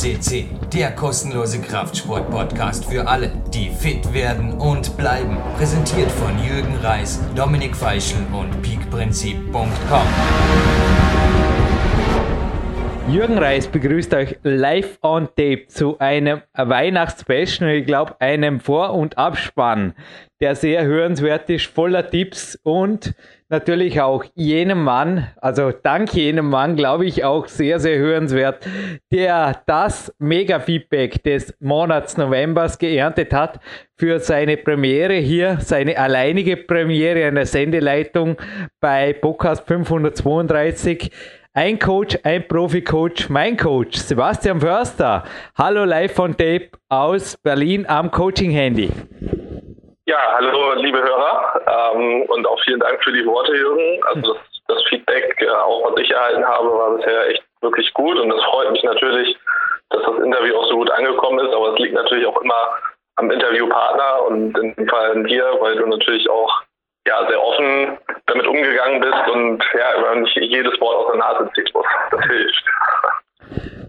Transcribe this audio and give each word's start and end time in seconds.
CC, 0.00 0.46
der 0.72 0.92
kostenlose 0.92 1.60
Kraftsport-Podcast 1.60 2.86
für 2.86 3.06
alle, 3.06 3.30
die 3.52 3.68
fit 3.68 4.14
werden 4.14 4.54
und 4.54 4.96
bleiben. 4.96 5.36
Präsentiert 5.58 6.10
von 6.10 6.42
Jürgen 6.42 6.74
Reis, 6.76 7.20
Dominik 7.36 7.76
Feischl 7.76 8.16
und 8.32 8.62
peakprinzip.com. 8.62 10.06
Jürgen 13.10 13.36
Reis 13.36 13.66
begrüßt 13.66 14.14
euch 14.14 14.38
live 14.42 14.98
on 15.02 15.26
tape 15.36 15.66
zu 15.68 15.98
einem 15.98 16.40
Weihnachtsspecial, 16.54 17.68
ich 17.68 17.84
glaube 17.84 18.18
einem 18.22 18.60
Vor- 18.60 18.94
und 18.94 19.18
Abspann, 19.18 19.92
der 20.40 20.54
sehr 20.54 20.82
hörenswert 20.86 21.50
ist, 21.50 21.66
voller 21.66 22.08
Tipps 22.08 22.58
und 22.62 23.14
natürlich 23.50 24.00
auch 24.00 24.24
jenem 24.34 24.82
Mann, 24.82 25.26
also 25.40 25.72
dank 25.72 26.14
jenem 26.14 26.48
Mann, 26.48 26.76
glaube 26.76 27.04
ich, 27.04 27.24
auch 27.24 27.48
sehr, 27.48 27.80
sehr 27.80 27.98
hörenswert, 27.98 28.66
der 29.12 29.60
das 29.66 30.14
Mega-Feedback 30.18 31.22
des 31.24 31.54
Monats 31.60 32.16
Novembers 32.16 32.78
geerntet 32.78 33.32
hat 33.32 33.60
für 33.98 34.20
seine 34.20 34.56
Premiere 34.56 35.14
hier, 35.14 35.58
seine 35.60 35.98
alleinige 35.98 36.56
Premiere 36.56 37.28
in 37.28 37.34
der 37.34 37.46
Sendeleitung 37.46 38.36
bei 38.80 39.12
Podcast 39.12 39.66
532. 39.66 41.10
Ein 41.52 41.80
Coach, 41.80 42.16
ein 42.22 42.46
Profi-Coach, 42.46 43.28
mein 43.28 43.56
Coach, 43.56 43.98
Sebastian 43.98 44.60
Förster. 44.60 45.24
Hallo 45.58 45.84
live 45.84 46.12
von 46.12 46.36
Tape 46.36 46.70
aus 46.88 47.36
Berlin 47.36 47.84
am 47.88 48.12
Coaching-Handy. 48.12 48.90
Ja, 50.10 50.18
hallo 50.34 50.72
liebe 50.74 51.00
Hörer 51.00 51.92
ähm, 51.94 52.22
und 52.22 52.44
auch 52.44 52.60
vielen 52.64 52.80
Dank 52.80 53.00
für 53.04 53.12
die 53.12 53.24
Worte, 53.24 53.54
Jürgen. 53.54 54.02
Also 54.08 54.34
das, 54.34 54.42
das 54.66 54.82
Feedback, 54.88 55.40
äh, 55.40 55.48
auch 55.48 55.88
was 55.88 56.00
ich 56.00 56.10
erhalten 56.10 56.44
habe, 56.44 56.68
war 56.68 56.96
bisher 56.96 57.28
echt 57.28 57.44
wirklich 57.60 57.94
gut 57.94 58.18
und 58.18 58.28
das 58.28 58.42
freut 58.42 58.72
mich 58.72 58.82
natürlich, 58.82 59.38
dass 59.90 60.02
das 60.02 60.18
Interview 60.18 60.56
auch 60.56 60.66
so 60.66 60.78
gut 60.78 60.90
angekommen 60.90 61.46
ist, 61.46 61.54
aber 61.54 61.74
es 61.74 61.78
liegt 61.78 61.94
natürlich 61.94 62.26
auch 62.26 62.42
immer 62.42 62.70
am 63.18 63.30
Interviewpartner 63.30 64.26
und 64.26 64.58
in 64.58 64.74
dem 64.74 64.88
Fall 64.88 65.12
an 65.12 65.24
dir, 65.26 65.44
weil 65.60 65.76
du 65.76 65.86
natürlich 65.86 66.28
auch 66.28 66.60
ja, 67.06 67.28
sehr 67.28 67.40
offen 67.40 67.96
damit 68.26 68.48
umgegangen 68.48 69.00
bist 69.00 69.28
und 69.32 69.64
ja, 69.78 70.14
nicht 70.16 70.36
jedes 70.38 70.80
Wort 70.80 70.96
aus 70.96 71.12
der 71.12 71.20
Nase 71.20 71.50
ziehen 71.54 71.70
muss. 71.72 71.86
Das 72.10 72.20
hilft. 72.22 72.64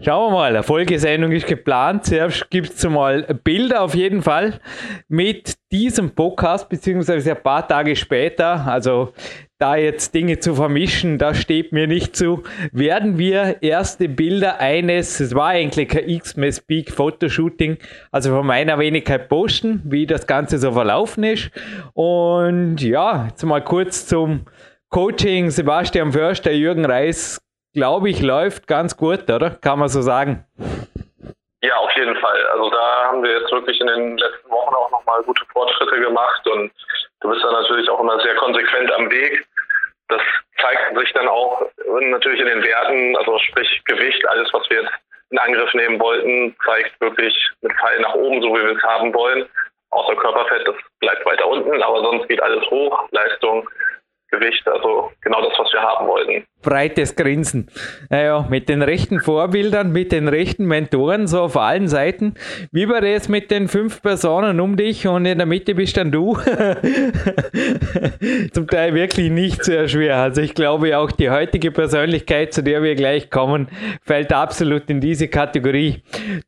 Schauen 0.03 0.31
wir 0.31 0.37
mal, 0.37 0.49
eine 0.49 0.63
Folgesendung 0.63 1.31
ist 1.31 1.45
geplant. 1.45 2.05
Zuerst 2.05 2.49
gibt 2.49 2.71
es 2.71 2.89
mal 2.89 3.21
Bilder 3.43 3.81
auf 3.81 3.93
jeden 3.93 4.23
Fall 4.23 4.59
mit 5.07 5.55
diesem 5.71 6.15
Podcast, 6.15 6.69
beziehungsweise 6.69 7.31
ein 7.35 7.43
paar 7.43 7.67
Tage 7.67 7.95
später. 7.95 8.65
Also 8.65 9.13
da 9.59 9.75
jetzt 9.75 10.15
Dinge 10.15 10.39
zu 10.39 10.55
vermischen, 10.55 11.19
das 11.19 11.37
steht 11.37 11.71
mir 11.71 11.85
nicht 11.85 12.15
zu. 12.15 12.41
Werden 12.71 13.19
wir 13.19 13.61
erste 13.61 14.09
Bilder 14.09 14.59
eines, 14.59 15.19
es 15.19 15.35
war 15.35 15.49
eigentlich 15.49 15.89
kein 15.89 16.09
X-Mess 16.09 16.61
Peak 16.61 16.91
Fotoshooting, 16.91 17.77
also 18.11 18.31
von 18.35 18.47
meiner 18.47 18.79
Wenigkeit 18.79 19.29
posten, 19.29 19.83
wie 19.85 20.07
das 20.07 20.25
Ganze 20.25 20.57
so 20.57 20.71
verlaufen 20.71 21.23
ist. 21.23 21.51
Und 21.93 22.81
ja, 22.81 23.27
jetzt 23.27 23.43
mal 23.43 23.63
kurz 23.63 24.07
zum 24.07 24.45
Coaching. 24.89 25.51
Sebastian 25.51 26.11
Förster, 26.11 26.51
Jürgen 26.51 26.85
Reis 26.85 27.39
glaube 27.73 28.09
ich, 28.09 28.21
läuft 28.21 28.67
ganz 28.67 28.97
gut, 28.97 29.29
oder? 29.29 29.51
Kann 29.51 29.79
man 29.79 29.89
so 29.89 30.01
sagen? 30.01 30.45
Ja, 31.63 31.75
auf 31.77 31.91
jeden 31.95 32.15
Fall. 32.17 32.45
Also 32.47 32.69
da 32.69 33.03
haben 33.05 33.23
wir 33.23 33.39
jetzt 33.39 33.51
wirklich 33.51 33.79
in 33.79 33.87
den 33.87 34.17
letzten 34.17 34.49
Wochen 34.49 34.73
auch 34.73 34.89
nochmal 34.91 35.21
gute 35.23 35.45
Fortschritte 35.53 35.99
gemacht 36.01 36.47
und 36.47 36.71
du 37.21 37.29
bist 37.29 37.43
da 37.43 37.51
natürlich 37.51 37.87
auch 37.89 37.99
immer 37.99 38.19
sehr 38.21 38.35
konsequent 38.35 38.91
am 38.93 39.11
Weg. 39.11 39.45
Das 40.07 40.21
zeigt 40.59 40.97
sich 40.97 41.13
dann 41.13 41.27
auch 41.27 41.61
natürlich 42.01 42.41
in 42.41 42.47
den 42.47 42.63
Werten, 42.63 43.15
also 43.17 43.37
sprich 43.39 43.81
Gewicht, 43.85 44.27
alles, 44.27 44.51
was 44.53 44.69
wir 44.69 44.81
jetzt 44.81 44.93
in 45.29 45.37
Angriff 45.37 45.73
nehmen 45.73 45.99
wollten, 45.99 46.55
zeigt 46.65 46.99
wirklich 46.99 47.33
mit 47.61 47.71
Pfeil 47.73 47.99
nach 48.01 48.15
oben, 48.15 48.41
so 48.41 48.49
wie 48.49 48.65
wir 48.65 48.75
es 48.75 48.83
haben 48.83 49.13
wollen. 49.13 49.47
Außer 49.91 50.15
Körperfett, 50.15 50.67
das 50.67 50.75
bleibt 50.99 51.25
weiter 51.25 51.47
unten, 51.47 51.81
aber 51.81 52.01
sonst 52.01 52.27
geht 52.27 52.41
alles 52.41 52.69
hoch. 52.69 53.07
Leistung, 53.11 53.69
Gewicht, 54.29 54.67
also 54.67 55.11
genau 55.21 55.41
das, 55.41 55.57
was 55.59 55.71
wir 55.71 55.81
haben 55.81 56.07
wollten 56.07 56.45
breites 56.61 57.15
Grinsen. 57.15 57.67
Naja, 58.09 58.47
mit 58.49 58.69
den 58.69 58.81
rechten 58.81 59.19
Vorbildern, 59.19 59.91
mit 59.91 60.11
den 60.11 60.27
rechten 60.27 60.65
Mentoren, 60.65 61.27
so 61.27 61.41
auf 61.41 61.57
allen 61.57 61.87
Seiten. 61.87 62.35
Wie 62.71 62.89
war 62.89 63.01
das 63.01 63.29
mit 63.29 63.51
den 63.51 63.67
fünf 63.67 64.01
Personen 64.01 64.59
um 64.59 64.77
dich 64.77 65.07
und 65.07 65.25
in 65.25 65.37
der 65.37 65.47
Mitte 65.47 65.75
bist 65.75 65.97
dann 65.97 66.11
du? 66.11 66.35
Zum 68.53 68.67
Teil 68.67 68.93
wirklich 68.93 69.29
nicht 69.29 69.63
sehr 69.63 69.87
schwer. 69.87 70.17
Also 70.17 70.41
ich 70.41 70.53
glaube 70.53 70.97
auch 70.97 71.11
die 71.11 71.29
heutige 71.29 71.71
Persönlichkeit, 71.71 72.53
zu 72.53 72.63
der 72.63 72.83
wir 72.83 72.95
gleich 72.95 73.29
kommen, 73.29 73.67
fällt 74.03 74.33
absolut 74.33 74.89
in 74.89 75.01
diese 75.01 75.27
Kategorie. 75.27 76.03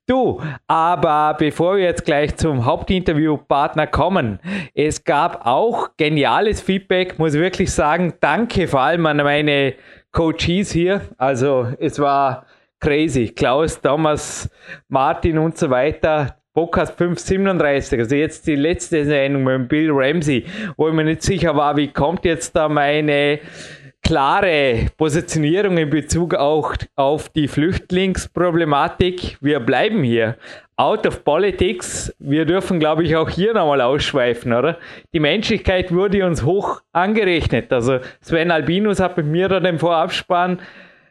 Du, 0.07 0.41
aber 0.68 1.35
bevor 1.38 1.78
wir 1.78 1.84
jetzt 1.84 2.06
gleich 2.06 2.35
zum 2.35 2.66
Hauptinterviewpartner 2.66 3.88
kommen, 3.88 4.40
es 4.73 5.03
gab 5.03 5.46
auch 5.46 5.90
geniales 5.97 6.62
Feedback, 6.62 7.19
muss 7.19 7.34
ich 7.34 7.41
wirklich 7.41 7.72
sagen. 7.72 8.13
Danke 8.19 8.68
vor 8.68 8.81
allem 8.81 9.06
an 9.06 9.18
meine 9.18 9.73
Coaches 10.13 10.72
hier. 10.72 11.01
Also 11.18 11.68
es 11.79 12.00
war 12.00 12.46
crazy. 12.79 13.28
Klaus, 13.28 13.81
Thomas, 13.81 14.50
Martin 14.88 15.38
und 15.38 15.57
so 15.57 15.69
weiter. 15.69 16.38
Podcast 16.53 16.96
537, 17.00 18.00
also 18.00 18.16
jetzt 18.16 18.46
die 18.46 18.56
letzte 18.56 19.06
Sendung 19.06 19.44
mit 19.44 19.69
Bill 19.69 19.90
Ramsey, 19.91 20.46
wo 20.78 20.88
ich 20.88 20.94
mir 20.94 21.03
nicht 21.03 21.23
sicher 21.23 21.56
war, 21.56 21.75
wie 21.78 21.88
kommt 21.88 22.25
jetzt 22.25 22.56
da 22.56 22.69
meine 22.69 23.40
klare 24.03 24.88
Positionierung 24.97 25.78
in 25.78 25.90
Bezug 25.90 26.36
auch 26.36 26.74
auf 26.96 27.30
die 27.30 27.47
Flüchtlingsproblematik. 27.47 29.38
Wir 29.41 29.59
bleiben 29.59 30.03
hier. 30.03 30.36
Out 30.75 31.08
of 31.08 31.24
Politics. 31.24 32.14
Wir 32.19 32.46
dürfen, 32.46 32.80
glaube 32.80 33.03
ich, 33.03 33.16
auch 33.16 33.30
hier 33.30 33.53
nochmal 33.53 33.80
ausschweifen, 33.80 34.53
oder? 34.53 34.78
Die 35.14 35.19
Menschlichkeit 35.19 35.94
wurde 35.94 36.25
uns 36.25 36.44
hoch 36.44 36.81
angerechnet. 36.91 37.72
Also 37.72 38.00
Sven 38.22 38.52
Albinus 38.52 39.00
hat 39.00 39.16
mit 39.16 39.28
mir 39.28 39.47
da 39.47 39.59
den 39.59 39.80
Vorabspann 39.80 40.59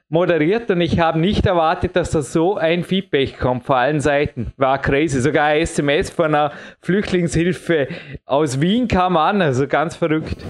moderiert 0.09 0.71
und 0.71 0.83
ich 0.83 1.01
habe 1.01 1.19
nicht 1.19 1.47
erwartet, 1.47 1.97
dass 1.97 2.11
da 2.11 2.21
so 2.21 2.57
ein 2.57 2.85
Feedback 2.85 3.39
kommt 3.39 3.65
von 3.65 3.77
allen 3.77 4.01
Seiten. 4.01 4.53
War 4.59 4.79
crazy. 4.79 5.21
Sogar 5.21 5.47
ein 5.47 5.63
SMS 5.63 6.11
von 6.11 6.27
einer 6.27 6.53
Flüchtlingshilfe 6.81 7.89
aus 8.27 8.61
Wien 8.61 8.89
kam 8.89 9.17
an, 9.17 9.41
also 9.41 9.67
ganz 9.67 9.97
verrückt 9.97 10.45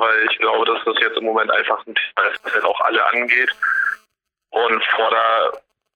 weil 0.00 0.26
ich 0.30 0.38
glaube, 0.38 0.64
dass 0.64 0.82
das 0.84 0.96
jetzt 1.00 1.18
im 1.18 1.24
Moment 1.24 1.50
einfach 1.52 1.86
ein 1.86 1.94
Thema 1.94 2.28
ist, 2.28 2.44
das 2.44 2.54
jetzt 2.54 2.64
auch 2.64 2.80
alle 2.80 3.06
angeht. 3.12 3.50
Und 4.50 4.84
vor 4.86 5.10
der 5.10 5.52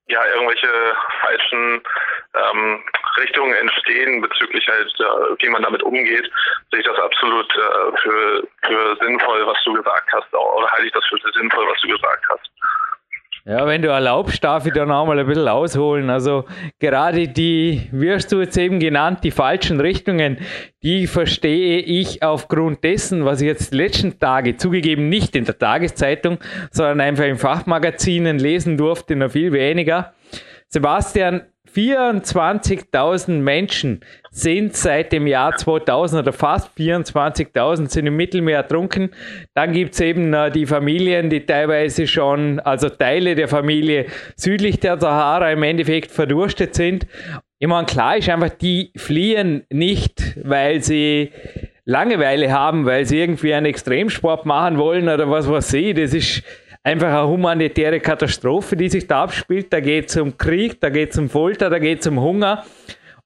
ja 0.06 0.24
irgendwelche 0.26 0.68
falschen 1.22 1.82
ähm, 2.34 2.84
Richtungen 3.16 3.54
entstehen 3.54 4.20
bezüglich 4.20 4.68
halt, 4.68 4.92
äh, 5.00 5.42
wie 5.42 5.48
man 5.48 5.62
damit 5.62 5.82
umgeht, 5.82 6.30
sehe 6.70 6.80
ich 6.80 6.86
das 6.86 6.98
absolut 6.98 7.50
äh, 7.56 7.96
für, 8.02 8.48
für 8.66 8.96
sinnvoll, 9.00 9.46
was 9.46 9.62
du 9.64 9.72
gesagt 9.72 10.12
hast, 10.12 10.32
oder 10.34 10.70
halte 10.70 10.86
ich 10.86 10.92
das 10.92 11.06
für 11.06 11.18
sinnvoll, 11.32 11.66
was 11.68 11.80
du 11.80 11.88
gesagt 11.88 12.24
hast. 12.28 12.50
Ja, 13.46 13.66
wenn 13.66 13.82
du 13.82 13.88
erlaubst, 13.88 14.42
darf 14.42 14.64
ich 14.64 14.72
da 14.72 14.86
noch 14.86 15.04
mal 15.04 15.18
ein 15.18 15.26
bisschen 15.26 15.48
ausholen. 15.48 16.08
Also 16.08 16.46
gerade 16.78 17.28
die, 17.28 17.90
wirst 17.92 18.32
du 18.32 18.40
jetzt 18.40 18.56
eben 18.56 18.80
genannt, 18.80 19.18
die 19.22 19.30
falschen 19.30 19.80
Richtungen, 19.80 20.38
die 20.82 21.06
verstehe 21.06 21.80
ich 21.80 22.22
aufgrund 22.22 22.82
dessen, 22.84 23.26
was 23.26 23.42
ich 23.42 23.46
jetzt 23.46 23.74
die 23.74 23.76
letzten 23.76 24.18
Tage 24.18 24.56
zugegeben 24.56 25.10
nicht 25.10 25.36
in 25.36 25.44
der 25.44 25.58
Tageszeitung, 25.58 26.38
sondern 26.70 27.02
einfach 27.02 27.24
in 27.24 27.36
Fachmagazinen 27.36 28.38
lesen 28.38 28.78
durfte, 28.78 29.14
noch 29.14 29.32
viel 29.32 29.52
weniger. 29.52 30.14
Sebastian, 30.68 31.42
24.000 31.74 33.30
Menschen 33.40 34.00
sind 34.30 34.76
seit 34.76 35.12
dem 35.12 35.26
Jahr 35.26 35.56
2000 35.56 36.22
oder 36.22 36.32
fast 36.32 36.76
24.000 36.78 37.88
sind 37.88 38.06
im 38.06 38.16
Mittelmeer 38.16 38.58
ertrunken. 38.58 39.10
Dann 39.54 39.72
gibt 39.72 39.94
es 39.94 40.00
eben 40.00 40.32
äh, 40.32 40.50
die 40.50 40.66
Familien, 40.66 41.30
die 41.30 41.46
teilweise 41.46 42.06
schon, 42.06 42.60
also 42.60 42.88
Teile 42.88 43.34
der 43.34 43.48
Familie 43.48 44.06
südlich 44.36 44.80
der 44.80 45.00
Sahara 45.00 45.50
im 45.52 45.62
Endeffekt 45.62 46.10
verdurstet 46.10 46.74
sind. 46.74 47.06
Ich 47.58 47.68
meine, 47.68 47.86
klar 47.86 48.16
ist 48.16 48.28
einfach, 48.28 48.50
die 48.50 48.92
fliehen 48.96 49.64
nicht, 49.70 50.36
weil 50.42 50.82
sie 50.82 51.30
Langeweile 51.86 52.50
haben, 52.50 52.86
weil 52.86 53.04
sie 53.04 53.20
irgendwie 53.20 53.52
einen 53.52 53.66
Extremsport 53.66 54.46
machen 54.46 54.78
wollen 54.78 55.08
oder 55.08 55.30
was 55.30 55.48
weiß 55.48 55.74
ich. 55.74 55.94
Das 55.94 56.14
ist 56.14 56.42
einfach 56.84 57.08
eine 57.08 57.28
humanitäre 57.28 57.98
Katastrophe, 57.98 58.76
die 58.76 58.88
sich 58.88 59.08
da 59.08 59.24
abspielt. 59.24 59.72
Da 59.72 59.80
geht 59.80 60.10
es 60.10 60.16
um 60.16 60.36
Krieg, 60.38 60.80
da 60.80 60.90
geht 60.90 61.10
es 61.10 61.18
um 61.18 61.28
Folter, 61.28 61.70
da 61.70 61.78
geht 61.78 62.00
es 62.00 62.06
um 62.06 62.20
Hunger. 62.20 62.64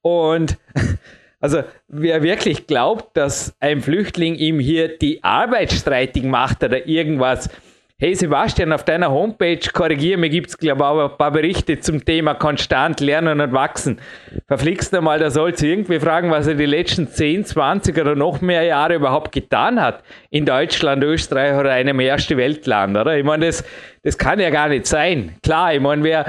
Und 0.00 0.56
also 1.40 1.64
wer 1.88 2.22
wirklich 2.22 2.66
glaubt, 2.66 3.16
dass 3.16 3.54
ein 3.60 3.82
Flüchtling 3.82 4.36
ihm 4.36 4.60
hier 4.60 4.96
die 4.96 5.22
Arbeit 5.22 5.72
streitig 5.72 6.24
macht 6.24 6.62
oder 6.62 6.86
irgendwas, 6.86 7.50
Hey 8.00 8.14
Sebastian, 8.14 8.72
auf 8.72 8.84
deiner 8.84 9.10
Homepage, 9.10 9.58
korrigiere 9.72 10.18
mir, 10.18 10.28
gibt 10.28 10.50
es 10.50 10.56
glaube 10.56 10.82
ich 10.82 10.84
auch 10.84 11.10
ein 11.10 11.18
paar 11.18 11.32
Berichte 11.32 11.80
zum 11.80 12.04
Thema 12.04 12.34
konstant 12.34 13.00
lernen 13.00 13.40
und 13.40 13.52
wachsen. 13.52 13.98
Verflixt 14.46 14.94
einmal, 14.94 15.18
da 15.18 15.32
sollst 15.32 15.62
du 15.62 15.66
irgendwie 15.66 15.98
fragen, 15.98 16.30
was 16.30 16.46
er 16.46 16.54
die 16.54 16.66
letzten 16.66 17.08
10, 17.08 17.46
20 17.46 17.98
oder 17.98 18.14
noch 18.14 18.40
mehr 18.40 18.62
Jahre 18.62 18.94
überhaupt 18.94 19.32
getan 19.32 19.82
hat 19.82 20.04
in 20.30 20.46
Deutschland, 20.46 21.02
Österreich 21.02 21.58
oder 21.58 21.72
einem 21.72 21.98
ersten 21.98 22.36
Weltland, 22.36 22.96
oder? 22.96 23.18
Ich 23.18 23.24
meine, 23.24 23.46
das, 23.46 23.64
das 24.04 24.16
kann 24.16 24.38
ja 24.38 24.50
gar 24.50 24.68
nicht 24.68 24.86
sein. 24.86 25.34
Klar, 25.42 25.74
ich 25.74 25.80
meine, 25.80 26.04
wer 26.04 26.26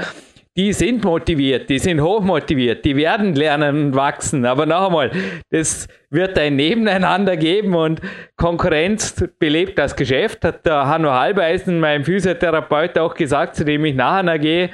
die 0.56 0.72
sind 0.72 1.04
motiviert, 1.04 1.70
die 1.70 1.78
sind 1.78 2.00
hochmotiviert, 2.00 2.84
die 2.84 2.96
werden 2.96 3.34
lernen 3.34 3.86
und 3.86 3.94
wachsen. 3.94 4.44
Aber 4.44 4.66
noch 4.66 4.86
einmal, 4.86 5.10
das 5.50 5.86
wird 6.10 6.38
ein 6.38 6.56
Nebeneinander 6.56 7.36
geben 7.36 7.74
und 7.74 8.00
Konkurrenz 8.36 9.24
belebt 9.38 9.78
das 9.78 9.94
Geschäft, 9.94 10.44
hat 10.44 10.66
der 10.66 10.86
Hanno 10.86 11.10
Halbeisen, 11.10 11.78
mein 11.78 12.04
Physiotherapeut, 12.04 12.98
auch 12.98 13.14
gesagt, 13.14 13.54
zu 13.54 13.64
dem 13.64 13.84
ich 13.84 13.94
nachher 13.94 14.38
gehe. 14.38 14.70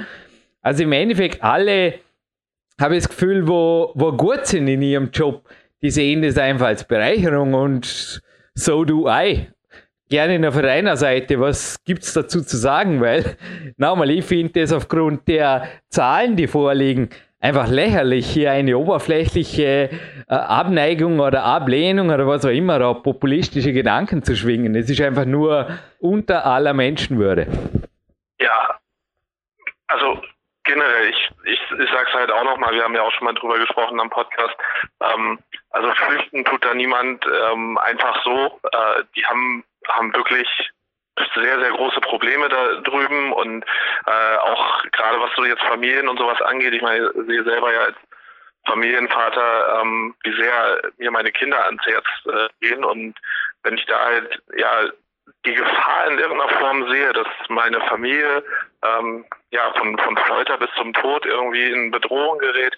Also 0.62 0.82
im 0.82 0.92
Endeffekt 0.92 1.42
alle, 1.42 1.94
habe 2.80 2.96
ich 2.96 3.04
das 3.04 3.08
Gefühl, 3.08 3.46
wo, 3.46 3.92
wo 3.94 4.12
gut 4.12 4.46
sind 4.46 4.68
in 4.68 4.82
ihrem 4.82 5.10
Job, 5.10 5.48
die 5.82 5.90
sehen 5.90 6.22
das 6.22 6.38
einfach 6.38 6.66
als 6.66 6.84
Bereicherung 6.84 7.54
und 7.54 8.22
so 8.54 8.84
do 8.84 9.08
I 9.08 9.48
gerne 10.08 10.38
noch 10.38 10.52
von 10.52 10.62
deiner 10.62 10.96
Seite, 10.96 11.40
was 11.40 11.82
gibt 11.84 12.02
es 12.02 12.12
dazu 12.12 12.42
zu 12.42 12.56
sagen? 12.56 13.00
Weil, 13.00 13.36
nochmal, 13.76 14.10
ich 14.10 14.24
finde 14.24 14.60
das 14.60 14.72
aufgrund 14.72 15.26
der 15.28 15.68
Zahlen, 15.88 16.36
die 16.36 16.46
vorliegen, 16.46 17.10
einfach 17.40 17.68
lächerlich, 17.68 18.26
hier 18.26 18.52
eine 18.52 18.76
oberflächliche 18.78 19.90
äh, 20.28 20.34
Abneigung 20.34 21.20
oder 21.20 21.44
Ablehnung 21.44 22.10
oder 22.10 22.26
was 22.26 22.44
auch 22.44 22.50
immer, 22.50 22.78
da 22.78 22.94
populistische 22.94 23.72
Gedanken 23.72 24.22
zu 24.22 24.36
schwingen. 24.36 24.74
Es 24.74 24.90
ist 24.90 25.00
einfach 25.00 25.24
nur 25.24 25.68
unter 25.98 26.46
aller 26.46 26.74
Menschenwürde. 26.74 27.46
Ja, 28.40 28.78
also 29.86 30.20
generell, 30.66 31.08
ich, 31.08 31.30
ich, 31.44 31.60
ich 31.78 31.90
sage 31.90 32.08
es 32.08 32.14
halt 32.14 32.30
auch 32.30 32.44
nochmal, 32.44 32.74
wir 32.74 32.84
haben 32.84 32.94
ja 32.94 33.02
auch 33.02 33.12
schon 33.12 33.24
mal 33.24 33.34
drüber 33.34 33.58
gesprochen 33.58 34.00
am 34.00 34.10
Podcast, 34.10 34.54
ähm, 35.00 35.38
also 35.70 35.90
flüchten 35.94 36.44
tut 36.44 36.64
da 36.64 36.74
niemand 36.74 37.24
ähm, 37.26 37.78
einfach 37.78 38.22
so. 38.24 38.60
Äh, 38.72 39.04
die 39.16 39.24
haben 39.24 39.64
haben 39.88 40.12
wirklich 40.14 40.48
sehr, 41.34 41.58
sehr 41.60 41.70
große 41.70 42.00
Probleme 42.00 42.48
da 42.48 42.80
drüben 42.80 43.32
und 43.32 43.64
äh, 44.06 44.36
auch 44.36 44.82
gerade 44.92 45.20
was 45.20 45.30
so 45.34 45.44
jetzt 45.44 45.62
Familien 45.62 46.08
und 46.08 46.18
sowas 46.18 46.40
angeht, 46.42 46.74
ich 46.74 46.82
meine, 46.82 47.06
ich 47.06 47.26
sehe 47.26 47.44
selber 47.44 47.72
ja 47.72 47.80
als 47.80 47.96
Familienvater, 48.66 49.80
ähm, 49.80 50.14
wie 50.24 50.34
sehr 50.34 50.82
mir 50.98 51.10
meine 51.10 51.32
Kinder 51.32 51.64
ans 51.64 51.84
Herz 51.86 52.06
äh, 52.26 52.48
gehen 52.60 52.84
und 52.84 53.14
wenn 53.62 53.78
ich 53.78 53.86
da 53.86 53.98
halt 54.04 54.42
ja 54.56 54.90
die 55.44 55.54
Gefahr 55.54 56.06
in 56.08 56.18
irgendeiner 56.18 56.58
Form 56.58 56.88
sehe, 56.90 57.12
dass 57.12 57.26
meine 57.48 57.80
Familie 57.82 58.44
ähm, 58.84 59.24
ja 59.50 59.72
von, 59.74 59.98
von 59.98 60.16
Folter 60.16 60.58
bis 60.58 60.70
zum 60.76 60.92
Tod 60.92 61.26
irgendwie 61.26 61.70
in 61.70 61.90
Bedrohung 61.90 62.38
gerät, 62.38 62.76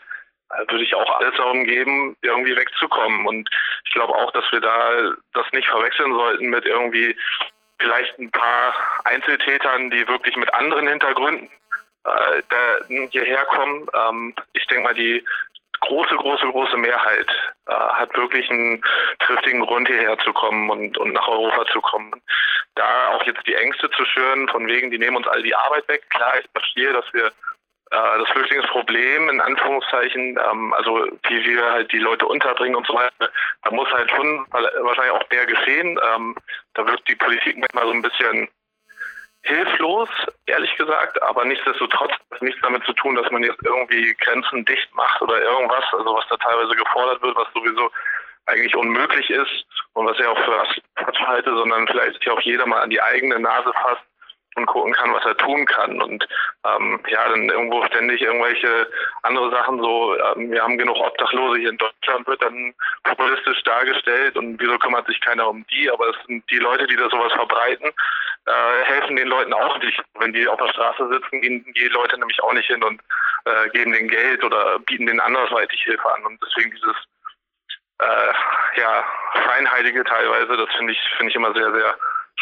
würde 0.68 0.84
ich 0.84 0.94
auch 0.94 1.20
alles 1.20 1.34
darum 1.36 1.64
geben, 1.64 2.16
irgendwie 2.22 2.56
wegzukommen. 2.56 3.26
Und 3.26 3.48
ich 3.84 3.92
glaube 3.92 4.14
auch, 4.14 4.30
dass 4.32 4.50
wir 4.50 4.60
da 4.60 5.12
das 5.34 5.46
nicht 5.52 5.68
verwechseln 5.68 6.12
sollten 6.14 6.48
mit 6.48 6.64
irgendwie 6.64 7.16
vielleicht 7.78 8.18
ein 8.18 8.30
paar 8.30 8.74
Einzeltätern, 9.04 9.90
die 9.90 10.06
wirklich 10.08 10.36
mit 10.36 10.52
anderen 10.54 10.88
Hintergründen 10.88 11.48
äh, 12.04 12.42
da 12.48 13.06
hierher 13.10 13.44
kommen. 13.46 13.86
Ähm, 13.94 14.34
ich 14.54 14.66
denke 14.66 14.84
mal, 14.84 14.94
die 14.94 15.24
große, 15.80 16.16
große, 16.16 16.46
große 16.46 16.76
Mehrheit 16.76 17.28
äh, 17.66 17.72
hat 17.72 18.16
wirklich 18.16 18.48
einen 18.50 18.82
triftigen 19.20 19.60
Grund 19.60 19.88
hierher 19.88 20.18
zu 20.18 20.32
kommen 20.32 20.70
und, 20.70 20.98
und 20.98 21.12
nach 21.12 21.28
Europa 21.28 21.66
zu 21.72 21.80
kommen. 21.80 22.12
Da 22.74 23.08
auch 23.08 23.22
jetzt 23.24 23.46
die 23.46 23.54
Ängste 23.54 23.90
zu 23.90 24.04
schüren, 24.04 24.48
von 24.48 24.66
wegen, 24.66 24.90
die 24.90 24.98
nehmen 24.98 25.16
uns 25.16 25.26
all 25.26 25.42
die 25.42 25.54
Arbeit 25.54 25.88
weg. 25.88 26.08
Klar, 26.10 26.38
ich 26.38 26.46
verstehe, 26.52 26.92
dass 26.92 27.04
wir 27.12 27.26
äh, 27.90 28.18
das 28.18 28.28
Flüchtlingsproblem 28.30 29.30
in 29.30 29.40
Anführungszeichen, 29.40 30.38
ähm, 30.50 30.74
also 30.74 31.06
wie 31.28 31.44
wir 31.44 31.72
halt 31.72 31.90
die 31.92 31.98
Leute 31.98 32.26
unterbringen 32.26 32.76
und 32.76 32.86
so 32.86 32.94
weiter, 32.94 33.30
da 33.62 33.70
muss 33.70 33.90
halt 33.90 34.10
schon 34.10 34.46
wahrscheinlich 34.50 35.12
auch 35.12 35.30
mehr 35.30 35.46
geschehen. 35.46 35.98
Ähm, 36.14 36.36
da 36.74 36.86
wird 36.86 37.02
die 37.08 37.16
Politik 37.16 37.56
manchmal 37.56 37.84
so 37.84 37.92
ein 37.92 38.02
bisschen 38.02 38.48
hilflos, 39.42 40.08
ehrlich 40.46 40.74
gesagt, 40.76 41.22
aber 41.22 41.44
nichtsdestotrotz 41.44 42.12
hat 42.30 42.42
nichts 42.42 42.60
damit 42.62 42.84
zu 42.84 42.92
tun, 42.94 43.14
dass 43.14 43.30
man 43.30 43.42
jetzt 43.42 43.62
irgendwie 43.64 44.14
Grenzen 44.20 44.64
dicht 44.64 44.94
macht 44.94 45.20
oder 45.22 45.40
irgendwas, 45.40 45.84
also 45.92 46.14
was 46.14 46.26
da 46.28 46.36
teilweise 46.36 46.74
gefordert 46.74 47.22
wird, 47.22 47.36
was 47.36 47.52
sowieso 47.54 47.90
eigentlich 48.46 48.74
unmöglich 48.74 49.30
ist 49.30 49.66
und 49.92 50.06
was 50.06 50.18
ich 50.18 50.26
auch 50.26 50.38
für 50.44 50.64
Quatsch 50.96 51.20
halte, 51.20 51.50
sondern 51.50 51.86
vielleicht 51.86 52.18
sich 52.18 52.30
auch 52.30 52.40
jeder 52.40 52.66
mal 52.66 52.82
an 52.82 52.90
die 52.90 53.00
eigene 53.00 53.38
Nase 53.38 53.72
fasst 53.82 54.02
und 54.58 54.66
gucken 54.66 54.92
kann, 54.92 55.12
was 55.14 55.24
er 55.24 55.36
tun 55.36 55.64
kann. 55.66 56.00
Und 56.02 56.26
ähm, 56.64 57.00
ja, 57.08 57.28
dann 57.28 57.48
irgendwo 57.48 57.84
ständig 57.86 58.20
irgendwelche 58.22 58.88
andere 59.22 59.50
Sachen 59.50 59.80
so, 59.80 60.16
ähm, 60.16 60.50
wir 60.50 60.62
haben 60.62 60.78
genug 60.78 60.98
Obdachlose 60.98 61.58
hier 61.58 61.70
in 61.70 61.78
Deutschland, 61.78 62.26
wird 62.26 62.42
dann 62.42 62.74
populistisch 63.04 63.62
dargestellt 63.62 64.36
und 64.36 64.60
wieso 64.60 64.78
kümmert 64.78 65.06
sich 65.06 65.20
keiner 65.20 65.48
um 65.48 65.64
die, 65.70 65.90
aber 65.90 66.08
es 66.08 66.16
sind 66.26 66.48
die 66.50 66.58
Leute, 66.58 66.86
die 66.86 66.96
da 66.96 67.08
sowas 67.08 67.32
verbreiten, 67.32 67.90
äh, 68.46 68.84
helfen 68.84 69.16
den 69.16 69.28
Leuten 69.28 69.52
auch 69.52 69.78
nicht. 69.78 70.00
Wenn 70.18 70.32
die 70.32 70.46
auf 70.48 70.58
der 70.58 70.68
Straße 70.68 71.08
sitzen, 71.08 71.40
gehen 71.40 71.64
die 71.76 71.88
Leute 71.88 72.18
nämlich 72.18 72.42
auch 72.42 72.52
nicht 72.52 72.66
hin 72.66 72.82
und 72.82 73.00
äh, 73.44 73.68
geben 73.70 73.92
denen 73.92 74.08
Geld 74.08 74.44
oder 74.44 74.78
bieten 74.80 75.06
denen 75.06 75.20
andersweitig 75.20 75.80
Hilfe 75.82 76.14
an. 76.14 76.26
Und 76.26 76.40
deswegen 76.44 76.70
dieses 76.70 76.96
äh, 78.00 78.80
ja, 78.80 79.04
Feinheilige 79.46 80.04
teilweise, 80.04 80.56
das 80.56 80.74
finde 80.76 80.92
ich, 80.92 81.00
finde 81.16 81.30
ich 81.30 81.36
immer 81.36 81.52
sehr, 81.52 81.72
sehr 81.72 81.98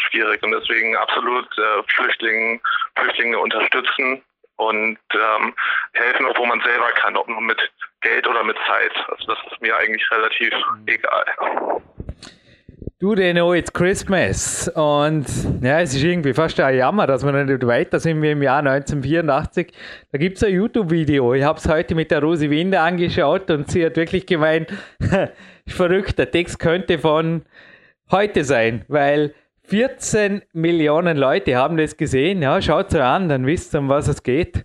schwierig 0.09 0.41
und 0.43 0.51
deswegen 0.51 0.95
absolut 0.95 1.47
äh, 1.57 1.83
Flüchtlinge, 1.95 2.59
Flüchtlinge 2.97 3.39
unterstützen 3.39 4.21
und 4.57 4.97
ähm, 5.13 5.53
helfen, 5.93 6.25
obwohl 6.25 6.47
man 6.47 6.61
selber 6.61 6.89
kann, 6.99 7.15
ob 7.15 7.27
nur 7.27 7.41
mit 7.41 7.59
Geld 8.01 8.27
oder 8.27 8.43
mit 8.43 8.57
Zeit. 8.67 8.91
Also 9.09 9.27
das 9.27 9.37
ist 9.51 9.61
mir 9.61 9.75
eigentlich 9.77 10.03
relativ 10.11 10.53
mhm. 10.53 10.87
egal. 10.87 11.25
Du, 12.99 13.13
Deno, 13.13 13.53
it's 13.53 13.71
Christmas. 13.71 14.67
Und 14.69 15.27
ja, 15.61 15.81
es 15.81 15.93
ist 15.93 16.03
irgendwie 16.03 16.33
fast 16.33 16.59
ein 16.59 16.75
Jammer, 16.75 17.05
dass 17.05 17.23
wir 17.23 17.31
nicht 17.31 17.67
weiter 17.67 17.99
sind 17.99 18.23
wie 18.23 18.31
im 18.31 18.41
Jahr 18.41 18.57
1984. 18.57 19.71
Da 20.11 20.17
gibt 20.17 20.37
es 20.37 20.43
ein 20.43 20.53
YouTube-Video. 20.53 21.35
Ich 21.35 21.43
habe 21.43 21.59
es 21.59 21.69
heute 21.69 21.93
mit 21.93 22.09
der 22.09 22.23
Rosi 22.23 22.49
Winde 22.49 22.79
angeschaut 22.79 23.51
und 23.51 23.69
sie 23.69 23.85
hat 23.85 23.97
wirklich 23.97 24.25
gemeint, 24.25 24.73
verrückt, 25.67 26.17
der 26.17 26.31
Text 26.31 26.57
könnte 26.57 26.97
von 26.97 27.45
heute 28.09 28.43
sein, 28.43 28.83
weil 28.87 29.35
14 29.67 30.43
Millionen 30.53 31.17
Leute 31.17 31.57
haben 31.57 31.75
das 31.75 31.97
gesehen. 31.97 32.41
Ja, 32.41 32.61
schaut 32.61 32.93
es 32.93 32.95
an, 32.95 33.27
dann 33.27 33.45
wisst 33.45 33.75
ihr, 33.75 33.79
um 33.79 33.89
was 33.89 34.07
es 34.07 34.23
geht. 34.23 34.63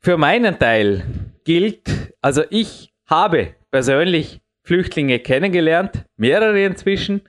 Für 0.00 0.16
meinen 0.16 0.58
Teil 0.58 1.04
gilt, 1.44 2.12
also 2.20 2.42
ich 2.50 2.92
habe 3.06 3.54
persönlich 3.70 4.40
Flüchtlinge 4.64 5.20
kennengelernt, 5.20 6.04
mehrere 6.16 6.64
inzwischen. 6.64 7.22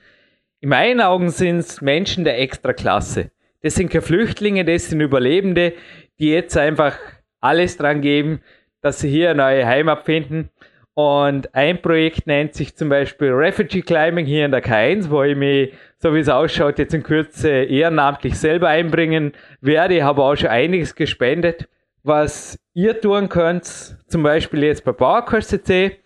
In 0.60 0.70
meinen 0.70 1.00
Augen 1.02 1.30
sind 1.30 1.60
es 1.60 1.82
Menschen 1.82 2.24
der 2.24 2.40
Extraklasse. 2.40 3.30
Das 3.62 3.76
sind 3.76 3.92
keine 3.92 4.02
Flüchtlinge, 4.02 4.66
das 4.66 4.90
sind 4.90 5.00
Überlebende, 5.02 5.74
die 6.20 6.32
jetzt 6.32 6.58
einfach 6.58 6.98
alles 7.40 7.78
dran 7.78 8.02
geben, 8.02 8.42
dass 8.82 9.00
sie 9.00 9.10
hier 9.10 9.30
eine 9.30 9.44
neue 9.44 9.68
Heimat 9.68 10.06
finden. 10.06 10.50
Und 10.98 11.54
ein 11.54 11.80
Projekt 11.80 12.26
nennt 12.26 12.56
sich 12.56 12.76
zum 12.76 12.90
Beispiel 12.90 13.30
Refugee 13.30 13.84
Climbing 13.84 14.26
hier 14.26 14.46
in 14.46 14.52
der 14.52 14.64
K1, 14.64 15.12
wo 15.12 15.22
ich 15.22 15.38
mich, 15.38 15.72
so 16.00 16.12
wie 16.16 16.22
es 16.22 16.28
ausschaut, 16.28 16.80
jetzt 16.80 16.96
in 16.96 17.04
Kürze 17.04 17.50
ehrenamtlich 17.52 18.36
selber 18.40 18.70
einbringen 18.70 19.34
werde. 19.62 19.98
Ich 19.98 20.02
habe 20.02 20.24
auch 20.24 20.36
schon 20.36 20.50
einiges 20.50 20.96
gespendet. 20.96 21.70
Was 22.02 22.58
ihr 22.74 23.00
tun 23.00 23.30
könnt, 23.30 23.66
zum 24.08 24.24
Beispiel 24.24 24.64
jetzt 24.64 24.84
bei 24.86 25.22
CC, 25.40 26.00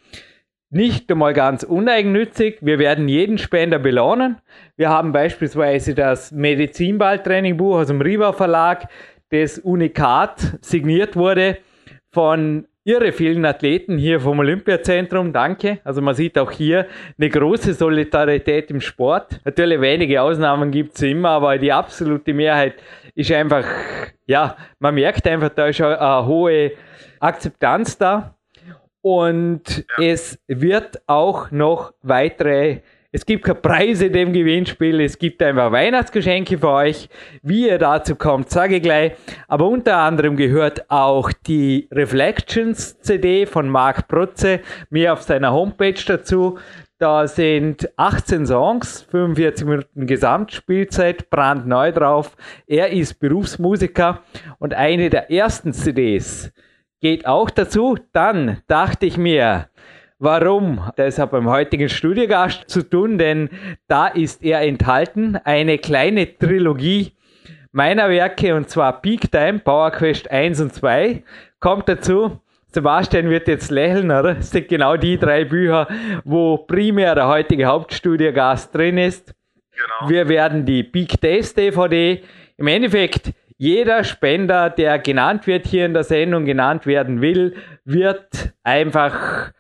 nicht 0.70 1.10
einmal 1.10 1.32
ganz 1.32 1.64
uneigennützig. 1.64 2.58
Wir 2.60 2.78
werden 2.78 3.08
jeden 3.08 3.38
Spender 3.38 3.80
belohnen. 3.80 4.42
Wir 4.76 4.90
haben 4.90 5.14
beispielsweise 5.14 5.96
das 5.96 6.34
Medizinball-Trainingbuch 6.34 7.76
aus 7.76 7.88
dem 7.88 8.02
Riva 8.02 8.34
Verlag, 8.34 8.90
das 9.30 9.58
Unikat 9.58 10.58
signiert 10.60 11.16
wurde 11.16 11.60
von 12.10 12.68
irre 12.84 13.12
vielen 13.12 13.46
Athleten 13.46 13.98
hier 13.98 14.20
vom 14.20 14.40
Olympiazentrum. 14.40 15.32
Danke. 15.34 15.80
Also 15.84 16.02
man 16.02 16.16
sieht 16.16 16.38
auch 16.38 16.52
hier 16.52 16.88
eine 17.18 17.30
große 17.30 17.74
Solidarität 17.74 18.72
im 18.72 18.82
Sport. 18.82 19.40
Natürlich 19.46 19.80
wenige 19.82 20.22
Ausnahmen 20.22 20.72
gibt 20.72 20.96
es 20.96 21.02
immer, 21.04 21.30
aber 21.30 21.58
die 21.58 21.72
absolute 21.72 22.34
Mehrheit 22.34 22.76
ist 23.14 23.32
einfach, 23.32 23.66
ja, 24.26 24.56
man 24.80 24.96
merkt 24.96 25.28
einfach, 25.28 25.50
da 25.50 25.68
ist 25.68 25.82
eine 25.82 26.26
hohe 26.26 26.72
Akzeptanz 27.20 27.98
da. 27.98 28.36
Und 29.04 29.86
ja. 29.98 30.06
es 30.06 30.40
wird 30.48 31.02
auch 31.08 31.50
noch 31.50 31.94
weitere 32.04 32.82
es 33.14 33.26
gibt 33.26 33.44
keine 33.44 33.60
Preise 33.60 34.06
in 34.06 34.14
dem 34.14 34.34
Gewinnspiel, 34.34 35.02
es 35.02 35.20
gibt 35.20 35.44
einfach 35.44 35.72
Weihnachtsgeschenke 35.72 36.58
für 36.58 36.70
euch. 36.70 37.10
Wie 37.44 37.68
ihr 37.68 37.78
dazu 37.78 38.16
kommt, 38.16 38.50
sage 38.50 38.78
ich 38.78 38.84
gleich. 38.84 39.14
Aber 39.50 39.68
unter 39.68 39.98
anderem 39.98 40.38
gehört 40.38 40.90
auch 40.90 41.32
die 41.46 41.90
Reflections 41.92 43.00
CD 43.02 43.46
von 43.46 43.68
Marc 43.68 44.08
Protze 44.08 44.62
mir 44.90 45.12
auf 45.12 45.24
seiner 45.24 45.52
Homepage 45.52 46.02
dazu. 46.06 46.58
Da 47.00 47.28
sind 47.28 47.90
18 47.98 48.46
Songs, 48.46 49.02
45 49.10 49.66
Minuten 49.66 50.08
Gesamtspielzeit, 50.08 51.30
brandneu 51.30 51.92
drauf. 51.92 52.38
Er 52.66 52.92
ist 52.92 53.16
Berufsmusiker 53.20 54.22
und 54.60 54.74
eine 54.74 55.10
der 55.10 55.32
ersten 55.32 55.74
CDs 55.74 56.54
geht 57.02 57.26
auch 57.26 57.50
dazu. 57.50 57.98
Dann 58.14 58.62
dachte 58.68 59.06
ich 59.06 59.18
mir, 59.18 59.68
Warum? 60.24 60.80
Das 60.98 61.18
hat 61.18 61.32
beim 61.32 61.50
heutigen 61.50 61.90
Studiogast 61.90 62.70
zu 62.70 62.88
tun, 62.88 63.18
denn 63.18 63.50
da 63.88 64.06
ist 64.06 64.44
er 64.44 64.62
enthalten, 64.62 65.36
eine 65.46 65.80
kleine 65.80 66.38
Trilogie 66.38 67.14
meiner 67.72 68.08
Werke 68.08 68.54
und 68.54 68.70
zwar 68.70 69.02
Peak 69.02 69.32
Time, 69.32 69.58
Power 69.58 69.90
Quest 69.90 70.30
1 70.30 70.62
und 70.62 70.76
2. 70.76 71.24
Kommt 71.60 71.90
dazu, 71.90 72.40
Sebastian 72.68 73.32
wird 73.32 73.48
jetzt 73.48 73.72
lächeln, 73.72 74.12
oder? 74.12 74.36
Das 74.36 74.52
sind 74.52 74.68
genau 74.68 74.96
die 74.96 75.18
drei 75.18 75.44
Bücher, 75.44 75.88
wo 76.24 76.56
primär 76.56 77.16
der 77.16 77.28
heutige 77.28 77.66
Hauptstudiogast 77.66 78.76
drin 78.76 79.00
ist. 79.00 79.34
Genau. 79.72 80.08
Wir 80.08 80.30
werden 80.30 80.68
die 80.68 80.84
Big 80.84 81.20
Days 81.20 81.56
DVD, 81.56 82.22
im 82.58 82.68
Endeffekt 82.68 83.32
jeder 83.58 84.04
Spender, 84.04 84.70
der 84.70 85.00
genannt 85.00 85.48
wird 85.48 85.66
hier 85.66 85.88
in 85.88 85.96
der 85.96 86.04
Sendung, 86.04 86.46
genannt 86.46 86.86
werden 86.86 87.22
will, 87.22 87.56
wird 87.86 88.54
einfach 88.64 89.52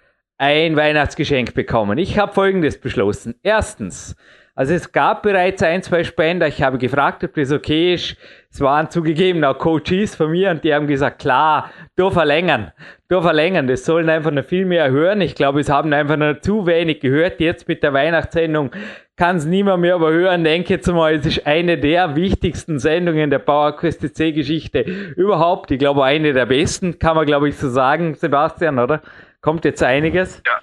ein 0.41 0.75
Weihnachtsgeschenk 0.75 1.53
bekommen. 1.53 1.99
Ich 1.99 2.17
habe 2.17 2.33
Folgendes 2.33 2.81
beschlossen. 2.81 3.35
Erstens, 3.43 4.15
also 4.55 4.73
es 4.73 4.91
gab 4.91 5.21
bereits 5.21 5.61
ein, 5.61 5.83
zwei 5.83 6.03
Spender. 6.03 6.47
Ich 6.47 6.63
habe 6.63 6.79
gefragt, 6.79 7.23
ob 7.23 7.35
das 7.35 7.51
okay 7.51 7.93
ist. 7.93 8.17
Es 8.49 8.59
waren 8.59 8.89
zugegeben 8.89 9.43
auch 9.43 9.59
Coaches 9.59 10.15
von 10.15 10.31
mir 10.31 10.49
und 10.49 10.63
die 10.63 10.73
haben 10.73 10.87
gesagt, 10.87 11.19
klar, 11.19 11.69
du 11.95 12.09
verlängern, 12.09 12.71
du 13.07 13.21
verlängern. 13.21 13.67
Das 13.67 13.85
sollen 13.85 14.09
einfach 14.09 14.31
noch 14.31 14.43
viel 14.43 14.65
mehr 14.65 14.89
hören. 14.89 15.21
Ich 15.21 15.35
glaube, 15.35 15.59
es 15.59 15.69
haben 15.69 15.93
einfach 15.93 16.17
noch 16.17 16.41
zu 16.41 16.65
wenig 16.65 17.01
gehört. 17.01 17.39
Jetzt 17.39 17.67
mit 17.67 17.83
der 17.83 17.93
Weihnachtssendung 17.93 18.71
kann 19.17 19.35
es 19.35 19.45
niemand 19.45 19.81
mehr 19.81 19.95
überhören. 19.95 20.43
Denke 20.43 20.73
jetzt 20.73 20.91
mal, 20.91 21.13
es 21.13 21.25
ist 21.27 21.45
eine 21.45 21.77
der 21.77 22.15
wichtigsten 22.15 22.79
Sendungen 22.79 23.29
der 23.29 23.39
PowerQuest 23.39 24.15
C 24.15 24.31
Geschichte 24.31 24.79
überhaupt. 25.15 25.69
Ich 25.69 25.77
glaube, 25.77 26.03
eine 26.03 26.33
der 26.33 26.47
besten, 26.47 26.97
kann 26.97 27.15
man 27.15 27.27
glaube 27.27 27.47
ich 27.49 27.57
so 27.57 27.69
sagen, 27.69 28.15
Sebastian, 28.15 28.79
oder? 28.79 29.03
Kommt 29.41 29.65
jetzt 29.65 29.83
einiges. 29.83 30.41
Ja. 30.45 30.61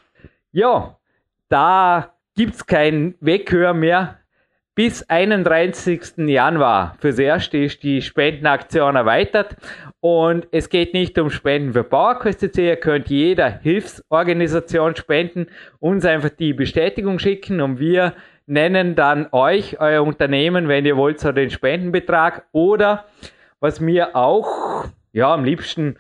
Ja, 0.53 0.97
da 1.49 2.15
gibt 2.35 2.55
es 2.55 2.67
kein 2.67 3.15
Weghör 3.21 3.75
mehr. 3.75 4.19
Bis 4.75 5.03
31. 5.09 6.29
Januar 6.29 6.97
fürs 7.01 7.19
Erste 7.19 7.59
ist 7.59 7.83
die 7.83 8.01
Spendenaktion 8.01 8.95
erweitert 8.95 9.57
und 9.99 10.47
es 10.53 10.69
geht 10.71 10.95
nicht 10.95 11.19
um 11.19 11.31
Spenden 11.31 11.73
für 11.73 11.83
PowerQuest 11.83 12.57
Ihr 12.59 12.77
könnt 12.77 13.09
jeder 13.09 13.51
Hilfsorganisation 13.51 14.95
spenden, 14.95 15.49
uns 15.81 16.05
einfach 16.05 16.31
die 16.31 16.53
Bestätigung 16.53 17.19
schicken 17.19 17.61
und 17.61 17.81
wir 17.81 18.15
nennen 18.47 18.95
dann 18.95 19.27
euch, 19.33 19.81
euer 19.81 20.05
Unternehmen, 20.05 20.69
wenn 20.69 20.87
ihr 20.87 20.97
wollt, 20.97 21.19
so 21.19 21.33
den 21.33 21.51
Spendenbetrag 21.51 22.47
oder 22.53 23.07
was 23.59 23.81
mir 23.81 24.15
auch, 24.15 24.87
ja, 25.13 25.35
am 25.35 25.45
liebsten 25.45 25.97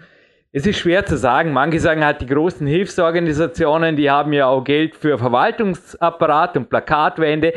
es 0.53 0.67
ist 0.67 0.79
schwer 0.79 1.05
zu 1.05 1.17
sagen. 1.17 1.53
Manche 1.53 1.79
sagen 1.79 2.05
halt, 2.05 2.21
die 2.21 2.27
großen 2.27 2.67
Hilfsorganisationen, 2.67 3.97
die 3.97 4.11
haben 4.11 4.33
ja 4.33 4.47
auch 4.47 4.65
Geld 4.65 4.97
für 4.97 5.19
Verwaltungsapparat 5.19 6.57
und 6.57 6.71
Plakatwände. 6.71 7.53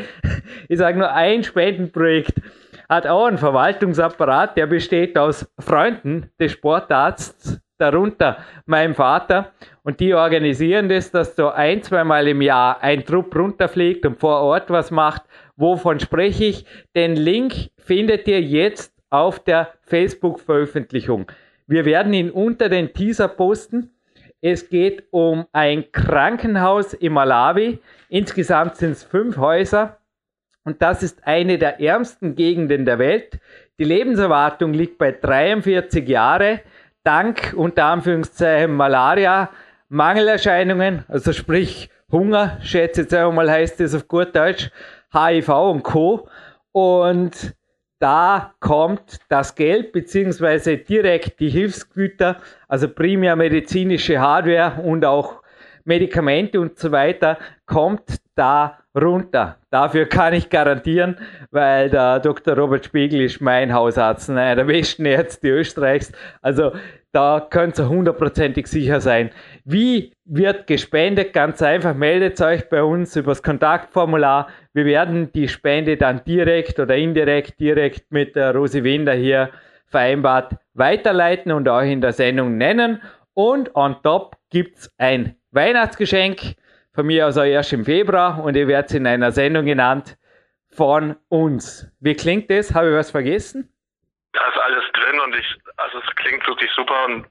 Ich 0.68 0.78
sage 0.78 0.98
nur, 0.98 1.12
ein 1.12 1.42
Spendenprojekt 1.42 2.40
hat 2.88 3.06
auch 3.06 3.26
einen 3.26 3.38
Verwaltungsapparat, 3.38 4.56
der 4.56 4.66
besteht 4.66 5.16
aus 5.16 5.50
Freunden 5.58 6.30
des 6.38 6.52
Sportarztes, 6.52 7.60
darunter 7.78 8.38
meinem 8.66 8.94
Vater. 8.94 9.52
Und 9.82 9.98
die 9.98 10.14
organisieren 10.14 10.88
das, 10.88 11.10
dass 11.10 11.34
so 11.34 11.48
ein, 11.48 11.82
zweimal 11.82 12.28
im 12.28 12.42
Jahr 12.42 12.82
ein 12.82 13.04
Trupp 13.04 13.34
runterfliegt 13.34 14.04
und 14.04 14.20
vor 14.20 14.40
Ort 14.40 14.70
was 14.70 14.90
macht. 14.90 15.22
Wovon 15.56 15.98
spreche 15.98 16.44
ich? 16.44 16.66
Den 16.94 17.16
Link 17.16 17.70
findet 17.78 18.28
ihr 18.28 18.40
jetzt 18.40 18.92
auf 19.10 19.40
der 19.40 19.72
Facebook-Veröffentlichung. 19.82 21.26
Wir 21.66 21.84
werden 21.84 22.12
ihn 22.12 22.30
unter 22.30 22.68
den 22.68 22.92
Teaser 22.92 23.28
posten. 23.28 23.90
Es 24.40 24.68
geht 24.68 25.04
um 25.10 25.46
ein 25.52 25.90
Krankenhaus 25.92 26.94
in 26.94 27.12
Malawi. 27.12 27.78
Insgesamt 28.08 28.76
sind 28.76 28.92
es 28.92 29.04
fünf 29.04 29.36
Häuser. 29.36 29.98
Und 30.64 30.82
das 30.82 31.02
ist 31.02 31.26
eine 31.26 31.58
der 31.58 31.80
ärmsten 31.80 32.34
Gegenden 32.34 32.84
der 32.84 32.98
Welt. 32.98 33.38
Die 33.78 33.84
Lebenserwartung 33.84 34.72
liegt 34.72 34.98
bei 34.98 35.12
43 35.12 36.08
Jahre. 36.08 36.60
Dank 37.04 37.54
unter 37.56 37.86
Anführungszeichen 37.86 38.74
Malaria, 38.74 39.50
Mangelerscheinungen, 39.88 41.04
also 41.08 41.32
sprich 41.32 41.90
Hunger, 42.12 42.58
schätze 42.62 43.02
jetzt 43.02 43.14
einmal 43.14 43.50
heißt 43.50 43.80
es 43.80 43.94
auf 43.94 44.06
gut 44.06 44.36
Deutsch, 44.36 44.70
HIV 45.12 45.48
und 45.48 45.82
Co. 45.82 46.28
Und 46.70 47.54
da 48.02 48.54
kommt 48.58 49.20
das 49.28 49.54
Geld 49.54 49.92
beziehungsweise 49.92 50.76
direkt 50.76 51.38
die 51.38 51.48
Hilfsgüter, 51.48 52.36
also 52.66 52.88
primär 52.88 53.36
medizinische 53.36 54.18
Hardware 54.18 54.82
und 54.82 55.04
auch 55.04 55.40
Medikamente 55.84 56.60
und 56.60 56.76
so 56.78 56.90
weiter, 56.90 57.38
kommt 57.64 58.18
da 58.34 58.78
runter. 58.94 59.56
Dafür 59.70 60.06
kann 60.06 60.34
ich 60.34 60.50
garantieren, 60.50 61.16
weil 61.52 61.90
der 61.90 62.18
Dr. 62.18 62.56
Robert 62.56 62.84
Spiegel 62.84 63.22
ist 63.22 63.40
mein 63.40 63.72
Hausarzt, 63.72 64.28
einer 64.30 64.56
der 64.56 64.64
besten 64.64 65.04
Ärzte 65.06 65.50
Österreichs. 65.50 66.10
Also 66.40 66.72
da 67.12 67.46
könnt 67.48 67.78
ihr 67.78 67.88
hundertprozentig 67.88 68.66
sicher 68.66 69.00
sein. 69.00 69.30
Wie 69.64 70.12
wird 70.24 70.66
gespendet? 70.66 71.32
Ganz 71.34 71.60
einfach, 71.60 71.94
meldet 71.94 72.40
euch 72.40 72.68
bei 72.70 72.82
uns 72.82 73.14
über 73.16 73.32
das 73.32 73.42
Kontaktformular. 73.42 74.48
Wir 74.72 74.86
werden 74.86 75.30
die 75.32 75.48
Spende 75.48 75.96
dann 75.98 76.24
direkt 76.24 76.80
oder 76.80 76.96
indirekt, 76.96 77.60
direkt 77.60 78.10
mit 78.10 78.34
der 78.34 78.54
Rosi 78.54 78.82
Winder 78.82 79.12
hier 79.12 79.50
vereinbart 79.86 80.56
weiterleiten 80.72 81.52
und 81.52 81.68
euch 81.68 81.92
in 81.92 82.00
der 82.00 82.12
Sendung 82.12 82.56
nennen. 82.56 83.02
Und 83.34 83.76
on 83.76 83.96
top 84.02 84.36
gibt 84.50 84.78
es 84.78 84.94
ein 84.96 85.36
Weihnachtsgeschenk 85.50 86.56
von 86.94 87.06
mir 87.06 87.26
aus 87.26 87.36
auch 87.36 87.44
erst 87.44 87.72
im 87.74 87.84
Februar 87.84 88.42
und 88.42 88.56
ihr 88.56 88.68
werdet 88.68 88.94
in 88.94 89.06
einer 89.06 89.32
Sendung 89.32 89.66
genannt 89.66 90.16
von 90.68 91.16
uns. 91.28 91.90
Wie 92.00 92.14
klingt 92.14 92.50
das? 92.50 92.74
Habe 92.74 92.90
ich 92.90 92.96
was 92.96 93.10
vergessen? 93.10 93.71
Da 94.32 94.46
ist 94.48 94.58
alles 94.58 94.84
drin 94.92 95.20
und 95.20 95.36
ich, 95.36 95.58
also 95.76 95.98
es 95.98 96.16
klingt 96.16 96.46
wirklich 96.46 96.70
super 96.72 97.04
und 97.04 97.26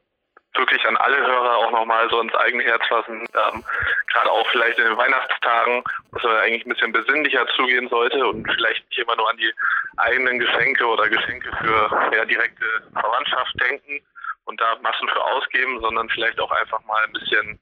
wirklich 0.53 0.85
an 0.85 0.97
alle 0.97 1.17
Hörer 1.17 1.57
auch 1.57 1.71
nochmal 1.71 2.09
so 2.09 2.19
ins 2.19 2.35
eigene 2.35 2.63
Herz 2.63 2.85
fassen. 2.87 3.21
Ähm, 3.21 3.63
Gerade 4.07 4.31
auch 4.31 4.47
vielleicht 4.49 4.77
in 4.79 4.85
den 4.85 4.97
Weihnachtstagen, 4.97 5.83
dass 6.11 6.23
man 6.23 6.37
eigentlich 6.37 6.65
ein 6.65 6.73
bisschen 6.73 6.91
besinnlicher 6.91 7.47
zugehen 7.55 7.87
sollte 7.89 8.25
und 8.25 8.45
vielleicht 8.51 8.87
nicht 8.89 8.99
immer 8.99 9.15
nur 9.15 9.29
an 9.29 9.37
die 9.37 9.51
eigenen 9.97 10.39
Geschenke 10.39 10.85
oder 10.85 11.07
Geschenke 11.09 11.49
für 11.57 12.11
ja, 12.15 12.25
direkte 12.25 12.65
Verwandtschaft 12.93 13.53
denken 13.61 14.01
und 14.45 14.59
da 14.59 14.75
Massen 14.81 15.07
für 15.07 15.23
ausgeben, 15.23 15.79
sondern 15.79 16.09
vielleicht 16.09 16.39
auch 16.39 16.51
einfach 16.51 16.83
mal 16.85 17.01
ein 17.05 17.13
bisschen 17.13 17.59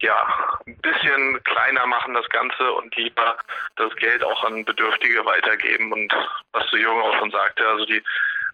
ja, 0.00 0.58
ein 0.66 0.76
bisschen 0.78 1.42
kleiner 1.44 1.86
machen 1.86 2.14
das 2.14 2.28
Ganze 2.30 2.72
und 2.72 2.94
lieber 2.96 3.36
das 3.76 3.94
Geld 3.96 4.24
auch 4.24 4.42
an 4.44 4.64
Bedürftige 4.64 5.24
weitergeben. 5.24 5.92
Und 5.92 6.12
was 6.52 6.66
du 6.70 6.76
Jung 6.76 7.00
auch 7.00 7.16
schon 7.18 7.30
sagte, 7.30 7.66
also 7.66 7.84
die 7.84 8.02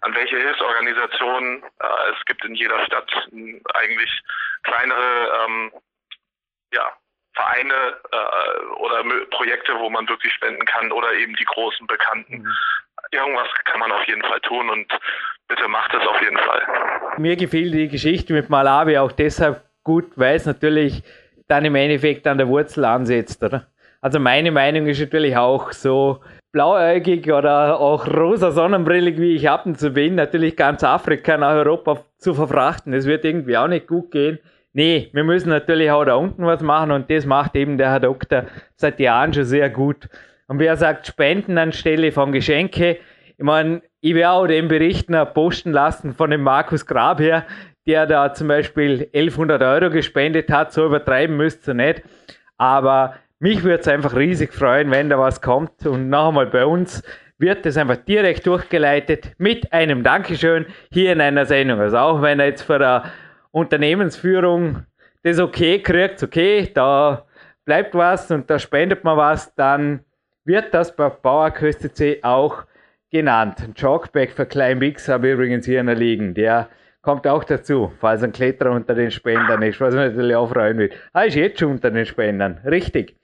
an 0.01 0.15
welche 0.15 0.37
Hilfsorganisationen 0.37 1.63
äh, 1.63 2.11
es 2.17 2.25
gibt 2.25 2.43
in 2.45 2.55
jeder 2.55 2.83
Stadt 2.85 3.11
eigentlich 3.73 4.21
kleinere 4.63 5.45
ähm, 5.45 5.71
ja, 6.73 6.93
Vereine 7.33 7.73
äh, 8.11 8.75
oder 8.75 9.03
Projekte, 9.29 9.73
wo 9.79 9.89
man 9.89 10.07
wirklich 10.09 10.33
spenden 10.33 10.65
kann 10.65 10.91
oder 10.91 11.13
eben 11.13 11.35
die 11.35 11.45
großen 11.45 11.85
Bekannten. 11.87 12.39
Mhm. 12.39 12.55
Irgendwas 13.11 13.47
kann 13.65 13.79
man 13.79 13.91
auf 13.91 14.05
jeden 14.07 14.23
Fall 14.23 14.39
tun 14.41 14.69
und 14.69 14.91
bitte 15.47 15.67
macht 15.67 15.93
es 15.93 16.05
auf 16.05 16.21
jeden 16.21 16.37
Fall. 16.37 16.61
Mir 17.17 17.35
gefiel 17.35 17.71
die 17.71 17.87
Geschichte 17.87 18.33
mit 18.33 18.49
Malawi 18.49 18.97
auch 18.97 19.11
deshalb 19.11 19.63
gut, 19.83 20.11
weil 20.15 20.35
es 20.35 20.45
natürlich 20.45 21.03
dann 21.47 21.63
im 21.63 21.75
Endeffekt 21.75 22.27
an 22.27 22.37
der 22.37 22.47
Wurzel 22.47 22.83
ansetzt, 22.83 23.41
oder? 23.43 23.67
Also 24.01 24.19
meine 24.19 24.51
Meinung 24.51 24.87
ist 24.87 24.99
natürlich 24.99 25.37
auch 25.37 25.71
so 25.71 26.21
blauäugig 26.51 27.31
oder 27.31 27.79
auch 27.79 28.07
rosa 28.07 28.51
Sonnenbrille, 28.51 29.17
wie 29.17 29.35
ich 29.35 29.49
ab 29.49 29.65
und 29.65 29.79
zu 29.79 29.91
bin, 29.91 30.15
natürlich 30.15 30.55
ganz 30.55 30.83
Afrika 30.83 31.37
nach 31.37 31.53
Europa 31.53 32.03
zu 32.17 32.33
verfrachten. 32.33 32.93
Das 32.93 33.05
wird 33.05 33.25
irgendwie 33.25 33.57
auch 33.57 33.67
nicht 33.67 33.87
gut 33.87 34.11
gehen. 34.11 34.39
Nee, 34.73 35.09
wir 35.13 35.23
müssen 35.23 35.49
natürlich 35.49 35.89
auch 35.91 36.05
da 36.05 36.15
unten 36.15 36.45
was 36.45 36.61
machen 36.61 36.91
und 36.91 37.09
das 37.09 37.25
macht 37.25 37.55
eben 37.55 37.77
der 37.77 37.91
Herr 37.91 37.99
Doktor 37.99 38.45
seit 38.75 38.99
Jahren 38.99 39.33
schon 39.33 39.43
sehr 39.43 39.69
gut. 39.69 40.07
Und 40.47 40.59
wer 40.59 40.77
sagt 40.77 41.07
Spenden 41.07 41.57
anstelle 41.57 42.11
von 42.11 42.31
Geschenke, 42.31 42.97
ich 43.37 43.43
meine, 43.43 43.81
ich 44.01 44.15
werde 44.15 44.31
auch 44.31 44.47
den 44.47 44.67
Bericht 44.67 45.09
noch 45.09 45.33
posten 45.33 45.71
lassen 45.71 46.13
von 46.13 46.31
dem 46.31 46.41
Markus 46.41 46.85
Grab 46.85 47.19
her, 47.19 47.45
der 47.85 48.05
da 48.05 48.33
zum 48.33 48.47
Beispiel 48.47 49.09
1100 49.13 49.61
Euro 49.61 49.89
gespendet 49.89 50.49
hat, 50.51 50.71
so 50.73 50.85
übertreiben 50.85 51.37
müsst 51.37 51.67
ihr 51.67 51.73
nicht. 51.73 52.03
Aber 52.57 53.15
mich 53.39 53.63
würde 53.63 53.79
es 53.79 53.87
einfach 53.87 54.15
riesig 54.15 54.53
freuen, 54.53 54.91
wenn 54.91 55.09
da 55.09 55.19
was 55.19 55.41
kommt. 55.41 55.85
Und 55.85 56.09
noch 56.09 56.29
einmal 56.29 56.47
bei 56.47 56.65
uns 56.65 57.03
wird 57.37 57.65
das 57.65 57.77
einfach 57.77 57.97
direkt 57.97 58.47
durchgeleitet 58.47 59.33
mit 59.37 59.71
einem 59.71 60.03
Dankeschön 60.03 60.65
hier 60.91 61.13
in 61.13 61.21
einer 61.21 61.45
Sendung. 61.45 61.79
Also 61.79 61.97
auch 61.97 62.21
wenn 62.21 62.39
er 62.39 62.47
jetzt 62.47 62.63
für 62.63 62.79
der 62.79 63.11
Unternehmensführung 63.51 64.85
das 65.23 65.39
okay 65.39 65.81
kriegt, 65.81 66.23
okay, 66.23 66.69
da 66.73 67.25
bleibt 67.65 67.93
was 67.93 68.31
und 68.31 68.49
da 68.49 68.57
spendet 68.57 69.03
man 69.03 69.17
was, 69.17 69.53
dann 69.55 69.99
wird 70.45 70.73
das 70.73 70.95
bei 70.95 71.09
Bauerköste 71.09 71.91
C 71.91 72.19
auch 72.23 72.63
genannt. 73.11 73.59
Ein 73.61 73.73
Chalkback 73.75 74.31
für 74.31 74.45
Klein 74.45 74.79
habe 74.79 75.27
ich 75.27 75.33
übrigens 75.33 75.65
hier 75.65 75.83
noch 75.83 75.95
liegen. 75.95 76.33
Der 76.33 76.69
kommt 77.01 77.27
auch 77.27 77.43
dazu, 77.43 77.91
falls 77.99 78.23
ein 78.23 78.31
Kletterer 78.31 78.71
unter 78.71 78.95
den 78.95 79.11
Spendern 79.11 79.61
ist, 79.61 79.81
was 79.81 79.93
man 79.93 80.07
natürlich 80.07 80.35
auch 80.35 80.49
freuen 80.49 80.77
will. 80.77 80.91
Ah, 81.13 81.23
ist 81.23 81.35
jetzt 81.35 81.59
schon 81.59 81.71
unter 81.71 81.91
den 81.91 82.05
Spendern, 82.05 82.59
richtig. 82.65 83.16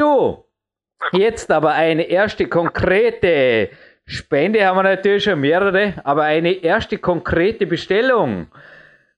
Du, 0.00 0.46
jetzt 1.12 1.50
aber 1.50 1.72
eine 1.72 2.04
erste 2.04 2.46
konkrete 2.46 3.68
Spende 4.06 4.64
haben 4.64 4.78
wir 4.78 4.84
natürlich 4.84 5.24
schon 5.24 5.42
mehrere, 5.42 5.92
aber 6.04 6.22
eine 6.22 6.52
erste 6.52 6.96
konkrete 6.96 7.66
Bestellung. 7.66 8.46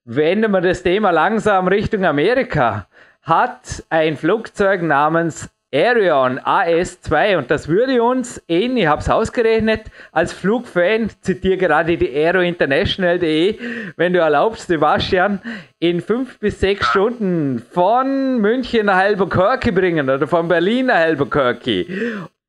Wenden 0.05 0.51
wir 0.51 0.61
das 0.61 0.83
Thema 0.83 1.13
langsam 1.13 1.69
Richtung 1.69 2.05
Amerika. 2.05 2.89
Hat 3.23 3.85
ein 3.91 4.17
Flugzeug 4.17 4.83
namens 4.83 5.49
Arion 5.75 6.39
AS2 6.39 7.39
und 7.39 7.51
das 7.51 7.67
würde 7.67 8.03
uns 8.03 8.37
in, 8.47 8.77
ich 8.77 8.87
habe 8.87 9.01
es 9.01 9.09
ausgerechnet, 9.09 9.85
als 10.13 10.33
Flugfan, 10.33 11.09
zitiere 11.23 11.57
gerade 11.57 11.97
die 11.97 12.15
aerointernational.de, 12.15 13.59
wenn 13.97 14.13
du 14.13 14.19
erlaubst, 14.19 14.67
Sebastian, 14.67 15.41
in 15.79 16.03
fünf 16.03 16.39
bis 16.39 16.61
sechs 16.61 16.87
Stunden 16.87 17.59
von 17.71 18.39
München 18.39 18.87
nach 18.87 18.99
Albuquerque 18.99 19.73
bringen 19.73 20.11
oder 20.11 20.27
von 20.27 20.47
Berlin 20.47 20.87
nach 20.87 20.97
Albuquerque. 20.97 21.87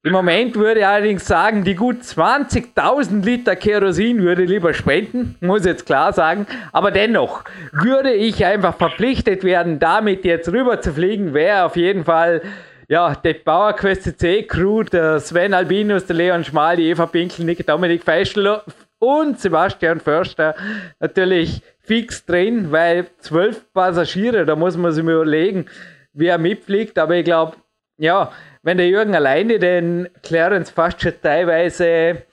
Im 0.05 0.11
Moment 0.11 0.57
würde 0.57 0.81
ich 0.81 0.85
allerdings 0.85 1.25
sagen, 1.25 1.63
die 1.63 1.75
gut 1.75 2.01
20.000 2.01 3.23
Liter 3.23 3.55
Kerosin 3.55 4.21
würde 4.21 4.43
ich 4.43 4.49
lieber 4.49 4.73
spenden, 4.73 5.37
muss 5.39 5.63
jetzt 5.63 5.85
klar 5.85 6.11
sagen. 6.11 6.45
Aber 6.73 6.91
dennoch 6.91 7.45
würde 7.71 8.11
ich 8.11 8.45
einfach 8.45 8.75
verpflichtet 8.75 9.45
werden, 9.45 9.79
damit 9.79 10.25
jetzt 10.25 10.51
rüber 10.51 10.81
zu 10.81 10.91
fliegen, 10.91 11.33
wäre 11.33 11.63
auf 11.63 11.77
jeden 11.77 12.03
Fall 12.03 12.41
ja, 12.87 13.15
die 13.15 13.33
PowerQuest 13.33 14.19
C 14.19 14.43
Crew, 14.43 14.83
der 14.83 15.19
Sven 15.19 15.53
Albinus, 15.53 16.05
der 16.05 16.15
Leon 16.15 16.43
Schmal, 16.43 16.77
die 16.77 16.89
Eva 16.89 17.05
Pinkel, 17.05 17.45
Nick 17.45 17.65
Dominik 17.65 18.03
Feischl 18.03 18.61
und 18.99 19.39
Sebastian 19.39 19.99
Förster 19.99 20.55
natürlich 20.99 21.61
fix 21.79 22.25
drin, 22.25 22.71
weil 22.71 23.07
zwölf 23.19 23.71
Passagiere, 23.73 24.45
da 24.45 24.55
muss 24.55 24.77
man 24.77 24.91
sich 24.91 25.03
überlegen, 25.03 25.65
wer 26.13 26.37
mitfliegt. 26.37 26.97
Aber 26.97 27.15
ich 27.15 27.25
glaube, 27.25 27.57
ja, 27.97 28.31
wenn 28.61 28.77
der 28.77 28.87
Jürgen 28.87 29.15
alleine 29.15 29.59
den 29.59 30.07
Clarence 30.23 30.71
fast 30.71 31.01
schon 31.01 31.13
teilweise 31.21 32.23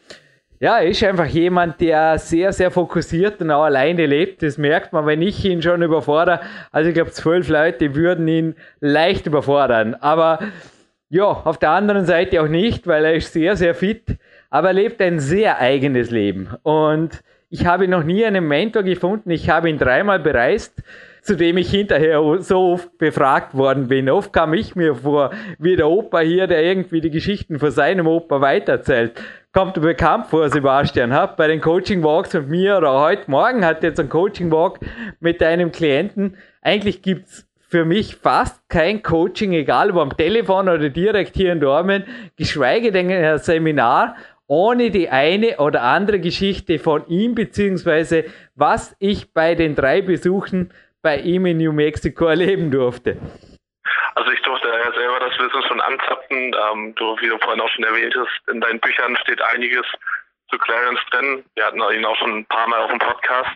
ja, 0.61 0.79
er 0.79 0.89
ist 0.89 1.03
einfach 1.03 1.27
jemand, 1.27 1.81
der 1.81 2.19
sehr, 2.19 2.53
sehr 2.53 2.71
fokussiert 2.71 3.41
und 3.41 3.51
auch 3.51 3.65
alleine 3.65 4.05
lebt. 4.05 4.43
Das 4.43 4.59
merkt 4.59 4.93
man, 4.93 5.07
wenn 5.07 5.23
ich 5.23 5.43
ihn 5.43 5.63
schon 5.63 5.81
überfordere. 5.81 6.41
Also 6.71 6.91
ich 6.91 6.95
glaube, 6.95 7.13
zwölf 7.13 7.49
Leute 7.49 7.95
würden 7.95 8.29
ihn 8.29 8.55
leicht 8.79 9.27
überfordern. 9.27 9.95
Aber 9.95 10.39
ja, 11.09 11.25
auf 11.25 11.57
der 11.57 11.71
anderen 11.71 12.05
Seite 12.05 12.43
auch 12.43 12.49
nicht, 12.49 12.87
weil 12.87 13.07
er 13.07 13.15
ist 13.15 13.33
sehr, 13.33 13.57
sehr 13.57 13.75
fit. 13.75 14.19
Aber 14.51 14.69
er 14.69 14.75
lebt 14.75 15.01
ein 15.01 15.19
sehr 15.19 15.59
eigenes 15.61 16.11
Leben. 16.11 16.51
Und 16.63 17.23
ich 17.49 17.65
habe 17.65 17.89
noch 17.89 18.05
nie 18.05 18.27
einen 18.27 18.47
Mentor 18.47 18.83
gefunden. 18.83 19.31
Ich 19.31 19.49
habe 19.49 19.71
ihn 19.71 19.79
dreimal 19.79 20.19
bereist 20.19 20.83
zu 21.23 21.37
dem 21.37 21.57
ich 21.59 21.71
hinterher 21.71 22.21
so 22.41 22.73
oft 22.73 22.99
befragt 22.99 23.55
worden 23.55 23.89
bin. 23.89 24.09
Oft 24.09 24.33
kam 24.33 24.55
ich 24.55 24.75
mir 24.75 24.95
vor, 24.95 25.31
wie 25.59 25.77
der 25.77 25.89
Opa 25.89 26.21
hier, 26.21 26.47
der 26.47 26.63
irgendwie 26.63 27.01
die 27.01 27.11
Geschichten 27.11 27.59
von 27.59 27.71
seinem 27.71 28.07
Opa 28.07 28.41
weiterzählt. 28.41 29.21
Kommt 29.53 29.77
du 29.77 29.81
bekannt 29.81 30.29
vor, 30.29 30.49
Sebastian? 30.49 31.13
Hab 31.13 31.37
bei 31.37 31.49
den 31.49 31.61
Coaching 31.61 32.05
Walks 32.05 32.33
mit 32.35 32.49
mir 32.49 32.77
oder 32.77 33.01
heute 33.01 33.29
Morgen 33.29 33.65
hat 33.65 33.83
jetzt 33.83 33.99
ein 33.99 34.09
Coaching 34.09 34.53
Walk 34.53 34.79
mit 35.19 35.43
einem 35.43 35.73
Klienten. 35.73 36.37
Eigentlich 36.63 37.03
gibt's 37.03 37.49
für 37.59 37.85
mich 37.85 38.15
fast 38.15 38.69
kein 38.69 39.03
Coaching, 39.03 39.53
egal 39.53 39.91
ob 39.91 39.97
am 39.97 40.17
Telefon 40.17 40.69
oder 40.69 40.89
direkt 40.89 41.35
hier 41.35 41.51
in 41.51 41.59
Dormen, 41.59 42.05
geschweige 42.37 42.93
denn 42.93 43.11
ein 43.11 43.39
Seminar, 43.39 44.15
ohne 44.47 44.93
die 44.93 45.09
eine 45.09 45.57
oder 45.57 45.83
andere 45.83 46.21
Geschichte 46.21 46.79
von 46.79 47.09
ihm, 47.09 47.35
beziehungsweise 47.35 48.27
was 48.55 48.95
ich 49.01 49.33
bei 49.33 49.57
den 49.57 49.75
drei 49.75 50.01
Besuchen 50.01 50.71
bei 51.03 51.19
ihm 51.19 51.45
in 51.47 51.57
New 51.57 51.73
Mexico 51.73 52.27
erleben 52.27 52.71
durfte? 52.71 53.17
Also 54.15 54.31
ich 54.33 54.43
durfte 54.43 54.69
ja 54.69 54.93
selber 54.93 55.21
das 55.21 55.39
Wissen 55.39 55.63
schon 55.63 55.81
anzapfen. 55.81 56.55
Ähm, 56.55 56.95
du, 56.97 57.17
wie 57.21 57.29
du 57.29 57.39
vorhin 57.39 57.61
auch 57.61 57.71
schon 57.71 57.85
erwähnt 57.85 58.15
hast, 58.17 58.49
in 58.49 58.61
deinen 58.61 58.81
Büchern 58.81 59.17
steht 59.17 59.41
einiges 59.41 59.87
zu 60.51 60.59
Clarence 60.59 61.01
drin. 61.11 61.45
Wir 61.55 61.67
hatten 61.67 61.81
ihn 61.93 62.05
auch 62.05 62.17
schon 62.17 62.39
ein 62.39 62.47
paar 62.47 62.69
Mal 62.69 62.81
auf 62.81 62.91
dem 62.91 62.99
Podcast. 62.99 63.51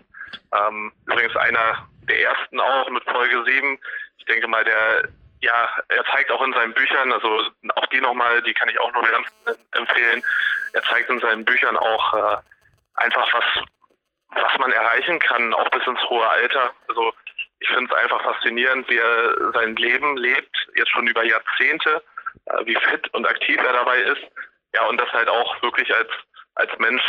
Ähm, 0.52 0.92
übrigens 1.06 1.36
einer 1.36 1.88
der 2.08 2.20
ersten 2.20 2.60
auch 2.60 2.88
mit 2.90 3.04
Folge 3.04 3.42
7. 3.44 3.78
Ich 4.18 4.24
denke 4.26 4.46
mal, 4.46 4.64
der, 4.64 5.08
ja, 5.40 5.68
er 5.88 6.04
zeigt 6.12 6.30
auch 6.30 6.42
in 6.42 6.52
seinen 6.52 6.72
Büchern, 6.72 7.12
also 7.12 7.42
auch 7.74 7.86
die 7.86 8.00
nochmal, 8.00 8.42
die 8.42 8.54
kann 8.54 8.68
ich 8.68 8.78
auch 8.80 8.92
nur 8.92 9.02
ganz 9.02 9.26
empfehlen. 9.72 10.22
Er 10.72 10.82
zeigt 10.84 11.10
in 11.10 11.20
seinen 11.20 11.44
Büchern 11.44 11.76
auch 11.76 12.14
äh, 12.14 12.36
einfach 12.94 13.32
was, 13.32 13.64
was 14.30 14.58
man 14.58 14.72
erreichen 14.72 15.18
kann, 15.18 15.54
auch 15.54 15.68
bis 15.70 15.86
ins 15.86 16.02
hohe 16.08 16.28
Alter. 16.28 16.72
Also 16.88 17.12
ich 17.64 17.70
finde 17.70 17.90
es 17.90 18.02
einfach 18.02 18.22
faszinierend, 18.22 18.88
wie 18.90 18.98
er 18.98 19.52
sein 19.54 19.74
Leben 19.76 20.18
lebt, 20.18 20.54
jetzt 20.76 20.90
schon 20.90 21.06
über 21.06 21.24
Jahrzehnte, 21.24 22.02
äh, 22.46 22.66
wie 22.66 22.74
fit 22.74 23.08
und 23.14 23.26
aktiv 23.26 23.56
er 23.56 23.72
dabei 23.72 23.96
ist. 24.02 24.22
Ja, 24.74 24.86
und 24.86 25.00
das 25.00 25.10
halt 25.12 25.28
auch 25.30 25.62
wirklich 25.62 25.92
als, 25.94 26.10
als 26.56 26.70
Mensch 26.78 27.02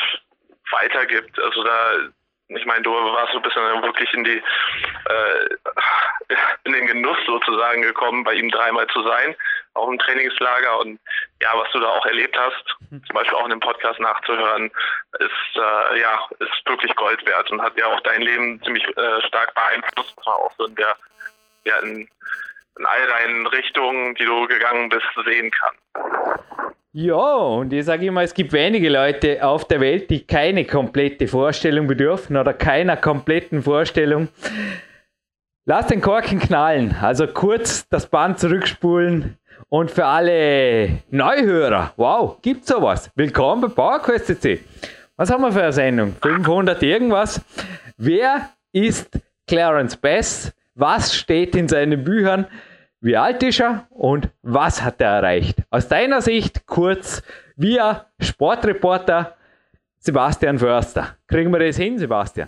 weitergibt. 0.71 1.37
Also 1.39 1.61
da, 1.63 2.09
ich 2.47 2.65
meine, 2.65 2.83
du 2.83 2.91
warst 2.93 3.33
so 3.33 3.39
ein 3.39 3.43
bisschen 3.43 3.83
wirklich 3.83 4.13
in 4.13 4.23
die, 4.23 4.41
äh, 5.09 6.35
in 6.63 6.71
den 6.71 6.87
Genuss 6.87 7.17
sozusagen 7.25 7.81
gekommen, 7.81 8.23
bei 8.23 8.33
ihm 8.33 8.49
dreimal 8.49 8.87
zu 8.87 9.03
sein 9.03 9.35
auch 9.75 9.89
im 9.89 9.99
Trainingslager 9.99 10.79
und 10.79 10.99
ja, 11.41 11.49
was 11.55 11.71
du 11.71 11.79
da 11.79 11.89
auch 11.89 12.05
erlebt 12.05 12.37
hast, 12.37 12.75
mhm. 12.89 13.03
zum 13.05 13.13
Beispiel 13.13 13.35
auch 13.35 13.45
in 13.45 13.51
dem 13.51 13.59
Podcast 13.59 13.99
nachzuhören, 13.99 14.71
ist 15.19 15.55
äh, 15.55 15.99
ja 15.99 16.27
ist 16.39 16.65
wirklich 16.65 16.95
Gold 16.95 17.25
wert 17.27 17.51
und 17.51 17.61
hat 17.61 17.77
ja 17.77 17.87
auch 17.87 17.99
dein 18.01 18.21
Leben 18.21 18.61
ziemlich 18.63 18.85
äh, 18.97 19.21
stark 19.27 19.53
beeinflusst, 19.53 20.13
was 20.17 20.25
man 20.25 20.35
auch 20.35 20.51
so 20.57 20.65
in 20.65 20.75
der 20.75 20.95
ja 21.65 21.77
in, 21.79 22.07
in 22.77 22.85
all 22.85 23.07
deinen 23.07 23.47
Richtungen, 23.47 24.15
die 24.15 24.25
du 24.25 24.47
gegangen 24.47 24.89
bist, 24.89 25.07
sehen 25.25 25.51
kann. 25.51 25.75
Ja, 26.97 27.13
und 27.15 27.73
ich 27.73 27.83
sage 27.83 28.05
immer, 28.05 28.21
es 28.23 28.33
gibt 28.33 28.53
wenige 28.53 28.87
Leute 28.87 29.45
auf 29.45 29.67
der 29.67 29.81
Welt, 29.81 30.09
die 30.09 30.25
keine 30.25 30.63
komplette 30.63 31.27
Vorstellung 31.27 31.87
bedürfen 31.87 32.37
oder 32.37 32.53
keiner 32.53 32.95
kompletten 32.95 33.61
Vorstellung. 33.63 34.29
Lass 35.65 35.87
den 35.87 35.99
Korken 35.99 36.39
knallen, 36.39 36.95
also 37.01 37.27
kurz 37.27 37.89
das 37.89 38.07
Band 38.09 38.39
zurückspulen, 38.39 39.37
und 39.75 39.91
für 39.91 40.05
alle 40.05 41.03
Neuhörer, 41.11 41.91
wow, 41.97 42.41
gibt's 42.41 42.69
sowas? 42.69 43.11
Willkommen 43.13 43.61
bei 43.61 43.67
PowerQuest 43.67 44.27
CC. 44.27 44.63
Was 45.17 45.29
haben 45.29 45.41
wir 45.41 45.51
für 45.51 45.63
eine 45.63 45.73
Sendung? 45.73 46.15
500 46.21 46.81
irgendwas. 46.81 47.41
Wer 47.97 48.51
ist 48.71 49.19
Clarence 49.45 49.97
Bess? 49.97 50.55
Was 50.75 51.13
steht 51.13 51.57
in 51.57 51.67
seinen 51.67 52.05
Büchern? 52.05 52.47
Wie 53.01 53.17
alt 53.17 53.43
ist 53.43 53.59
er 53.59 53.85
und 53.89 54.29
was 54.43 54.81
hat 54.81 55.01
er 55.01 55.17
erreicht? 55.17 55.57
Aus 55.71 55.89
deiner 55.89 56.21
Sicht 56.21 56.65
kurz 56.65 57.21
via 57.57 58.05
Sportreporter 58.21 59.35
Sebastian 59.97 60.57
Förster. 60.57 61.17
Kriegen 61.27 61.51
wir 61.51 61.59
das 61.59 61.75
hin, 61.75 61.99
Sebastian? 61.99 62.47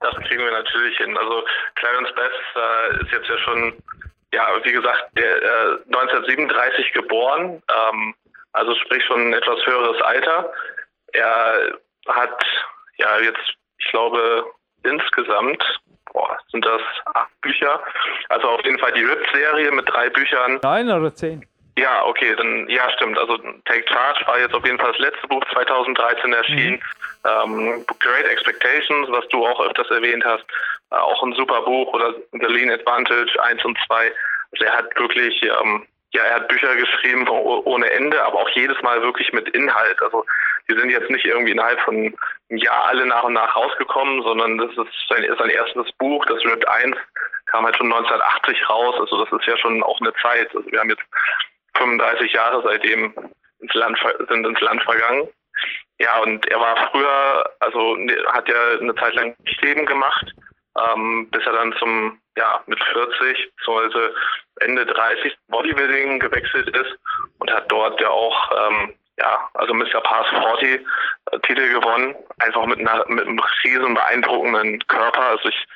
Das 0.00 0.14
kriegen 0.28 0.44
wir 0.44 0.52
natürlich 0.52 0.98
hin. 0.98 1.16
Also 1.16 1.42
Clarence 1.76 2.14
Bess 2.14 2.32
äh, 2.54 3.02
ist 3.02 3.12
jetzt 3.12 3.28
ja 3.30 3.38
schon 3.38 3.72
ja, 4.32 4.46
wie 4.62 4.72
gesagt, 4.72 5.08
der, 5.16 5.42
äh, 5.42 5.78
1937 5.86 6.92
geboren, 6.92 7.62
ähm, 7.68 8.14
also 8.52 8.74
sprich 8.76 9.04
schon 9.04 9.28
ein 9.28 9.32
etwas 9.32 9.64
höheres 9.66 10.00
Alter. 10.02 10.52
Er 11.12 11.78
hat 12.08 12.44
ja 12.96 13.18
jetzt, 13.20 13.54
ich 13.78 13.90
glaube, 13.90 14.44
insgesamt 14.82 15.62
boah, 16.12 16.38
sind 16.50 16.64
das 16.64 16.82
acht 17.14 17.40
Bücher. 17.40 17.80
Also 18.28 18.48
auf 18.48 18.64
jeden 18.64 18.78
Fall 18.78 18.92
die 18.92 19.04
RIP-Serie 19.04 19.70
mit 19.72 19.88
drei 19.88 20.10
Büchern. 20.10 20.58
Neun 20.62 20.90
oder 20.90 21.14
zehn? 21.14 21.46
Ja, 21.78 22.04
okay, 22.04 22.34
dann 22.36 22.68
ja 22.68 22.90
stimmt. 22.90 23.18
Also 23.18 23.38
Take 23.64 23.84
Charge 23.88 24.26
war 24.26 24.38
jetzt 24.38 24.54
auf 24.54 24.64
jeden 24.66 24.78
Fall 24.78 24.92
das 24.92 25.00
letzte 25.00 25.26
Buch 25.28 25.42
2013 25.52 26.32
erschienen. 26.32 26.82
Mhm. 27.24 27.80
Ähm, 27.80 27.86
Great 28.00 28.26
Expectations, 28.26 29.08
was 29.10 29.26
du 29.28 29.46
auch 29.46 29.60
öfters 29.64 29.90
erwähnt 29.90 30.24
hast, 30.24 30.44
auch 30.90 31.22
ein 31.22 31.32
super 31.34 31.62
Buch 31.62 31.92
oder 31.92 32.14
The 32.32 32.46
Lean 32.46 32.70
Advantage 32.70 33.42
1 33.42 33.64
und 33.64 33.78
2. 33.86 34.12
Also 34.52 34.64
er 34.64 34.76
hat 34.76 34.98
wirklich, 34.98 35.42
ähm, 35.42 35.86
ja, 36.12 36.22
er 36.24 36.34
hat 36.36 36.48
Bücher 36.48 36.74
geschrieben 36.74 37.28
ohne 37.28 37.90
Ende, 37.90 38.22
aber 38.24 38.40
auch 38.40 38.48
jedes 38.50 38.80
Mal 38.82 39.00
wirklich 39.02 39.32
mit 39.32 39.48
Inhalt. 39.50 40.02
Also 40.02 40.24
die 40.68 40.76
sind 40.76 40.90
jetzt 40.90 41.10
nicht 41.10 41.24
irgendwie 41.24 41.52
innerhalb 41.52 41.80
von 41.80 41.96
einem 41.96 42.58
Jahr 42.58 42.86
alle 42.86 43.06
nach 43.06 43.24
und 43.24 43.34
nach 43.34 43.54
rausgekommen, 43.56 44.22
sondern 44.22 44.58
das 44.58 44.70
ist 44.70 45.08
sein, 45.08 45.24
sein 45.38 45.50
erstes 45.50 45.90
Buch, 45.98 46.24
das 46.26 46.44
Rip 46.44 46.66
1, 46.68 46.96
kam 47.46 47.64
halt 47.64 47.76
schon 47.76 47.92
1980 47.92 48.68
raus. 48.68 48.96
Also 48.98 49.24
das 49.24 49.40
ist 49.40 49.46
ja 49.46 49.56
schon 49.56 49.82
auch 49.82 50.00
eine 50.00 50.12
Zeit. 50.14 50.54
Also 50.54 50.70
wir 50.70 50.80
haben 50.80 50.90
jetzt 50.90 51.02
35 51.76 52.32
Jahre 52.32 52.62
seitdem 52.64 53.14
ins 53.60 53.74
Land 53.74 53.98
sind 54.28 54.46
ins 54.46 54.60
Land 54.60 54.82
vergangen. 54.82 55.28
Ja, 55.98 56.18
und 56.20 56.48
er 56.48 56.58
war 56.58 56.90
früher, 56.90 57.50
also 57.60 57.94
ne, 57.96 58.16
hat 58.32 58.48
ja 58.48 58.78
eine 58.80 58.94
Zeit 58.94 59.14
lang 59.14 59.36
Leben 59.60 59.84
gemacht, 59.84 60.32
ähm, 60.88 61.28
bis 61.30 61.44
er 61.46 61.52
dann 61.52 61.72
zum, 61.78 62.20
ja, 62.36 62.62
mit 62.66 62.82
40, 62.82 63.52
beziehungsweise 63.56 64.14
Ende 64.60 64.86
30 64.86 65.36
Bodybuilding 65.48 66.18
gewechselt 66.20 66.74
ist 66.76 66.96
und 67.38 67.52
hat 67.52 67.70
dort 67.70 68.00
ja 68.00 68.08
auch, 68.08 68.50
ähm, 68.52 68.94
ja, 69.18 69.48
also 69.54 69.74
Mr. 69.74 70.00
Pass 70.00 70.26
40 70.28 70.86
äh, 71.32 71.38
Titel 71.40 71.68
gewonnen, 71.72 72.14
einfach 72.38 72.64
mit, 72.66 72.78
einer, 72.78 73.04
mit 73.08 73.26
einem 73.26 73.40
riesen 73.64 73.94
beeindruckenden 73.94 74.86
Körper. 74.86 75.22
Also 75.22 75.48
ich 75.48 75.66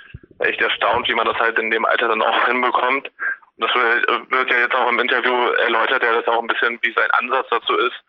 echt 0.40 0.60
erstaunt, 0.60 1.08
wie 1.08 1.14
man 1.14 1.26
das 1.26 1.38
halt 1.38 1.58
in 1.58 1.70
dem 1.70 1.84
Alter 1.84 2.08
dann 2.08 2.22
auch 2.22 2.46
hinbekommt. 2.46 3.10
Und 3.56 3.64
das 3.64 3.74
wird, 3.74 4.30
wird 4.30 4.50
ja 4.50 4.58
jetzt 4.58 4.74
auch 4.74 4.88
im 4.88 4.98
Interview 4.98 5.34
erläutert, 5.64 6.02
ja 6.02 6.12
das 6.12 6.26
auch 6.26 6.40
ein 6.40 6.48
bisschen, 6.48 6.78
wie 6.82 6.92
sein 6.92 7.10
Ansatz 7.12 7.46
dazu 7.50 7.76
ist. 7.76 8.02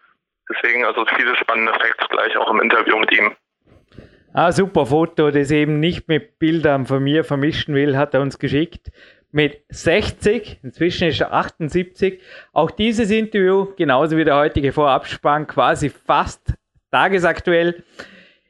deswegen 0.50 0.86
also 0.86 1.06
viele 1.18 1.36
spannende 1.36 1.74
Facts 1.74 2.08
gleich 2.10 2.36
auch 2.38 2.50
im 2.50 2.62
Interview 2.62 2.98
mit 2.98 3.12
ihm. 3.12 3.36
Ah, 4.38 4.52
super 4.52 4.86
Foto, 4.86 5.32
das 5.32 5.50
eben 5.50 5.80
nicht 5.80 6.10
mit 6.10 6.40
Bildern 6.40 6.86
von 6.86 7.02
mir 7.02 7.24
vermischen 7.24 7.74
will, 7.74 7.96
hat 7.96 8.14
er 8.14 8.20
uns 8.20 8.38
geschickt. 8.38 8.92
Mit 9.32 9.62
60, 9.70 10.60
inzwischen 10.62 11.08
ist 11.08 11.22
er 11.22 11.32
78. 11.32 12.20
Auch 12.52 12.70
dieses 12.70 13.12
Interview, 13.12 13.68
genauso 13.78 14.18
wie 14.18 14.26
der 14.26 14.36
heutige 14.36 14.74
Vorabspann, 14.74 15.48
quasi 15.48 15.88
fast 15.90 16.54
tagesaktuell. 16.92 17.82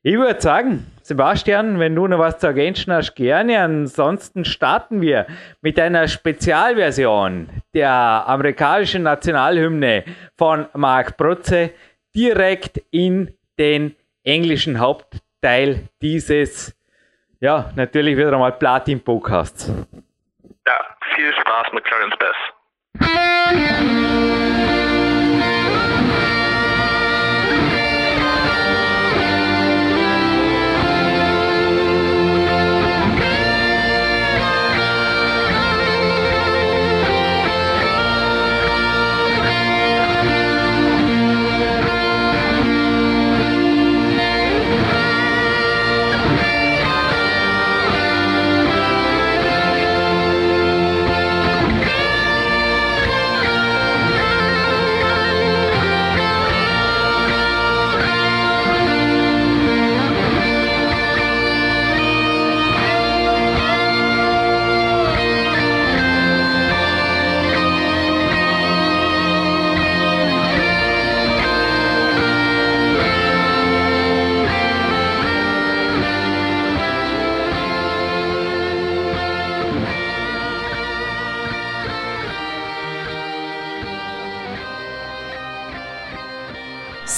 Ich 0.02 0.16
würde 0.16 0.42
sagen, 0.42 0.88
Sebastian, 1.04 1.78
wenn 1.78 1.94
du 1.94 2.08
noch 2.08 2.18
was 2.18 2.40
zu 2.40 2.48
ergänzen 2.48 2.92
hast, 2.92 3.14
gerne. 3.14 3.60
Ansonsten 3.60 4.44
starten 4.44 5.02
wir 5.02 5.28
mit 5.62 5.80
einer 5.80 6.08
Spezialversion 6.08 7.48
der 7.76 7.92
amerikanischen 7.92 9.04
Nationalhymne 9.04 10.04
von 10.36 10.66
Mark 10.74 11.16
Protze 11.16 11.70
direkt 12.16 12.82
in 12.90 13.36
den 13.60 13.96
englischen 14.24 14.80
Hauptteil 14.80 15.22
dieses, 16.02 16.76
ja, 17.40 17.72
natürlich 17.76 18.18
wieder 18.18 18.34
einmal 18.34 18.54
Platin-Podcasts. 18.54 19.72
Ja, 20.66 20.98
viel 21.16 21.32
Spaß 21.34 21.72
mit 21.74 21.84
Clarence 21.84 22.16
Bess. 22.18 22.36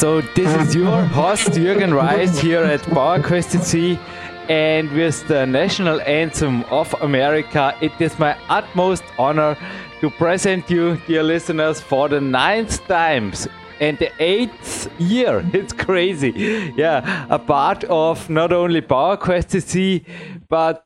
So 0.08 0.22
this 0.22 0.54
is 0.62 0.74
your 0.74 1.02
host 1.18 1.50
Jürgen 1.50 1.94
Reis 1.94 2.40
here 2.40 2.64
at 2.64 2.80
PowerQuest 2.96 3.50
CC 3.54 4.00
and 4.48 4.90
with 4.94 5.28
the 5.28 5.46
national 5.46 6.00
anthem 6.00 6.64
of 6.80 6.94
America 7.02 7.76
it 7.82 7.92
is 8.00 8.18
my 8.18 8.34
utmost 8.48 9.04
honor 9.20 9.58
to 10.00 10.10
present 10.10 10.70
you 10.70 10.96
dear 11.08 11.24
listeners 11.24 11.82
for 11.82 12.08
the 12.08 12.22
ninth 12.22 12.88
times 12.88 13.50
and 13.82 14.00
the 14.00 14.10
eighth 14.24 14.90
year. 14.98 15.44
It's 15.54 15.74
crazy. 15.74 16.32
Yeah 16.78 17.26
a 17.30 17.38
part 17.38 17.84
of 17.90 18.30
not 18.30 18.54
only 18.54 18.82
PowerQuest 18.82 19.50
CC 19.52 20.06
but 20.48 20.86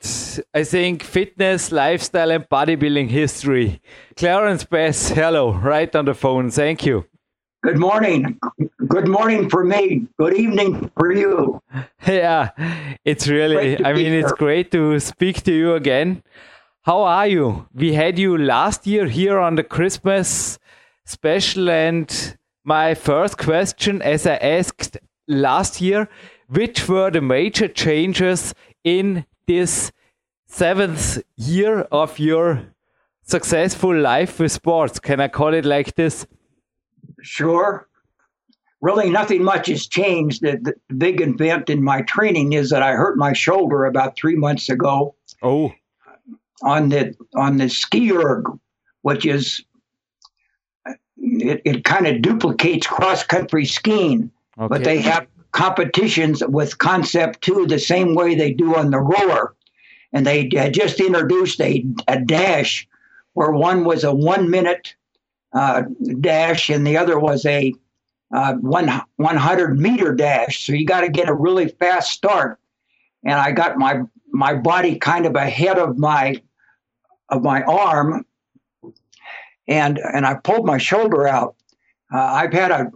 I 0.56 0.64
think 0.64 1.04
fitness 1.04 1.72
lifestyle 1.72 2.32
and 2.32 2.50
bodybuilding 2.50 3.10
history. 3.10 3.82
Clarence 4.16 4.64
Bass 4.64 5.10
hello 5.10 5.54
right 5.54 5.96
on 5.96 6.06
the 6.06 6.16
phone. 6.16 6.50
Thank 6.50 6.88
you 6.88 7.11
Good 7.64 7.78
morning. 7.78 8.40
Good 8.88 9.08
morning 9.08 9.48
for 9.48 9.64
me. 9.64 10.08
Good 10.18 10.34
evening 10.34 10.92
for 10.98 11.14
you. 11.14 11.62
Yeah, 12.08 12.50
it's 13.06 13.28
really, 13.28 13.86
I 13.86 13.94
mean, 13.94 14.14
it's 14.14 14.32
great 14.32 14.72
to 14.72 15.00
speak 15.00 15.44
to 15.44 15.54
you 15.54 15.76
again. 15.76 16.24
How 16.82 17.04
are 17.04 17.28
you? 17.28 17.68
We 17.76 17.94
had 17.94 18.18
you 18.18 18.36
last 18.36 18.88
year 18.88 19.06
here 19.06 19.38
on 19.38 19.56
the 19.56 19.64
Christmas 19.64 20.58
special, 21.06 21.70
and 21.70 22.36
my 22.64 22.96
first 22.96 23.38
question, 23.38 24.02
as 24.02 24.26
I 24.26 24.38
asked 24.38 24.98
last 25.28 25.82
year, 25.82 26.10
which 26.48 26.90
were 26.90 27.12
the 27.12 27.22
major 27.22 27.68
changes 27.68 28.56
in 28.84 29.26
this 29.46 29.92
seventh 30.48 31.22
year 31.36 31.82
of 31.92 32.18
your 32.18 32.74
successful 33.22 33.96
life 33.96 34.40
with 34.40 34.52
sports? 34.52 35.00
Can 35.00 35.20
I 35.20 35.28
call 35.28 35.54
it 35.54 35.64
like 35.64 35.94
this? 35.94 36.26
Sure. 37.22 37.88
Really, 38.82 39.10
nothing 39.10 39.44
much 39.44 39.68
has 39.68 39.88
changed. 39.88 40.42
The, 40.42 40.58
the, 40.62 40.96
big 40.96 41.22
event 41.22 41.70
in 41.70 41.84
my 41.84 42.02
training 42.02 42.54
is 42.54 42.72
that 42.72 42.82
I 42.82 42.94
hurt 42.94 43.18
my 43.18 43.32
shoulder 43.32 43.86
about 43.86 44.16
three 44.16 44.36
months 44.36 44.70
ago. 44.70 45.16
Oh. 45.44 45.72
On 46.64 46.90
the 46.90 47.16
on 47.36 47.58
the 47.58 47.70
ski 47.70 48.12
erg, 48.12 48.46
which 49.02 49.26
is 49.26 49.64
it, 51.18 51.62
it 51.64 51.84
kind 51.84 52.08
of 52.08 52.22
duplicates 52.22 52.88
cross 52.88 53.24
country 53.24 53.66
skiing, 53.66 54.32
okay. 54.58 54.68
but 54.68 54.84
they 54.84 55.00
have 55.00 55.28
competitions 55.52 56.44
with 56.48 56.78
Concept 56.78 57.42
2 57.42 57.68
the 57.68 57.80
same 57.80 58.16
way 58.16 58.36
they 58.36 58.54
do 58.54 58.76
on 58.76 58.92
the 58.92 59.00
rower. 59.00 59.56
And 60.14 60.26
they 60.26 60.48
just 60.48 61.00
introduced 61.00 61.62
a, 61.62 61.86
a 62.08 62.20
dash 62.20 62.88
where 63.34 63.52
one 63.52 63.86
was 63.86 64.04
a 64.04 64.14
one 64.14 64.50
minute 64.50 64.96
uh, 65.54 65.84
dash, 66.20 66.70
and 66.70 66.86
the 66.86 66.98
other 66.98 67.20
was 67.20 67.46
a 67.46 67.74
uh, 68.34 68.54
one 68.56 68.90
100 69.18 69.80
meter 69.80 70.14
dash. 70.14 70.66
So 70.66 70.74
you 70.74 70.86
got 70.86 71.02
to 71.02 71.10
get 71.10 71.30
a 71.30 71.34
really 71.34 71.68
fast 71.68 72.12
start. 72.12 72.60
And 73.24 73.34
I 73.34 73.52
got 73.52 73.78
my 73.78 74.02
my 74.32 74.54
body 74.54 74.98
kind 74.98 75.26
of 75.26 75.36
ahead 75.36 75.78
of 75.78 75.98
my 75.98 76.42
of 77.30 77.44
my 77.44 77.62
arm, 77.64 78.26
and 79.68 80.00
and 80.00 80.26
I 80.26 80.36
pulled 80.36 80.66
my 80.66 80.78
shoulder 80.78 81.28
out. 81.28 81.56
Uh, 82.14 82.20
I've 82.20 82.54
had 82.54 82.72
a 82.72 82.92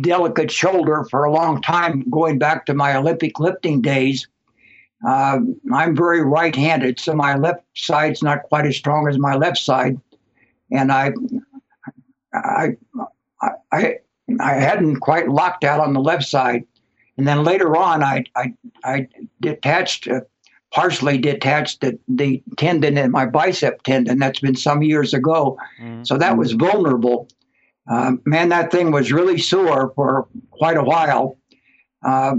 delicate 0.00 0.50
shoulder 0.50 1.06
for 1.10 1.24
a 1.24 1.32
long 1.32 1.62
time, 1.62 2.08
going 2.10 2.38
back 2.38 2.66
to 2.66 2.74
my 2.74 2.96
Olympic 2.96 3.40
lifting 3.40 3.80
days. 3.80 4.28
Uh, 5.06 5.40
I'm 5.72 5.96
very 5.96 6.22
right-handed, 6.22 7.00
so 7.00 7.14
my 7.14 7.34
left 7.36 7.64
side's 7.74 8.22
not 8.22 8.42
quite 8.44 8.66
as 8.66 8.76
strong 8.76 9.08
as 9.08 9.18
my 9.18 9.34
left 9.34 9.58
side, 9.58 9.98
and 10.70 10.92
I 10.92 11.12
I, 12.32 12.76
I, 13.72 13.96
I 14.40 14.54
hadn't 14.54 15.00
quite 15.00 15.28
locked 15.28 15.64
out 15.64 15.80
on 15.80 15.92
the 15.92 16.00
left 16.00 16.24
side. 16.24 16.64
And 17.16 17.26
then 17.26 17.44
later 17.44 17.76
on, 17.76 18.02
I, 18.02 18.24
I, 18.36 18.54
I 18.84 19.08
detached, 19.40 20.08
uh, 20.08 20.20
partially 20.72 21.18
detached 21.18 21.80
the, 21.80 21.98
the 22.08 22.42
tendon 22.56 22.96
in 22.96 23.10
my 23.10 23.26
bicep 23.26 23.82
tendon. 23.82 24.18
That's 24.18 24.40
been 24.40 24.56
some 24.56 24.82
years 24.82 25.12
ago. 25.12 25.58
Mm-hmm. 25.80 26.04
So 26.04 26.16
that 26.16 26.36
was 26.38 26.52
vulnerable. 26.52 27.28
Uh, 27.90 28.12
man, 28.24 28.48
that 28.50 28.70
thing 28.70 28.92
was 28.92 29.12
really 29.12 29.38
sore 29.38 29.92
for 29.94 30.28
quite 30.50 30.76
a 30.76 30.84
while. 30.84 31.36
Uh, 32.04 32.36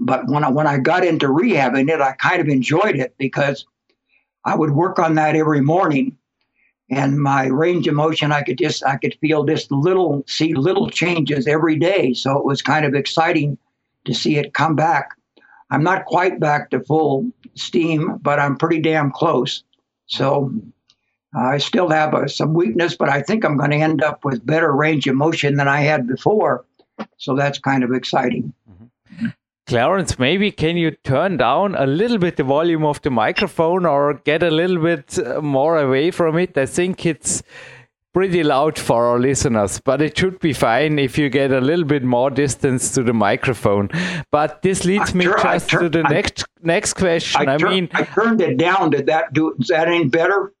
but 0.00 0.26
when 0.26 0.44
I, 0.44 0.50
when 0.50 0.66
I 0.66 0.78
got 0.78 1.04
into 1.04 1.28
rehabbing 1.28 1.88
it, 1.88 2.00
I 2.00 2.12
kind 2.12 2.40
of 2.40 2.48
enjoyed 2.48 2.96
it 2.96 3.14
because 3.18 3.64
I 4.44 4.54
would 4.54 4.70
work 4.72 4.98
on 4.98 5.14
that 5.14 5.36
every 5.36 5.60
morning 5.60 6.17
and 6.90 7.18
my 7.18 7.46
range 7.46 7.86
of 7.86 7.94
motion 7.94 8.32
i 8.32 8.42
could 8.42 8.58
just 8.58 8.84
i 8.84 8.96
could 8.96 9.14
feel 9.20 9.44
just 9.44 9.70
little 9.70 10.24
see 10.26 10.54
little 10.54 10.88
changes 10.88 11.46
every 11.46 11.76
day. 11.76 12.14
So 12.14 12.38
it 12.38 12.44
was 12.44 12.62
kind 12.62 12.84
of 12.84 12.94
exciting 12.94 13.58
to 14.04 14.14
see 14.14 14.36
it 14.36 14.54
come 14.54 14.74
back. 14.74 15.10
I'm 15.70 15.82
not 15.82 16.06
quite 16.06 16.40
back 16.40 16.70
to 16.70 16.80
full 16.80 17.30
steam 17.54 18.18
but 18.22 18.38
i'm 18.38 18.56
pretty 18.56 18.80
damn 18.80 19.10
close. 19.10 19.64
So 20.06 20.52
i 21.34 21.58
still 21.58 21.90
have 21.90 22.14
a, 22.14 22.28
some 22.28 22.54
weakness 22.54 22.96
but 22.96 23.10
i 23.10 23.20
think 23.20 23.44
i'm 23.44 23.58
going 23.58 23.70
to 23.70 23.76
end 23.76 24.02
up 24.02 24.24
with 24.24 24.46
better 24.46 24.72
range 24.72 25.06
of 25.06 25.14
motion 25.14 25.56
than 25.56 25.68
i 25.68 25.80
had 25.80 26.06
before. 26.06 26.64
So 27.16 27.36
that's 27.36 27.58
kind 27.58 27.84
of 27.84 27.92
exciting 27.92 28.52
mm-hmm. 28.68 28.77
Clarence, 29.68 30.18
maybe 30.18 30.50
can 30.50 30.78
you 30.78 30.90
turn 30.90 31.36
down 31.36 31.74
a 31.74 31.84
little 31.84 32.16
bit 32.16 32.36
the 32.36 32.42
volume 32.42 32.86
of 32.86 33.02
the 33.02 33.10
microphone 33.10 33.84
or 33.84 34.14
get 34.14 34.42
a 34.42 34.50
little 34.50 34.78
bit 34.78 35.18
uh, 35.18 35.42
more 35.42 35.78
away 35.78 36.10
from 36.10 36.38
it? 36.38 36.56
I 36.56 36.64
think 36.64 37.04
it's 37.04 37.42
pretty 38.14 38.42
loud 38.42 38.78
for 38.78 39.04
our 39.04 39.18
listeners, 39.18 39.78
but 39.78 40.00
it 40.00 40.16
should 40.16 40.40
be 40.40 40.54
fine 40.54 40.98
if 40.98 41.18
you 41.18 41.28
get 41.28 41.52
a 41.52 41.60
little 41.60 41.84
bit 41.84 42.02
more 42.02 42.30
distance 42.30 42.92
to 42.94 43.02
the 43.02 43.12
microphone. 43.12 43.90
But 44.30 44.62
this 44.62 44.86
leads 44.86 45.10
I 45.10 45.18
me 45.18 45.24
just 45.26 45.68
to 45.68 45.90
the 45.90 46.02
I, 46.02 46.12
next 46.14 46.46
next 46.62 46.94
question. 46.94 47.46
I, 47.46 47.58
tur- 47.58 47.68
mean, 47.68 47.90
I 47.92 48.04
turned 48.04 48.40
it 48.40 48.56
down. 48.56 48.88
Did 48.88 49.04
that 49.06 49.34
do? 49.34 49.54
Is 49.58 49.68
that 49.68 49.86
any 49.86 50.06
better? 50.06 50.54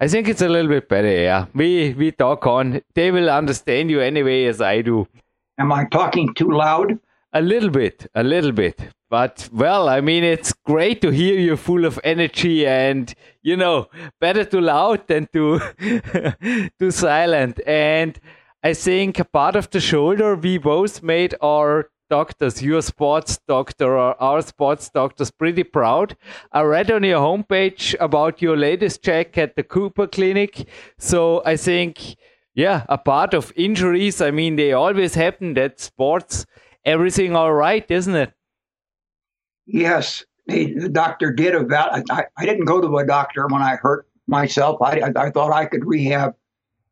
I 0.00 0.08
think 0.08 0.26
it's 0.26 0.40
a 0.40 0.48
little 0.48 0.70
bit 0.70 0.88
better. 0.88 1.14
Yeah, 1.14 1.46
we 1.54 1.92
we 1.92 2.12
talk 2.12 2.46
on. 2.46 2.80
They 2.94 3.10
will 3.10 3.28
understand 3.28 3.90
you 3.90 4.00
anyway 4.00 4.46
as 4.46 4.62
I 4.62 4.80
do. 4.80 5.06
Am 5.58 5.70
I 5.70 5.84
talking 5.84 6.32
too 6.32 6.50
loud? 6.50 6.98
A 7.36 7.42
little 7.42 7.70
bit, 7.70 8.06
a 8.14 8.22
little 8.22 8.52
bit. 8.52 8.80
But 9.10 9.48
well, 9.52 9.88
I 9.88 10.00
mean, 10.00 10.22
it's 10.22 10.52
great 10.64 11.00
to 11.02 11.10
hear 11.10 11.38
you 11.38 11.56
full 11.56 11.84
of 11.84 11.98
energy 12.04 12.64
and, 12.66 13.12
you 13.42 13.56
know, 13.56 13.88
better 14.20 14.44
too 14.44 14.60
loud 14.60 15.08
than 15.08 15.28
too, 15.32 15.60
too 16.78 16.90
silent. 16.92 17.60
And 17.66 18.18
I 18.62 18.72
think 18.74 19.18
a 19.18 19.24
part 19.24 19.56
of 19.56 19.68
the 19.70 19.80
shoulder 19.80 20.36
we 20.36 20.58
both 20.58 21.02
made 21.02 21.34
our 21.42 21.90
doctors, 22.08 22.62
your 22.62 22.82
sports 22.82 23.40
doctor 23.48 23.98
or 23.98 24.20
our 24.22 24.40
sports 24.40 24.88
doctors, 24.88 25.32
pretty 25.32 25.64
proud. 25.64 26.16
I 26.52 26.62
read 26.62 26.90
on 26.92 27.02
your 27.02 27.20
homepage 27.20 27.96
about 27.98 28.40
your 28.40 28.56
latest 28.56 29.02
check 29.02 29.36
at 29.38 29.56
the 29.56 29.64
Cooper 29.64 30.06
Clinic. 30.06 30.68
So 30.98 31.42
I 31.44 31.56
think, 31.56 32.16
yeah, 32.54 32.84
a 32.88 32.96
part 32.98 33.34
of 33.34 33.52
injuries, 33.56 34.20
I 34.20 34.30
mean, 34.30 34.54
they 34.54 34.72
always 34.72 35.14
happen 35.16 35.54
that 35.54 35.80
sports 35.80 36.46
everything 36.84 37.34
all 37.36 37.52
right, 37.52 37.88
isn't 37.90 38.14
it? 38.14 38.32
Yes, 39.66 40.24
the 40.46 40.88
doctor 40.90 41.32
did 41.32 41.54
about. 41.54 42.02
I, 42.10 42.26
I 42.36 42.44
didn't 42.44 42.66
go 42.66 42.80
to 42.80 42.98
a 42.98 43.06
doctor 43.06 43.46
when 43.46 43.62
I 43.62 43.76
hurt 43.76 44.06
myself. 44.26 44.80
I, 44.82 45.00
I, 45.00 45.12
I 45.16 45.30
thought 45.30 45.52
I 45.52 45.66
could 45.66 45.84
rehab 45.84 46.34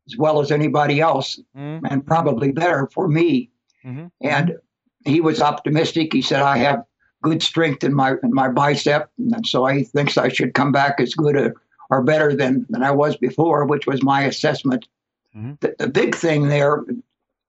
as 0.07 0.17
well 0.17 0.41
as 0.41 0.51
anybody 0.51 0.99
else, 0.99 1.39
mm-hmm. 1.55 1.85
and 1.85 2.05
probably 2.05 2.51
better 2.51 2.89
for 2.93 3.07
me. 3.07 3.49
Mm-hmm. 3.85 4.07
And 4.21 4.57
he 5.05 5.21
was 5.21 5.41
optimistic. 5.41 6.13
He 6.13 6.21
said, 6.21 6.41
"I 6.41 6.57
have 6.57 6.83
good 7.21 7.43
strength 7.43 7.83
in 7.83 7.93
my 7.93 8.15
in 8.23 8.33
my 8.33 8.49
bicep, 8.49 9.09
and 9.17 9.45
so 9.45 9.65
he 9.67 9.83
thinks 9.83 10.17
I 10.17 10.29
should 10.29 10.53
come 10.53 10.71
back 10.71 10.99
as 10.99 11.13
good 11.13 11.35
a, 11.35 11.53
or 11.89 12.03
better 12.03 12.35
than 12.35 12.65
than 12.69 12.83
I 12.83 12.91
was 12.91 13.17
before," 13.17 13.65
which 13.65 13.85
was 13.85 14.01
my 14.01 14.23
assessment. 14.23 14.87
Mm-hmm. 15.35 15.53
The, 15.61 15.75
the 15.79 15.89
big 15.89 16.15
thing 16.15 16.47
there 16.47 16.83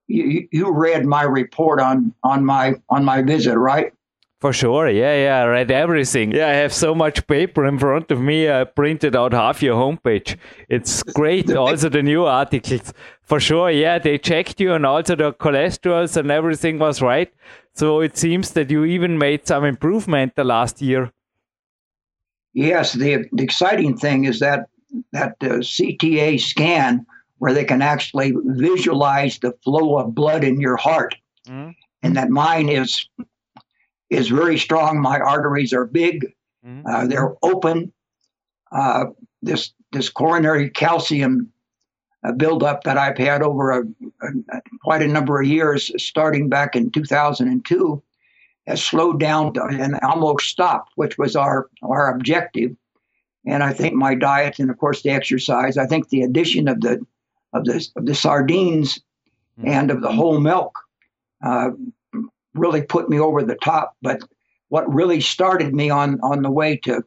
you, 0.07 0.49
you 0.53 0.73
read 0.73 1.05
my 1.07 1.23
report 1.23 1.81
on 1.81 2.15
on 2.23 2.45
my 2.45 2.75
on 2.89 3.05
my 3.05 3.23
visit, 3.23 3.57
right? 3.57 3.93
For 4.41 4.53
sure, 4.53 4.91
yeah, 4.91 5.25
yeah, 5.25 5.43
I 5.43 5.47
read 5.47 5.71
everything. 5.71 6.33
Yeah, 6.33 6.49
I 6.49 6.53
have 6.53 6.73
so 6.73 6.95
much 6.95 7.27
paper 7.27 7.65
in 7.65 7.79
front 7.79 8.11
of 8.11 8.21
me. 8.21 8.51
I 8.51 8.65
printed 8.65 9.17
out 9.17 9.33
half 9.33 9.63
your 9.63 9.75
homepage. 9.75 10.37
It's 10.69 11.03
great. 11.03 11.51
Also, 11.57 11.89
the 11.89 12.03
new 12.03 12.27
articles. 12.27 12.93
For 13.23 13.41
sure, 13.41 13.71
yeah, 13.71 13.99
they 13.99 14.19
checked 14.19 14.61
you 14.61 14.75
and 14.75 14.85
also 14.85 15.17
the 15.17 15.33
cholesterols 15.33 16.19
and 16.19 16.31
everything 16.31 16.79
was 16.79 17.01
right. 17.01 17.33
So 17.73 18.01
it 18.03 18.19
seems 18.19 18.51
that 18.51 18.71
you 18.71 18.85
even 18.85 19.17
made 19.17 19.47
some 19.47 19.65
improvement 19.65 20.35
the 20.37 20.45
last 20.45 20.83
year. 20.83 21.11
Yes, 22.53 22.93
the, 22.93 23.25
the 23.33 23.43
exciting 23.43 23.97
thing 23.97 24.25
is 24.25 24.41
that 24.41 24.67
that 25.13 25.37
uh, 25.41 25.65
CTA 25.65 26.39
scan 26.39 27.07
where 27.39 27.53
they 27.53 27.65
can 27.65 27.83
actually 27.83 28.33
visualize 28.45 29.39
the 29.39 29.53
flow 29.65 29.99
of 29.99 30.15
blood 30.15 30.45
in 30.45 30.61
your 30.61 30.77
heart. 30.77 31.15
Mm-hmm. 31.47 31.71
And 32.03 32.17
that 32.17 32.31
mine 32.31 32.69
is 32.69 33.09
is 34.11 34.29
very 34.29 34.59
strong. 34.59 35.01
My 35.01 35.19
arteries 35.19 35.73
are 35.73 35.87
big. 35.87 36.33
Mm-hmm. 36.65 36.87
Uh, 36.87 37.07
they're 37.07 37.35
open. 37.43 37.93
Uh, 38.71 39.07
this 39.43 39.73
this 39.93 40.09
coronary 40.09 40.71
calcium 40.71 41.53
uh, 42.25 42.33
buildup 42.33 42.85
that 42.85 42.99
I've 42.99 43.19
had 43.19 43.43
over 43.43 43.71
a, 43.71 43.83
a, 44.23 44.29
a, 44.53 44.61
quite 44.83 45.03
a 45.03 45.09
number 45.09 45.41
of 45.41 45.47
years, 45.47 45.91
starting 46.03 46.49
back 46.49 46.75
in 46.75 46.91
2002, 46.91 48.03
has 48.67 48.83
slowed 48.83 49.21
down 49.21 49.53
and 49.59 49.99
almost 50.03 50.47
stopped, 50.47 50.93
which 50.97 51.19
was 51.19 51.37
our 51.37 51.69
our 51.83 52.15
objective. 52.15 52.75
And 53.47 53.63
I 53.63 53.75
think 53.75 53.95
my 53.95 54.15
diet 54.15 54.59
and 54.59 54.71
of 54.71 54.79
course 54.79 55.03
the 55.03 55.11
exercise. 55.11 55.77
I 55.77 55.87
think 55.87 56.09
the 56.09 56.23
addition 56.23 56.69
of 56.69 56.81
the 56.81 57.05
of 57.55 57.65
the, 57.65 57.87
of 57.97 58.07
the 58.07 58.15
sardines 58.15 58.99
mm-hmm. 59.59 59.69
and 59.69 59.91
of 59.91 60.03
the 60.03 60.13
whole 60.13 60.41
milk 60.41 60.79
uh, 61.45 61.71
really 62.55 62.83
put 62.83 63.09
me 63.09 63.19
over 63.19 63.43
the 63.43 63.57
top. 63.57 63.97
But 64.03 64.21
what 64.69 64.93
really 64.93 65.21
started 65.21 65.75
me 65.75 65.91
on, 65.91 66.21
on 66.21 66.43
the 66.43 66.51
way 66.51 66.77
to 66.79 67.03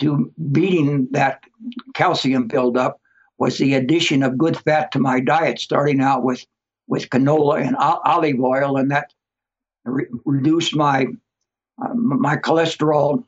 to 0.00 0.32
beating 0.52 1.06
that 1.10 1.42
calcium 1.94 2.48
buildup 2.48 2.98
was 3.38 3.58
the 3.58 3.74
addition 3.74 4.22
of 4.22 4.38
good 4.38 4.56
fat 4.56 4.90
to 4.92 4.98
my 4.98 5.20
diet, 5.20 5.58
starting 5.58 6.00
out 6.00 6.22
with, 6.22 6.46
with 6.86 7.10
canola 7.10 7.60
and 7.60 7.76
olive 7.76 8.40
oil, 8.40 8.78
and 8.78 8.90
that 8.90 9.12
re- 9.84 10.06
reduced 10.24 10.74
my 10.74 11.06
uh, 11.82 11.94
my 11.94 12.36
cholesterol 12.36 13.24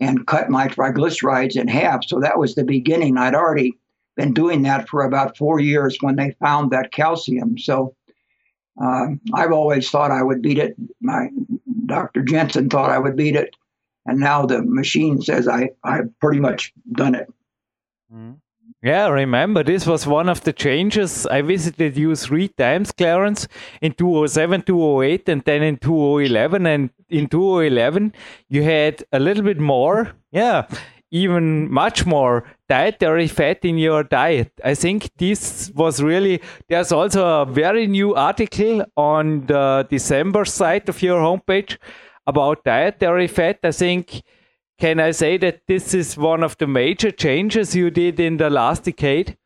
and 0.00 0.26
cut 0.26 0.50
my 0.50 0.68
triglycerides 0.68 1.56
in 1.56 1.68
half. 1.68 2.04
So 2.04 2.20
that 2.20 2.38
was 2.38 2.54
the 2.54 2.64
beginning. 2.64 3.18
I'd 3.18 3.34
already 3.34 3.78
been 4.20 4.34
doing 4.34 4.62
that 4.62 4.86
for 4.88 5.02
about 5.02 5.36
four 5.36 5.60
years 5.60 5.96
when 6.02 6.16
they 6.16 6.36
found 6.40 6.70
that 6.70 6.92
calcium. 6.92 7.56
So 7.56 7.94
uh, 8.80 9.06
I've 9.34 9.52
always 9.52 9.88
thought 9.88 10.10
I 10.10 10.22
would 10.22 10.42
beat 10.42 10.58
it. 10.58 10.76
My 11.00 11.28
Dr. 11.86 12.22
Jensen 12.22 12.68
thought 12.68 12.90
I 12.90 12.98
would 12.98 13.16
beat 13.16 13.34
it, 13.34 13.56
and 14.04 14.20
now 14.20 14.44
the 14.44 14.62
machine 14.62 15.22
says 15.22 15.48
I 15.48 15.70
I've 15.84 16.10
pretty 16.20 16.40
much 16.40 16.72
done 16.92 17.14
it. 17.14 17.28
Mm-hmm. 18.12 18.32
Yeah, 18.82 19.08
remember 19.08 19.62
this 19.62 19.86
was 19.86 20.06
one 20.06 20.30
of 20.30 20.42
the 20.44 20.54
changes. 20.54 21.26
I 21.26 21.42
visited 21.42 21.98
you 21.98 22.16
three 22.16 22.48
times, 22.48 22.92
Clarence, 22.92 23.46
in 23.82 23.92
2007, 23.92 24.62
2008, 24.62 25.28
and 25.28 25.42
then 25.44 25.62
in 25.62 25.76
2011. 25.76 26.66
And 26.66 26.90
in 27.10 27.26
2011, 27.28 28.14
you 28.48 28.62
had 28.62 29.04
a 29.12 29.20
little 29.20 29.42
bit 29.42 29.58
more. 29.58 30.12
Yeah, 30.32 30.66
even 31.10 31.70
much 31.70 32.06
more 32.06 32.44
dietary 32.68 33.26
fat 33.26 33.64
in 33.64 33.78
your 33.78 34.04
diet. 34.04 34.52
I 34.64 34.74
think 34.74 35.10
this 35.16 35.70
was 35.74 36.02
really, 36.02 36.40
there's 36.68 36.92
also 36.92 37.42
a 37.42 37.46
very 37.46 37.86
new 37.86 38.14
article 38.14 38.84
on 38.96 39.46
the 39.46 39.86
December 39.90 40.44
site 40.44 40.88
of 40.88 41.02
your 41.02 41.20
homepage 41.20 41.78
about 42.26 42.64
dietary 42.64 43.26
fat. 43.26 43.58
I 43.64 43.72
think, 43.72 44.22
can 44.78 45.00
I 45.00 45.10
say 45.10 45.36
that 45.38 45.62
this 45.66 45.94
is 45.94 46.16
one 46.16 46.44
of 46.44 46.56
the 46.58 46.66
major 46.66 47.10
changes 47.10 47.74
you 47.74 47.90
did 47.90 48.20
in 48.20 48.36
the 48.36 48.50
last 48.50 48.84
decade? 48.84 49.36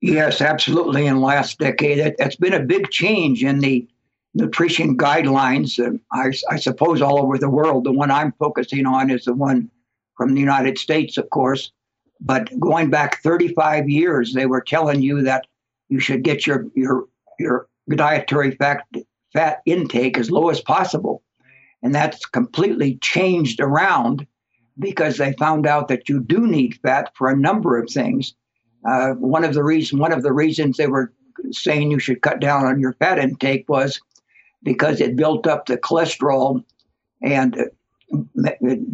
Yes, 0.00 0.40
absolutely. 0.40 1.06
In 1.06 1.14
the 1.14 1.20
last 1.20 1.58
decade, 1.58 1.98
it, 1.98 2.20
has 2.20 2.34
been 2.34 2.54
a 2.54 2.60
big 2.60 2.90
change 2.90 3.44
in 3.44 3.60
the 3.60 3.86
nutrition 4.34 4.96
guidelines. 4.96 5.78
Uh, 5.78 5.96
I, 6.10 6.32
I 6.50 6.56
suppose 6.56 7.00
all 7.02 7.20
over 7.20 7.38
the 7.38 7.50
world. 7.50 7.84
The 7.84 7.92
one 7.92 8.10
I'm 8.10 8.32
focusing 8.32 8.86
on 8.86 9.10
is 9.10 9.26
the 9.26 9.34
one 9.34 9.70
from 10.22 10.34
the 10.34 10.40
United 10.40 10.78
States, 10.78 11.18
of 11.18 11.28
course. 11.30 11.72
But 12.20 12.48
going 12.60 12.90
back 12.90 13.20
35 13.22 13.88
years, 13.88 14.32
they 14.32 14.46
were 14.46 14.60
telling 14.60 15.02
you 15.02 15.20
that 15.22 15.48
you 15.88 15.98
should 15.98 16.22
get 16.22 16.46
your 16.46 16.68
your 16.76 17.08
your 17.40 17.66
dietary 17.92 18.52
fat 18.52 18.84
fat 19.32 19.62
intake 19.66 20.16
as 20.16 20.30
low 20.30 20.48
as 20.48 20.60
possible, 20.60 21.24
and 21.82 21.92
that's 21.92 22.24
completely 22.24 22.98
changed 22.98 23.58
around 23.58 24.24
because 24.78 25.16
they 25.16 25.32
found 25.32 25.66
out 25.66 25.88
that 25.88 26.08
you 26.08 26.20
do 26.20 26.46
need 26.46 26.78
fat 26.84 27.10
for 27.16 27.28
a 27.28 27.36
number 27.36 27.76
of 27.76 27.90
things. 27.90 28.32
Uh, 28.88 29.14
one 29.14 29.42
of 29.42 29.54
the 29.54 29.64
reason 29.64 29.98
one 29.98 30.12
of 30.12 30.22
the 30.22 30.32
reasons 30.32 30.76
they 30.76 30.86
were 30.86 31.12
saying 31.50 31.90
you 31.90 31.98
should 31.98 32.22
cut 32.22 32.38
down 32.38 32.64
on 32.64 32.78
your 32.78 32.92
fat 32.92 33.18
intake 33.18 33.68
was 33.68 34.00
because 34.62 35.00
it 35.00 35.16
built 35.16 35.48
up 35.48 35.66
the 35.66 35.76
cholesterol 35.76 36.62
and 37.20 37.68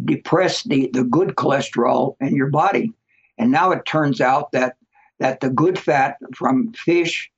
depress 0.05 0.63
the, 0.63 0.89
the 0.93 1.03
good 1.03 1.29
cholesterol 1.35 2.15
in 2.19 2.35
your 2.35 2.49
body. 2.49 2.93
And 3.37 3.51
now 3.51 3.71
it 3.71 3.85
turns 3.85 4.21
out 4.21 4.51
that 4.51 4.75
that 5.19 5.41
the 5.41 5.49
good 5.49 5.77
fat 5.77 6.17
from 6.33 6.71
fish 6.73 7.29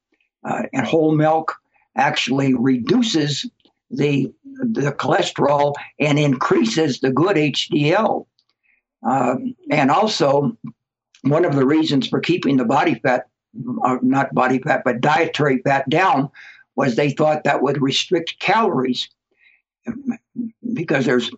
uh, 0.44 0.64
and 0.72 0.86
whole 0.86 1.16
milk 1.16 1.56
actually 1.96 2.54
reduces 2.54 3.50
the 3.90 4.32
the 4.44 4.92
cholesterol 4.92 5.74
and 6.00 6.20
increases 6.20 7.00
the 7.00 7.12
good 7.12 7.36
HDL. 7.36 8.26
Um, 9.04 9.56
and 9.72 9.90
also, 9.90 10.56
one 11.24 11.46
of 11.46 11.56
the 11.56 11.66
reasons 11.66 12.08
for 12.08 12.20
keeping 12.20 12.58
the 12.58 12.66
body 12.66 12.96
fat, 12.96 13.28
uh, 13.84 13.98
not 14.02 14.34
body 14.34 14.60
fat, 14.60 14.84
but 14.86 15.02
dietary 15.02 15.60
fat 15.60 15.90
down, 15.90 16.30
was 16.76 16.96
they 16.96 17.10
thought 17.10 17.44
that 17.44 17.64
would 17.64 17.82
restrict 17.82 18.40
calories 18.40 19.10
because 20.74 21.06
there's 21.06 21.32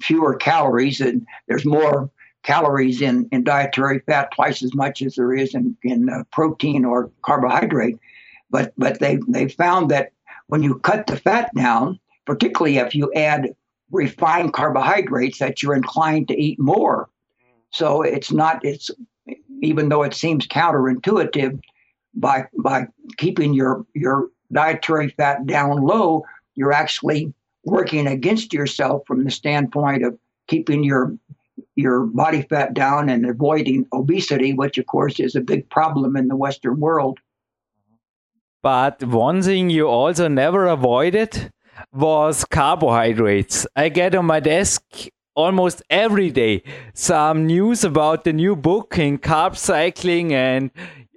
fewer 0.00 0.34
calories 0.34 1.00
and 1.00 1.26
there's 1.48 1.64
more 1.64 2.10
calories 2.42 3.00
in, 3.00 3.28
in 3.32 3.42
dietary 3.42 4.00
fat 4.00 4.30
twice 4.32 4.62
as 4.62 4.74
much 4.74 5.02
as 5.02 5.14
there 5.16 5.32
is 5.32 5.54
in, 5.54 5.76
in 5.82 6.08
uh, 6.08 6.22
protein 6.30 6.84
or 6.84 7.10
carbohydrate. 7.22 7.98
But 8.50 8.72
but 8.76 9.00
they 9.00 9.18
they 9.26 9.48
found 9.48 9.90
that 9.90 10.12
when 10.46 10.62
you 10.62 10.78
cut 10.78 11.06
the 11.06 11.16
fat 11.16 11.50
down, 11.54 11.98
particularly 12.26 12.76
if 12.78 12.94
you 12.94 13.12
add 13.14 13.54
refined 13.90 14.52
carbohydrates, 14.52 15.38
that 15.38 15.62
you're 15.62 15.74
inclined 15.74 16.28
to 16.28 16.40
eat 16.40 16.60
more. 16.60 17.08
So 17.70 18.02
it's 18.02 18.30
not 18.30 18.64
it's 18.64 18.90
even 19.62 19.88
though 19.88 20.02
it 20.02 20.14
seems 20.14 20.46
counterintuitive, 20.46 21.60
by 22.14 22.46
by 22.58 22.86
keeping 23.16 23.54
your 23.54 23.84
your 23.94 24.28
dietary 24.52 25.08
fat 25.08 25.46
down 25.46 25.82
low, 25.82 26.24
you're 26.54 26.72
actually 26.72 27.32
working 27.64 28.06
against 28.06 28.52
yourself 28.52 29.02
from 29.06 29.24
the 29.24 29.30
standpoint 29.30 30.04
of 30.04 30.18
keeping 30.46 30.84
your 30.84 31.16
your 31.76 32.04
body 32.04 32.42
fat 32.42 32.74
down 32.74 33.08
and 33.08 33.26
avoiding 33.26 33.86
obesity, 33.92 34.52
which 34.52 34.78
of 34.78 34.86
course 34.86 35.20
is 35.20 35.34
a 35.34 35.40
big 35.40 35.68
problem 35.70 36.16
in 36.16 36.28
the 36.28 36.36
Western 36.36 36.80
world. 36.80 37.18
But 38.62 39.02
one 39.04 39.42
thing 39.42 39.70
you 39.70 39.86
also 39.86 40.26
never 40.28 40.66
avoided 40.66 41.50
was 41.92 42.44
carbohydrates. 42.44 43.66
I 43.76 43.88
get 43.88 44.14
on 44.14 44.26
my 44.26 44.40
desk 44.40 44.82
almost 45.34 45.82
every 45.90 46.30
day 46.30 46.62
some 46.94 47.46
news 47.46 47.84
about 47.84 48.24
the 48.24 48.32
new 48.32 48.54
book 48.56 48.96
in 48.98 49.18
carb 49.18 49.56
cycling 49.56 50.32
and 50.32 50.70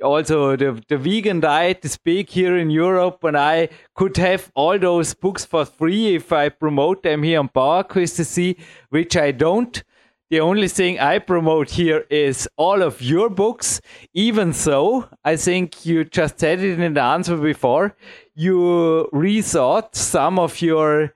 also 0.04 0.56
the, 0.56 0.82
the 0.88 0.98
vegan 0.98 1.40
diet 1.40 1.84
is 1.84 1.98
big 1.98 2.30
here 2.30 2.58
in 2.58 2.70
Europe 2.70 3.24
and 3.24 3.38
I 3.38 3.70
could 3.96 4.18
have 4.18 4.52
all 4.56 4.78
those 4.78 5.14
books 5.14 5.46
for 5.46 5.66
free 5.66 6.16
if 6.16 6.32
I 6.32 6.50
promote 6.50 7.04
them 7.04 7.24
here 7.24 7.40
on 7.40 7.50
PowerQuest 7.50 8.58
which 8.90 9.18
I 9.18 9.32
don't. 9.32 9.84
The 10.30 10.42
only 10.42 10.68
thing 10.68 11.00
I 11.00 11.20
promote 11.20 11.70
here 11.70 12.06
is 12.10 12.50
all 12.58 12.82
of 12.82 13.02
your 13.02 13.30
books. 13.30 13.80
Even 14.14 14.52
so, 14.52 15.08
I 15.24 15.38
think 15.38 15.86
you 15.86 16.04
just 16.04 16.40
said 16.40 16.60
it 16.60 16.80
in 16.82 16.94
the 16.96 17.02
answer 17.02 17.38
before. 17.38 17.96
You 18.36 19.10
rethought 19.14 19.96
some 19.96 20.38
of 20.38 20.62
your 20.62 21.14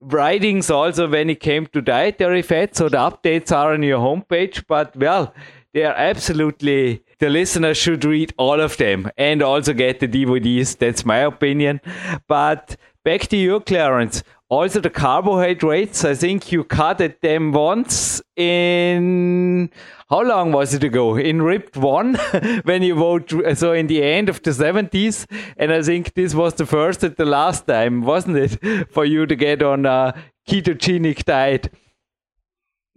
writings 0.00 0.68
also 0.68 1.08
when 1.08 1.30
it 1.30 1.38
came 1.38 1.66
to 1.66 1.80
dietary 1.80 2.42
fat. 2.42 2.74
So 2.74 2.88
the 2.88 2.96
updates 2.96 3.52
are 3.52 3.72
on 3.72 3.84
your 3.84 4.00
homepage. 4.00 4.64
But 4.66 4.96
well, 4.96 5.32
they 5.72 5.84
are 5.84 5.94
absolutely 5.94 7.04
the 7.20 7.30
listener 7.30 7.74
should 7.74 8.04
read 8.04 8.32
all 8.36 8.60
of 8.60 8.76
them 8.76 9.10
and 9.16 9.42
also 9.42 9.72
get 9.72 10.00
the 10.00 10.08
DVDs. 10.08 10.76
That's 10.76 11.04
my 11.04 11.18
opinion. 11.18 11.80
But 12.26 12.76
back 13.04 13.28
to 13.28 13.36
you, 13.36 13.60
Clarence. 13.60 14.22
Also, 14.48 14.80
the 14.80 14.90
carbohydrates, 14.90 16.04
I 16.04 16.14
think 16.14 16.50
you 16.50 16.64
cut 16.64 17.00
at 17.00 17.20
them 17.20 17.52
once 17.52 18.20
in 18.34 19.70
how 20.08 20.22
long 20.22 20.50
was 20.50 20.74
it 20.74 20.82
ago? 20.82 21.16
In 21.16 21.40
Ripped 21.40 21.76
1, 21.76 22.14
when 22.64 22.82
you 22.82 22.96
vote, 22.96 23.32
so 23.54 23.72
in 23.72 23.86
the 23.86 24.02
end 24.02 24.28
of 24.28 24.42
the 24.42 24.50
70s. 24.50 25.24
And 25.56 25.72
I 25.72 25.82
think 25.82 26.14
this 26.14 26.34
was 26.34 26.54
the 26.54 26.66
first 26.66 27.04
and 27.04 27.14
the 27.14 27.26
last 27.26 27.68
time, 27.68 28.02
wasn't 28.02 28.38
it, 28.38 28.88
for 28.90 29.04
you 29.04 29.24
to 29.24 29.36
get 29.36 29.62
on 29.62 29.86
a 29.86 30.20
ketogenic 30.48 31.24
diet? 31.24 31.72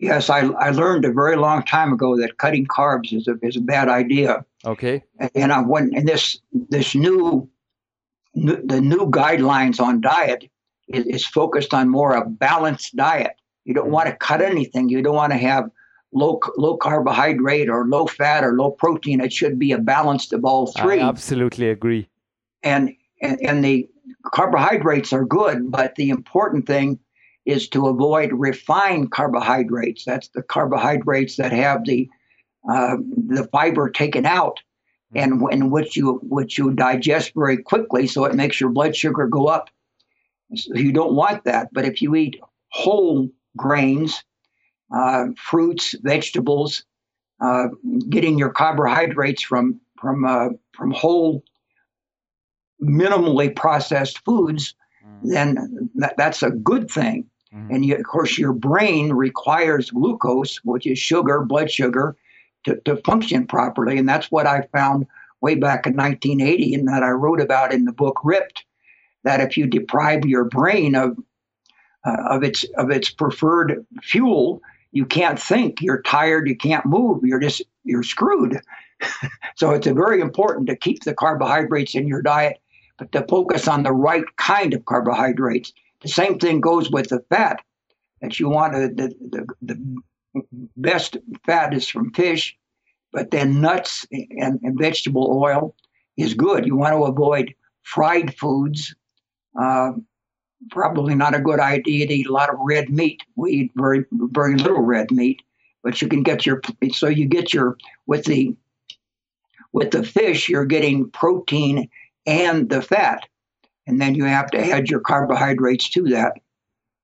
Yes, 0.04 0.30
I, 0.30 0.42
I 0.42 0.70
learned 0.72 1.06
a 1.06 1.12
very 1.12 1.36
long 1.36 1.64
time 1.64 1.94
ago 1.94 2.18
that 2.18 2.38
cutting 2.38 2.66
carbs 2.66 3.14
is 3.14 3.28
a, 3.28 3.36
is 3.42 3.56
a 3.56 3.62
bad 3.62 3.90
idea. 3.90 4.46
Okay. 4.66 5.04
And 5.36 5.52
I 5.52 5.62
went, 5.62 5.94
and 5.94 6.08
this, 6.08 6.40
this 6.52 6.96
new, 6.96 7.50
new 8.36 8.62
the 8.66 8.82
new 8.82 9.10
guidelines 9.10 9.80
on 9.80 10.02
diet 10.02 10.50
is, 10.88 11.06
is 11.06 11.26
focused 11.26 11.74
on 11.74 11.90
more 11.90 12.16
a 12.16 12.26
balanced 12.26 12.96
diet. 12.96 13.36
You 13.66 13.74
don't 13.74 13.92
want 13.92 14.08
to 14.08 14.16
cut 14.16 14.42
anything. 14.42 14.90
You 14.90 15.02
don't 15.02 15.16
want 15.16 15.32
to 15.32 15.38
have 15.38 15.70
low 16.12 16.40
low 16.58 16.78
carbohydrate 16.78 17.70
or 17.70 17.86
low 17.88 18.08
fat 18.08 18.44
or 18.44 18.54
low 18.54 18.72
protein. 18.72 19.22
It 19.22 19.34
should 19.34 19.58
be 19.58 19.72
a 19.72 19.78
balanced 19.78 20.34
of 20.34 20.46
all 20.46 20.68
three. 20.68 21.00
I 21.00 21.08
absolutely 21.08 21.70
agree. 21.70 22.10
And 22.62 22.96
and, 23.22 23.40
and 23.42 23.64
the 23.64 23.88
carbohydrates 24.26 25.14
are 25.14 25.26
good, 25.26 25.72
but 25.72 25.96
the 25.96 26.10
important 26.10 26.68
thing 26.68 27.00
is 27.46 27.68
to 27.70 27.88
avoid 27.88 28.32
refined 28.34 29.12
carbohydrates. 29.12 30.06
That's 30.06 30.30
the 30.30 30.44
carbohydrates 30.44 31.38
that 31.38 31.52
have 31.52 31.86
the 31.86 32.10
uh, 32.70 32.98
the 33.28 33.48
fiber 33.52 33.90
taken 33.90 34.26
out, 34.26 34.60
and 35.14 35.42
in 35.52 35.70
which 35.70 35.98
you 35.98 36.20
which 36.24 36.58
you 36.58 36.72
digest 36.72 37.34
very 37.36 37.58
quickly, 37.58 38.08
so 38.08 38.26
it 38.26 38.36
makes 38.36 38.60
your 38.60 38.70
blood 38.70 38.96
sugar 38.96 39.28
go 39.28 39.48
up 39.48 39.70
so 40.56 40.76
you 40.76 40.92
don't 40.92 41.14
want 41.14 41.44
that. 41.46 41.70
But 41.74 41.86
if 41.86 42.02
you 42.02 42.16
eat 42.16 42.40
whole 42.70 43.30
grains, 43.58 44.24
uh, 44.96 45.28
fruits, 45.38 45.96
vegetables, 46.02 46.86
uh, 47.42 47.68
getting 48.10 48.38
your 48.38 48.52
carbohydrates 48.52 49.44
from 49.44 49.80
from 50.00 50.26
uh, 50.26 50.50
from 50.74 50.92
whole, 50.92 51.44
minimally 52.82 53.56
processed 53.56 54.24
foods, 54.26 54.76
mm. 55.06 55.32
then 55.32 55.90
that, 55.96 56.16
that's 56.18 56.44
a 56.44 56.52
good 56.52 56.90
thing. 56.90 57.30
Mm. 57.56 57.70
And 57.70 57.86
you, 57.86 57.96
of 57.96 58.04
course, 58.04 58.38
your 58.38 58.54
brain 58.54 59.14
requires 59.14 59.92
glucose, 59.92 60.58
which 60.64 60.88
is 60.88 61.00
sugar, 61.00 61.42
blood 61.42 61.70
sugar, 61.72 62.16
to, 62.66 62.78
to 62.86 62.98
function 62.98 63.46
properly. 63.46 63.98
And 63.98 64.08
that's 64.08 64.32
what 64.32 64.48
I 64.48 64.68
found 64.72 65.06
way 65.42 65.56
back 65.56 65.86
in 65.86 65.96
1980, 65.96 66.74
and 66.74 66.88
that 66.88 67.04
I 67.04 67.10
wrote 67.10 67.42
about 67.42 67.74
in 67.74 67.86
the 67.86 67.92
book 67.92 68.20
Ripped 68.24 68.64
that 69.24 69.42
if 69.42 69.58
you 69.58 69.68
deprive 69.68 70.26
your 70.26 70.46
brain 70.46 70.96
of 70.96 71.18
uh, 72.06 72.18
of 72.30 72.44
its 72.44 72.66
of 72.78 72.92
its 72.92 73.10
preferred 73.10 73.86
fuel, 74.02 74.62
you 74.92 75.06
can't 75.06 75.40
think. 75.40 75.82
You're 75.82 76.02
tired. 76.02 76.48
You 76.48 76.56
can't 76.56 76.86
move. 76.86 77.24
You're 77.24 77.40
just 77.40 77.62
you're 77.84 78.04
screwed. 78.04 78.60
so 79.56 79.72
it's 79.72 79.88
very 79.88 80.22
important 80.22 80.68
to 80.68 80.76
keep 80.76 81.04
the 81.04 81.14
carbohydrates 81.14 81.96
in 81.96 82.08
your 82.08 82.22
diet, 82.22 82.60
but 82.98 83.12
to 83.12 83.26
focus 83.28 83.68
on 83.68 83.84
the 83.84 83.92
right 83.92 84.26
kind 84.38 84.74
of 84.74 84.86
carbohydrates. 84.86 85.74
The 86.04 86.10
same 86.10 86.40
thing 86.40 86.62
goes 86.62 86.92
with 86.92 87.10
the 87.10 87.24
fat. 87.30 87.60
That 88.22 88.40
you 88.40 88.48
want 88.48 88.74
to, 88.74 88.88
the, 88.88 89.14
the 89.20 89.48
the 89.62 90.44
best 90.78 91.18
fat 91.46 91.74
is 91.74 91.88
from 91.88 92.14
fish, 92.14 92.58
but 93.12 93.32
then 93.32 93.60
nuts 93.60 94.06
and, 94.12 94.60
and 94.64 94.80
vegetable 94.80 95.40
oil 95.44 95.76
is 96.16 96.34
good. 96.34 96.66
You 96.66 96.78
want 96.78 96.94
to 96.94 97.04
avoid 97.04 97.54
fried 97.84 98.34
foods 98.38 98.96
uh, 99.60 99.92
probably 100.72 101.16
not 101.16 101.36
a 101.36 101.40
good 101.40 101.60
idea 101.60 102.08
to 102.08 102.14
eat 102.14 102.28
a 102.28 102.32
lot 102.32 102.50
of 102.50 102.56
red 102.60 102.90
meat. 102.90 103.22
We 103.36 103.52
eat 103.52 103.72
very 103.76 104.06
very 104.12 104.56
little 104.56 104.82
red 104.82 105.12
meat, 105.12 105.42
but 105.84 106.02
you 106.02 106.08
can 106.08 106.24
get 106.24 106.46
your 106.46 106.62
so 106.92 107.08
you 107.08 107.26
get 107.26 107.54
your 107.54 107.78
with 108.06 108.26
the 108.26 108.56
with 109.72 109.92
the 109.92 110.04
fish 110.04 110.50
you're 110.50 110.66
getting 110.66 111.10
protein 111.10 111.90
and 112.26 112.70
the 112.70 112.82
fat, 112.82 113.28
and 113.88 114.00
then 114.02 114.16
you 114.16 114.26
have 114.26 114.50
to 114.52 114.60
add 114.60 114.90
your 114.90 115.00
carbohydrates 115.00 115.90
to 115.90 116.04
that. 116.10 116.34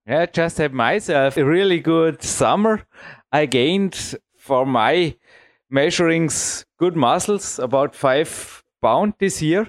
Yeah, 0.07 0.25
just 0.25 0.57
had 0.57 0.73
myself 0.73 1.37
a 1.37 1.45
really 1.45 1.79
good 1.79 2.23
summer. 2.23 2.81
I 3.31 3.45
gained 3.45 4.15
for 4.37 4.65
my 4.65 5.15
measurings 5.71 6.65
good 6.77 6.95
muscles, 6.95 7.59
about 7.59 7.95
five 7.95 8.63
pound 8.81 9.13
this 9.19 9.41
year, 9.41 9.67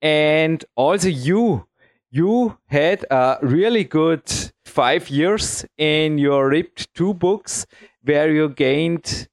and 0.00 0.64
also 0.76 1.08
you 1.08 1.66
you 2.10 2.56
had 2.66 3.04
a 3.10 3.38
really 3.42 3.82
good 3.84 4.22
five 4.64 5.10
years 5.10 5.64
in 5.78 6.16
your 6.18 6.48
ripped 6.48 6.92
two 6.94 7.12
books 7.12 7.66
where 8.02 8.32
you 8.32 8.48
gained 8.48 9.28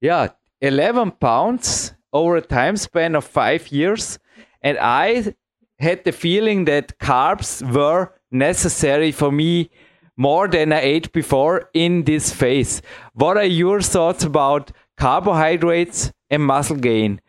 yeah 0.00 0.28
11 0.60 1.12
pounds 1.12 1.94
over 2.12 2.36
a 2.36 2.42
time 2.42 2.76
span 2.76 3.14
of 3.14 3.24
five 3.24 3.68
years 3.68 4.18
and 4.62 4.78
i 4.78 5.34
had 5.80 6.04
the 6.04 6.12
feeling 6.12 6.64
that 6.66 6.98
carbs 6.98 7.62
were 7.74 8.12
necessary 8.30 9.12
for 9.12 9.32
me 9.32 9.70
more 10.16 10.48
than 10.48 10.72
i 10.72 10.80
ate 10.80 11.12
before 11.12 11.70
in 11.72 12.04
this 12.04 12.32
phase. 12.32 12.82
What 13.14 13.38
are 13.38 13.44
your 13.44 13.80
thoughts 13.80 14.22
about 14.22 14.70
carbohydrates 14.98 16.12
and 16.28 16.42
muscle 16.44 16.76
gain? 16.76 17.20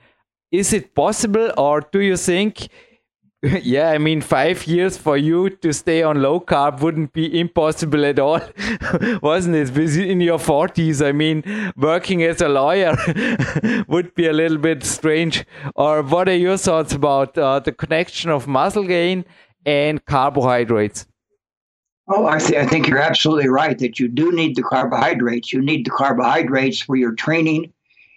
Is 0.51 0.73
it 0.73 0.93
possible 0.93 1.51
or 1.57 1.79
do 1.79 2.01
you 2.01 2.17
think 2.17 2.67
yeah, 3.63 3.89
I 3.89 3.97
mean, 3.97 4.21
five 4.21 4.67
years 4.67 4.97
for 4.97 5.17
you 5.17 5.49
to 5.49 5.73
stay 5.73 6.03
on 6.03 6.21
low 6.21 6.39
carb 6.39 6.79
wouldn't 6.81 7.11
be 7.11 7.39
impossible 7.39 8.05
at 8.05 8.19
all, 8.19 8.39
wasn't 9.23 9.55
it? 9.55 9.75
In 9.97 10.21
your 10.21 10.37
40s, 10.37 11.03
I 11.03 11.11
mean, 11.11 11.43
working 11.75 12.21
as 12.21 12.39
a 12.41 12.49
lawyer 12.49 12.95
would 13.87 14.13
be 14.13 14.27
a 14.27 14.33
little 14.33 14.59
bit 14.59 14.83
strange. 14.83 15.43
Or 15.75 16.03
what 16.03 16.29
are 16.29 16.35
your 16.35 16.57
thoughts 16.57 16.93
about 16.93 17.35
uh, 17.35 17.59
the 17.59 17.71
connection 17.71 18.29
of 18.29 18.47
muscle 18.47 18.83
gain 18.83 19.25
and 19.65 20.05
carbohydrates? 20.05 21.07
Oh, 22.09 22.27
I, 22.27 22.37
th- 22.37 22.59
I 22.59 22.67
think 22.67 22.87
you're 22.87 22.99
absolutely 22.99 23.49
right 23.49 23.77
that 23.79 23.99
you 23.99 24.07
do 24.07 24.31
need 24.31 24.55
the 24.55 24.63
carbohydrates. 24.63 25.51
You 25.51 25.61
need 25.61 25.85
the 25.85 25.91
carbohydrates 25.91 26.81
for 26.81 26.95
your 26.95 27.13
training. 27.13 27.73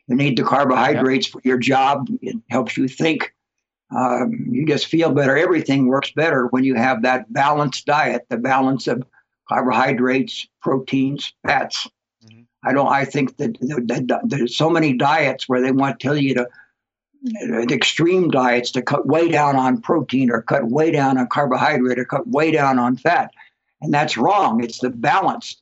You 0.09 0.16
need 0.16 0.36
the 0.36 0.44
carbohydrates 0.44 1.28
for 1.28 1.40
your 1.44 1.57
job. 1.57 2.09
It 2.20 2.36
helps 2.51 2.76
you 2.76 2.88
think 2.88 3.34
um, 3.91 4.47
you 4.51 4.66
just 4.66 4.87
feel 4.87 5.12
better. 5.12 5.37
Everything 5.37 5.87
works 5.87 6.11
better 6.12 6.47
when 6.49 6.64
you 6.64 6.74
have 6.74 7.03
that 7.03 7.32
balanced 7.32 7.87
diet, 7.87 8.26
the 8.28 8.37
balance 8.37 8.87
of 8.87 9.05
carbohydrates, 9.49 10.47
proteins, 10.61 11.32
fats. 11.47 11.87
Mm-hmm. 12.24 12.43
I 12.64 12.72
don't. 12.72 12.89
I 12.89 13.05
think 13.05 13.37
that, 13.37 13.59
that, 13.61 14.20
there's 14.24 14.57
so 14.57 14.70
many 14.70 14.95
diets 14.95 15.49
where 15.49 15.61
they 15.61 15.70
want 15.70 15.99
to 15.99 16.07
tell 16.07 16.16
you 16.16 16.35
to 16.35 16.49
extreme 17.70 18.30
diets 18.30 18.70
to 18.72 18.82
cut 18.82 19.07
way 19.07 19.28
down 19.28 19.57
on 19.57 19.80
protein 19.80 20.30
or 20.30 20.43
cut 20.43 20.68
way 20.68 20.91
down 20.91 21.16
on 21.16 21.26
carbohydrate 21.28 21.99
or 21.99 22.05
cut 22.05 22.26
way 22.28 22.51
down 22.51 22.78
on 22.78 22.97
fat, 22.97 23.30
and 23.80 23.93
that's 23.93 24.16
wrong. 24.16 24.62
It's 24.62 24.78
the 24.78 24.91
balance, 24.91 25.61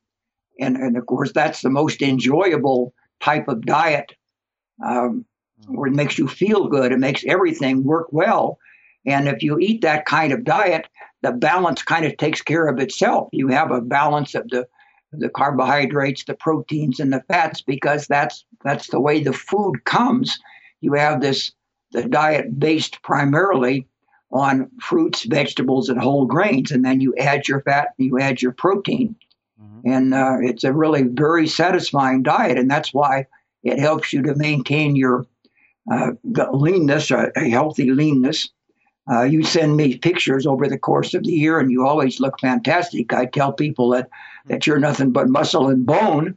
and 0.60 0.76
and 0.76 0.96
of 0.96 1.06
course 1.06 1.32
that's 1.32 1.60
the 1.60 1.70
most 1.70 2.02
enjoyable 2.02 2.94
type 3.20 3.48
of 3.48 3.66
diet. 3.66 4.12
Um, 4.84 5.24
where 5.68 5.88
it 5.88 5.94
makes 5.94 6.18
you 6.18 6.28
feel 6.28 6.68
good. 6.68 6.92
It 6.92 6.98
makes 6.98 7.24
everything 7.26 7.84
work 7.84 8.08
well. 8.12 8.58
And 9.06 9.28
if 9.28 9.42
you 9.42 9.58
eat 9.58 9.82
that 9.82 10.06
kind 10.06 10.32
of 10.32 10.44
diet, 10.44 10.86
the 11.22 11.32
balance 11.32 11.82
kind 11.82 12.04
of 12.04 12.16
takes 12.16 12.42
care 12.42 12.66
of 12.68 12.78
itself. 12.78 13.28
You 13.32 13.48
have 13.48 13.70
a 13.70 13.80
balance 13.80 14.34
of 14.34 14.48
the 14.48 14.66
the 15.14 15.28
carbohydrates, 15.28 16.24
the 16.24 16.34
proteins, 16.34 16.98
and 16.98 17.12
the 17.12 17.22
fats 17.28 17.60
because 17.60 18.06
that's 18.06 18.44
that's 18.64 18.88
the 18.88 19.00
way 19.00 19.22
the 19.22 19.32
food 19.32 19.84
comes. 19.84 20.38
You 20.80 20.94
have 20.94 21.20
this 21.20 21.52
the 21.92 22.04
diet 22.04 22.58
based 22.58 23.02
primarily 23.02 23.86
on 24.32 24.70
fruits, 24.80 25.24
vegetables, 25.24 25.90
and 25.90 26.00
whole 26.00 26.24
grains, 26.24 26.70
and 26.70 26.84
then 26.84 27.00
you 27.00 27.14
add 27.16 27.46
your 27.46 27.60
fat 27.60 27.88
and 27.98 28.06
you 28.06 28.18
add 28.18 28.40
your 28.40 28.52
protein. 28.52 29.14
Mm-hmm. 29.60 29.90
And 29.90 30.14
uh, 30.14 30.36
it's 30.40 30.64
a 30.64 30.72
really 30.72 31.02
very 31.02 31.46
satisfying 31.46 32.22
diet, 32.22 32.56
and 32.56 32.70
that's 32.70 32.94
why 32.94 33.26
it 33.62 33.78
helps 33.78 34.12
you 34.12 34.22
to 34.22 34.34
maintain 34.34 34.96
your 34.96 35.26
leanness, 35.86 37.10
a, 37.10 37.30
a 37.36 37.48
healthy 37.48 37.90
leanness. 37.90 38.50
Uh, 39.10 39.22
you 39.22 39.42
send 39.42 39.76
me 39.76 39.98
pictures 39.98 40.46
over 40.46 40.68
the 40.68 40.78
course 40.78 41.12
of 41.12 41.24
the 41.24 41.32
year, 41.32 41.58
and 41.58 41.72
you 41.72 41.86
always 41.86 42.20
look 42.20 42.38
fantastic. 42.38 43.12
I 43.12 43.26
tell 43.26 43.52
people 43.52 43.90
that 43.90 44.08
that 44.46 44.66
you're 44.66 44.78
nothing 44.78 45.10
but 45.10 45.28
muscle 45.28 45.68
and 45.68 45.84
bone, 45.84 46.36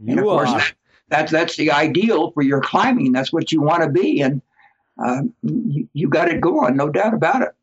you 0.00 0.12
and 0.12 0.20
of 0.20 0.24
course 0.24 0.50
that, 0.52 0.72
that's 1.08 1.32
that's 1.32 1.56
the 1.56 1.70
ideal 1.70 2.30
for 2.30 2.42
your 2.42 2.60
climbing. 2.62 3.12
That's 3.12 3.32
what 3.32 3.52
you 3.52 3.60
want 3.60 3.82
to 3.82 3.90
be, 3.90 4.22
and 4.22 4.40
uh, 5.04 5.22
you, 5.42 5.88
you 5.92 6.08
got 6.08 6.28
it 6.28 6.40
going, 6.40 6.76
no 6.76 6.88
doubt 6.88 7.12
about 7.12 7.42
it. 7.42 7.54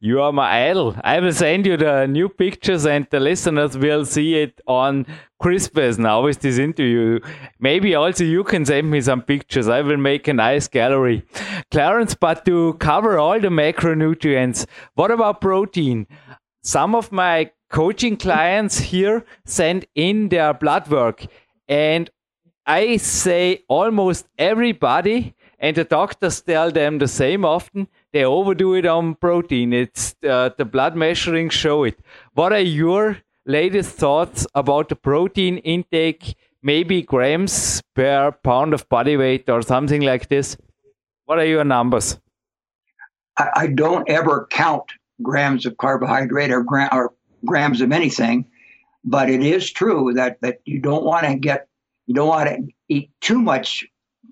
You 0.00 0.20
are 0.20 0.32
my 0.32 0.68
idol. 0.68 0.96
I 1.02 1.20
will 1.20 1.32
send 1.32 1.66
you 1.66 1.76
the 1.76 2.06
new 2.06 2.28
pictures, 2.28 2.84
and 2.84 3.06
the 3.10 3.20
listeners 3.20 3.78
will 3.78 4.04
see 4.04 4.34
it 4.34 4.60
on 4.66 5.06
Christmas 5.40 5.98
now 5.98 6.22
with 6.22 6.40
this 6.40 6.58
interview. 6.58 7.20
Maybe 7.60 7.94
also 7.94 8.24
you 8.24 8.44
can 8.44 8.66
send 8.66 8.90
me 8.90 9.00
some 9.00 9.22
pictures. 9.22 9.68
I 9.68 9.82
will 9.82 9.96
make 9.96 10.28
a 10.28 10.34
nice 10.34 10.68
gallery. 10.68 11.24
Clarence, 11.70 12.14
but 12.14 12.44
to 12.44 12.74
cover 12.74 13.18
all 13.18 13.40
the 13.40 13.48
macronutrients, 13.48 14.66
what 14.94 15.10
about 15.10 15.40
protein? 15.40 16.06
Some 16.62 16.94
of 16.94 17.12
my 17.12 17.50
coaching 17.70 18.16
clients 18.16 18.78
here 18.78 19.24
send 19.46 19.86
in 19.94 20.28
their 20.28 20.52
blood 20.52 20.88
work, 20.88 21.24
and 21.68 22.10
I 22.66 22.96
say 22.98 23.64
almost 23.68 24.28
everybody, 24.38 25.34
and 25.58 25.76
the 25.76 25.84
doctors 25.84 26.40
tell 26.40 26.70
them 26.70 26.98
the 26.98 27.08
same 27.08 27.44
often 27.44 27.88
they 28.12 28.24
overdo 28.24 28.74
it 28.74 28.86
on 28.86 29.14
protein. 29.14 29.72
It's 29.72 30.14
uh, 30.28 30.50
the 30.56 30.64
blood 30.64 30.96
measuring 30.96 31.48
show 31.48 31.84
it. 31.84 31.98
What 32.34 32.52
are 32.52 32.60
your 32.60 33.18
latest 33.46 33.96
thoughts 33.96 34.46
about 34.54 34.88
the 34.88 34.96
protein 34.96 35.58
intake? 35.58 36.36
Maybe 36.62 37.02
grams 37.02 37.82
per 37.94 38.30
pound 38.30 38.74
of 38.74 38.88
body 38.88 39.16
weight 39.16 39.48
or 39.48 39.62
something 39.62 40.02
like 40.02 40.28
this. 40.28 40.56
What 41.24 41.38
are 41.38 41.46
your 41.46 41.64
numbers? 41.64 42.18
I, 43.38 43.48
I 43.56 43.66
don't 43.68 44.08
ever 44.08 44.46
count 44.50 44.84
grams 45.22 45.66
of 45.66 45.76
carbohydrate 45.78 46.50
or, 46.50 46.62
gra- 46.62 46.90
or 46.92 47.14
grams 47.44 47.80
of 47.80 47.90
anything, 47.92 48.46
but 49.04 49.30
it 49.30 49.42
is 49.42 49.70
true 49.70 50.12
that 50.14 50.40
that 50.42 50.60
you 50.64 50.78
don't 50.80 51.04
want 51.04 51.26
to 51.26 51.34
get 51.34 51.66
you 52.06 52.14
don't 52.14 52.28
want 52.28 52.48
to 52.48 52.68
eat 52.88 53.10
too 53.20 53.40
much 53.40 53.84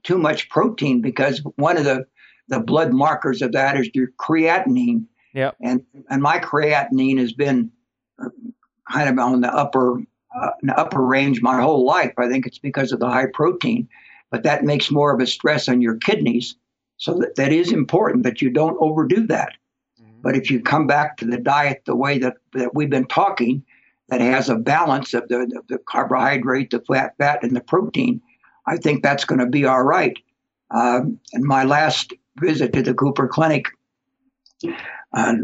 too 0.03 0.19
much 0.19 0.49
protein 0.49 1.01
because 1.01 1.43
one 1.57 1.77
of 1.77 1.85
the 1.85 2.07
the 2.51 2.61
blood 2.61 2.93
markers 2.93 3.41
of 3.41 3.53
that 3.53 3.77
is 3.79 3.89
your 3.95 4.09
creatinine. 4.19 5.07
Yeah. 5.33 5.53
And 5.63 5.83
and 6.11 6.21
my 6.21 6.39
creatinine 6.39 7.19
has 7.19 7.33
been 7.33 7.71
uh, 8.23 8.29
kind 8.91 9.09
of 9.09 9.19
on 9.19 9.41
the 9.41 9.55
upper 9.55 10.03
uh, 10.35 10.51
the 10.63 10.79
upper 10.79 11.01
range 11.01 11.41
my 11.41 11.61
whole 11.61 11.85
life. 11.85 12.13
I 12.19 12.29
think 12.29 12.47
it's 12.47 12.59
because 12.59 12.93
of 12.93 13.01
the 13.01 13.09
high 13.09 13.27
protein, 13.33 13.89
but 14.31 14.43
that 14.43 14.65
makes 14.65 14.91
more 14.91 15.15
of 15.15 15.21
a 15.21 15.27
stress 15.27 15.69
on 15.69 15.81
your 15.81 15.97
kidneys. 15.97 16.57
So 16.99 17.15
that, 17.15 17.37
that 17.37 17.53
is 17.53 17.73
important 17.73 18.25
that 18.25 18.43
you 18.43 18.51
don't 18.51 18.77
overdo 18.81 19.27
that. 19.29 19.55
Mm-hmm. 20.01 20.21
But 20.23 20.37
if 20.37 20.51
you 20.51 20.61
come 20.61 20.87
back 20.87 21.17
to 21.17 21.25
the 21.25 21.39
diet 21.39 21.83
the 21.87 21.97
way 21.97 22.19
that, 22.19 22.37
that 22.53 22.75
we've 22.75 22.91
been 22.91 23.07
talking, 23.07 23.65
that 24.09 24.21
has 24.21 24.51
a 24.51 24.57
balance 24.57 25.15
of 25.15 25.27
the, 25.29 25.39
the, 25.47 25.63
the 25.69 25.79
carbohydrate, 25.79 26.71
the 26.71 26.81
fat, 26.81 27.15
fat, 27.17 27.43
and 27.43 27.57
the 27.57 27.61
protein, 27.61 28.21
I 28.67 28.77
think 28.77 29.03
that's 29.03 29.25
going 29.25 29.39
to 29.39 29.47
be 29.47 29.65
all 29.65 29.83
right. 29.83 30.17
Um, 30.71 31.19
and 31.33 31.45
my 31.45 31.65
last 31.65 32.13
visit 32.41 32.73
to 32.73 32.83
the 32.83 32.95
Cooper 32.95 33.29
Clinic, 33.29 33.67
uh, 35.13 35.35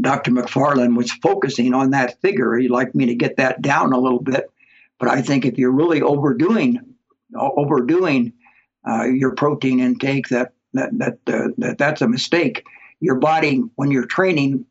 Dr. 0.00 0.30
McFarland 0.30 0.96
was 0.96 1.10
focusing 1.12 1.74
on 1.74 1.90
that 1.90 2.20
figure. 2.20 2.56
He'd 2.56 2.70
like 2.70 2.94
me 2.94 3.06
to 3.06 3.14
get 3.14 3.36
that 3.36 3.62
down 3.62 3.92
a 3.92 3.98
little 3.98 4.20
bit, 4.20 4.50
but 4.98 5.08
I 5.08 5.22
think 5.22 5.44
if 5.44 5.58
you're 5.58 5.72
really 5.72 6.02
overdoing 6.02 6.80
overdoing 7.34 8.32
uh, 8.86 9.04
your 9.04 9.34
protein 9.34 9.80
intake, 9.80 10.28
that 10.28 10.52
that 10.74 10.90
that, 10.98 11.18
uh, 11.26 11.48
that 11.58 11.78
that's 11.78 12.02
a 12.02 12.08
mistake. 12.08 12.64
Your 13.00 13.16
body, 13.16 13.62
when 13.74 13.90
you're 13.90 14.06
training 14.06 14.64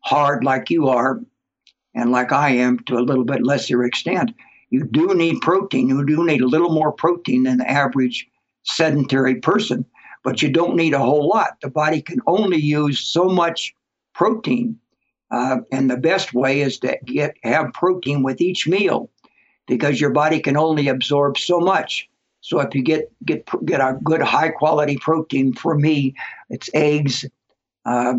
hard 0.00 0.44
like 0.44 0.70
you 0.70 0.88
are, 0.88 1.20
and 1.94 2.10
like 2.10 2.32
I 2.32 2.50
am 2.50 2.78
to 2.84 2.98
a 2.98 3.00
little 3.00 3.24
bit 3.24 3.44
lesser 3.44 3.84
extent, 3.84 4.32
you 4.70 4.84
do 4.84 5.14
need 5.14 5.40
protein. 5.40 5.88
You 5.88 6.04
do 6.06 6.24
need 6.24 6.40
a 6.40 6.48
little 6.48 6.72
more 6.72 6.92
protein 6.92 7.42
than 7.42 7.58
the 7.58 7.70
average 7.70 8.26
sedentary 8.62 9.36
person 9.36 9.84
but 10.22 10.42
you 10.42 10.50
don't 10.50 10.76
need 10.76 10.94
a 10.94 10.98
whole 10.98 11.28
lot. 11.28 11.60
The 11.62 11.70
body 11.70 12.02
can 12.02 12.20
only 12.26 12.58
use 12.58 13.00
so 13.00 13.24
much 13.24 13.74
protein. 14.14 14.78
Uh, 15.30 15.58
and 15.70 15.90
the 15.90 15.96
best 15.96 16.34
way 16.34 16.60
is 16.60 16.78
to 16.80 16.98
get 17.04 17.36
have 17.44 17.72
protein 17.72 18.22
with 18.22 18.40
each 18.40 18.66
meal 18.66 19.08
because 19.66 20.00
your 20.00 20.10
body 20.10 20.40
can 20.40 20.56
only 20.56 20.88
absorb 20.88 21.38
so 21.38 21.60
much. 21.60 22.08
So 22.40 22.58
if 22.60 22.74
you 22.74 22.82
get 22.82 23.12
get 23.24 23.48
get 23.64 23.80
a 23.80 23.98
good 24.02 24.22
high 24.22 24.48
quality 24.48 24.96
protein, 24.96 25.52
for 25.52 25.76
me, 25.76 26.14
it's 26.48 26.70
eggs, 26.74 27.24
uh, 27.86 28.14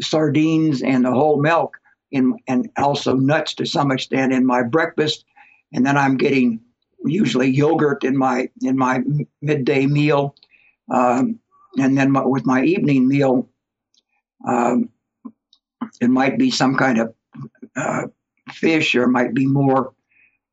sardines, 0.00 0.82
and 0.82 1.04
the 1.04 1.12
whole 1.12 1.40
milk, 1.40 1.76
in 2.10 2.36
and 2.48 2.68
also 2.76 3.14
nuts 3.14 3.54
to 3.54 3.66
some 3.66 3.90
extent 3.90 4.32
in 4.32 4.44
my 4.44 4.62
breakfast, 4.62 5.24
and 5.72 5.86
then 5.86 5.96
I'm 5.96 6.16
getting 6.16 6.60
usually 7.04 7.48
yogurt 7.48 8.02
in 8.02 8.16
my 8.16 8.48
in 8.62 8.76
my 8.76 9.02
midday 9.42 9.86
meal, 9.86 10.34
um, 10.90 11.38
and 11.78 11.96
then 11.96 12.10
my, 12.10 12.24
with 12.24 12.46
my 12.46 12.62
evening 12.62 13.06
meal, 13.06 13.48
um, 14.46 14.90
it 16.00 16.10
might 16.10 16.38
be 16.38 16.50
some 16.50 16.76
kind 16.76 16.98
of 16.98 17.14
uh, 17.76 18.06
fish 18.50 18.94
or 18.94 19.04
it 19.04 19.10
might 19.10 19.34
be 19.34 19.46
more 19.46 19.94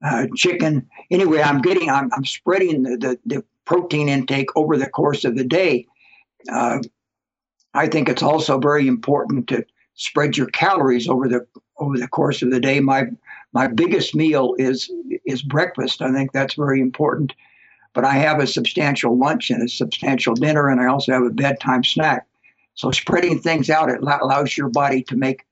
uh, 0.04 0.28
chicken. 0.36 0.88
Anyway, 1.10 1.42
I'm 1.42 1.62
getting, 1.62 1.90
I'm, 1.90 2.10
I'm 2.14 2.26
spreading 2.26 2.84
the, 2.84 2.98
the, 2.98 3.20
the, 3.26 3.44
protein 3.66 4.08
intake 4.08 4.48
over 4.56 4.78
the 4.78 4.90
course 4.90 5.26
of 5.26 5.36
the 5.36 5.44
day. 5.44 5.86
Uh, 6.50 6.80
I 7.74 7.88
think 7.88 8.08
it's 8.08 8.24
also 8.24 8.58
very 8.58 8.88
important 8.88 9.50
to 9.50 9.66
spread 9.96 10.38
your 10.38 10.48
calories 10.48 11.10
over 11.10 11.28
the 11.28 11.46
over 11.78 11.98
the 11.98 12.08
course 12.08 12.42
of 12.42 12.50
the 12.50 12.62
day. 12.62 12.80
My 12.80 13.08
my 13.52 13.68
biggest 13.68 14.16
meal 14.16 14.56
is 14.58 14.90
is 15.26 15.42
breakfast. 15.42 16.02
I 16.02 16.14
think 16.14 16.32
that's 16.32 16.54
very 16.54 16.80
important 16.80 17.34
but 17.98 18.06
I 18.06 18.14
have 18.14 18.40
a 18.40 18.46
substantial 18.46 19.18
lunch 19.18 19.50
and 19.50 19.64
a 19.64 19.68
substantial 19.68 20.36
dinner, 20.36 20.70
and 20.70 20.80
I 20.80 20.86
also 20.86 21.14
have 21.14 21.24
a 21.24 21.32
bedtime 21.32 21.84
snack. 21.84 22.28
So 22.76 22.92
spreading 22.92 23.40
things 23.40 23.72
out 23.72 23.90
it 23.90 24.02
allows 24.04 24.56
your 24.56 24.70
body 24.70 25.02
to 25.10 25.16
make 25.16 25.48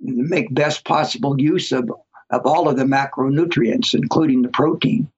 make 0.00 0.54
best 0.54 0.86
possible 0.86 1.38
use 1.38 1.72
of 1.72 1.90
of 2.30 2.46
all 2.46 2.66
of 2.66 2.78
the 2.78 2.84
macronutrients, 2.84 3.92
including 3.92 4.40
the 4.40 4.48
protein. 4.48 5.10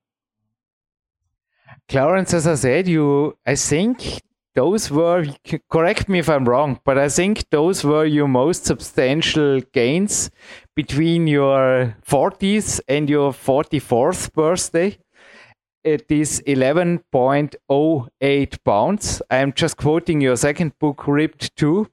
Clarence, 1.89 2.35
as 2.35 2.49
I 2.49 2.57
said, 2.57 2.89
you 2.89 3.37
I 3.47 3.55
think 3.55 4.21
those 4.57 4.91
were 4.91 5.27
correct 5.71 6.09
me 6.09 6.19
if 6.19 6.29
I'm 6.29 6.49
wrong, 6.49 6.81
but 6.85 6.99
I 6.99 7.09
think 7.09 7.49
those 7.51 7.85
were 7.85 8.05
your 8.05 8.27
most 8.27 8.65
substantial 8.65 9.61
gains 9.73 10.29
between 10.75 11.29
your 11.29 11.95
40s 12.05 12.81
and 12.89 13.09
your 13.09 13.31
44th 13.31 14.33
birthday 14.33 14.99
it 15.95 16.11
is 16.11 16.43
11.08 16.47 18.65
pounds. 18.65 19.23
I'm 19.31 19.53
just 19.53 19.77
quoting 19.77 20.21
your 20.21 20.37
second 20.37 20.77
book, 20.79 21.07
Ripped 21.07 21.55
2. 21.57 21.89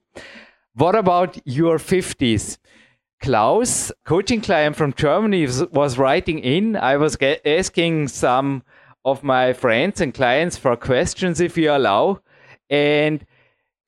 What 0.74 0.94
about 0.94 1.38
your 1.46 1.78
50s? 1.78 2.58
Klaus, 3.20 3.90
coaching 4.04 4.42
client 4.42 4.76
from 4.76 4.92
Germany, 4.92 5.48
was 5.72 5.96
writing 5.96 6.40
in. 6.40 6.76
I 6.76 6.98
was 6.98 7.16
asking 7.44 8.08
some 8.08 8.62
of 9.04 9.22
my 9.22 9.52
friends 9.54 10.02
and 10.02 10.12
clients 10.12 10.58
for 10.58 10.76
questions, 10.76 11.40
if 11.40 11.56
you 11.56 11.72
allow. 11.72 12.20
And 12.68 13.24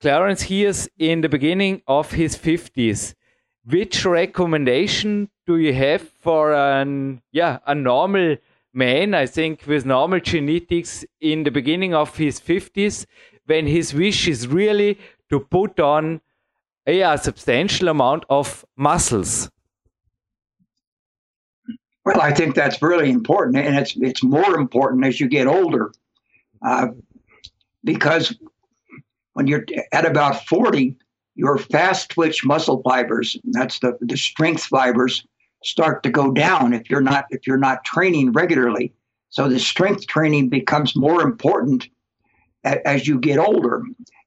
Clarence 0.01 0.43
here's 0.43 0.87
in 0.97 1.19
the 1.21 1.29
beginning 1.29 1.83
of 1.87 2.13
his 2.13 2.35
50s. 2.35 3.13
Which 3.65 4.05
recommendation 4.05 5.29
do 5.45 5.57
you 5.57 5.73
have 5.73 6.01
for 6.01 6.53
an 6.53 7.21
yeah 7.31 7.59
a 7.67 7.75
normal 7.75 8.37
man, 8.79 9.13
I 9.13 9.25
think, 9.25 9.67
with 9.67 9.85
normal 9.85 10.21
genetics 10.21 11.05
in 11.19 11.43
the 11.43 11.51
beginning 11.51 11.93
of 11.93 12.15
his 12.15 12.39
50s, 12.39 13.05
when 13.45 13.67
his 13.67 13.93
wish 13.93 14.27
is 14.27 14.47
really 14.47 14.97
to 15.29 15.39
put 15.39 15.79
on 15.79 16.21
a, 16.87 17.17
substantial 17.17 17.89
amount 17.89 18.23
of 18.29 18.65
muscles. 18.77 19.49
Well, 22.05 22.21
I 22.21 22.31
think 22.33 22.55
that's 22.55 22.81
really 22.81 23.11
important, 23.11 23.57
and 23.57 23.75
it's 23.75 23.95
it's 23.97 24.23
more 24.23 24.55
important 24.55 25.05
as 25.05 25.19
you 25.19 25.27
get 25.27 25.45
older, 25.45 25.91
uh, 26.65 26.87
because 27.83 28.35
when 29.33 29.45
you're 29.45 29.65
at 29.91 30.05
about 30.05 30.43
forty, 30.47 30.95
your 31.35 31.57
fast 31.57 32.09
twitch 32.09 32.43
muscle 32.45 32.81
fibers—that's 32.81 33.79
the 33.79 33.91
the 34.01 34.17
strength 34.17 34.63
fibers 34.63 35.23
start 35.63 36.03
to 36.03 36.09
go 36.09 36.31
down 36.31 36.73
if 36.73 36.89
you're 36.89 37.01
not 37.01 37.25
if 37.29 37.45
you're 37.45 37.57
not 37.57 37.83
training 37.83 38.31
regularly. 38.31 38.93
So 39.29 39.47
the 39.47 39.59
strength 39.59 40.07
training 40.07 40.49
becomes 40.49 40.95
more 40.95 41.21
important 41.21 41.87
as 42.63 43.07
you 43.07 43.19
get 43.19 43.37
older. 43.37 43.83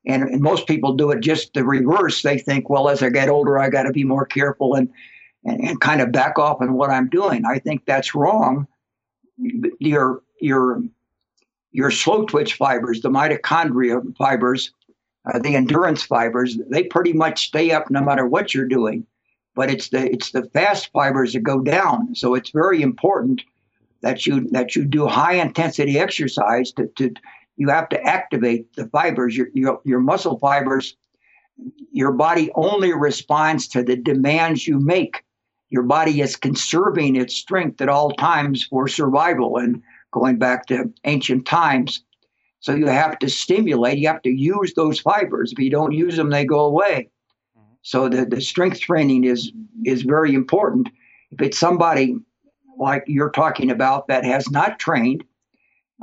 And, 0.07 0.25
and 0.25 0.41
most 0.41 0.67
people 0.67 0.95
do 0.95 1.11
it 1.11 1.21
just 1.21 1.55
the 1.55 1.65
reverse. 1.65 2.23
They 2.23 2.39
think, 2.39 2.69
well, 2.69 2.89
as 2.89 3.03
I 3.03 3.11
get 3.11 3.29
older, 3.29 3.59
I 3.59 3.69
got 3.69 3.85
to 3.85 3.93
be 3.93 4.05
more 4.05 4.27
careful 4.27 4.75
and, 4.75 4.89
and, 5.45 5.61
and 5.61 5.81
kind 5.81 6.01
of 6.01 6.13
back 6.13 6.39
off 6.39 6.61
on 6.61 6.75
what 6.75 6.91
I'm 6.91 7.09
doing. 7.09 7.45
I 7.45 7.59
think 7.59 7.85
that's 7.87 8.15
wrong. 8.15 8.67
Your 9.79 10.23
your 10.41 10.83
your 11.73 11.91
slow 11.91 12.25
twitch 12.27 12.55
fibers, 12.55 13.01
the 13.01 13.11
mitochondria 13.11 14.03
fibers, 14.17 14.73
uh, 15.33 15.39
the 15.39 15.57
endurance 15.57 16.03
fibers, 16.03 16.59
they 16.69 16.85
pretty 16.85 17.13
much 17.13 17.47
stay 17.47 17.71
up 17.71 17.91
no 17.91 18.03
matter 18.03 18.27
what 18.27 18.55
you're 18.55 18.69
doing. 18.69 19.07
But 19.55 19.71
it's 19.71 19.89
the 19.91 20.11
it's 20.11 20.31
the 20.31 20.45
fast 20.55 20.91
fibers 20.93 21.35
that 21.35 21.41
go 21.41 21.61
down. 21.61 22.15
So 22.15 22.35
it's 22.35 22.51
very 22.51 22.83
important 22.83 23.43
that 24.01 24.27
you 24.27 24.49
that 24.51 24.75
you 24.75 24.85
do 24.85 25.07
high 25.07 25.35
intensity 25.35 25.99
exercise 25.99 26.73
to, 26.73 26.87
to 26.97 27.13
you 27.57 27.69
have 27.69 27.89
to 27.91 28.03
activate 28.03 28.75
the 28.77 28.87
fibers. 28.89 29.37
Your, 29.37 29.49
your 29.55 29.81
your 29.85 30.01
muscle 30.01 30.39
fibers 30.39 30.97
your 31.93 32.13
body 32.13 32.51
only 32.55 32.93
responds 32.93 33.69
to 33.69 33.83
the 33.83 33.97
demands 33.97 34.67
you 34.67 34.79
make. 34.81 35.23
Your 35.71 35.83
body 35.83 36.21
is 36.21 36.37
conserving 36.37 37.17
its 37.17 37.37
strength 37.37 37.81
at 37.81 37.89
all 37.89 38.11
times 38.13 38.65
for 38.65 38.89
survival 38.89 39.59
and 39.59 39.83
going 40.11 40.39
back 40.39 40.67
to 40.67 40.93
ancient 41.05 41.47
times. 41.47 42.05
So 42.61 42.75
you 42.75 42.87
have 42.87 43.19
to 43.21 43.29
stimulate 43.29 43.99
you 43.99 44.09
have 44.09 44.23
to 44.23 44.31
use 44.31 44.75
those 44.75 45.01
fibers. 45.01 45.53
If 45.53 45.59
you 45.59 45.71
don't 45.71 45.93
use 45.93 46.17
them 46.17 46.31
they 46.31 46.45
go 46.45 46.61
away 46.61 47.11
so 47.83 48.09
the, 48.09 48.25
the 48.25 48.41
strength 48.41 48.81
training 48.81 49.25
is 49.25 49.53
is 49.85 50.03
very 50.03 50.35
important 50.35 50.89
if 51.33 51.41
it's 51.41 51.59
somebody 51.59 52.17
like 52.79 53.05
you're 53.07 53.31
talking 53.31 53.71
about 53.71 54.09
that 54.09 54.25
has 54.25 54.51
not 54.51 54.79
trained, 54.79 55.25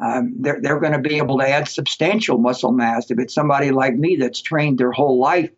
um, 0.01 0.35
they're, 0.39 0.59
they're 0.61 0.79
going 0.79 0.93
to 0.93 0.99
be 0.99 1.17
able 1.17 1.37
to 1.37 1.47
add 1.47 1.67
substantial 1.67 2.37
muscle 2.37 2.71
mass. 2.71 3.11
If 3.11 3.19
it's 3.19 3.33
somebody 3.33 3.71
like 3.71 3.95
me 3.95 4.15
that's 4.15 4.41
trained 4.41 4.79
their 4.79 4.91
whole 4.91 5.19
life, 5.19 5.51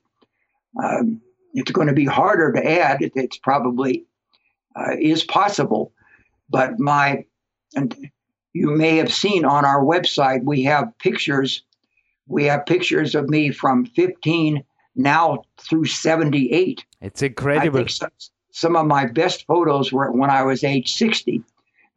um, 0.82 1.22
it's 1.53 1.72
going 1.72 1.88
to 1.88 1.93
be 1.93 2.05
harder 2.05 2.51
to 2.51 2.80
add. 2.80 3.01
It, 3.01 3.13
it's 3.15 3.38
probably 3.38 4.05
uh, 4.76 4.95
is 4.99 5.24
possible, 5.24 5.93
but 6.49 6.80
my 6.80 7.26
and 7.76 8.11
you 8.53 8.72
may 8.72 8.97
have 8.97 9.13
seen 9.13 9.45
on 9.45 9.63
our 9.63 9.84
website 9.84 10.43
we 10.43 10.63
have 10.63 10.97
pictures. 10.99 11.63
We 12.28 12.45
have 12.45 12.65
pictures 12.65 13.15
of 13.15 13.30
me 13.30 13.51
from 13.51 13.86
15 13.86 14.63
now 14.96 15.44
through 15.58 15.86
78. 15.86 16.86
It's 17.02 17.22
incredible 17.22 17.86
some 18.52 18.76
of 18.76 18.86
my 18.86 19.06
best 19.06 19.46
photos 19.48 19.92
were 19.92 20.12
when 20.12 20.30
I 20.30 20.44
was 20.44 20.64
age 20.64 20.94
60. 20.94 21.42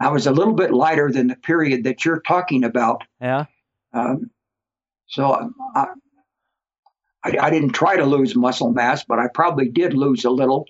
I 0.00 0.08
was 0.08 0.26
a 0.26 0.32
little 0.32 0.54
bit 0.54 0.72
lighter 0.72 1.10
than 1.10 1.28
the 1.28 1.36
period 1.36 1.84
that 1.84 2.04
you're 2.04 2.20
talking 2.20 2.64
about. 2.64 3.02
Yeah. 3.20 3.44
Um, 3.92 4.30
so 5.06 5.52
I, 5.74 5.86
I, 7.22 7.36
I, 7.40 7.50
didn't 7.50 7.70
try 7.70 7.96
to 7.96 8.04
lose 8.04 8.34
muscle 8.34 8.72
mass, 8.72 9.04
but 9.04 9.18
I 9.18 9.28
probably 9.28 9.68
did 9.68 9.94
lose 9.94 10.24
a 10.24 10.30
little. 10.30 10.66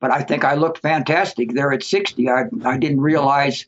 But 0.00 0.10
I 0.10 0.22
think 0.22 0.44
I 0.44 0.54
looked 0.54 0.78
fantastic 0.78 1.54
there 1.54 1.72
at 1.72 1.82
60. 1.82 2.28
I, 2.28 2.44
I 2.64 2.76
didn't 2.78 3.00
realize 3.00 3.66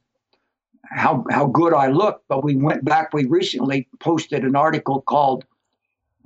how 0.91 1.25
how 1.31 1.47
good 1.47 1.73
I 1.73 1.89
looked. 1.89 2.27
But 2.29 2.45
we 2.45 2.57
went 2.57 2.85
back. 2.85 3.13
We 3.13 3.27
recently 3.27 3.89
posted 4.01 4.45
an 4.45 4.57
article 4.57 5.03
called 5.03 5.45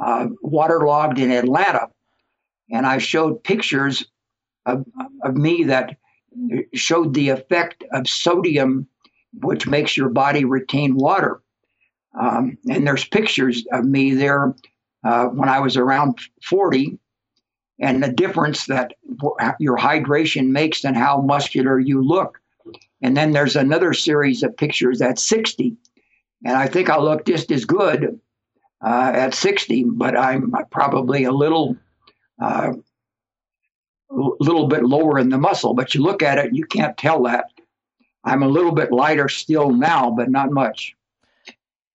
uh, 0.00 0.26
"Waterlogged 0.42 1.18
in 1.18 1.30
Atlanta," 1.30 1.88
and 2.70 2.86
I 2.86 2.98
showed 2.98 3.44
pictures 3.44 4.06
of, 4.66 4.84
of 5.22 5.36
me 5.36 5.64
that 5.64 5.96
showed 6.74 7.14
the 7.14 7.30
effect 7.30 7.84
of 7.92 8.08
sodium, 8.08 8.86
which 9.42 9.66
makes 9.66 9.96
your 9.96 10.08
body 10.08 10.44
retain 10.44 10.96
water. 10.96 11.40
Um, 12.18 12.58
and 12.68 12.86
there's 12.86 13.04
pictures 13.04 13.64
of 13.72 13.84
me 13.84 14.14
there 14.14 14.54
uh, 15.04 15.26
when 15.26 15.48
I 15.48 15.60
was 15.60 15.76
around 15.76 16.18
40, 16.44 16.98
and 17.80 18.02
the 18.02 18.12
difference 18.12 18.66
that 18.66 18.92
your 19.58 19.76
hydration 19.76 20.48
makes 20.48 20.84
and 20.84 20.96
how 20.96 21.22
muscular 21.22 21.78
you 21.78 22.02
look. 22.02 22.40
And 23.02 23.16
then 23.16 23.32
there's 23.32 23.56
another 23.56 23.94
series 23.94 24.42
of 24.42 24.56
pictures 24.56 25.00
at 25.00 25.18
60, 25.18 25.76
and 26.44 26.56
I 26.56 26.66
think 26.66 26.90
I 26.90 26.98
look 26.98 27.24
just 27.24 27.50
as 27.50 27.64
good 27.64 28.20
uh, 28.84 29.12
at 29.14 29.34
60, 29.34 29.84
but 29.92 30.16
I'm 30.16 30.52
probably 30.70 31.24
a 31.24 31.32
little 31.32 31.76
uh, 32.40 32.72
little 34.10 34.66
bit 34.66 34.84
lower 34.84 35.18
in 35.18 35.28
the 35.28 35.38
muscle, 35.38 35.74
but 35.74 35.94
you 35.94 36.02
look 36.02 36.22
at 36.22 36.38
it, 36.38 36.54
you 36.54 36.64
can't 36.66 36.96
tell 36.96 37.22
that. 37.24 37.46
I'm 38.24 38.42
a 38.42 38.48
little 38.48 38.72
bit 38.72 38.92
lighter 38.92 39.28
still 39.28 39.70
now, 39.70 40.10
but 40.10 40.30
not 40.30 40.50
much. 40.50 40.96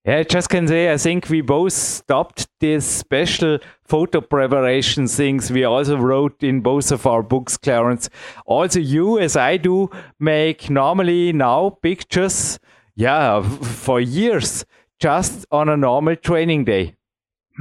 Yeah, 0.04 0.18
I 0.18 0.22
just 0.22 0.48
can 0.48 0.68
say 0.68 0.92
I 0.92 0.98
think 0.98 1.28
we 1.28 1.40
both 1.40 1.72
stopped 1.72 2.46
this 2.60 2.86
special 2.86 3.58
photo 3.82 4.20
preparation 4.20 5.08
things 5.08 5.50
we 5.50 5.64
also 5.64 5.96
wrote 5.96 6.42
in 6.44 6.60
both 6.60 6.92
of 6.92 7.06
our 7.06 7.24
books, 7.24 7.56
Clarence. 7.56 8.08
Also, 8.46 8.78
you, 8.78 9.18
as 9.18 9.36
I 9.36 9.56
do, 9.56 9.90
make 10.20 10.70
normally 10.70 11.32
now 11.32 11.70
pictures, 11.82 12.60
yeah, 12.94 13.42
for 13.42 14.00
years, 14.00 14.64
just 14.98 15.46
on 15.50 15.68
a 15.68 15.76
normal 15.76 16.16
training 16.16 16.64
day. 16.64 16.94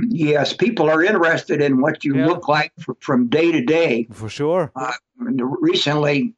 Yes, 0.10 0.54
people 0.54 0.90
are 0.90 1.04
interested 1.04 1.62
in 1.62 1.80
what 1.80 2.04
you 2.04 2.18
yeah. 2.18 2.26
look 2.26 2.48
like 2.48 2.72
for, 2.80 2.96
from 3.00 3.28
day 3.28 3.52
to 3.52 3.62
day. 3.62 4.08
For 4.12 4.28
sure. 4.28 4.72
Uh, 4.76 4.92
recently, 5.18 6.34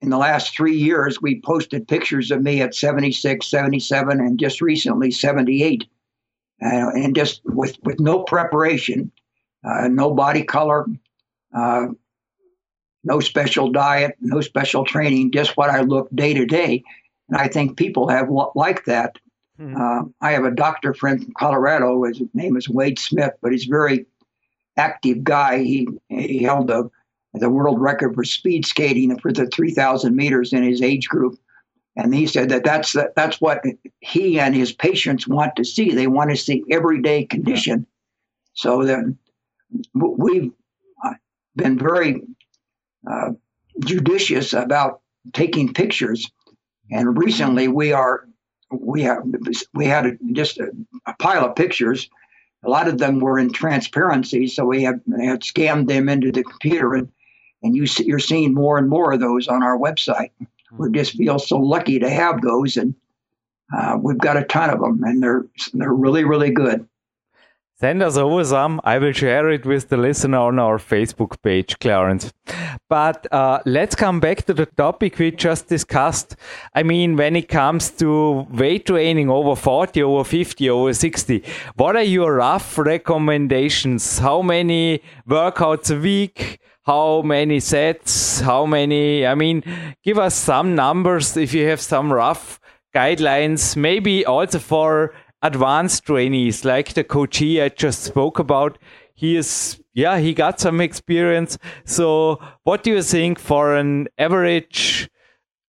in 0.00 0.10
the 0.10 0.16
last 0.16 0.56
three 0.56 0.76
years, 0.76 1.20
we 1.20 1.40
posted 1.42 1.88
pictures 1.88 2.30
of 2.30 2.42
me 2.42 2.62
at 2.62 2.74
76, 2.74 3.46
77, 3.46 4.20
and 4.20 4.38
just 4.38 4.60
recently 4.60 5.10
78. 5.10 5.84
Uh, 6.62 6.90
and 6.90 7.14
just 7.14 7.42
with, 7.44 7.76
with 7.84 8.00
no 8.00 8.22
preparation, 8.22 9.12
uh, 9.64 9.88
no 9.88 10.12
body 10.12 10.42
color, 10.42 10.86
uh, 11.54 11.86
no 13.04 13.20
special 13.20 13.70
diet, 13.70 14.16
no 14.20 14.40
special 14.40 14.84
training, 14.84 15.30
just 15.30 15.56
what 15.56 15.70
I 15.70 15.82
look 15.82 16.08
day 16.14 16.34
to 16.34 16.46
day. 16.46 16.82
And 17.28 17.36
I 17.36 17.48
think 17.48 17.76
people 17.76 18.08
have 18.08 18.28
liked 18.54 18.86
that. 18.86 19.18
Mm-hmm. 19.60 19.80
Uh, 19.80 20.04
I 20.20 20.32
have 20.32 20.44
a 20.44 20.50
doctor 20.50 20.94
friend 20.94 21.22
from 21.22 21.32
Colorado. 21.34 22.04
His 22.04 22.22
name 22.32 22.56
is 22.56 22.68
Wade 22.68 22.98
Smith, 22.98 23.32
but 23.42 23.52
he's 23.52 23.66
a 23.66 23.70
very 23.70 24.06
active 24.76 25.24
guy. 25.24 25.58
He 25.62 25.88
he 26.08 26.42
held 26.42 26.68
the 26.68 26.90
the 27.34 27.50
world 27.50 27.80
record 27.80 28.14
for 28.14 28.24
speed 28.24 28.64
skating 28.64 29.16
for 29.18 29.32
the 29.32 29.46
3,000 29.46 30.16
meters 30.16 30.52
in 30.52 30.62
his 30.62 30.80
age 30.80 31.08
group, 31.08 31.38
and 31.96 32.14
he 32.14 32.26
said 32.26 32.48
that 32.50 32.64
that's 32.64 32.92
that, 32.92 33.14
that's 33.16 33.40
what 33.40 33.62
he 34.00 34.38
and 34.38 34.54
his 34.54 34.72
patients 34.72 35.26
want 35.26 35.56
to 35.56 35.64
see. 35.64 35.92
They 35.92 36.06
want 36.06 36.30
to 36.30 36.36
see 36.36 36.64
everyday 36.70 37.24
condition. 37.24 37.86
So 38.54 38.84
then 38.84 39.18
we've 39.94 40.52
uh, 41.04 41.14
been 41.56 41.78
very 41.78 42.22
uh, 43.10 43.32
judicious 43.80 44.52
about 44.52 45.00
taking 45.32 45.74
pictures, 45.74 46.30
and 46.90 47.18
recently 47.18 47.66
we 47.66 47.92
are 47.92 48.28
we 48.70 49.02
have 49.02 49.22
we 49.74 49.86
had 49.86 50.06
a, 50.06 50.12
just 50.32 50.58
a, 50.58 50.70
a, 51.06 51.14
pile 51.14 51.44
of 51.44 51.56
pictures. 51.56 52.08
A 52.64 52.70
lot 52.70 52.88
of 52.88 52.98
them 52.98 53.20
were 53.20 53.38
in 53.38 53.52
transparency, 53.52 54.46
so 54.46 54.64
we 54.64 54.82
have 54.82 55.00
had 55.20 55.44
scanned 55.44 55.88
them 55.88 56.08
into 56.08 56.32
the 56.32 56.42
computer, 56.42 56.94
and 56.94 57.08
and 57.62 57.74
you 57.74 57.86
see, 57.86 58.04
you're 58.04 58.18
seeing 58.18 58.54
more 58.54 58.78
and 58.78 58.88
more 58.88 59.12
of 59.12 59.20
those 59.20 59.48
on 59.48 59.62
our 59.62 59.78
website. 59.78 60.30
We 60.76 60.90
just 60.90 61.16
feel 61.16 61.38
so 61.38 61.58
lucky 61.58 61.98
to 61.98 62.10
have 62.10 62.42
those, 62.42 62.76
and 62.76 62.94
uh, 63.76 63.98
we've 64.00 64.18
got 64.18 64.36
a 64.36 64.44
ton 64.44 64.70
of 64.70 64.80
them, 64.80 65.02
and 65.04 65.22
they're 65.22 65.46
they're 65.74 65.92
really 65.92 66.24
really 66.24 66.50
good. 66.50 66.86
Send 67.80 68.02
us 68.02 68.16
over 68.16 68.42
some. 68.42 68.80
I 68.82 68.98
will 68.98 69.12
share 69.12 69.50
it 69.50 69.64
with 69.64 69.88
the 69.88 69.96
listener 69.96 70.38
on 70.38 70.58
our 70.58 70.78
Facebook 70.78 71.40
page, 71.42 71.78
Clarence. 71.78 72.32
But 72.88 73.32
uh, 73.32 73.60
let's 73.66 73.94
come 73.94 74.18
back 74.18 74.44
to 74.46 74.54
the 74.54 74.66
topic 74.66 75.16
we 75.16 75.30
just 75.30 75.68
discussed. 75.68 76.34
I 76.74 76.82
mean, 76.82 77.16
when 77.16 77.36
it 77.36 77.48
comes 77.48 77.90
to 78.02 78.48
weight 78.50 78.86
training 78.86 79.30
over 79.30 79.54
40, 79.54 80.02
over 80.02 80.24
50, 80.24 80.68
over 80.68 80.92
60, 80.92 81.44
what 81.76 81.94
are 81.94 82.02
your 82.02 82.34
rough 82.34 82.78
recommendations? 82.78 84.18
How 84.18 84.42
many 84.42 85.00
workouts 85.28 85.96
a 85.96 86.00
week? 86.00 86.58
How 86.82 87.22
many 87.22 87.60
sets? 87.60 88.40
How 88.40 88.66
many? 88.66 89.24
I 89.24 89.36
mean, 89.36 89.62
give 90.02 90.18
us 90.18 90.34
some 90.34 90.74
numbers 90.74 91.36
if 91.36 91.54
you 91.54 91.68
have 91.68 91.80
some 91.80 92.12
rough 92.12 92.58
guidelines, 92.92 93.76
maybe 93.76 94.26
also 94.26 94.58
for 94.58 95.14
advanced 95.42 96.04
trainees 96.04 96.64
like 96.64 96.94
the 96.94 97.04
coachee 97.04 97.60
I 97.60 97.68
just 97.68 98.02
spoke 98.02 98.38
about. 98.38 98.78
He 99.14 99.36
is, 99.36 99.82
yeah, 99.94 100.18
he 100.18 100.34
got 100.34 100.60
some 100.60 100.80
experience. 100.80 101.58
So, 101.84 102.40
what 102.62 102.82
do 102.82 102.90
you 102.90 103.02
think 103.02 103.38
for 103.38 103.74
an 103.74 104.08
average 104.16 105.10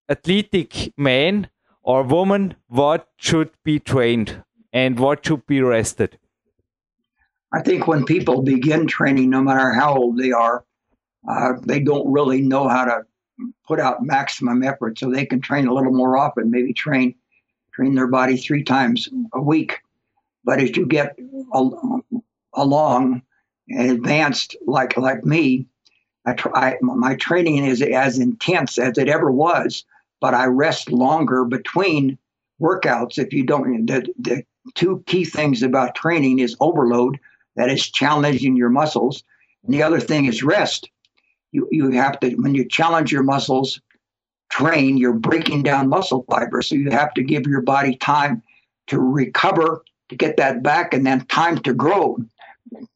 athletic 0.08 0.92
man 0.96 1.48
or 1.82 2.02
woman? 2.02 2.54
What 2.68 3.08
should 3.16 3.50
be 3.64 3.80
trained 3.80 4.42
and 4.72 4.98
what 4.98 5.26
should 5.26 5.46
be 5.46 5.60
rested? 5.60 6.18
I 7.52 7.62
think 7.62 7.88
when 7.88 8.04
people 8.04 8.42
begin 8.42 8.86
training, 8.86 9.30
no 9.30 9.42
matter 9.42 9.72
how 9.72 9.96
old 9.96 10.16
they 10.16 10.30
are, 10.30 10.64
uh, 11.28 11.54
they 11.62 11.80
don't 11.80 12.10
really 12.10 12.40
know 12.40 12.68
how 12.68 12.84
to 12.84 13.02
put 13.66 13.80
out 13.80 14.04
maximum 14.04 14.62
effort. 14.62 14.98
So 14.98 15.10
they 15.10 15.26
can 15.26 15.40
train 15.40 15.66
a 15.66 15.74
little 15.74 15.92
more 15.92 16.16
often, 16.16 16.50
maybe 16.50 16.72
train 16.72 17.16
train 17.80 17.94
their 17.94 18.06
body 18.06 18.36
three 18.36 18.62
times 18.62 19.08
a 19.32 19.40
week. 19.40 19.80
But 20.44 20.60
as 20.60 20.76
you 20.76 20.86
get 20.86 21.18
along 22.54 23.22
and 23.68 23.90
advanced 23.90 24.56
like 24.66 24.96
like 24.98 25.24
me, 25.24 25.66
I 26.26 26.34
try 26.34 26.76
my 26.82 27.14
training 27.14 27.64
is 27.64 27.80
as 27.80 28.18
intense 28.18 28.78
as 28.78 28.98
it 28.98 29.08
ever 29.08 29.30
was, 29.30 29.84
but 30.20 30.34
I 30.34 30.44
rest 30.46 30.92
longer 30.92 31.44
between 31.44 32.18
workouts. 32.60 33.18
If 33.18 33.32
you 33.32 33.44
don't, 33.44 33.86
the, 33.86 34.06
the 34.18 34.44
two 34.74 35.02
key 35.06 35.24
things 35.24 35.62
about 35.62 35.94
training 35.94 36.40
is 36.40 36.56
overload, 36.60 37.18
that 37.56 37.70
is 37.70 37.88
challenging 37.90 38.56
your 38.56 38.68
muscles, 38.68 39.24
and 39.64 39.72
the 39.72 39.82
other 39.82 40.00
thing 40.00 40.26
is 40.26 40.42
rest. 40.42 40.90
You 41.52 41.66
you 41.70 41.90
have 41.92 42.20
to 42.20 42.30
when 42.34 42.54
you 42.54 42.68
challenge 42.68 43.10
your 43.10 43.22
muscles, 43.22 43.80
train, 44.50 44.96
you're 44.96 45.12
breaking 45.12 45.62
down 45.62 45.88
muscle 45.88 46.24
fibers, 46.28 46.68
so 46.68 46.74
you 46.74 46.90
have 46.90 47.14
to 47.14 47.22
give 47.22 47.46
your 47.46 47.62
body 47.62 47.96
time 47.96 48.42
to 48.88 48.98
recover 48.98 49.82
to 50.08 50.16
get 50.16 50.36
that 50.36 50.62
back, 50.62 50.92
and 50.92 51.06
then 51.06 51.24
time 51.26 51.56
to 51.58 51.72
grow, 51.72 52.18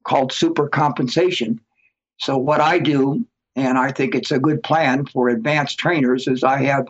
called 0.02 0.32
super 0.32 0.68
compensation. 0.68 1.60
So 2.18 2.36
what 2.36 2.60
I 2.60 2.80
do, 2.80 3.24
and 3.54 3.78
I 3.78 3.92
think 3.92 4.14
it's 4.14 4.32
a 4.32 4.38
good 4.38 4.62
plan 4.64 5.06
for 5.06 5.28
advanced 5.28 5.78
trainers, 5.78 6.26
is 6.26 6.42
I 6.42 6.62
have 6.64 6.88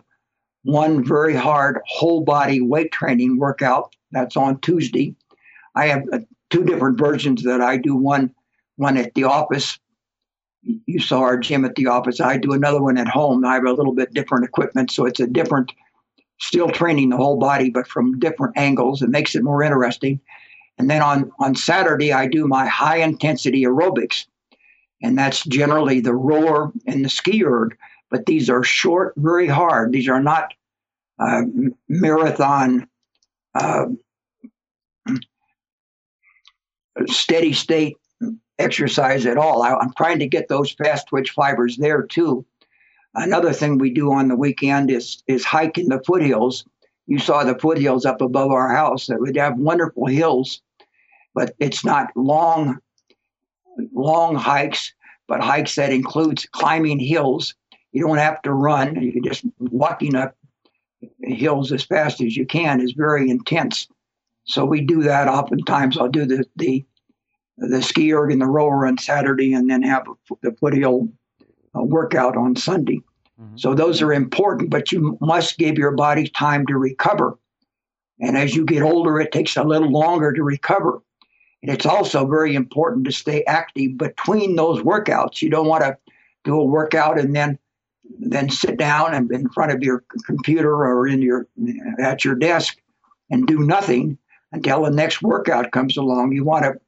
one 0.63 1.05
very 1.05 1.35
hard 1.35 1.79
whole 1.85 2.21
body 2.21 2.59
weight 2.59 2.91
training 2.91 3.37
workout 3.37 3.95
that's 4.11 4.35
on 4.35 4.59
Tuesday. 4.61 5.15
I 5.75 5.87
have 5.87 6.03
uh, 6.11 6.19
two 6.49 6.63
different 6.63 6.97
versions 6.97 7.43
that 7.43 7.61
I 7.61 7.77
do. 7.77 7.95
One 7.95 8.33
one 8.77 8.97
at 8.97 9.13
the 9.13 9.25
office. 9.25 9.77
You 10.85 10.99
saw 10.99 11.19
our 11.19 11.37
gym 11.37 11.65
at 11.65 11.75
the 11.75 11.87
office. 11.87 12.19
I 12.19 12.37
do 12.37 12.53
another 12.53 12.81
one 12.81 12.97
at 12.97 13.07
home. 13.07 13.45
I 13.45 13.53
have 13.55 13.65
a 13.65 13.73
little 13.73 13.93
bit 13.93 14.13
different 14.13 14.45
equipment, 14.45 14.91
so 14.91 15.05
it's 15.05 15.19
a 15.19 15.27
different, 15.27 15.71
still 16.39 16.69
training 16.69 17.09
the 17.09 17.17
whole 17.17 17.37
body, 17.37 17.69
but 17.69 17.87
from 17.87 18.19
different 18.19 18.57
angles. 18.57 19.01
It 19.01 19.09
makes 19.09 19.35
it 19.35 19.43
more 19.43 19.63
interesting. 19.63 20.19
And 20.77 20.89
then 20.89 21.01
on 21.01 21.31
on 21.39 21.55
Saturday, 21.55 22.11
I 22.11 22.27
do 22.27 22.47
my 22.47 22.65
high 22.65 22.97
intensity 22.97 23.63
aerobics 23.63 24.25
and 25.01 25.17
that's 25.17 25.43
generally 25.43 25.99
the 25.99 26.13
rower 26.13 26.71
and 26.87 27.05
the 27.05 27.09
ski 27.09 27.43
erg. 27.45 27.77
But 28.09 28.25
these 28.25 28.49
are 28.49 28.63
short, 28.63 29.13
very 29.17 29.47
hard. 29.47 29.91
These 29.91 30.07
are 30.07 30.21
not 30.21 30.53
uh, 31.19 31.43
marathon 31.89 32.87
uh, 33.53 33.85
steady 37.07 37.53
state 37.53 37.97
exercise 38.59 39.25
at 39.25 39.37
all. 39.37 39.61
I, 39.61 39.71
am 39.71 39.93
trying 39.97 40.19
to 40.19 40.27
get 40.27 40.47
those 40.47 40.71
fast 40.71 41.07
twitch 41.07 41.31
fibers 41.31 41.77
there 41.77 42.03
too. 42.03 42.45
Another 43.13 43.53
thing 43.53 43.77
we 43.77 43.91
do 43.91 44.11
on 44.11 44.27
the 44.27 44.35
weekend 44.35 44.91
is 44.91 45.23
is 45.27 45.45
hike 45.45 45.77
in 45.77 45.87
the 45.87 46.01
foothills. 46.05 46.65
You 47.07 47.19
saw 47.19 47.43
the 47.43 47.57
foothills 47.57 48.05
up 48.05 48.21
above 48.21 48.51
our 48.51 48.75
house. 48.75 49.07
That 49.07 49.19
would 49.19 49.37
have 49.37 49.57
wonderful 49.57 50.07
hills, 50.07 50.61
but 51.33 51.55
it's 51.59 51.85
not 51.85 52.09
long 52.15 52.79
long 53.93 54.35
hikes, 54.35 54.93
but 55.27 55.41
hikes 55.41 55.75
that 55.75 55.91
includes 55.91 56.47
climbing 56.51 56.99
hills. 56.99 57.55
You 57.91 58.05
don't 58.05 58.17
have 58.17 58.41
to 58.41 58.51
run. 58.51 59.01
You 59.01 59.13
can 59.13 59.23
just 59.23 59.45
walking 59.59 60.15
up 60.15 60.35
hills 61.21 61.71
as 61.71 61.83
fast 61.83 62.21
as 62.21 62.35
you 62.35 62.45
can 62.45 62.81
is 62.81 62.93
very 62.93 63.29
intense. 63.29 63.87
So 64.45 64.65
we 64.65 64.81
do 64.81 65.03
that 65.03 65.27
oftentimes. 65.27 65.97
I'll 65.97 66.09
do 66.09 66.25
the 66.25 66.45
the 66.55 66.85
the 67.57 67.81
ski 67.81 68.13
erg 68.13 68.31
and 68.31 68.41
the 68.41 68.47
rower 68.47 68.85
on 68.85 68.97
Saturday, 68.97 69.53
and 69.53 69.69
then 69.69 69.81
have 69.83 70.05
the 70.41 70.51
foothill 70.53 71.07
uh, 71.75 71.83
workout 71.83 72.35
on 72.35 72.55
Sunday. 72.55 73.01
Mm-hmm. 73.41 73.57
So 73.57 73.73
those 73.73 74.01
are 74.01 74.13
important, 74.13 74.69
but 74.69 74.91
you 74.91 75.17
must 75.21 75.57
give 75.57 75.77
your 75.77 75.91
body 75.91 76.27
time 76.27 76.65
to 76.67 76.77
recover. 76.77 77.37
And 78.19 78.37
as 78.37 78.55
you 78.55 78.65
get 78.65 78.81
older, 78.81 79.19
it 79.19 79.31
takes 79.31 79.57
a 79.57 79.63
little 79.63 79.91
longer 79.91 80.31
to 80.31 80.43
recover. 80.43 81.01
And 81.61 81.73
it's 81.73 81.85
also 81.85 82.27
very 82.27 82.55
important 82.55 83.05
to 83.05 83.11
stay 83.11 83.43
active 83.45 83.97
between 83.97 84.55
those 84.55 84.81
workouts. 84.81 85.41
You 85.41 85.49
don't 85.49 85.67
want 85.67 85.83
to 85.83 85.97
do 86.43 86.59
a 86.59 86.63
workout 86.63 87.19
and 87.19 87.35
then 87.35 87.57
then 88.19 88.49
sit 88.51 88.77
down 88.77 89.15
and 89.15 89.31
in 89.31 89.49
front 89.49 89.71
of 89.71 89.81
your 89.81 90.03
computer 90.27 90.71
or 90.71 91.07
in 91.07 91.23
your 91.23 91.47
at 91.99 92.23
your 92.23 92.35
desk 92.35 92.77
and 93.31 93.47
do 93.47 93.59
nothing 93.59 94.17
until 94.51 94.83
the 94.83 94.91
next 94.91 95.23
workout 95.23 95.71
comes 95.71 95.97
along. 95.97 96.31
You 96.31 96.43
want 96.43 96.65
to 96.65 96.79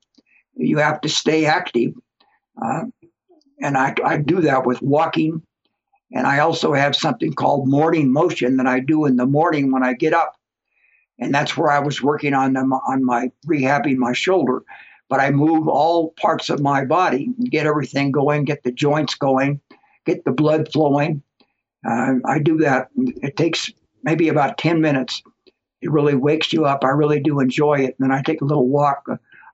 you 0.57 0.77
have 0.77 1.01
to 1.01 1.09
stay 1.09 1.45
active, 1.45 1.93
uh, 2.61 2.83
and 3.61 3.77
I, 3.77 3.95
I 4.03 4.17
do 4.17 4.41
that 4.41 4.65
with 4.65 4.81
walking, 4.81 5.41
and 6.13 6.27
I 6.27 6.39
also 6.39 6.73
have 6.73 6.95
something 6.95 7.33
called 7.33 7.67
morning 7.67 8.11
motion 8.11 8.57
that 8.57 8.67
I 8.67 8.79
do 8.79 9.05
in 9.05 9.15
the 9.15 9.25
morning 9.25 9.71
when 9.71 9.83
I 9.83 9.93
get 9.93 10.13
up 10.13 10.37
and 11.19 11.33
that's 11.33 11.57
where 11.57 11.71
I 11.71 11.79
was 11.79 12.01
working 12.01 12.33
on 12.33 12.53
them 12.53 12.73
on 12.73 13.03
my 13.03 13.31
rehabbing 13.47 13.97
my 13.97 14.13
shoulder. 14.13 14.63
But 15.09 15.19
I 15.19 15.31
move 15.31 15.67
all 15.67 16.11
parts 16.19 16.49
of 16.49 16.59
my 16.59 16.83
body, 16.83 17.29
get 17.49 17.65
everything 17.65 18.11
going, 18.11 18.43
get 18.43 18.63
the 18.63 18.71
joints 18.71 19.15
going, 19.15 19.61
get 20.05 20.25
the 20.25 20.31
blood 20.31 20.71
flowing. 20.71 21.23
Uh, 21.87 22.15
I 22.25 22.39
do 22.39 22.57
that. 22.57 22.89
It 22.95 23.37
takes 23.37 23.71
maybe 24.03 24.27
about 24.27 24.57
ten 24.57 24.81
minutes. 24.81 25.23
It 25.81 25.91
really 25.91 26.15
wakes 26.15 26.51
you 26.51 26.65
up. 26.65 26.83
I 26.83 26.89
really 26.89 27.21
do 27.21 27.39
enjoy 27.39 27.79
it. 27.79 27.95
And 27.97 28.09
then 28.09 28.11
I 28.11 28.21
take 28.21 28.41
a 28.41 28.45
little 28.45 28.67
walk. 28.67 29.07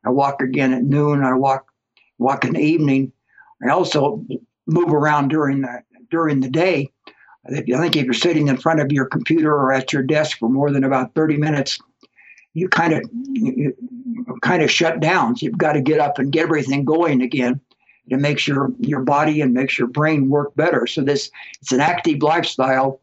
I 0.05 0.09
walk 0.09 0.41
again 0.41 0.73
at 0.73 0.83
noon. 0.83 1.23
I 1.23 1.33
walk 1.33 1.67
walk 2.17 2.45
in 2.45 2.53
the 2.53 2.61
evening. 2.61 3.11
I 3.65 3.69
also 3.69 4.23
move 4.67 4.93
around 4.93 5.29
during 5.29 5.61
the 5.61 5.83
during 6.09 6.39
the 6.41 6.49
day 6.49 6.91
I 7.47 7.61
think 7.61 7.95
if 7.95 8.05
you're 8.05 8.13
sitting 8.13 8.47
in 8.47 8.57
front 8.57 8.79
of 8.79 8.91
your 8.91 9.05
computer 9.05 9.51
or 9.53 9.73
at 9.73 9.91
your 9.91 10.03
desk 10.03 10.37
for 10.39 10.49
more 10.49 10.71
than 10.71 10.83
about 10.83 11.13
30 11.13 11.37
minutes, 11.37 11.77
you 12.53 12.69
kind 12.69 12.93
of 12.93 13.03
you 13.13 13.75
kind 14.41 14.63
of 14.63 14.71
shut 14.71 14.99
down. 14.99 15.35
So 15.35 15.45
you've 15.45 15.57
got 15.57 15.73
to 15.73 15.81
get 15.81 15.99
up 15.99 16.19
and 16.19 16.31
get 16.31 16.43
everything 16.43 16.85
going 16.85 17.21
again 17.21 17.59
It 18.07 18.19
makes 18.19 18.47
your 18.47 18.71
your 18.79 19.01
body 19.01 19.41
and 19.41 19.53
makes 19.53 19.77
your 19.77 19.87
brain 19.87 20.29
work 20.29 20.55
better. 20.55 20.87
So 20.87 21.01
this 21.01 21.29
it's 21.61 21.73
an 21.73 21.81
active 21.81 22.21
lifestyle 22.21 23.01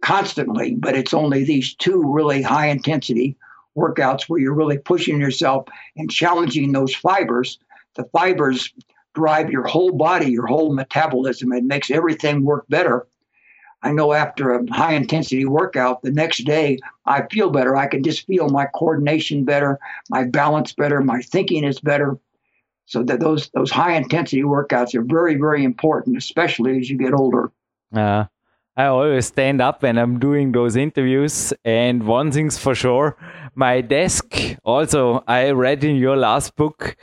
constantly, 0.00 0.74
but 0.74 0.96
it's 0.96 1.14
only 1.14 1.44
these 1.44 1.74
two 1.74 2.02
really 2.02 2.42
high 2.42 2.66
intensity 2.66 3.36
workouts 3.78 4.22
where 4.28 4.40
you're 4.40 4.54
really 4.54 4.78
pushing 4.78 5.20
yourself 5.20 5.68
and 5.96 6.10
challenging 6.10 6.72
those 6.72 6.94
fibers. 6.94 7.58
The 7.94 8.04
fibers 8.12 8.72
drive 9.14 9.50
your 9.50 9.66
whole 9.66 9.92
body, 9.92 10.30
your 10.30 10.46
whole 10.46 10.74
metabolism. 10.74 11.52
It 11.52 11.64
makes 11.64 11.90
everything 11.90 12.44
work 12.44 12.64
better. 12.68 13.06
I 13.82 13.92
know 13.92 14.12
after 14.12 14.54
a 14.54 14.72
high 14.72 14.94
intensity 14.94 15.44
workout, 15.44 16.02
the 16.02 16.10
next 16.10 16.44
day 16.44 16.78
I 17.06 17.26
feel 17.30 17.50
better. 17.50 17.76
I 17.76 17.86
can 17.86 18.02
just 18.02 18.26
feel 18.26 18.48
my 18.48 18.66
coordination 18.66 19.44
better, 19.44 19.78
my 20.10 20.24
balance 20.24 20.72
better, 20.72 21.00
my 21.00 21.22
thinking 21.22 21.64
is 21.64 21.78
better. 21.80 22.18
So 22.86 23.02
that 23.04 23.20
those 23.20 23.50
those 23.50 23.70
high 23.70 23.96
intensity 23.96 24.42
workouts 24.42 24.94
are 24.94 25.02
very 25.02 25.36
very 25.36 25.62
important, 25.62 26.16
especially 26.16 26.78
as 26.78 26.90
you 26.90 26.96
get 26.96 27.12
older. 27.12 27.52
Uh, 27.94 28.24
I 28.78 28.86
always 28.86 29.26
stand 29.26 29.60
up 29.60 29.82
when 29.82 29.98
I'm 29.98 30.18
doing 30.18 30.52
those 30.52 30.76
interviews, 30.76 31.52
and 31.64 32.06
one 32.06 32.30
thing's 32.32 32.56
for 32.56 32.74
sure, 32.74 33.16
my 33.54 33.80
desk. 33.80 34.56
Also, 34.64 35.24
I 35.26 35.50
read 35.50 35.84
in 35.84 35.96
your 35.96 36.16
last 36.16 36.56
book 36.56 36.96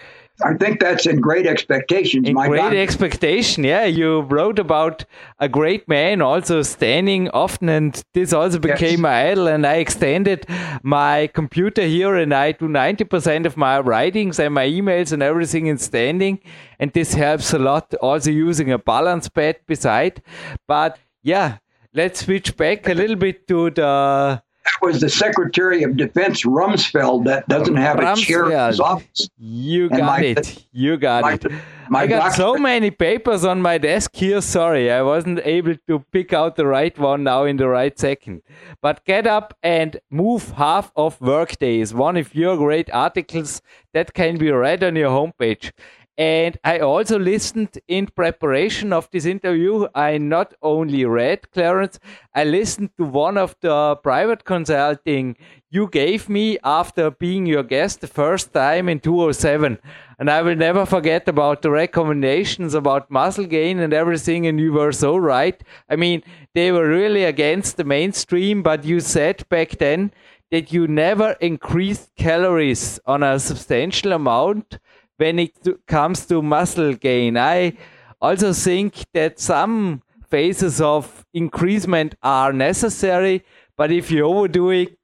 I 0.43 0.53
think 0.53 0.81
that's 0.81 1.05
in 1.05 1.21
Great 1.21 1.47
Expectations. 1.47 2.27
In 2.27 2.33
My 2.33 2.47
Great 2.47 2.59
God. 2.59 2.73
Expectation, 2.73 3.63
yeah. 3.63 3.85
You 3.85 4.21
wrote 4.21 4.59
about 4.59 5.05
a 5.39 5.47
great 5.47 5.87
man 5.87 6.21
also 6.21 6.61
standing 6.61 7.29
often, 7.29 7.69
and 7.69 8.03
this 8.13 8.33
also 8.33 8.59
became 8.59 8.91
yes. 8.91 8.99
my 8.99 9.29
idol. 9.31 9.47
And 9.47 9.65
I 9.65 9.75
extended 9.75 10.45
my 10.83 11.27
computer 11.33 11.83
here, 11.83 12.15
and 12.15 12.33
I 12.33 12.51
do 12.51 12.67
90% 12.67 13.45
of 13.45 13.55
my 13.55 13.79
writings 13.79 14.37
and 14.37 14.53
my 14.53 14.67
emails 14.67 15.13
and 15.13 15.23
everything 15.23 15.67
in 15.67 15.77
standing. 15.77 16.41
And 16.79 16.91
this 16.91 17.13
helps 17.13 17.53
a 17.53 17.59
lot, 17.59 17.93
also 17.95 18.29
using 18.29 18.73
a 18.73 18.77
balance 18.77 19.29
pad 19.29 19.59
beside. 19.67 20.21
But 20.67 20.99
yeah, 21.23 21.59
let's 21.95 22.23
switch 22.25 22.55
back 22.57 22.87
a 22.87 22.93
little 22.93 23.15
bit 23.15 23.47
to 23.47 23.69
the 23.71 24.41
That 24.65 24.79
was 24.81 24.99
the 24.99 25.09
Secretary 25.09 25.83
of 25.83 25.95
Defense 25.95 26.43
Rumsfeld 26.43 27.25
that 27.25 27.47
doesn't 27.47 27.75
have 27.75 27.97
Rumsfeld. 27.97 28.17
a 28.17 28.25
chair 28.25 28.51
in 28.51 28.67
his 28.67 28.79
office. 28.79 29.29
You 29.37 29.89
got 29.89 30.01
my, 30.01 30.19
it. 30.21 30.65
You 30.71 30.97
got 30.97 31.21
my, 31.21 31.33
it. 31.33 31.45
My 31.87 32.01
I 32.01 32.07
got 32.07 32.19
doctor. 32.19 32.35
so 32.35 32.57
many 32.57 32.89
papers 32.89 33.45
on 33.45 33.61
my 33.61 33.77
desk 33.77 34.15
here. 34.15 34.41
Sorry, 34.41 34.91
I 34.91 35.03
wasn't 35.03 35.39
able 35.45 35.75
to 35.87 35.99
pick 36.11 36.33
out 36.33 36.55
the 36.55 36.65
right 36.65 36.97
one 36.97 37.23
now 37.23 37.43
in 37.43 37.57
the 37.57 37.67
right 37.67 37.97
second. 37.97 38.41
But 38.81 39.05
get 39.05 39.27
up 39.27 39.55
and 39.61 39.99
move 40.09 40.51
half 40.57 40.91
of 40.95 41.21
Workday 41.21 41.79
is 41.79 41.93
one 41.93 42.17
of 42.17 42.33
your 42.33 42.57
great 42.57 42.89
articles 42.91 43.61
that 43.93 44.15
can 44.15 44.37
be 44.37 44.49
read 44.51 44.83
on 44.83 44.95
your 44.95 45.11
homepage. 45.11 45.71
And 46.17 46.57
I 46.63 46.79
also 46.79 47.19
listened 47.19 47.77
in 47.89 48.07
preparation 48.07 48.93
of 48.93 49.09
this 49.11 49.25
interview. 49.25 49.87
I 49.93 50.17
not 50.17 50.53
only 50.61 51.03
read 51.03 51.51
Clarence, 51.51 51.99
I 52.33 52.45
listened 52.45 52.91
to 52.97 53.03
one 53.03 53.37
of 53.37 53.55
the 53.59 53.97
private 53.97 54.45
consulting 54.45 55.35
you 55.75 55.89
gave 55.89 56.29
me 56.29 56.57
after 56.63 57.11
being 57.11 57.45
your 57.45 57.63
guest 57.63 57.99
the 57.99 58.07
first 58.07 58.53
time 58.53 58.87
in 58.87 59.01
2007. 59.01 59.77
And 60.17 60.31
I 60.31 60.41
will 60.41 60.55
never 60.55 60.85
forget 60.85 61.27
about 61.27 61.61
the 61.61 61.69
recommendations 61.69 62.73
about 62.73 63.11
muscle 63.11 63.45
gain 63.45 63.79
and 63.79 63.93
everything. 63.93 64.47
And 64.47 64.57
you 64.57 64.71
were 64.71 64.93
so 64.93 65.17
right. 65.17 65.61
I 65.89 65.97
mean, 65.97 66.23
they 66.53 66.71
were 66.71 66.87
really 66.87 67.25
against 67.25 67.75
the 67.75 67.83
mainstream, 67.83 68.63
but 68.63 68.85
you 68.85 69.01
said 69.01 69.43
back 69.49 69.71
then 69.71 70.13
that 70.49 70.71
you 70.71 70.87
never 70.87 71.31
increased 71.41 72.15
calories 72.15 72.97
on 73.05 73.21
a 73.21 73.37
substantial 73.37 74.13
amount 74.13 74.79
when 75.17 75.39
it 75.39 75.55
comes 75.87 76.25
to 76.27 76.41
muscle 76.41 76.93
gain. 76.93 77.37
I 77.37 77.77
also 78.21 78.53
think 78.53 79.05
that 79.13 79.39
some 79.39 80.01
phases 80.29 80.81
of 80.81 81.25
increasement 81.33 82.15
are 82.23 82.51
necessary, 82.51 83.43
but 83.77 83.91
if 83.91 84.11
you 84.11 84.25
overdo 84.25 84.69
it, 84.71 84.97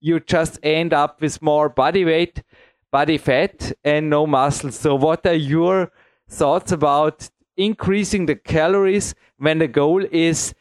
you 0.00 0.20
just 0.20 0.58
end 0.62 0.92
up 0.92 1.20
with 1.20 1.42
more 1.42 1.68
body 1.68 2.04
weight, 2.04 2.42
body 2.90 3.18
fat, 3.18 3.72
and 3.84 4.08
no 4.08 4.26
muscle. 4.26 4.72
So, 4.72 4.94
what 4.94 5.26
are 5.26 5.34
your 5.34 5.92
thoughts 6.28 6.72
about 6.72 7.28
increasing 7.56 8.26
the 8.26 8.36
calories 8.36 9.14
when 9.36 9.58
the 9.58 9.68
goal 9.68 10.04
is 10.10 10.54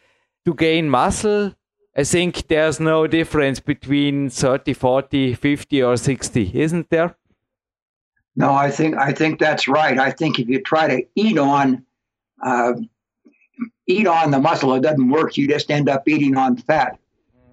to 0.45 0.53
gain 0.53 0.89
muscle? 0.89 1.53
I 1.95 2.03
think 2.03 2.47
there's 2.47 2.79
no 2.79 3.07
difference 3.07 3.59
between 3.59 4.29
30, 4.29 4.73
40, 4.73 5.33
50, 5.33 5.83
or 5.83 5.97
60, 5.97 6.51
isn't 6.53 6.89
there? 6.89 7.15
No, 8.39 8.53
I 8.53 8.71
think 8.71 8.95
I 8.95 9.11
think 9.11 9.37
that's 9.37 9.67
right. 9.67 9.99
I 9.99 10.11
think 10.11 10.39
if 10.39 10.47
you 10.47 10.61
try 10.61 10.87
to 10.87 11.05
eat 11.13 11.37
on 11.37 11.85
uh, 12.41 12.71
eat 13.85 14.07
on 14.07 14.31
the 14.31 14.39
muscle, 14.39 14.73
it 14.75 14.79
doesn't 14.81 15.09
work. 15.09 15.35
You 15.35 15.45
just 15.45 15.69
end 15.69 15.89
up 15.89 16.07
eating 16.07 16.37
on 16.37 16.55
fat. 16.55 16.97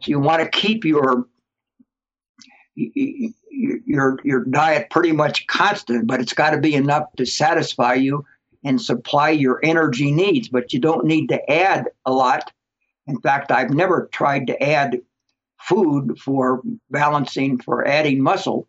So 0.00 0.10
you 0.10 0.20
want 0.20 0.44
to 0.44 0.48
keep 0.48 0.84
your 0.84 1.26
your 2.76 4.20
your 4.22 4.44
diet 4.44 4.88
pretty 4.90 5.10
much 5.10 5.48
constant, 5.48 6.06
but 6.06 6.20
it's 6.20 6.34
got 6.34 6.50
to 6.50 6.60
be 6.60 6.76
enough 6.76 7.12
to 7.16 7.26
satisfy 7.26 7.94
you 7.94 8.24
and 8.62 8.80
supply 8.80 9.30
your 9.30 9.58
energy 9.64 10.12
needs. 10.12 10.48
But 10.48 10.72
you 10.72 10.78
don't 10.78 11.04
need 11.04 11.30
to 11.30 11.50
add 11.50 11.88
a 12.04 12.12
lot. 12.12 12.52
In 13.08 13.20
fact, 13.20 13.50
I've 13.50 13.70
never 13.70 14.08
tried 14.12 14.46
to 14.46 14.62
add 14.62 15.00
food 15.60 16.16
for 16.20 16.62
balancing 16.90 17.58
for 17.58 17.84
adding 17.84 18.22
muscle. 18.22 18.68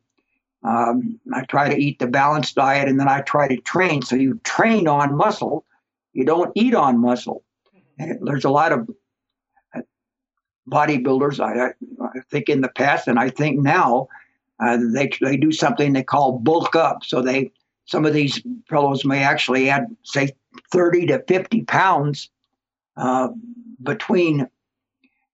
Um, 0.64 1.20
I 1.34 1.44
try 1.46 1.70
to 1.70 1.78
eat 1.78 2.00
the 2.00 2.08
balanced 2.08 2.56
diet 2.56 2.88
and 2.88 3.00
then 3.00 3.08
I 3.08 3.22
try 3.22 3.48
to 3.48 3.58
train. 3.58 4.02
So 4.02 4.16
you 4.16 4.40
train 4.44 4.88
on 4.88 5.16
muscle, 5.16 5.66
you 6.14 6.26
don't 6.26 6.52
eat 6.56 6.74
on 6.74 7.00
muscle. 7.00 7.44
And 8.00 8.20
there's 8.28 8.46
a 8.46 8.50
lot 8.50 8.72
of 8.72 8.90
bodybuilders, 10.70 11.40
I, 11.40 11.74
I 12.04 12.20
think 12.30 12.50
in 12.50 12.62
the 12.62 12.70
past, 12.70 13.08
and 13.08 13.18
I 13.18 13.30
think 13.30 13.60
now, 13.60 14.10
uh, 14.60 14.78
they 14.94 15.10
they 15.22 15.38
do 15.38 15.52
something 15.52 15.94
they 15.94 16.04
call 16.04 16.40
bulk 16.40 16.76
up. 16.76 17.04
So 17.04 17.22
they 17.22 17.52
some 17.86 18.06
of 18.06 18.14
these 18.14 18.42
fellows 18.68 19.06
may 19.06 19.24
actually 19.24 19.70
add 19.70 19.86
say 20.04 20.32
30 20.72 21.08
to 21.08 21.24
50 21.28 21.64
pounds 21.64 22.30
uh, 22.98 23.30
between 23.82 24.48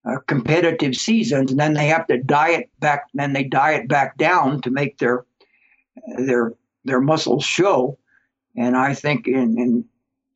uh, 0.05 0.17
competitive 0.27 0.95
seasons, 0.95 1.51
and 1.51 1.59
then 1.59 1.73
they 1.73 1.87
have 1.87 2.07
to 2.07 2.17
diet 2.17 2.69
back. 2.79 3.07
Then 3.13 3.33
they 3.33 3.43
diet 3.43 3.87
back 3.87 4.17
down 4.17 4.61
to 4.61 4.69
make 4.69 4.97
their 4.97 5.25
their 6.17 6.53
their 6.83 7.01
muscles 7.01 7.45
show. 7.45 7.97
And 8.55 8.77
I 8.77 8.93
think 8.93 9.27
in, 9.27 9.57
in, 9.57 9.85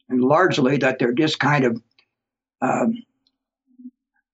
in 0.09 0.21
largely 0.21 0.77
that 0.77 0.97
they're 0.97 1.13
just 1.13 1.39
kind 1.39 1.65
of 1.65 1.81
um, 2.61 3.03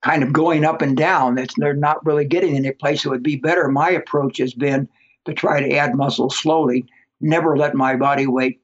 kind 0.04 0.22
of 0.22 0.34
going 0.34 0.66
up 0.66 0.82
and 0.82 0.96
down. 0.96 1.38
It's, 1.38 1.56
they're 1.58 1.74
not 1.74 2.06
really 2.06 2.26
getting 2.26 2.56
any 2.56 2.72
place. 2.72 3.06
It 3.06 3.10
would 3.10 3.24
be 3.24 3.38
better. 3.38 3.68
My 3.70 3.90
approach 3.90 4.38
has 4.38 4.54
been 4.54 4.88
to 5.26 5.34
try 5.34 5.62
to 5.62 5.76
add 5.76 5.96
muscle 5.96 6.30
slowly, 6.30 6.86
never 7.22 7.58
let 7.58 7.74
my 7.74 7.96
body 7.96 8.28
weight 8.28 8.62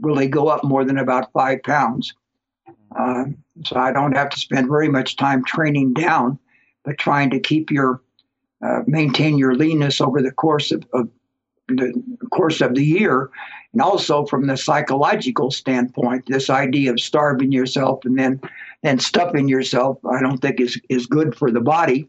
really 0.00 0.26
go 0.26 0.48
up 0.48 0.64
more 0.64 0.84
than 0.84 0.98
about 0.98 1.32
five 1.32 1.62
pounds. 1.62 2.14
Uh, 2.94 3.24
so 3.64 3.76
I 3.76 3.92
don't 3.92 4.16
have 4.16 4.28
to 4.30 4.38
spend 4.38 4.68
very 4.68 4.88
much 4.88 5.16
time 5.16 5.44
training 5.44 5.94
down, 5.94 6.38
but 6.84 6.98
trying 6.98 7.30
to 7.30 7.40
keep 7.40 7.70
your 7.70 8.02
uh, 8.62 8.80
maintain 8.86 9.36
your 9.36 9.54
leanness 9.54 10.00
over 10.00 10.22
the 10.22 10.32
course 10.32 10.72
of, 10.72 10.84
of 10.94 11.08
the 11.68 11.92
course 12.30 12.60
of 12.60 12.74
the 12.74 12.84
year, 12.84 13.30
and 13.72 13.82
also 13.82 14.24
from 14.24 14.46
the 14.46 14.56
psychological 14.56 15.50
standpoint, 15.50 16.24
this 16.26 16.48
idea 16.48 16.90
of 16.90 17.00
starving 17.00 17.52
yourself 17.52 18.04
and 18.04 18.18
then 18.18 18.40
then 18.82 18.98
stuffing 18.98 19.48
yourself, 19.48 19.98
I 20.04 20.20
don't 20.20 20.38
think 20.38 20.60
is 20.60 20.80
is 20.88 21.06
good 21.06 21.34
for 21.36 21.50
the 21.50 21.60
body. 21.60 22.08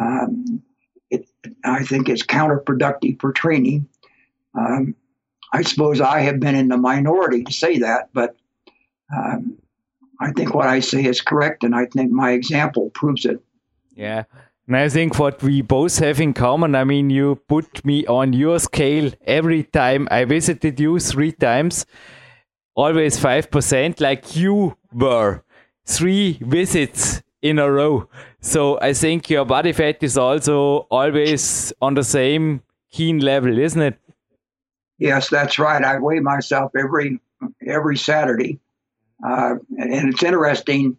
Um, 0.00 0.62
it, 1.10 1.28
I 1.64 1.84
think 1.84 2.08
it's 2.08 2.24
counterproductive 2.24 3.20
for 3.20 3.32
training. 3.32 3.88
Um, 4.54 4.94
I 5.52 5.62
suppose 5.62 6.00
I 6.00 6.20
have 6.20 6.40
been 6.40 6.54
in 6.54 6.68
the 6.68 6.76
minority 6.76 7.44
to 7.44 7.52
say 7.52 7.78
that, 7.78 8.10
but 8.12 8.36
um, 9.14 9.58
I 10.20 10.32
think 10.32 10.54
what 10.54 10.66
I 10.66 10.80
say 10.80 11.04
is 11.04 11.20
correct, 11.20 11.64
and 11.64 11.74
I 11.74 11.86
think 11.86 12.10
my 12.10 12.32
example 12.32 12.90
proves 12.90 13.24
it. 13.24 13.40
Yeah. 13.94 14.24
And 14.66 14.76
I 14.76 14.88
think 14.88 15.18
what 15.18 15.42
we 15.42 15.62
both 15.62 15.98
have 15.98 16.20
in 16.20 16.34
common, 16.34 16.74
I 16.74 16.84
mean, 16.84 17.08
you 17.08 17.36
put 17.48 17.84
me 17.84 18.06
on 18.06 18.34
your 18.34 18.58
scale 18.58 19.10
every 19.26 19.62
time 19.64 20.06
I 20.10 20.24
visited 20.24 20.78
you 20.78 20.98
three 20.98 21.32
times, 21.32 21.86
always 22.74 23.18
5%, 23.18 24.00
like 24.00 24.36
you 24.36 24.76
were 24.92 25.42
three 25.86 26.38
visits 26.42 27.22
in 27.40 27.58
a 27.58 27.70
row. 27.70 28.08
So 28.40 28.78
I 28.80 28.92
think 28.92 29.30
your 29.30 29.44
body 29.44 29.72
fat 29.72 30.02
is 30.02 30.18
also 30.18 30.86
always 30.90 31.72
on 31.80 31.94
the 31.94 32.04
same 32.04 32.62
keen 32.90 33.20
level, 33.20 33.58
isn't 33.58 33.80
it? 33.80 33.98
Yes, 34.98 35.28
that's 35.28 35.58
right. 35.58 35.82
I 35.82 35.98
weigh 35.98 36.20
myself 36.20 36.72
every 36.76 37.20
every 37.66 37.96
Saturday, 37.96 38.58
uh, 39.26 39.56
and 39.78 40.12
it's 40.12 40.22
interesting. 40.22 40.96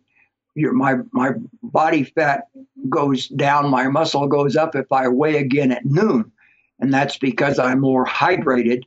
Your, 0.55 0.73
my 0.73 0.95
my 1.11 1.31
body 1.63 2.03
fat 2.03 2.47
goes 2.89 3.27
down, 3.29 3.69
my 3.69 3.87
muscle 3.87 4.27
goes 4.27 4.55
up 4.55 4.75
if 4.75 4.91
I 4.91 5.07
weigh 5.07 5.37
again 5.37 5.71
at 5.71 5.85
noon, 5.85 6.31
and 6.79 6.93
that's 6.93 7.17
because 7.17 7.59
I'm 7.59 7.79
more 7.79 8.05
hydrated, 8.05 8.83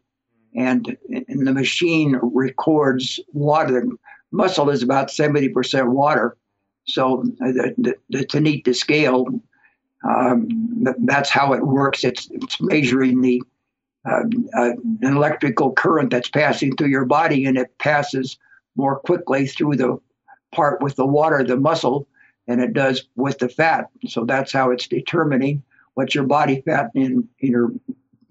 and, 0.55 0.97
and 1.09 1.47
the 1.47 1.53
machine 1.53 2.19
records 2.23 3.21
water 3.33 3.87
muscle 4.33 4.71
is 4.71 4.83
about 4.83 5.09
70% 5.09 5.89
water. 5.91 6.37
So 6.85 7.25
it's 7.41 7.79
a 8.15 8.25
Tanita 8.25 8.75
scale. 8.75 9.27
Um, 10.09 10.49
that's 11.05 11.31
how 11.31 11.53
it 11.53 11.65
works. 11.65 12.03
It's, 12.03 12.29
it's 12.33 12.61
measuring 12.61 13.21
the 13.21 13.43
uh, 14.05 14.25
uh, 14.57 14.73
an 15.03 15.17
electrical 15.17 15.71
current 15.71 16.11
that's 16.11 16.29
passing 16.29 16.75
through 16.75 16.89
your 16.89 17.05
body, 17.05 17.45
and 17.45 17.57
it 17.57 17.79
passes 17.79 18.37
more 18.77 18.99
quickly 19.01 19.47
through 19.47 19.77
the 19.77 19.99
part 20.53 20.83
with 20.83 20.97
the 20.97 21.07
water, 21.07 21.43
the 21.45 21.57
muscle, 21.57 22.07
than 22.47 22.61
it 22.61 22.73
does 22.73 23.07
with 23.17 23.39
the 23.39 23.49
fat. 23.49 23.89
So 24.09 24.25
that's 24.25 24.53
how 24.53 24.71
it's 24.71 24.89
determining 24.89 25.63
what 25.95 26.15
your 26.15 26.25
body 26.25 26.63
fat 26.63 26.91
in, 26.95 27.29
in 27.39 27.51
your 27.51 27.73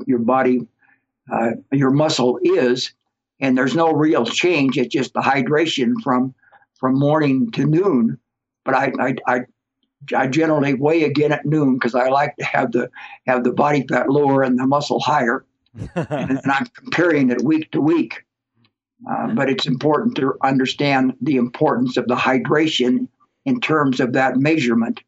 your 0.08 0.20
body 0.20 0.68
uh, 1.32 1.52
your 1.72 1.92
muscle 1.92 2.40
is 2.42 2.94
and 3.42 3.58
there's 3.58 3.76
no 3.76 3.92
real 3.92 4.26
change. 4.26 4.78
It's 4.78 4.94
just 4.94 5.14
the 5.14 5.20
hydration 5.20 5.96
from 6.02 6.34
from 6.80 6.98
morning 6.98 7.52
to 7.52 7.66
noon. 7.66 8.18
But 8.64 8.76
I 8.76 8.94
I, 9.00 9.16
I, 9.28 9.40
I 10.16 10.28
generally 10.28 10.76
weigh 10.76 11.04
again 11.04 11.32
at 11.32 11.46
noon 11.46 11.74
because 11.74 11.96
I 11.96 12.10
like 12.10 12.36
to 12.38 12.46
have 12.46 12.72
the 12.72 12.90
have 13.26 13.44
the 13.44 13.52
body 13.52 13.86
fat 13.90 14.10
lower 14.10 14.44
and 14.44 14.58
the 14.58 14.68
muscle 14.68 15.00
higher, 15.00 15.44
and, 15.96 16.08
and, 16.32 16.52
I'm 16.52 16.68
comparing 16.68 17.32
it 17.32 17.44
week 17.44 17.72
to 17.72 17.82
week. 17.82 18.24
Uh, 19.10 19.34
but 19.34 19.50
it's 19.50 19.66
important 19.66 20.16
to 20.16 20.36
understand 20.44 21.14
the 21.22 21.36
importance 21.36 21.98
of 21.98 22.08
the 22.08 22.16
hydration 22.16 23.08
in 23.46 23.60
terms 23.60 24.00
of 24.00 24.14
that 24.14 24.38
measurement, 24.38 25.02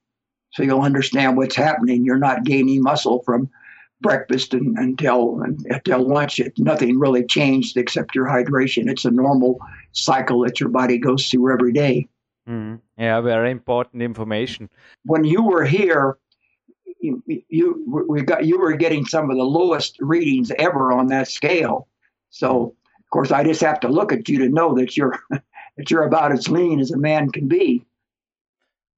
so 0.52 0.64
you'll 0.64 0.82
understand 0.82 1.38
what's 1.38 1.56
happening. 1.56 2.04
You're 2.04 2.18
not 2.18 2.44
gaining 2.44 2.82
muscle 2.82 3.22
from 3.24 3.50
breakfast 4.02 4.54
and, 4.54 4.78
until 4.78 5.42
until 5.42 6.08
lunch, 6.08 6.40
it, 6.40 6.54
nothing 6.58 7.00
really 7.00 7.26
changed 7.26 7.78
except 7.78 8.14
your 8.14 8.26
hydration. 8.26 8.90
It's 8.90 9.06
a 9.06 9.12
normal 9.12 9.60
cycle 9.94 10.42
that 10.42 10.60
your 10.60 10.70
body 10.70 10.98
goes 10.98 11.30
through 11.30 11.54
every 11.54 11.74
day. 11.74 12.08
Mm. 12.48 12.82
Yeah, 12.98 13.22
very 13.22 13.50
important 13.50 14.04
information. 14.04 14.70
When 15.06 15.24
you 15.24 15.44
were 15.44 15.64
here, 15.64 16.18
you, 17.00 17.24
you 17.50 18.06
we 18.08 18.22
got 18.22 18.46
you 18.46 18.60
were 18.60 18.74
getting 18.74 19.06
some 19.06 19.32
of 19.32 19.38
the 19.38 19.44
lowest 19.44 19.98
readings 20.00 20.52
ever 20.60 20.92
on 20.92 21.08
that 21.08 21.28
scale. 21.28 21.88
So 22.30 22.76
course, 23.14 23.32
I 23.32 23.44
just 23.44 23.62
have 23.62 23.80
to 23.82 23.88
look 23.88 24.12
at 24.12 24.28
you 24.28 24.40
to 24.40 24.50
know 24.50 24.74
that 24.76 24.98
you're 24.98 25.18
that 25.30 25.90
you're 25.90 26.04
about 26.04 26.32
as 26.32 26.50
lean 26.50 26.80
as 26.80 26.92
a 26.92 26.98
man 26.98 27.30
can 27.30 27.48
be. 27.48 27.86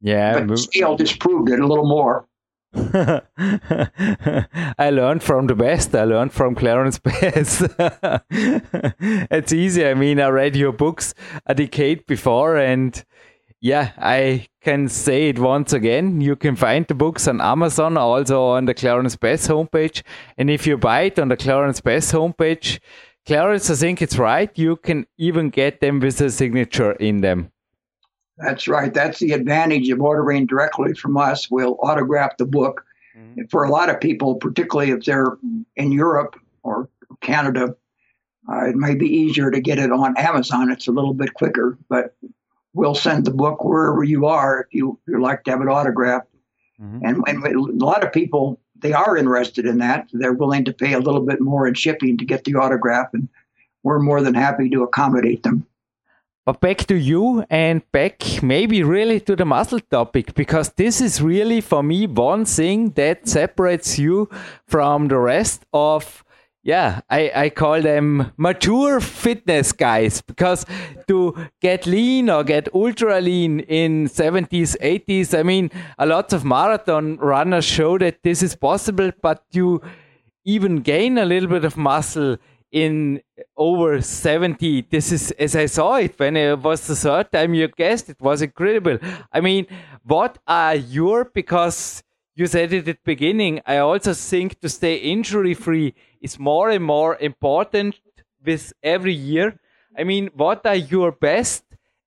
Yeah, 0.01 0.43
but 0.43 0.57
scale 0.59 0.95
just 0.95 1.19
proved 1.19 1.49
it 1.49 1.59
a 1.59 1.67
little 1.67 1.87
more. 1.87 2.27
I 4.77 4.89
learned 4.91 5.23
from 5.23 5.47
the 5.47 5.55
best. 5.55 5.95
I 5.95 6.03
learned 6.03 6.33
from 6.33 6.55
Clarence 6.55 6.99
Bass. 7.05 7.63
it's 8.29 9.53
easy. 9.53 9.85
I 9.85 9.93
mean, 9.93 10.19
I 10.19 10.27
read 10.27 10.55
your 10.55 10.73
books 10.73 11.13
a 11.45 11.55
decade 11.55 12.05
before, 12.05 12.57
and 12.57 13.03
yeah, 13.61 13.91
I 13.97 14.47
can 14.61 14.89
say 14.89 15.29
it 15.29 15.39
once 15.39 15.73
again. 15.73 16.21
You 16.21 16.35
can 16.35 16.55
find 16.55 16.85
the 16.85 16.93
books 16.93 17.27
on 17.27 17.39
Amazon, 17.41 17.97
also 17.97 18.43
on 18.43 18.65
the 18.65 18.73
Clarence 18.73 19.15
Bass 19.15 19.47
homepage. 19.47 20.03
And 20.37 20.49
if 20.49 20.67
you 20.67 20.77
buy 20.77 21.03
it 21.03 21.17
on 21.17 21.29
the 21.29 21.37
Clarence 21.37 21.81
Bass 21.81 22.11
homepage, 22.11 22.79
Clarence, 23.25 23.69
I 23.69 23.75
think 23.75 24.01
it's 24.01 24.17
right. 24.17 24.51
You 24.57 24.75
can 24.75 25.05
even 25.17 25.49
get 25.49 25.79
them 25.79 25.99
with 25.99 26.21
a 26.21 26.29
signature 26.29 26.91
in 26.93 27.21
them. 27.21 27.51
That's 28.37 28.67
right. 28.67 28.93
That's 28.93 29.19
the 29.19 29.31
advantage 29.31 29.89
of 29.89 30.01
ordering 30.01 30.45
directly 30.45 30.93
from 30.93 31.17
us. 31.17 31.49
We'll 31.49 31.77
autograph 31.81 32.37
the 32.37 32.45
book. 32.45 32.85
Mm-hmm. 33.17 33.45
For 33.49 33.63
a 33.63 33.69
lot 33.69 33.89
of 33.89 33.99
people, 33.99 34.35
particularly 34.35 34.91
if 34.91 35.05
they're 35.05 35.37
in 35.75 35.91
Europe 35.91 36.35
or 36.63 36.89
Canada, 37.21 37.75
Uh, 38.47 38.69
it 38.69 38.75
may 38.75 38.93
be 38.93 39.07
easier 39.07 39.49
to 39.49 39.59
get 39.59 39.79
it 39.79 39.91
on 39.91 40.15
Amazon. 40.17 40.69
It's 40.69 40.87
a 40.87 40.91
little 40.91 41.15
bit 41.15 41.33
quicker, 41.33 41.79
but 41.89 42.13
we'll 42.75 42.93
send 42.93 43.25
the 43.25 43.33
book 43.33 43.63
wherever 43.63 44.03
you 44.03 44.27
are 44.27 44.61
if 44.61 44.67
you 44.71 44.99
you 45.07 45.19
like 45.19 45.41
to 45.43 45.51
have 45.51 45.63
it 45.63 45.67
autographed. 45.67 46.29
Mm-hmm. 46.79 47.05
And, 47.05 47.15
and 47.27 47.81
a 47.81 47.85
lot 47.85 48.03
of 48.03 48.13
people 48.13 48.59
they 48.79 48.93
are 48.93 49.17
interested 49.17 49.65
in 49.65 49.77
that. 49.79 50.07
They're 50.13 50.33
willing 50.33 50.65
to 50.65 50.73
pay 50.73 50.93
a 50.93 50.99
little 50.99 51.21
bit 51.21 51.41
more 51.41 51.67
in 51.67 51.73
shipping 51.73 52.17
to 52.17 52.25
get 52.25 52.43
the 52.43 52.55
autograph, 52.55 53.13
and 53.13 53.29
we're 53.83 53.99
more 53.99 54.21
than 54.21 54.33
happy 54.33 54.69
to 54.69 54.83
accommodate 54.83 55.43
them. 55.43 55.65
But 56.45 56.59
back 56.59 56.85
to 56.87 56.95
you 56.95 57.43
and 57.49 57.81
back 57.91 58.43
maybe 58.43 58.83
really 58.83 59.19
to 59.21 59.35
the 59.35 59.45
muscle 59.45 59.79
topic 59.79 60.35
because 60.35 60.69
this 60.69 61.01
is 61.01 61.19
really 61.19 61.59
for 61.59 61.81
me 61.81 62.05
one 62.05 62.45
thing 62.45 62.91
that 62.91 63.27
separates 63.27 63.97
you 63.97 64.29
from 64.67 65.07
the 65.07 65.17
rest 65.17 65.65
of 65.73 66.23
yeah, 66.65 67.01
I, 67.11 67.31
I 67.35 67.49
call 67.51 67.79
them 67.79 68.33
mature 68.37 68.99
fitness 68.99 69.71
guys 69.71 70.21
because 70.21 70.65
to 71.07 71.47
get 71.61 71.85
lean 71.85 72.27
or 72.27 72.43
get 72.43 72.73
ultra 72.73 73.21
lean 73.21 73.59
in 73.59 74.07
70s, 74.07 74.75
80s, 74.81 75.37
I 75.37 75.43
mean, 75.43 75.69
a 75.99 76.07
lot 76.07 76.33
of 76.33 76.43
marathon 76.43 77.17
runners 77.17 77.65
show 77.65 77.99
that 77.99 78.23
this 78.23 78.41
is 78.41 78.55
possible, 78.55 79.11
but 79.21 79.43
you 79.51 79.79
even 80.43 80.77
gain 80.77 81.19
a 81.19 81.25
little 81.25 81.47
bit 81.47 81.65
of 81.65 81.77
muscle 81.77 82.37
in 82.71 83.21
over 83.55 84.01
70 84.01 84.87
this 84.89 85.11
is 85.11 85.31
as 85.31 85.55
i 85.55 85.65
saw 85.65 85.95
it 85.95 86.19
when 86.19 86.35
it 86.35 86.59
was 86.59 86.85
the 86.87 86.95
third 86.95 87.31
time 87.31 87.53
you 87.53 87.67
guessed 87.69 88.09
it 88.09 88.19
was 88.19 88.41
incredible. 88.41 88.97
I 89.31 89.39
mean 89.39 89.67
what 90.03 90.39
are 90.47 90.75
your 90.75 91.25
because 91.25 92.03
you 92.35 92.47
said 92.47 92.73
it 92.73 92.79
at 92.79 92.85
the 92.85 92.97
beginning 93.05 93.61
i 93.65 93.77
also 93.77 94.13
think 94.13 94.59
to 94.59 94.67
stay 94.67 94.95
injury 94.95 95.53
free 95.53 95.93
is 96.25 96.37
more 96.39 96.69
and 96.69 96.83
more 96.83 97.17
important 97.31 97.99
with 98.45 98.73
every 98.83 99.13
year 99.13 99.59
i 99.97 100.03
mean 100.03 100.29
what 100.33 100.65
are 100.65 100.81
your 100.93 101.11
best 101.11 101.63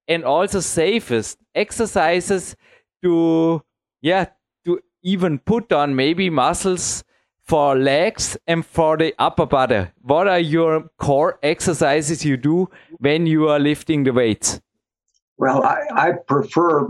and 0.06 0.24
also 0.24 0.60
safest 0.60 1.38
exercises 1.54 2.56
to 3.02 3.62
yeah 4.00 4.26
to 4.64 4.80
even 5.02 5.38
put 5.38 5.72
on 5.72 5.94
maybe 5.96 6.30
muscles 6.30 7.04
for 7.48 7.76
legs 7.76 8.36
and 8.46 8.64
for 8.64 8.98
the 8.98 9.14
upper 9.18 9.46
body. 9.46 9.86
What 10.02 10.28
are 10.28 10.38
your 10.38 10.90
core 10.98 11.38
exercises 11.42 12.24
you 12.24 12.36
do 12.36 12.68
when 12.98 13.26
you 13.26 13.48
are 13.48 13.58
lifting 13.58 14.04
the 14.04 14.12
weights? 14.12 14.60
Well, 15.38 15.62
I, 15.62 15.86
I 15.90 16.12
prefer 16.26 16.86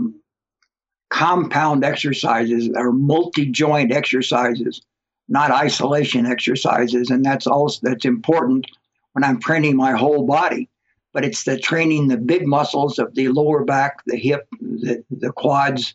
compound 1.09 1.85
exercises 1.85 2.69
or 2.75 2.91
multi-joint 2.91 3.93
exercises, 3.93 4.81
not 5.29 5.51
isolation 5.51 6.25
exercises, 6.25 7.09
and 7.09 7.23
that's 7.23 7.47
also 7.47 7.79
that's 7.83 8.05
important 8.05 8.65
when 9.13 9.23
I'm 9.23 9.39
training 9.39 9.77
my 9.77 9.91
whole 9.91 10.25
body. 10.25 10.67
But 11.13 11.25
it's 11.25 11.43
the 11.43 11.57
training 11.57 12.07
the 12.07 12.17
big 12.17 12.45
muscles 12.45 12.99
of 12.99 13.15
the 13.15 13.29
lower 13.29 13.63
back, 13.63 14.03
the 14.05 14.17
hip, 14.17 14.47
the, 14.59 15.03
the 15.09 15.31
quads, 15.31 15.93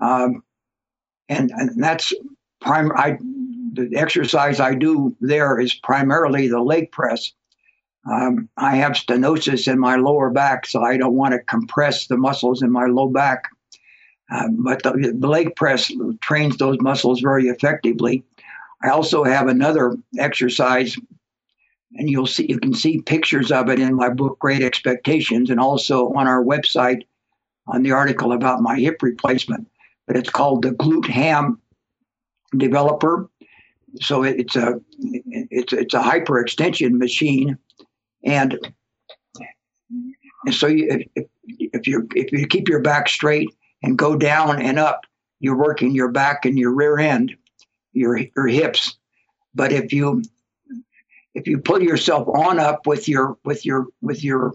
um, 0.00 0.42
and, 1.28 1.50
and 1.50 1.82
that's 1.82 2.12
prime. 2.60 2.92
I 2.92 3.18
the 3.74 3.90
exercise 3.96 4.60
I 4.60 4.74
do 4.74 5.16
there 5.20 5.58
is 5.58 5.74
primarily 5.74 6.48
the 6.48 6.60
leg 6.60 6.92
press. 6.92 7.32
Um, 8.10 8.48
I 8.56 8.76
have 8.76 8.92
stenosis 8.92 9.70
in 9.70 9.78
my 9.78 9.96
lower 9.96 10.30
back, 10.30 10.66
so 10.66 10.82
I 10.82 10.96
don't 10.96 11.14
want 11.14 11.32
to 11.32 11.38
compress 11.40 12.06
the 12.06 12.16
muscles 12.16 12.62
in 12.62 12.70
my 12.70 12.86
low 12.86 13.08
back. 13.08 13.48
Uh, 14.30 14.48
but 14.50 14.82
the, 14.82 15.14
the 15.18 15.28
leg 15.28 15.54
press 15.56 15.92
trains 16.20 16.56
those 16.56 16.78
muscles 16.80 17.20
very 17.20 17.44
effectively. 17.44 18.24
I 18.82 18.88
also 18.88 19.24
have 19.24 19.48
another 19.48 19.96
exercise, 20.18 20.96
and 21.94 22.10
you'll 22.10 22.26
see 22.26 22.46
you 22.48 22.58
can 22.58 22.74
see 22.74 23.00
pictures 23.00 23.52
of 23.52 23.68
it 23.68 23.78
in 23.78 23.94
my 23.94 24.08
book 24.08 24.38
Great 24.38 24.62
Expectations, 24.62 25.50
and 25.50 25.60
also 25.60 26.12
on 26.12 26.26
our 26.26 26.42
website 26.42 27.02
on 27.68 27.82
the 27.82 27.92
article 27.92 28.32
about 28.32 28.60
my 28.60 28.78
hip 28.78 29.02
replacement. 29.02 29.68
But 30.06 30.16
it's 30.16 30.30
called 30.30 30.62
the 30.62 30.70
glute 30.70 31.06
ham 31.06 31.60
developer. 32.56 33.28
So 34.00 34.22
it's 34.24 34.56
a 34.56 34.80
it's 34.98 35.72
it's 35.72 35.94
a 35.94 36.00
hyperextension 36.00 36.92
machine, 36.92 37.58
and, 38.24 38.58
so 40.50 40.66
you, 40.66 41.04
if, 41.14 41.26
if 41.48 41.86
you 41.86 42.08
if 42.14 42.32
you 42.32 42.46
keep 42.46 42.68
your 42.68 42.80
back 42.80 43.08
straight 43.08 43.50
and 43.82 43.98
go 43.98 44.16
down 44.16 44.60
and 44.62 44.78
up, 44.78 45.02
you're 45.40 45.58
working 45.58 45.94
your 45.94 46.10
back 46.10 46.46
and 46.46 46.58
your 46.58 46.72
rear 46.72 46.98
end, 46.98 47.36
your 47.92 48.18
your 48.36 48.46
hips. 48.46 48.96
But 49.54 49.72
if 49.72 49.92
you 49.92 50.22
if 51.34 51.46
you 51.46 51.58
pull 51.58 51.82
yourself 51.82 52.28
on 52.28 52.58
up 52.58 52.86
with 52.86 53.08
your 53.08 53.36
with 53.44 53.64
your 53.64 53.86
with 54.00 54.22
your 54.22 54.54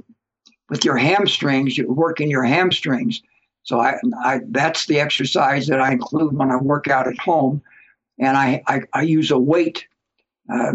with 0.70 0.84
your 0.84 0.98
hamstrings, 0.98 1.78
you're 1.78 1.92
working 1.92 2.30
your 2.30 2.44
hamstrings. 2.44 3.22
So 3.64 3.80
I, 3.80 3.96
I 4.24 4.42
that's 4.50 4.86
the 4.86 5.00
exercise 5.00 5.68
that 5.68 5.82
I 5.82 5.92
include 5.92 6.38
when 6.38 6.52
I 6.52 6.58
work 6.58 6.88
out 6.88 7.08
at 7.08 7.18
home 7.20 7.62
and 8.20 8.38
I, 8.38 8.62
I, 8.68 8.82
I 8.94 9.02
use 9.04 9.32
a 9.32 9.38
weight 9.38 9.88
uh, 10.52 10.74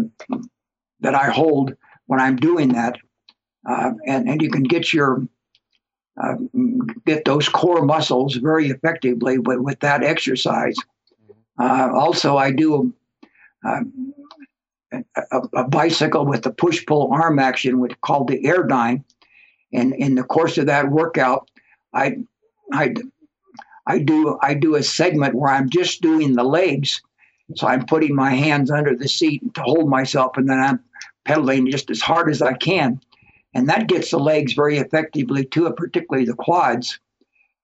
that 1.01 1.15
I 1.15 1.29
hold 1.29 1.75
when 2.05 2.19
I'm 2.19 2.35
doing 2.35 2.69
that, 2.69 2.97
uh, 3.67 3.91
and 4.05 4.29
and 4.29 4.41
you 4.41 4.49
can 4.49 4.63
get 4.63 4.93
your 4.93 5.27
uh, 6.21 6.35
get 7.05 7.25
those 7.25 7.49
core 7.49 7.83
muscles 7.83 8.35
very 8.35 8.69
effectively 8.69 9.39
with, 9.39 9.59
with 9.59 9.79
that 9.79 10.03
exercise. 10.03 10.75
Uh, 11.59 11.89
also, 11.93 12.37
I 12.37 12.51
do 12.51 12.93
uh, 13.65 13.81
a, 14.91 15.41
a, 15.55 15.67
bicycle 15.67 16.25
with 16.25 16.43
the 16.43 16.51
push 16.51 16.85
pull 16.85 17.11
arm 17.13 17.39
action, 17.39 17.79
which 17.79 17.99
called 18.01 18.27
the 18.27 18.43
Airdyne, 18.43 19.03
and 19.71 19.93
in 19.93 20.15
the 20.15 20.23
course 20.23 20.57
of 20.57 20.65
that 20.67 20.89
workout, 20.89 21.49
I 21.93 22.17
I 22.71 22.95
I 23.85 23.99
do 23.99 24.37
I 24.41 24.53
do 24.55 24.75
a 24.75 24.83
segment 24.83 25.35
where 25.35 25.51
I'm 25.51 25.69
just 25.69 26.01
doing 26.01 26.33
the 26.33 26.43
legs 26.43 27.01
so 27.55 27.67
I'm 27.67 27.85
putting 27.85 28.15
my 28.15 28.31
hands 28.31 28.71
under 28.71 28.95
the 28.95 29.07
seat 29.07 29.53
to 29.53 29.61
hold 29.61 29.89
myself, 29.89 30.37
and 30.37 30.49
then 30.49 30.59
I'm 30.59 30.79
pedaling 31.25 31.69
just 31.69 31.89
as 31.89 32.01
hard 32.01 32.29
as 32.29 32.41
I 32.41 32.53
can. 32.53 32.99
And 33.53 33.69
that 33.69 33.87
gets 33.87 34.11
the 34.11 34.19
legs 34.19 34.53
very 34.53 34.77
effectively 34.77 35.45
too, 35.45 35.71
particularly 35.73 36.25
the 36.25 36.33
quads. 36.33 36.99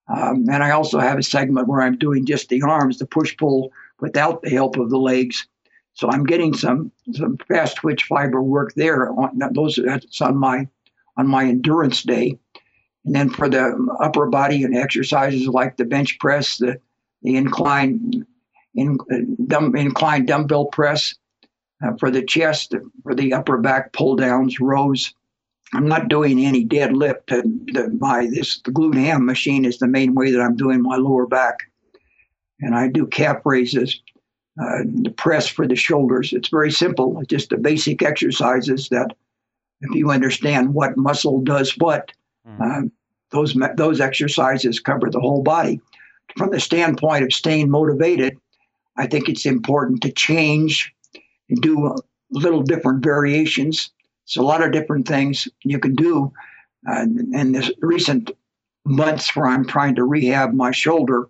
Um, 0.10 0.46
and 0.50 0.64
I 0.64 0.72
also 0.72 1.00
have 1.00 1.20
a 1.20 1.24
segment 1.24 1.68
where 1.68 1.82
I'm 1.82 1.98
doing 1.98 2.26
just 2.26 2.50
the 2.50 2.62
arms, 2.64 2.98
the 2.98 3.06
push 3.06 3.38
pull 3.38 3.72
without 4.00 4.42
the 4.42 4.50
help 4.50 4.78
of 4.78 4.90
the 4.90 4.98
legs. 4.98 5.48
So 5.94 6.10
I'm 6.10 6.24
getting 6.24 6.54
some 6.54 6.92
some 7.14 7.38
fast 7.48 7.78
twitch 7.78 8.04
fiber 8.06 8.42
work 8.42 8.74
there. 8.76 9.12
On, 9.12 9.40
those 9.54 9.80
that's 9.84 10.22
on 10.22 10.38
my 10.38 10.68
on 11.18 11.28
my 11.28 11.46
endurance 11.46 12.04
day. 12.04 12.38
And 13.06 13.16
then 13.16 13.30
for 13.30 13.50
the 13.50 13.76
upper 14.02 14.28
body 14.28 14.64
and 14.64 14.76
exercises 14.76 15.48
like 15.48 15.78
the 15.78 15.86
bench 15.86 16.18
press, 16.20 16.58
the 16.58 16.80
the 17.22 17.36
incline 17.36 18.26
in, 18.76 18.98
dumb, 19.48 19.76
inclined 19.76 20.28
dumbbell 20.28 20.66
press 20.66 21.16
uh, 21.84 21.92
for 22.00 22.10
the 22.10 22.24
chest, 22.24 22.76
for 23.04 23.14
the 23.14 23.34
upper 23.34 23.58
back 23.58 23.94
pull 23.94 24.16
downs, 24.16 24.60
rows. 24.60 25.14
I'm 25.74 25.88
not 25.88 26.08
doing 26.08 26.40
any 26.40 26.66
deadlift. 26.66 27.28
The, 27.28 27.44
the, 27.74 27.90
my 28.00 28.28
this 28.28 28.60
the 28.62 28.72
glute 28.72 28.96
ham 28.96 29.26
machine 29.26 29.66
is 29.66 29.78
the 29.78 29.88
main 29.88 30.16
way 30.16 30.32
that 30.32 30.42
I'm 30.42 30.56
doing 30.56 30.82
my 30.82 30.96
lower 30.96 31.28
back, 31.28 31.70
and 32.60 32.76
I 32.76 32.88
do 32.88 33.06
calf 33.06 33.38
raises, 33.46 34.02
uh, 34.62 34.84
the 35.04 35.14
press 35.16 35.48
for 35.48 35.68
the 35.68 35.76
shoulders. 35.76 36.34
It's 36.34 36.50
very 36.50 36.72
simple. 36.72 37.20
It's 37.20 37.30
just 37.30 37.50
the 37.50 37.58
basic 37.58 38.02
exercises 38.02 38.90
that, 38.90 39.16
if 39.82 39.96
you 39.96 40.12
understand 40.12 40.74
what 40.74 40.98
muscle 40.98 41.42
does 41.42 41.72
what, 41.78 42.12
mm. 42.48 42.60
uh, 42.60 42.90
those 43.32 43.56
those 43.76 44.02
exercises 44.02 44.80
cover 44.80 45.10
the 45.10 45.20
whole 45.20 45.44
body. 45.44 45.80
From 46.36 46.52
the 46.52 46.60
standpoint 46.60 47.24
of 47.24 47.34
staying 47.34 47.70
motivated, 47.70 48.38
I 48.98 49.08
think 49.08 49.30
it's 49.30 49.46
important 49.46 50.02
to 50.02 50.12
change 50.12 50.94
and 51.50 51.62
do 51.62 51.96
little 52.32 52.62
different 52.64 53.04
variations. 53.04 53.92
So 54.30 54.42
a 54.42 54.44
lot 54.44 54.64
of 54.64 54.72
different 54.72 55.08
things 55.08 55.48
you 55.64 55.80
can 55.80 55.96
do. 55.96 56.32
Uh, 56.90 57.02
in 57.34 57.52
this 57.52 57.72
recent 57.82 58.32
months 58.86 59.36
where 59.36 59.48
I'm 59.48 59.66
trying 59.66 59.96
to 59.96 60.06
rehab 60.06 60.54
my 60.54 60.72
shoulder, 60.72 61.28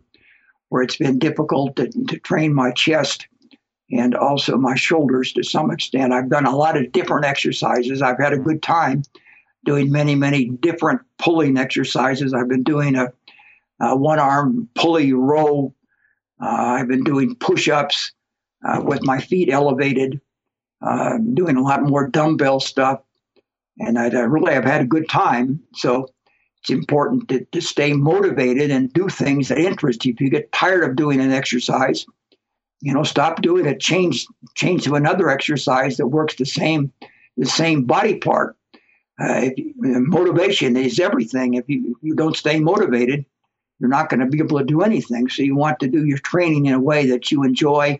where 0.69 0.83
it's 0.83 0.97
been 0.97 1.17
difficult 1.17 1.75
to, 1.77 1.87
to 1.89 2.19
train 2.19 2.53
my 2.53 2.71
chest 2.71 3.27
and 3.91 4.13
also 4.13 4.57
my 4.57 4.75
shoulders 4.75 5.33
to 5.33 5.43
some 5.43 5.71
extent. 5.71 6.13
I've 6.13 6.29
done 6.29 6.45
a 6.45 6.55
lot 6.55 6.77
of 6.77 6.91
different 6.91 7.25
exercises. 7.25 8.03
I've 8.03 8.19
had 8.19 8.33
a 8.33 8.37
good 8.37 8.61
time 8.61 9.01
doing 9.65 9.91
many, 9.91 10.13
many 10.13 10.45
different 10.45 11.01
pulling 11.17 11.57
exercises. 11.57 12.33
I've 12.33 12.47
been 12.47 12.63
doing 12.63 12.95
a, 12.95 13.11
a 13.81 13.97
one 13.97 14.19
arm 14.19 14.69
pulley 14.75 15.13
row 15.13 15.73
uh, 16.41 16.77
I've 16.79 16.87
been 16.87 17.03
doing 17.03 17.35
push 17.35 17.67
ups 17.67 18.11
uh, 18.65 18.81
with 18.83 19.03
my 19.03 19.19
feet 19.19 19.49
elevated, 19.51 20.21
uh, 20.81 21.17
doing 21.33 21.57
a 21.57 21.61
lot 21.61 21.83
more 21.83 22.07
dumbbell 22.07 22.59
stuff. 22.59 23.01
And 23.79 23.97
I, 23.97 24.05
I 24.05 24.21
really 24.21 24.53
have 24.53 24.65
had 24.65 24.81
a 24.81 24.85
good 24.85 25.07
time. 25.09 25.61
So 25.73 26.07
it's 26.61 26.69
important 26.69 27.29
to, 27.29 27.45
to 27.45 27.61
stay 27.61 27.93
motivated 27.93 28.71
and 28.71 28.91
do 28.91 29.07
things 29.07 29.47
that 29.47 29.57
interest 29.57 30.05
you. 30.05 30.13
If 30.13 30.21
you 30.21 30.29
get 30.29 30.51
tired 30.51 30.83
of 30.83 30.95
doing 30.95 31.21
an 31.21 31.31
exercise, 31.31 32.05
you 32.81 32.93
know, 32.93 33.03
stop 33.03 33.41
doing 33.41 33.65
it, 33.65 33.79
change 33.79 34.25
change 34.55 34.83
to 34.85 34.95
another 34.95 35.29
exercise 35.29 35.97
that 35.97 36.07
works 36.07 36.35
the 36.35 36.45
same 36.45 36.91
the 37.37 37.45
same 37.45 37.85
body 37.85 38.17
part. 38.17 38.57
Uh, 39.19 39.49
you, 39.55 39.73
motivation 39.77 40.77
is 40.77 40.99
everything. 40.99 41.55
If 41.55 41.67
you, 41.67 41.91
if 41.91 41.97
you 42.01 42.15
don't 42.15 42.37
stay 42.37 42.59
motivated, 42.59 43.25
you're 43.79 43.89
not 43.89 44.09
going 44.09 44.21
to 44.21 44.25
be 44.25 44.39
able 44.39 44.59
to 44.59 44.65
do 44.65 44.81
anything. 44.81 45.29
So 45.29 45.41
you 45.41 45.55
want 45.55 45.79
to 45.79 45.87
do 45.87 46.05
your 46.05 46.19
training 46.19 46.67
in 46.67 46.73
a 46.73 46.79
way 46.79 47.05
that 47.07 47.31
you 47.31 47.43
enjoy. 47.43 47.99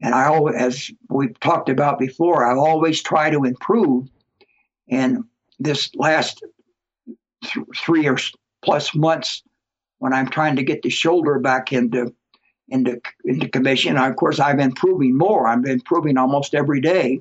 And 0.00 0.14
I 0.14 0.26
always, 0.26 0.56
as 0.56 0.90
we've 1.08 1.38
talked 1.40 1.68
about 1.68 1.98
before, 1.98 2.46
I 2.46 2.56
always 2.56 3.02
try 3.02 3.30
to 3.30 3.44
improve. 3.44 4.08
And 4.88 5.24
this 5.58 5.90
last 5.94 6.42
th- 7.44 7.66
three 7.76 8.08
or 8.08 8.16
plus 8.62 8.94
months, 8.94 9.42
when 9.98 10.12
I'm 10.14 10.28
trying 10.28 10.56
to 10.56 10.62
get 10.62 10.82
the 10.82 10.90
shoulder 10.90 11.38
back 11.38 11.72
into 11.72 12.14
into 12.68 13.00
into 13.24 13.48
commission, 13.48 13.98
of 13.98 14.16
course 14.16 14.40
I've 14.40 14.56
been 14.56 14.70
improving 14.70 15.16
more. 15.16 15.46
I'm 15.46 15.66
improving 15.66 16.16
almost 16.16 16.54
every 16.54 16.80
day. 16.80 17.20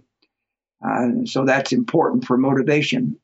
Uh, 0.86 1.26
so 1.26 1.44
that's 1.44 1.74
important 1.74 2.26
for 2.26 2.38
motivation. 2.38 3.19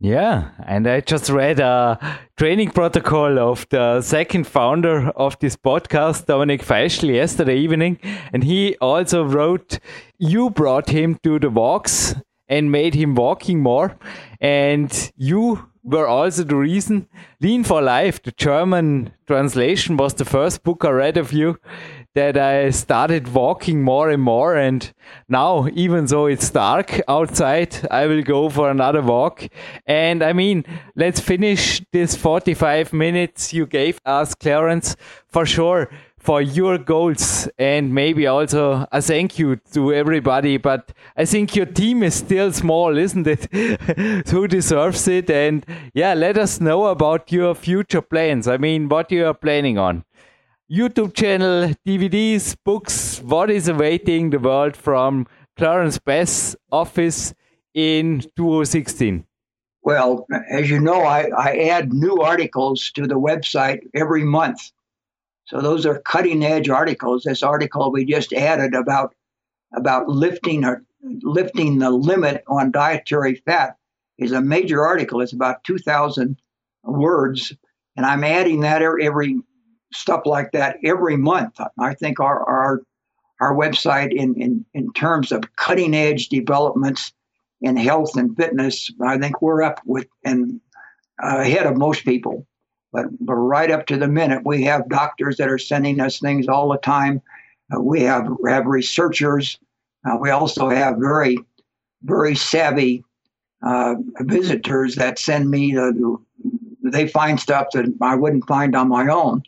Yeah, 0.00 0.50
and 0.64 0.86
I 0.86 1.00
just 1.00 1.28
read 1.28 1.58
a 1.58 1.98
training 2.36 2.70
protocol 2.70 3.36
of 3.40 3.66
the 3.70 4.00
second 4.00 4.46
founder 4.46 5.08
of 5.16 5.36
this 5.40 5.56
podcast, 5.56 6.26
Dominik 6.26 6.62
Feischl, 6.62 7.12
yesterday 7.12 7.56
evening, 7.56 7.98
and 8.32 8.44
he 8.44 8.76
also 8.80 9.24
wrote, 9.24 9.80
"You 10.16 10.50
brought 10.50 10.90
him 10.90 11.18
to 11.24 11.40
the 11.40 11.50
walks 11.50 12.14
and 12.48 12.70
made 12.70 12.94
him 12.94 13.16
walking 13.16 13.60
more, 13.60 13.96
and 14.40 15.10
you 15.16 15.64
were 15.82 16.06
also 16.06 16.44
the 16.44 16.54
reason. 16.54 17.08
Lean 17.40 17.64
for 17.64 17.82
Life, 17.82 18.22
the 18.22 18.32
German 18.32 19.10
translation, 19.26 19.96
was 19.96 20.14
the 20.14 20.24
first 20.24 20.62
book 20.62 20.84
I 20.84 20.90
read 20.90 21.16
of 21.16 21.32
you." 21.32 21.56
That 22.18 22.36
I 22.36 22.70
started 22.70 23.32
walking 23.32 23.80
more 23.80 24.10
and 24.10 24.20
more. 24.20 24.56
And 24.56 24.92
now, 25.28 25.68
even 25.72 26.06
though 26.06 26.26
it's 26.26 26.50
dark 26.50 27.00
outside, 27.06 27.86
I 27.92 28.06
will 28.06 28.22
go 28.22 28.48
for 28.48 28.70
another 28.70 29.02
walk. 29.02 29.46
And 29.86 30.20
I 30.20 30.32
mean, 30.32 30.64
let's 30.96 31.20
finish 31.20 31.80
this 31.92 32.16
45 32.16 32.92
minutes 32.92 33.54
you 33.54 33.66
gave 33.66 34.00
us, 34.04 34.34
Clarence, 34.34 34.96
for 35.28 35.46
sure. 35.46 35.90
For 36.18 36.42
your 36.42 36.78
goals, 36.78 37.48
and 37.58 37.94
maybe 37.94 38.26
also 38.26 38.86
a 38.90 39.00
thank 39.00 39.38
you 39.38 39.56
to 39.72 39.94
everybody. 39.94 40.56
But 40.58 40.92
I 41.16 41.24
think 41.24 41.54
your 41.54 41.64
team 41.64 42.02
is 42.02 42.14
still 42.16 42.52
small, 42.52 42.98
isn't 42.98 43.26
it? 43.26 43.46
Who 44.28 44.48
deserves 44.48 45.06
it? 45.06 45.30
And 45.30 45.64
yeah, 45.94 46.14
let 46.14 46.36
us 46.36 46.60
know 46.60 46.86
about 46.86 47.30
your 47.30 47.54
future 47.54 48.02
plans. 48.02 48.48
I 48.48 48.56
mean, 48.58 48.88
what 48.88 49.12
you 49.12 49.26
are 49.26 49.32
planning 49.32 49.78
on. 49.78 50.04
YouTube 50.70 51.14
channel, 51.14 51.72
DVDs, 51.86 52.54
books. 52.62 53.20
What 53.20 53.50
is 53.50 53.68
awaiting 53.68 54.28
the 54.28 54.38
world 54.38 54.76
from 54.76 55.26
Clarence 55.56 55.98
Bass' 55.98 56.56
office 56.70 57.32
in 57.72 58.20
2016? 58.36 59.24
Well, 59.80 60.26
as 60.50 60.68
you 60.68 60.78
know, 60.78 61.04
I, 61.04 61.30
I 61.34 61.56
add 61.70 61.94
new 61.94 62.18
articles 62.18 62.90
to 62.96 63.06
the 63.06 63.18
website 63.18 63.80
every 63.94 64.24
month. 64.24 64.70
So 65.46 65.62
those 65.62 65.86
are 65.86 66.00
cutting 66.00 66.44
edge 66.44 66.68
articles. 66.68 67.22
This 67.22 67.42
article 67.42 67.90
we 67.90 68.04
just 68.04 68.34
added 68.34 68.74
about 68.74 69.14
about 69.74 70.08
lifting 70.08 70.66
or 70.66 70.84
lifting 71.02 71.78
the 71.78 71.90
limit 71.90 72.44
on 72.46 72.72
dietary 72.72 73.36
fat 73.46 73.76
is 74.18 74.32
a 74.32 74.42
major 74.42 74.84
article. 74.84 75.22
It's 75.22 75.32
about 75.32 75.64
2,000 75.64 76.36
words, 76.82 77.54
and 77.96 78.04
I'm 78.04 78.24
adding 78.24 78.60
that 78.60 78.82
er, 78.82 79.00
every 79.00 79.40
stuff 79.92 80.22
like 80.24 80.52
that 80.52 80.76
every 80.84 81.16
month. 81.16 81.58
I 81.78 81.94
think 81.94 82.20
our 82.20 82.42
our 82.44 82.82
our 83.40 83.54
website 83.54 84.12
in, 84.12 84.34
in, 84.40 84.64
in 84.74 84.92
terms 84.94 85.30
of 85.30 85.44
cutting 85.56 85.94
edge 85.94 86.28
developments 86.28 87.12
in 87.60 87.76
health 87.76 88.16
and 88.16 88.36
fitness, 88.36 88.90
I 89.00 89.18
think 89.18 89.40
we're 89.40 89.62
up 89.62 89.80
with 89.84 90.06
and 90.24 90.60
ahead 91.20 91.66
of 91.66 91.76
most 91.76 92.04
people. 92.04 92.46
But, 92.92 93.06
but 93.20 93.34
right 93.34 93.70
up 93.70 93.86
to 93.86 93.96
the 93.96 94.08
minute, 94.08 94.42
we 94.44 94.62
have 94.64 94.88
doctors 94.88 95.36
that 95.36 95.48
are 95.48 95.58
sending 95.58 96.00
us 96.00 96.18
things 96.18 96.48
all 96.48 96.70
the 96.70 96.78
time. 96.78 97.20
Uh, 97.72 97.80
we 97.80 98.00
have 98.02 98.26
have 98.48 98.66
researchers. 98.66 99.58
Uh, 100.04 100.16
we 100.18 100.30
also 100.30 100.70
have 100.70 100.96
very 100.98 101.38
very 102.02 102.34
savvy 102.34 103.04
uh, 103.66 103.96
visitors 104.20 104.94
that 104.94 105.18
send 105.18 105.50
me 105.50 105.74
the, 105.74 106.16
they 106.82 107.08
find 107.08 107.38
stuff 107.38 107.66
that 107.74 107.92
I 108.00 108.14
wouldn't 108.14 108.46
find 108.46 108.74
on 108.74 108.88
my 108.88 109.08
own. 109.08 109.42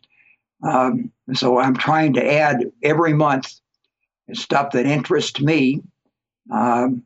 Um, 0.63 1.13
so 1.35 1.59
I'm 1.59 1.77
trying 1.77 2.15
to 2.15 2.33
add 2.33 2.71
every 2.83 3.13
month 3.13 3.61
stuff 4.33 4.73
that 4.73 4.87
interests 4.87 5.41
me. 5.41 5.83
Um, 6.53 7.05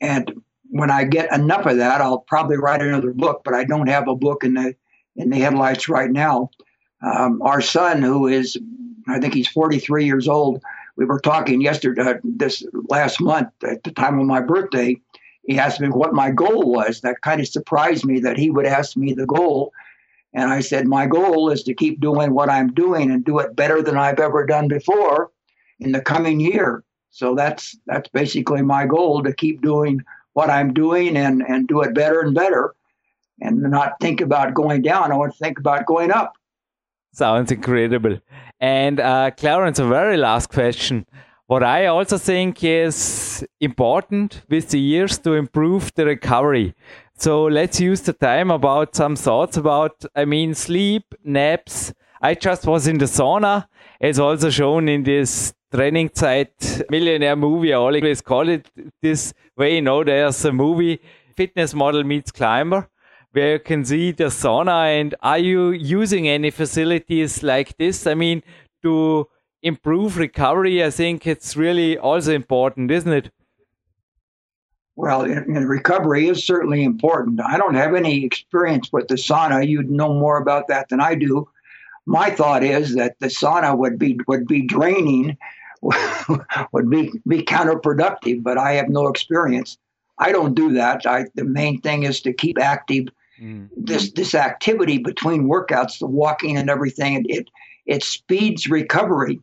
and 0.00 0.42
when 0.70 0.90
I 0.90 1.04
get 1.04 1.32
enough 1.32 1.66
of 1.66 1.78
that, 1.78 2.00
I'll 2.00 2.20
probably 2.20 2.56
write 2.56 2.82
another 2.82 3.12
book. 3.12 3.42
But 3.44 3.54
I 3.54 3.64
don't 3.64 3.88
have 3.88 4.08
a 4.08 4.14
book 4.14 4.44
in 4.44 4.54
the 4.54 4.74
in 5.16 5.30
the 5.30 5.38
headlights 5.38 5.88
right 5.88 6.10
now. 6.10 6.50
Um, 7.02 7.42
our 7.42 7.60
son, 7.60 8.02
who 8.02 8.26
is, 8.26 8.56
I 9.08 9.18
think 9.18 9.34
he's 9.34 9.48
43 9.48 10.04
years 10.04 10.28
old. 10.28 10.62
We 10.96 11.04
were 11.04 11.20
talking 11.20 11.60
yesterday, 11.60 12.02
uh, 12.02 12.14
this 12.22 12.64
last 12.88 13.20
month 13.20 13.48
at 13.64 13.82
the 13.82 13.90
time 13.90 14.18
of 14.18 14.26
my 14.26 14.40
birthday. 14.40 15.00
He 15.44 15.58
asked 15.58 15.80
me 15.80 15.88
what 15.88 16.12
my 16.14 16.30
goal 16.30 16.70
was. 16.70 17.00
That 17.00 17.22
kind 17.22 17.40
of 17.40 17.48
surprised 17.48 18.04
me 18.04 18.20
that 18.20 18.36
he 18.36 18.50
would 18.50 18.66
ask 18.66 18.96
me 18.96 19.14
the 19.14 19.26
goal 19.26 19.72
and 20.32 20.50
I 20.50 20.60
said, 20.60 20.86
my 20.86 21.06
goal 21.06 21.50
is 21.50 21.62
to 21.64 21.74
keep 21.74 22.00
doing 22.00 22.34
what 22.34 22.48
I'm 22.48 22.72
doing 22.72 23.10
and 23.10 23.24
do 23.24 23.38
it 23.40 23.56
better 23.56 23.82
than 23.82 23.96
I've 23.96 24.20
ever 24.20 24.46
done 24.46 24.68
before 24.68 25.30
in 25.80 25.92
the 25.92 26.00
coming 26.00 26.40
year. 26.40 26.84
So 27.10 27.34
that's 27.34 27.76
that's 27.86 28.08
basically 28.10 28.62
my 28.62 28.86
goal 28.86 29.22
to 29.22 29.32
keep 29.32 29.62
doing 29.62 30.00
what 30.34 30.48
I'm 30.48 30.72
doing 30.72 31.16
and, 31.16 31.42
and 31.42 31.66
do 31.66 31.80
it 31.80 31.94
better 31.94 32.20
and 32.20 32.34
better 32.34 32.74
and 33.40 33.60
not 33.62 33.94
think 34.00 34.20
about 34.20 34.54
going 34.54 34.82
down. 34.82 35.10
I 35.10 35.16
want 35.16 35.32
to 35.32 35.38
think 35.38 35.58
about 35.58 35.86
going 35.86 36.12
up. 36.12 36.34
Sounds 37.12 37.50
incredible. 37.50 38.20
And 38.60 39.00
uh, 39.00 39.32
Clarence, 39.32 39.78
a 39.78 39.86
very 39.86 40.16
last 40.16 40.48
question. 40.50 41.06
What 41.46 41.64
I 41.64 41.86
also 41.86 42.16
think 42.16 42.62
is 42.62 43.44
important 43.58 44.42
with 44.48 44.68
the 44.68 44.78
years 44.78 45.18
to 45.18 45.32
improve 45.32 45.92
the 45.96 46.06
recovery. 46.06 46.74
So 47.20 47.44
let's 47.44 47.78
use 47.78 48.00
the 48.00 48.14
time 48.14 48.50
about 48.50 48.96
some 48.96 49.14
thoughts 49.14 49.58
about, 49.58 50.06
I 50.16 50.24
mean, 50.24 50.54
sleep, 50.54 51.14
naps. 51.22 51.92
I 52.22 52.32
just 52.34 52.64
was 52.66 52.86
in 52.86 52.96
the 52.96 53.04
sauna. 53.04 53.66
It's 54.00 54.18
also 54.18 54.48
shown 54.48 54.88
in 54.88 55.02
this 55.02 55.52
Trainingzeit 55.70 56.88
millionaire 56.90 57.36
movie. 57.36 57.74
I 57.74 57.76
always 57.76 58.22
call 58.22 58.48
it 58.48 58.70
this 59.02 59.34
way. 59.54 59.74
You 59.74 59.82
know, 59.82 60.02
there's 60.02 60.42
a 60.46 60.52
movie, 60.52 60.98
Fitness 61.36 61.74
Model 61.74 62.04
Meets 62.04 62.32
Climber, 62.32 62.88
where 63.32 63.52
you 63.52 63.58
can 63.58 63.84
see 63.84 64.12
the 64.12 64.24
sauna. 64.24 64.98
And 64.98 65.14
are 65.20 65.38
you 65.38 65.72
using 65.72 66.26
any 66.26 66.50
facilities 66.50 67.42
like 67.42 67.76
this? 67.76 68.06
I 68.06 68.14
mean, 68.14 68.42
to 68.82 69.28
improve 69.62 70.16
recovery, 70.16 70.82
I 70.82 70.88
think 70.88 71.26
it's 71.26 71.54
really 71.54 71.98
also 71.98 72.32
important, 72.32 72.90
isn't 72.90 73.12
it? 73.12 73.30
Well, 75.00 75.24
recovery 75.24 76.28
is 76.28 76.44
certainly 76.44 76.84
important. 76.84 77.40
I 77.40 77.56
don't 77.56 77.74
have 77.74 77.94
any 77.94 78.22
experience 78.22 78.92
with 78.92 79.08
the 79.08 79.14
sauna. 79.14 79.66
You'd 79.66 79.90
know 79.90 80.12
more 80.12 80.36
about 80.36 80.68
that 80.68 80.90
than 80.90 81.00
I 81.00 81.14
do. 81.14 81.48
My 82.04 82.28
thought 82.28 82.62
is 82.62 82.94
that 82.96 83.18
the 83.18 83.28
sauna 83.28 83.78
would 83.78 83.98
be 83.98 84.20
would 84.28 84.46
be 84.46 84.60
draining, 84.60 85.38
would 86.72 86.90
be 86.90 87.12
be 87.26 87.42
counterproductive. 87.42 88.42
But 88.42 88.58
I 88.58 88.72
have 88.72 88.90
no 88.90 89.08
experience. 89.08 89.78
I 90.18 90.32
don't 90.32 90.54
do 90.54 90.74
that. 90.74 91.06
I, 91.06 91.24
the 91.34 91.44
main 91.44 91.80
thing 91.80 92.02
is 92.02 92.20
to 92.22 92.34
keep 92.34 92.60
active. 92.60 93.06
Mm. 93.40 93.70
This 93.74 94.12
this 94.12 94.34
activity 94.34 94.98
between 94.98 95.48
workouts, 95.48 95.98
the 95.98 96.08
walking 96.08 96.58
and 96.58 96.68
everything, 96.68 97.24
it 97.24 97.24
it, 97.30 97.48
it 97.86 98.02
speeds 98.04 98.68
recovery. 98.68 99.40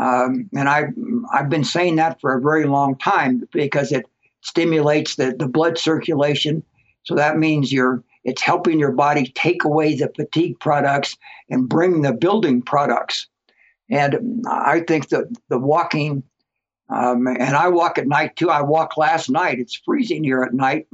Um, 0.00 0.48
and 0.54 0.68
I 0.68 0.90
I've 1.32 1.48
been 1.48 1.64
saying 1.64 1.96
that 1.96 2.20
for 2.20 2.36
a 2.36 2.40
very 2.40 2.66
long 2.66 2.96
time 2.98 3.48
because 3.52 3.90
it 3.90 4.06
stimulates 4.46 5.16
the, 5.16 5.34
the 5.36 5.48
blood 5.48 5.76
circulation. 5.76 6.62
So 7.02 7.14
that 7.16 7.36
means 7.36 7.72
you're 7.72 8.02
it's 8.24 8.42
helping 8.42 8.80
your 8.80 8.92
body 8.92 9.32
take 9.36 9.62
away 9.62 9.94
the 9.94 10.10
fatigue 10.16 10.58
products 10.58 11.16
and 11.48 11.68
bring 11.68 12.02
the 12.02 12.12
building 12.12 12.60
products. 12.60 13.28
And 13.88 14.44
I 14.48 14.80
think 14.80 15.10
that 15.10 15.26
the 15.48 15.58
walking, 15.58 16.24
um, 16.88 17.28
and 17.28 17.54
I 17.54 17.68
walk 17.68 17.98
at 17.98 18.08
night 18.08 18.34
too. 18.34 18.50
I 18.50 18.62
walked 18.62 18.98
last 18.98 19.30
night. 19.30 19.60
It's 19.60 19.80
freezing 19.84 20.24
here 20.24 20.42
at 20.42 20.54
night, 20.54 20.88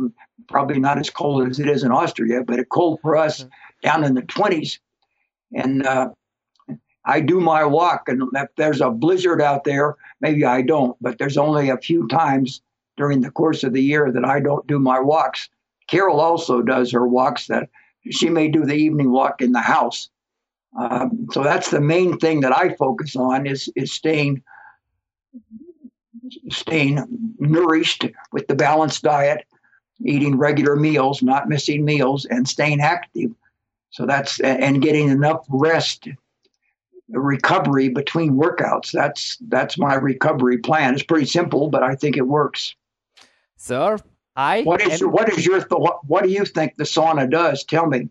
probably 0.46 0.78
not 0.78 0.98
as 0.98 1.08
cold 1.08 1.48
as 1.48 1.58
it 1.58 1.68
is 1.68 1.84
in 1.84 1.90
Austria, 1.90 2.44
but 2.44 2.58
it's 2.58 2.68
cold 2.70 3.00
for 3.00 3.16
us 3.16 3.46
down 3.82 4.04
in 4.04 4.14
the 4.14 4.22
20s. 4.22 4.78
And 5.54 5.86
uh, 5.86 6.10
I 7.06 7.20
do 7.20 7.40
my 7.40 7.64
walk, 7.64 8.08
and 8.08 8.22
if 8.34 8.48
there's 8.56 8.82
a 8.82 8.90
blizzard 8.90 9.40
out 9.40 9.64
there, 9.64 9.96
maybe 10.20 10.44
I 10.44 10.60
don't, 10.60 10.96
but 11.00 11.18
there's 11.18 11.38
only 11.38 11.70
a 11.70 11.78
few 11.78 12.06
times 12.08 12.60
during 12.96 13.20
the 13.20 13.30
course 13.30 13.64
of 13.64 13.72
the 13.72 13.82
year 13.82 14.10
that 14.12 14.24
I 14.24 14.40
don't 14.40 14.66
do 14.66 14.78
my 14.78 15.00
walks. 15.00 15.48
Carol 15.88 16.20
also 16.20 16.62
does 16.62 16.92
her 16.92 17.06
walks 17.06 17.46
that 17.46 17.68
she 18.10 18.28
may 18.28 18.48
do 18.48 18.64
the 18.64 18.74
evening 18.74 19.10
walk 19.10 19.40
in 19.40 19.52
the 19.52 19.60
house. 19.60 20.10
Um, 20.78 21.26
so 21.32 21.42
that's 21.42 21.70
the 21.70 21.80
main 21.80 22.18
thing 22.18 22.40
that 22.40 22.56
I 22.56 22.74
focus 22.74 23.14
on 23.14 23.46
is 23.46 23.70
is 23.76 23.92
staying 23.92 24.42
staying 26.50 27.04
nourished 27.38 28.06
with 28.32 28.46
the 28.46 28.54
balanced 28.54 29.02
diet, 29.02 29.44
eating 30.04 30.38
regular 30.38 30.76
meals, 30.76 31.22
not 31.22 31.48
missing 31.48 31.84
meals, 31.84 32.24
and 32.24 32.48
staying 32.48 32.80
active. 32.80 33.32
So 33.90 34.06
that's 34.06 34.40
and 34.40 34.80
getting 34.80 35.08
enough 35.10 35.44
rest, 35.50 36.08
recovery 37.10 37.90
between 37.90 38.32
workouts. 38.32 38.92
That's 38.92 39.36
that's 39.48 39.76
my 39.76 39.94
recovery 39.94 40.58
plan. 40.58 40.94
It's 40.94 41.02
pretty 41.02 41.26
simple, 41.26 41.68
but 41.68 41.82
I 41.82 41.94
think 41.94 42.16
it 42.16 42.26
works. 42.26 42.74
Sir, 43.62 43.96
I 44.34 44.62
what 44.62 44.82
is 44.82 45.04
what 45.04 45.28
is 45.28 45.46
your 45.46 45.60
thought? 45.60 46.00
What 46.08 46.24
do 46.24 46.30
you 46.30 46.44
think 46.44 46.74
the 46.74 46.82
sauna 46.82 47.30
does? 47.30 47.62
Tell 47.62 47.86
me. 47.86 48.08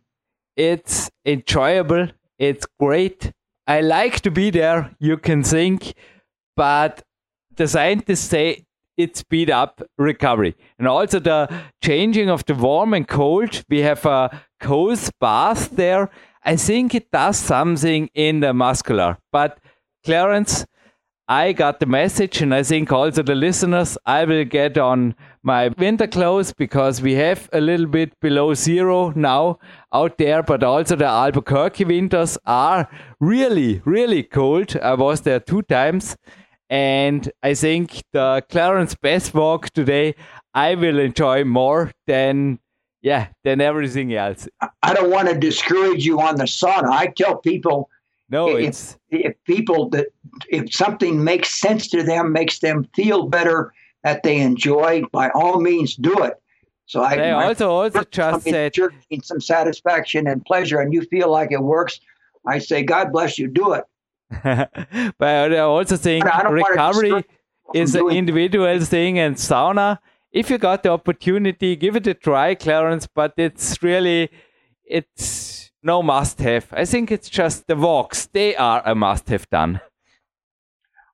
It's 0.55 1.09
enjoyable. 1.25 2.07
It's 2.39 2.65
great. 2.79 3.33
I 3.67 3.81
like 3.81 4.21
to 4.21 4.31
be 4.31 4.49
there. 4.49 4.95
You 4.99 5.17
can 5.17 5.43
think, 5.43 5.93
but 6.55 7.03
the 7.57 7.67
scientists 7.67 8.29
say 8.29 8.63
it 8.95 9.17
speed 9.17 9.49
up 9.49 9.81
recovery. 9.97 10.55
And 10.79 10.87
also 10.87 11.19
the 11.19 11.49
changing 11.83 12.29
of 12.29 12.45
the 12.45 12.55
warm 12.55 12.93
and 12.93 13.05
cold. 13.05 13.65
We 13.67 13.79
have 13.79 14.05
a 14.05 14.29
cold 14.61 15.09
bath 15.19 15.71
there. 15.71 16.09
I 16.45 16.55
think 16.55 16.95
it 16.95 17.11
does 17.11 17.35
something 17.35 18.09
in 18.13 18.39
the 18.39 18.53
muscular. 18.53 19.17
But 19.33 19.59
Clarence, 20.05 20.65
I 21.31 21.53
got 21.53 21.79
the 21.79 21.85
message, 21.85 22.41
and 22.41 22.53
I 22.53 22.61
think 22.61 22.91
also 22.91 23.23
the 23.23 23.35
listeners, 23.35 23.97
I 24.05 24.25
will 24.25 24.43
get 24.43 24.77
on 24.77 25.15
my 25.43 25.69
winter 25.69 26.05
clothes 26.05 26.51
because 26.51 27.01
we 27.01 27.13
have 27.13 27.47
a 27.53 27.61
little 27.61 27.85
bit 27.85 28.19
below 28.19 28.53
zero 28.53 29.13
now 29.15 29.59
out 29.93 30.17
there, 30.17 30.43
but 30.43 30.61
also 30.61 30.97
the 30.97 31.05
Albuquerque 31.05 31.85
winters 31.85 32.37
are 32.45 32.89
really, 33.21 33.81
really 33.85 34.23
cold. 34.23 34.75
I 34.75 34.95
was 34.95 35.21
there 35.21 35.39
two 35.39 35.61
times 35.61 36.17
and 36.69 37.31
I 37.41 37.53
think 37.53 38.03
the 38.11 38.43
Clarence 38.49 38.95
Bass 38.95 39.33
Walk 39.33 39.69
today 39.69 40.15
I 40.53 40.75
will 40.75 40.99
enjoy 40.99 41.45
more 41.45 41.93
than 42.07 42.59
yeah 43.01 43.27
than 43.45 43.61
everything 43.61 44.13
else. 44.13 44.49
I 44.83 44.93
don't 44.93 45.09
want 45.09 45.29
to 45.29 45.39
discourage 45.39 46.05
you 46.05 46.19
on 46.19 46.35
the 46.35 46.43
sauna. 46.43 46.89
I 46.89 47.07
tell 47.07 47.37
people 47.37 47.89
no, 48.31 48.57
if, 48.57 48.67
it's 48.69 48.97
if 49.09 49.35
people 49.43 49.89
that 49.89 50.07
if 50.49 50.73
something 50.73 51.23
makes 51.23 51.49
sense 51.49 51.87
to 51.89 52.01
them, 52.01 52.31
makes 52.31 52.59
them 52.59 52.87
feel 52.95 53.27
better, 53.27 53.73
that 54.03 54.23
they 54.23 54.39
enjoy, 54.39 55.03
by 55.11 55.29
all 55.35 55.59
means 55.59 55.95
do 55.95 56.23
it. 56.23 56.41
So 56.85 57.01
I 57.01 57.17
they 57.17 57.31
also 57.31 57.69
also 57.69 58.03
just 58.03 58.43
said 58.43 58.73
some 59.23 59.41
satisfaction 59.41 60.27
and 60.27 60.43
pleasure, 60.45 60.79
and 60.79 60.93
you 60.93 61.03
feel 61.03 61.29
like 61.29 61.51
it 61.51 61.61
works. 61.61 61.99
I 62.47 62.59
say, 62.59 62.83
God 62.83 63.11
bless 63.11 63.37
you, 63.37 63.47
do 63.47 63.73
it. 63.73 63.85
but 65.17 65.53
I 65.53 65.59
also 65.59 65.97
think 65.97 66.23
recovery 66.25 67.25
is 67.73 67.95
an 67.95 68.09
individual 68.09 68.79
thing, 68.79 69.19
and 69.19 69.35
sauna. 69.35 69.99
If 70.31 70.49
you 70.49 70.57
got 70.57 70.83
the 70.83 70.89
opportunity, 70.89 71.75
give 71.75 71.97
it 71.97 72.07
a 72.07 72.13
try, 72.13 72.55
Clarence. 72.55 73.07
But 73.07 73.33
it's 73.35 73.83
really, 73.83 74.29
it's 74.85 75.50
no 75.83 76.03
must-have. 76.03 76.67
I 76.71 76.85
think 76.85 77.11
it's 77.11 77.29
just 77.29 77.67
the 77.67 77.75
walks; 77.75 78.27
they 78.27 78.55
are 78.55 78.81
a 78.85 78.95
must-have 78.95 79.49
done. 79.49 79.81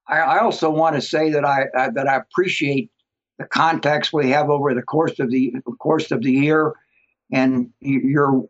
I, 0.07 0.19
I 0.19 0.39
also 0.39 0.69
want 0.69 0.95
to 0.95 1.01
say 1.01 1.29
that 1.31 1.45
I 1.45 1.65
uh, 1.77 1.91
that 1.91 2.07
I 2.07 2.15
appreciate 2.17 2.91
the 3.37 3.45
contacts 3.45 4.11
we 4.11 4.29
have 4.31 4.49
over 4.49 4.73
the 4.73 4.81
course 4.81 5.19
of 5.19 5.29
the 5.29 5.53
course 5.79 6.11
of 6.11 6.23
the 6.23 6.31
year, 6.31 6.73
and 7.31 7.69
your 7.79 8.47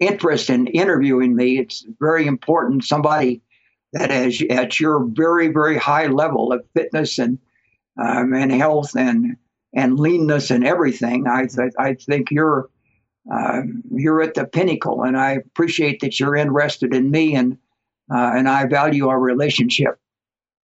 interest 0.00 0.50
in 0.50 0.66
interviewing 0.68 1.34
me. 1.34 1.58
It's 1.58 1.84
very 1.98 2.26
important. 2.26 2.84
Somebody 2.84 3.42
that 3.92 4.10
is 4.10 4.42
at 4.50 4.80
your 4.80 5.04
very 5.04 5.48
very 5.48 5.76
high 5.76 6.06
level 6.06 6.52
of 6.52 6.64
fitness 6.74 7.18
and 7.18 7.38
um, 7.98 8.34
and 8.34 8.52
health 8.52 8.96
and 8.96 9.36
and 9.74 9.98
leanness 9.98 10.50
and 10.50 10.66
everything. 10.66 11.26
I 11.26 11.48
I 11.78 11.94
think 11.94 12.30
you're 12.30 12.68
uh, 13.30 13.62
you're 13.90 14.22
at 14.22 14.34
the 14.34 14.46
pinnacle, 14.46 15.02
and 15.02 15.16
I 15.16 15.32
appreciate 15.32 16.00
that 16.00 16.18
you're 16.18 16.36
interested 16.36 16.94
in 16.94 17.10
me 17.10 17.34
and 17.36 17.58
uh, 18.12 18.32
and 18.34 18.48
I 18.48 18.66
value 18.66 19.08
our 19.08 19.20
relationship. 19.20 19.98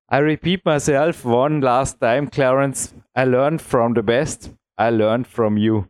I 0.09 0.17
repeat 0.19 0.65
myself 0.65 1.23
one 1.23 1.61
last 1.61 1.99
time, 1.99 2.27
Clarence. 2.27 2.93
I 3.15 3.25
learned 3.25 3.61
from 3.61 3.93
the 3.93 4.03
best. 4.03 4.51
I 4.77 4.89
learned 4.89 5.27
from 5.27 5.57
you. 5.57 5.89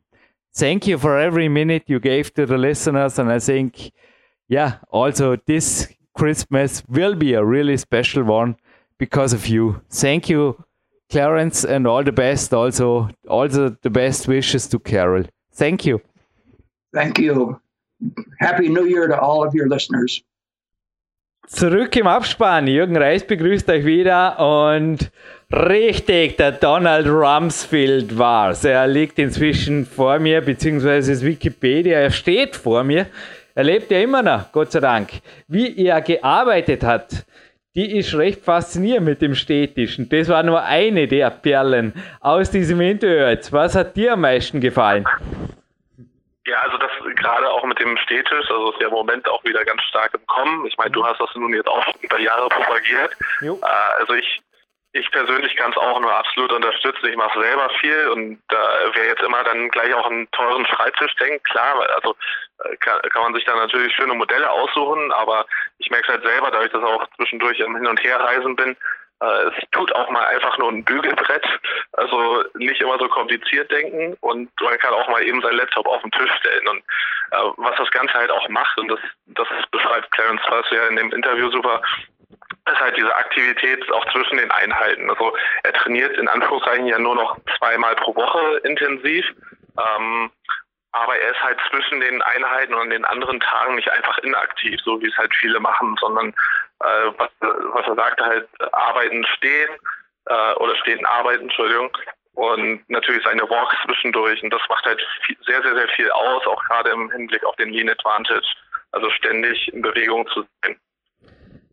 Thank 0.56 0.88
you 0.88 0.98
for 0.98 1.18
every 1.18 1.50
minute 1.50 1.84
you 1.88 2.00
gave 2.00 2.34
to 2.34 2.46
the 2.46 2.58
listeners, 2.58 3.20
and 3.20 3.32
I 3.32 3.40
think, 3.40 3.92
yeah, 4.50 4.78
also 4.90 5.36
this 5.46 5.88
Christmas 6.16 6.84
will 6.88 7.16
be 7.16 7.34
a 7.34 7.46
really 7.46 7.78
special 7.78 8.24
one 8.24 8.58
because 8.98 9.34
of 9.34 9.48
you. 9.48 9.82
Thank 9.90 10.30
you, 10.30 10.64
Clarence, 11.10 11.64
and 11.64 11.86
all 11.86 12.04
the 12.04 12.12
best. 12.12 12.54
Also, 12.54 13.10
also 13.30 13.70
the 13.82 13.90
best 13.90 14.28
wishes 14.28 14.68
to 14.70 14.80
Carol. 14.80 15.26
Thank 15.54 15.86
you. 15.86 16.02
Thank 16.94 17.20
you. 17.20 17.60
Happy 18.40 18.70
New 18.70 18.86
Year 18.86 19.08
to 19.08 19.20
all 19.20 19.46
of 19.46 19.54
your 19.54 19.68
listeners. 19.68 20.24
Zurück 21.48 21.96
im 21.96 22.08
Abspann. 22.08 22.68
Jürgen 22.68 22.98
Reis 22.98 23.26
begrüßt 23.26 23.70
euch 23.70 23.86
wieder 23.86 24.38
und 24.38 25.12
richtig, 25.50 26.36
der 26.36 26.52
Donald 26.52 27.08
Rumsfeld 27.08 28.18
war. 28.18 28.54
Er 28.66 28.86
liegt 28.86 29.18
inzwischen 29.18 29.86
vor 29.86 30.20
mir, 30.20 30.42
beziehungsweise 30.42 31.14
ist 31.14 31.24
Wikipedia, 31.24 32.00
er 32.00 32.12
steht 32.12 32.58
vor 32.58 32.84
mir. 32.84 33.08
Er 33.56 33.64
lebt 33.64 33.90
ja 33.92 34.02
immer 34.02 34.22
noch, 34.22 34.52
Gott 34.52 34.74
sei 34.74 34.82
Dank. 34.82 35.10
Wie 35.48 35.86
er 35.86 36.02
gearbeitet 36.02 36.84
hat, 36.84 37.26
die 37.76 37.98
ist 37.98 38.14
recht 38.16 38.44
faszinierend 38.44 39.08
mit 39.08 39.22
dem 39.22 39.34
Städtischen. 39.34 40.10
Das 40.10 40.28
war 40.28 40.44
nur 40.44 40.64
eine 40.64 41.08
der 41.08 41.30
Perlen 41.30 41.94
aus 42.20 42.52
diesem 42.52 42.82
Interview. 42.82 43.38
Was 43.52 43.74
hat 43.74 43.96
dir 43.96 44.14
am 44.14 44.22
meisten 44.22 44.60
gefallen? 44.60 45.06
Ja, 46.48 46.60
also 46.60 46.78
das 46.78 46.92
gerade 47.16 47.50
auch 47.52 47.66
mit 47.66 47.78
dem 47.78 47.98
Städtisch, 47.98 48.50
also 48.50 48.72
ist 48.72 48.80
ja 48.80 48.88
im 48.88 48.94
Moment 48.94 49.28
auch 49.28 49.44
wieder 49.44 49.66
ganz 49.66 49.84
stark 49.84 50.14
im 50.14 50.26
Kommen. 50.28 50.66
Ich 50.66 50.78
meine, 50.78 50.92
du 50.92 51.06
hast 51.06 51.20
das 51.20 51.30
nun 51.36 51.54
jetzt 51.54 51.68
auch 51.68 51.86
über 52.00 52.20
Jahre 52.20 52.48
propagiert. 52.48 53.12
Jo. 53.42 53.60
Äh, 53.62 54.00
also 54.00 54.14
ich 54.14 54.42
ich 54.94 55.12
persönlich 55.12 55.56
kann 55.58 55.72
es 55.72 55.78
auch 55.78 56.00
nur 56.00 56.16
absolut 56.16 56.54
unterstützen. 56.54 57.06
Ich 57.08 57.18
mache 57.18 57.40
selber 57.42 57.70
viel 57.82 58.08
und 58.10 58.42
da 58.48 58.58
wer 58.94 59.08
jetzt 59.08 59.22
immer 59.22 59.44
dann 59.44 59.68
gleich 59.70 59.94
auch 59.94 60.10
einen 60.10 60.32
teuren 60.32 60.66
Schreibtisch 60.66 61.14
denkt, 61.18 61.44
klar, 61.50 61.86
also 61.96 62.16
äh, 62.64 62.78
kann, 62.78 63.02
kann 63.02 63.24
man 63.24 63.34
sich 63.34 63.44
da 63.44 63.54
natürlich 63.54 63.94
schöne 63.94 64.14
Modelle 64.14 64.50
aussuchen, 64.50 65.12
aber 65.12 65.46
ich 65.80 65.90
merke 65.90 66.08
es 66.08 66.14
halt 66.14 66.24
selber, 66.24 66.50
dadurch, 66.50 66.72
dass 66.72 66.82
ich 66.82 66.88
auch 66.88 67.08
zwischendurch 67.18 67.60
im 67.60 67.76
Hin- 67.76 67.88
und 67.88 68.02
Herreisen 68.02 68.56
bin, 68.56 68.78
es 69.20 69.54
tut 69.72 69.94
auch 69.96 70.10
mal 70.10 70.26
einfach 70.28 70.58
nur 70.58 70.70
ein 70.70 70.84
Bügelbrett, 70.84 71.46
also 71.94 72.44
nicht 72.56 72.82
immer 72.82 73.00
so 73.00 73.08
kompliziert 73.08 73.72
denken 73.72 74.16
und 74.22 74.50
man 74.62 74.78
kann 74.78 74.94
auch 74.94 75.08
mal 75.10 75.24
eben 75.24 75.42
seinen 75.42 75.58
Laptop 75.58 75.88
auf 75.88 76.02
den 76.02 76.12
Tisch 76.12 76.32
stellen 76.40 76.68
und 76.68 76.80
äh, 77.32 77.52
was 77.58 77.76
das 77.78 77.90
Ganze 77.92 78.14
halt 78.14 78.30
auch 78.30 78.48
macht 78.50 78.78
und 78.80 78.90
das, 78.90 79.00
das 79.28 79.48
beschreibt 79.72 80.12
Clarence 80.12 80.42
Fass 80.46 80.66
ja 80.72 80.88
in 80.88 80.98
dem 80.98 81.12
Interview 81.12 81.50
super, 81.50 81.82
ist 82.72 82.80
halt 82.80 82.98
diese 82.98 83.16
Aktivität 83.16 83.92
auch 83.92 84.06
zwischen 84.12 84.38
den 84.38 84.52
Einheiten. 84.52 85.10
Also 85.10 85.36
er 85.64 85.74
trainiert 85.74 86.18
in 86.18 86.28
Anführungszeichen 86.28 86.88
ja 86.88 87.00
nur 87.00 87.16
noch 87.16 87.38
zweimal 87.58 87.96
pro 87.96 88.14
Woche 88.16 88.58
intensiv. 88.64 89.26
Ähm, 89.80 90.30
aber 90.92 91.18
er 91.18 91.32
ist 91.32 91.44
halt 91.44 91.60
zwischen 91.70 92.00
den 92.00 92.22
Einheiten 92.22 92.74
und 92.74 92.90
den 92.90 93.06
anderen 93.06 93.40
Tagen 93.40 93.76
nicht 93.76 93.92
einfach 93.92 94.18
inaktiv, 94.20 94.80
so 94.84 95.00
wie 95.02 95.08
es 95.08 95.18
halt 95.18 95.34
viele 95.36 95.60
machen, 95.60 95.96
sondern 96.00 96.34
äh, 96.80 97.12
was, 97.18 97.30
was 97.40 97.88
er 97.88 97.96
sagte, 97.96 98.26
halt 98.26 98.48
arbeiten 98.72 99.26
stehen 99.38 99.70
äh, 100.26 100.54
oder 100.56 100.76
stehen 100.78 101.06
arbeiten, 101.06 101.44
Entschuldigung. 101.44 101.90
Und 102.34 102.88
natürlich 102.90 103.24
seine 103.24 103.42
Walks 103.50 103.76
zwischendurch. 103.86 104.44
Und 104.44 104.54
das 104.54 104.62
macht 104.70 104.86
halt 104.86 105.02
viel, 105.26 105.38
sehr, 105.46 105.62
sehr, 105.64 105.76
sehr 105.76 105.88
viel 105.90 106.12
aus, 106.12 106.46
auch 106.46 106.64
gerade 106.66 106.92
im 106.92 107.12
Hinblick 107.12 107.44
auf 107.44 107.56
den 107.56 107.70
Lean 107.70 107.90
Advantage. 107.90 108.46
Also 108.92 109.10
ständig 109.10 109.74
in 109.74 109.82
Bewegung 109.82 110.28
zu 110.28 110.46
sein. 110.62 110.78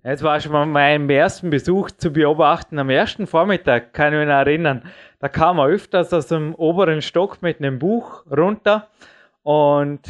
Es 0.07 0.23
war 0.23 0.39
schon 0.39 0.53
mal 0.53 0.67
meinem 0.67 1.09
ersten 1.09 1.49
Besuch 1.49 1.91
zu 1.91 2.13
beobachten. 2.13 2.79
Am 2.79 2.91
ersten 2.91 3.27
Vormittag 3.27 3.95
kann 3.95 4.13
ich 4.13 4.19
mich 4.19 4.29
erinnern, 4.29 4.91
da 5.19 5.29
kam 5.29 5.59
er 5.59 5.69
öfters 5.69 6.13
aus 6.13 6.29
dem 6.29 6.55
oberen 6.55 7.01
Stock 7.01 7.41
mit 7.41 7.59
einem 7.59 7.79
Buch 7.79 8.25
runter 8.31 8.91
und 9.43 10.01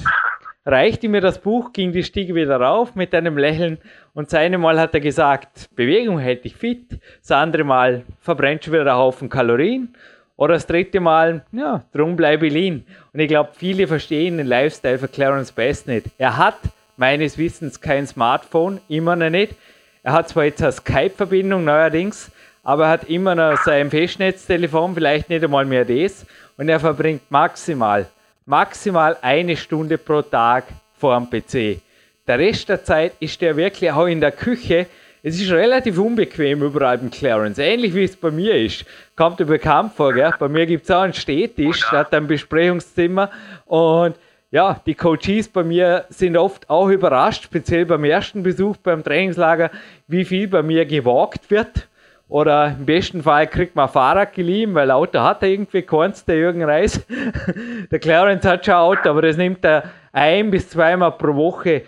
reichte 0.65 1.09
mir 1.09 1.21
das 1.21 1.39
Buch, 1.39 1.73
ging 1.73 1.93
die 1.93 2.03
Stiege 2.03 2.35
wieder 2.35 2.61
rauf 2.61 2.95
mit 2.95 3.15
einem 3.15 3.37
Lächeln 3.37 3.79
und 4.15 4.33
das 4.33 4.41
eine 4.41 4.59
Mal 4.59 4.81
hat 4.81 4.95
er 4.95 5.01
gesagt, 5.01 5.69
Bewegung 5.77 6.19
hält 6.19 6.45
dich 6.45 6.57
fit, 6.57 6.99
das 7.21 7.31
andere 7.33 7.65
Mal 7.65 8.03
verbrennt 8.21 8.65
schon 8.65 8.73
wieder 8.73 8.83
einen 8.83 8.97
Haufen 8.97 9.29
Kalorien 9.29 9.95
oder 10.37 10.55
das 10.55 10.67
dritte 10.67 11.01
Mal, 11.01 11.45
ja, 11.53 11.85
drum 11.93 12.17
bleibe 12.17 12.47
ich 12.47 12.53
lean. 12.53 12.85
Und 13.13 13.21
ich 13.21 13.29
glaube, 13.29 13.51
viele 13.55 13.87
verstehen 13.87 14.39
den 14.39 14.47
Lifestyle 14.47 14.99
von 14.99 15.11
Clarence 15.11 15.53
Best 15.53 15.87
nicht. 15.87 16.07
Er 16.19 16.37
hat 16.37 16.59
meines 16.97 17.39
Wissens 17.39 17.81
kein 17.81 18.07
Smartphone, 18.07 18.81
immer 18.89 19.17
noch 19.17 19.31
nicht. 19.31 19.55
Er 20.03 20.13
hat 20.13 20.29
zwar 20.29 20.45
jetzt 20.45 20.63
eine 20.63 20.73
Skype-Verbindung 20.73 21.65
neuerdings, 21.65 22.31
aber 22.63 22.85
er 22.85 22.91
hat 22.91 23.05
immer 23.09 23.35
noch 23.35 23.57
sein 23.59 23.91
Festnetztelefon, 23.91 24.95
vielleicht 24.95 25.29
nicht 25.29 25.45
einmal 25.45 25.67
mehr 25.67 25.85
das. 25.85 26.27
Und 26.57 26.69
er 26.69 26.81
verbringt 26.81 27.23
maximal, 27.31 28.07
maximal 28.47 29.17
eine 29.23 29.57
Stunde 29.57 29.99
pro 29.99 30.23
Tag 30.23 30.65
vor 30.99 31.19
dem 31.19 31.29
PC. 31.29 31.81
Der 32.27 32.39
Rest 32.39 32.69
der 32.69 32.85
Zeit 32.85 33.13
ist 33.21 33.43
er 33.43 33.57
wirklich 33.57 33.91
auch 33.91 34.07
in 34.07 34.21
der 34.21 34.33
Küche 34.33 34.87
es 35.27 35.41
ist 35.41 35.51
relativ 35.53 35.97
unbequem 35.97 36.63
überall 36.63 36.99
im 36.99 37.11
Clarence, 37.11 37.57
ähnlich 37.57 37.95
wie 37.95 38.05
es 38.05 38.15
bei 38.15 38.31
mir 38.31 38.57
ist. 38.57 38.85
Kommt 39.17 39.41
dir 39.41 39.47
bekannt 39.47 39.95
vor, 39.95 40.13
gell? 40.13 40.35
Bei 40.39 40.49
mir 40.49 40.67
gibt 40.67 40.85
es 40.85 40.91
auch 40.91 41.01
einen 41.01 41.15
Stehtisch, 41.15 41.81
ja. 41.81 42.01
hat 42.01 42.13
ein 42.13 42.27
Besprechungszimmer 42.27 43.31
und 43.65 44.17
ja, 44.51 44.79
die 44.85 44.95
Coaches 44.95 45.49
bei 45.49 45.65
mir 45.65 46.05
sind 46.11 46.37
oft 46.37 46.69
auch 46.69 46.91
überrascht, 46.91 47.45
speziell 47.45 47.87
beim 47.87 48.05
ersten 48.05 48.43
Besuch 48.43 48.77
beim 48.77 49.03
Trainingslager, 49.03 49.71
wie 50.09 50.27
viel 50.27 50.47
bei 50.47 50.63
mir 50.63 50.85
gewagt 50.85 51.51
wird. 51.51 51.89
Oder 52.29 52.75
im 52.79 52.87
besten 52.87 53.23
Fall 53.23 53.47
kriegt 53.47 53.77
man 53.77 53.87
ein 53.87 53.93
Fahrrad 53.93 54.33
geliehen, 54.33 54.75
weil 54.75 54.91
Auto 54.91 55.21
hat 55.21 55.43
er 55.43 55.51
irgendwie 55.51 55.83
keins, 55.83 56.25
der 56.25 56.37
Jürgen 56.37 56.65
Reis. 56.65 57.05
der 57.91 57.99
Clarence 57.99 58.47
hat 58.47 58.65
schon 58.65 58.75
ein 58.75 58.81
Auto, 58.81 59.11
aber 59.11 59.23
das 59.23 59.37
nimmt 59.37 59.65
er 59.65 59.85
ein 60.13 60.51
bis 60.51 60.71
zweimal 60.71 61.13
pro 61.13 61.35
Woche. 61.35 61.83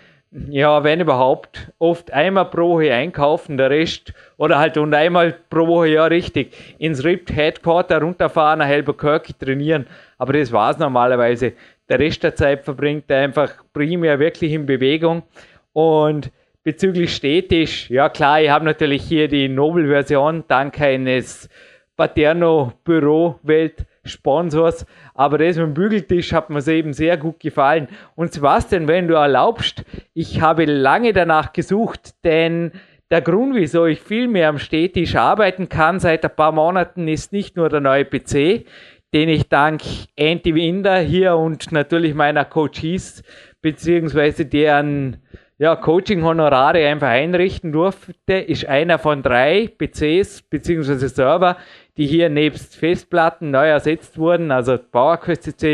Ja, 0.49 0.83
wenn 0.83 0.99
überhaupt, 0.99 1.71
oft 1.79 2.11
einmal 2.11 2.45
pro 2.45 2.75
Woche 2.75 2.93
einkaufen, 2.93 3.57
der 3.57 3.69
Rest, 3.69 4.13
oder 4.35 4.59
halt 4.59 4.77
und 4.77 4.93
einmal 4.93 5.35
pro 5.49 5.65
Woche, 5.65 5.87
ja 5.87 6.05
richtig, 6.05 6.53
ins 6.77 7.03
RIP 7.03 7.33
Headquarter 7.33 8.01
runterfahren, 8.01 8.59
nach 8.59 8.67
Helberkirk 8.67 9.39
trainieren, 9.39 9.87
aber 10.17 10.33
das 10.33 10.51
war 10.51 10.71
es 10.71 10.77
normalerweise. 10.77 11.53
Der 11.89 11.99
Rest 11.99 12.23
der 12.23 12.35
Zeit 12.35 12.65
verbringt 12.65 13.05
er 13.07 13.23
einfach 13.23 13.51
primär 13.71 14.19
wirklich 14.19 14.51
in 14.51 14.65
Bewegung. 14.65 15.23
Und 15.71 16.31
bezüglich 16.67 17.15
Städtisch, 17.15 17.89
ja 17.89 18.09
klar, 18.09 18.41
ich 18.41 18.49
habe 18.49 18.65
natürlich 18.65 19.01
hier 19.01 19.29
die 19.29 19.47
Nobel-Version 19.47 20.43
dank 20.49 20.81
eines 20.81 21.47
Paterno 21.95 22.73
Büro 22.83 23.39
Welt 23.41 23.85
Sponsors. 24.03 24.85
Aber 25.13 25.37
das 25.37 25.55
mit 25.55 25.65
dem 25.65 25.73
Bügeltisch 25.73 26.33
hat 26.33 26.49
mir 26.49 26.67
eben 26.67 26.91
sehr 26.91 27.15
gut 27.15 27.39
gefallen. 27.39 27.87
Und 28.15 28.33
Sebastian, 28.33 28.89
wenn 28.89 29.07
du 29.07 29.13
erlaubst, 29.13 29.85
ich 30.13 30.41
habe 30.41 30.65
lange 30.65 31.13
danach 31.13 31.53
gesucht, 31.53 32.15
denn 32.25 32.73
der 33.11 33.21
Grund, 33.21 33.55
wieso 33.55 33.85
ich 33.85 34.01
viel 34.01 34.27
mehr 34.27 34.49
am 34.49 34.59
Städtisch 34.59 35.15
arbeiten 35.15 35.69
kann 35.69 36.01
seit 36.01 36.25
ein 36.25 36.35
paar 36.35 36.51
Monaten, 36.51 37.07
ist 37.07 37.31
nicht 37.31 37.55
nur 37.55 37.69
der 37.69 37.79
neue 37.79 38.03
PC, 38.03 38.65
den 39.13 39.29
ich 39.29 39.47
dank 39.47 39.83
Andy 40.17 40.53
Winder 40.53 40.99
hier 40.99 41.37
und 41.37 41.71
natürlich 41.71 42.13
meiner 42.13 42.43
Coaches 42.43 43.23
beziehungsweise 43.61 44.45
deren 44.45 45.21
ja, 45.59 45.75
Coaching-Honorare 45.75 46.85
einfach 46.87 47.07
einrichten 47.07 47.71
durfte, 47.71 48.33
ist 48.33 48.65
einer 48.65 48.99
von 48.99 49.23
drei 49.23 49.67
PCs 49.67 50.43
beziehungsweise 50.43 51.09
Server, 51.09 51.57
die 51.97 52.05
hier 52.05 52.29
nebst 52.29 52.75
Festplatten 52.75 53.49
neu 53.49 53.67
ersetzt 53.67 54.19
wurden. 54.19 54.51
Also 54.51 54.77
PowerQuest 54.77 55.65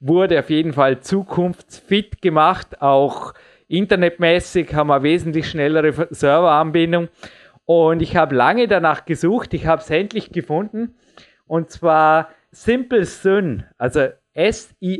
wurde 0.00 0.40
auf 0.40 0.50
jeden 0.50 0.72
Fall 0.72 0.98
zukunftsfit 1.00 2.20
gemacht. 2.20 2.82
Auch 2.82 3.32
internetmäßig 3.68 4.74
haben 4.74 4.88
wir 4.88 5.04
wesentlich 5.04 5.48
schnellere 5.48 6.08
Serveranbindung. 6.10 7.08
Und 7.64 8.02
ich 8.02 8.16
habe 8.16 8.34
lange 8.34 8.66
danach 8.66 9.04
gesucht. 9.04 9.54
Ich 9.54 9.66
habe 9.66 9.82
es 9.82 9.90
endlich 9.90 10.32
gefunden. 10.32 10.96
Und 11.46 11.70
zwar 11.70 12.30
Simple 12.50 13.04
Syn, 13.04 13.66
also 13.76 14.08
S-I-M-P-L-E, 14.32 14.98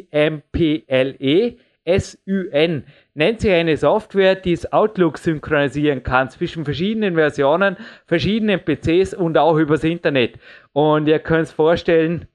S-U-N 1.84 2.84
nennt 3.18 3.40
sich 3.40 3.50
eine 3.50 3.76
Software, 3.76 4.36
die 4.36 4.54
das 4.54 4.72
Outlook 4.72 5.18
synchronisieren 5.18 6.04
kann 6.04 6.30
zwischen 6.30 6.64
verschiedenen 6.64 7.16
Versionen, 7.16 7.76
verschiedenen 8.06 8.60
PCs 8.60 9.12
und 9.12 9.36
auch 9.36 9.56
übers 9.56 9.82
Internet. 9.82 10.38
Und 10.72 11.08
ihr 11.08 11.18
könnt 11.18 11.48
es 11.48 11.52
vorstellen, 11.52 12.28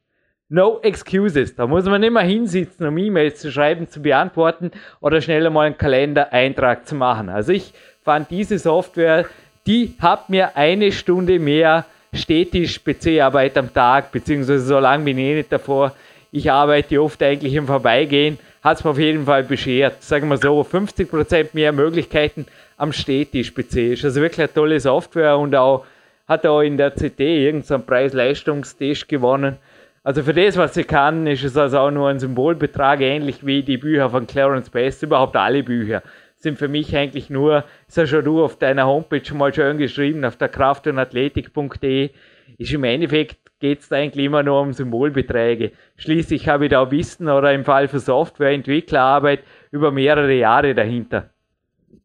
no 0.50 0.82
excuses. 0.84 1.56
Da 1.56 1.68
muss 1.68 1.86
man 1.86 2.02
nicht 2.02 2.12
mehr 2.12 2.24
hinsitzen, 2.24 2.86
um 2.86 2.98
E-Mails 2.98 3.40
zu 3.40 3.50
schreiben, 3.50 3.88
zu 3.88 4.02
beantworten 4.02 4.72
oder 5.00 5.22
schneller 5.22 5.50
mal 5.50 5.68
einen 5.68 5.78
Kalendereintrag 5.78 6.86
zu 6.86 6.96
machen. 6.96 7.30
Also 7.30 7.54
ich 7.54 7.74
fand 8.04 8.30
diese 8.30 8.60
Software, 8.60 9.26
die 9.66 9.96
hat 10.00 10.30
mir 10.30 10.58
eine 10.58 10.92
Stunde 10.92 11.40
mehr 11.40 11.86
stetisch 12.14 12.84
PC-Arbeit 12.84 13.58
am 13.58 13.74
Tag, 13.74 14.12
beziehungsweise 14.12 14.66
so 14.66 14.80
lange 14.80 15.06
bin 15.06 15.18
ich 15.18 15.36
nicht 15.36 15.52
davor. 15.54 15.94
Ich 16.30 16.52
arbeite 16.52 17.02
oft 17.02 17.24
eigentlich 17.24 17.54
im 17.54 17.68
Vorbeigehen 17.68 18.38
hat 18.64 18.78
es 18.78 18.84
mir 18.84 18.92
auf 18.92 19.00
jeden 19.00 19.26
Fall 19.26 19.44
beschert. 19.44 20.02
Sagen 20.02 20.30
wir 20.30 20.38
so, 20.38 20.62
50% 20.62 21.50
mehr 21.54 21.72
Möglichkeiten 21.72 22.48
am 22.78 22.94
Städtisch 22.94 23.52
PC. 23.52 23.94
Ist 23.94 24.06
also 24.06 24.22
wirklich 24.22 24.40
eine 24.40 24.54
tolle 24.54 24.80
Software 24.80 25.38
und 25.38 25.56
auch 25.56 25.86
hat 26.28 26.46
auch 26.46 26.62
in 26.62 26.78
der 26.78 26.92
CT 26.92 27.20
irgendeinen 27.20 27.86
Preis-Leistungstest 27.86 29.10
gewonnen. 29.10 29.58
Also 30.04 30.24
für 30.24 30.34
das, 30.34 30.58
was 30.58 30.74
sie 30.74 30.84
kann, 30.84 31.28
ist 31.28 31.44
es 31.44 31.58
also 31.58 31.80
auch 31.80 31.92
nur 31.92 32.10
ein 32.10 32.20
Symbolbetrag, 32.20 33.02
ähnlich 33.02 33.46
wie 33.46 33.64
die 33.64 33.78
Bücher 33.78 34.10
von 34.10 34.26
Clarence 34.28 34.70
Best, 34.70 35.04
überhaupt 35.04 35.36
alle 35.36 35.64
Bücher 35.64 36.02
sind 36.44 36.60
für 36.60 36.68
mich 36.68 36.96
eigentlich 36.96 37.30
nur, 37.30 37.64
ist 37.88 37.98
ja 37.98 38.06
schon 38.06 38.26
du 38.26 38.44
auf 38.44 38.58
deiner 38.60 38.86
Homepage 38.86 39.24
schon 39.24 39.38
mal 39.38 39.54
schön 39.54 39.78
geschrieben, 39.78 40.26
auf 40.26 40.36
der 40.36 40.50
kraft- 40.50 40.86
und 40.88 41.00
athletik.de, 41.00 42.10
ist 42.58 42.74
im 42.74 42.84
Endeffekt 42.84 43.43
geht 43.64 43.80
es 43.80 43.94
eigentlich 43.94 44.26
immer 44.26 44.44
nur 44.44 44.60
um 44.60 44.74
Symbolbeträge. 44.74 45.72
Schließlich 45.96 46.50
habe 46.50 46.66
ich 46.66 46.72
da 46.72 46.92
Wissen 46.92 47.30
oder 47.30 47.54
im 47.54 47.64
Fall 47.64 47.88
für 47.88 48.00
Softwareentwicklerarbeit 48.00 49.42
über 49.72 49.90
mehrere 49.90 50.34
Jahre 50.34 50.76
dahinter. 50.76 51.30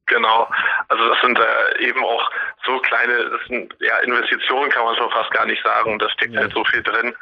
Genau, 0.06 0.48
also 0.86 1.08
das 1.08 1.20
sind 1.20 1.36
äh, 1.36 1.82
eben 1.82 2.04
auch 2.04 2.30
so 2.64 2.78
kleine, 2.78 3.30
das 3.30 3.40
sind 3.48 3.74
ja 3.80 3.98
Investitionen 3.98 4.70
kann 4.70 4.84
man 4.84 4.94
schon 4.94 5.10
fast 5.10 5.32
gar 5.32 5.46
nicht 5.46 5.60
sagen. 5.64 5.98
Da 5.98 6.08
steckt 6.10 6.32
ja. 6.32 6.42
halt 6.42 6.52
so 6.52 6.62
viel 6.62 6.80
drin. 6.84 7.12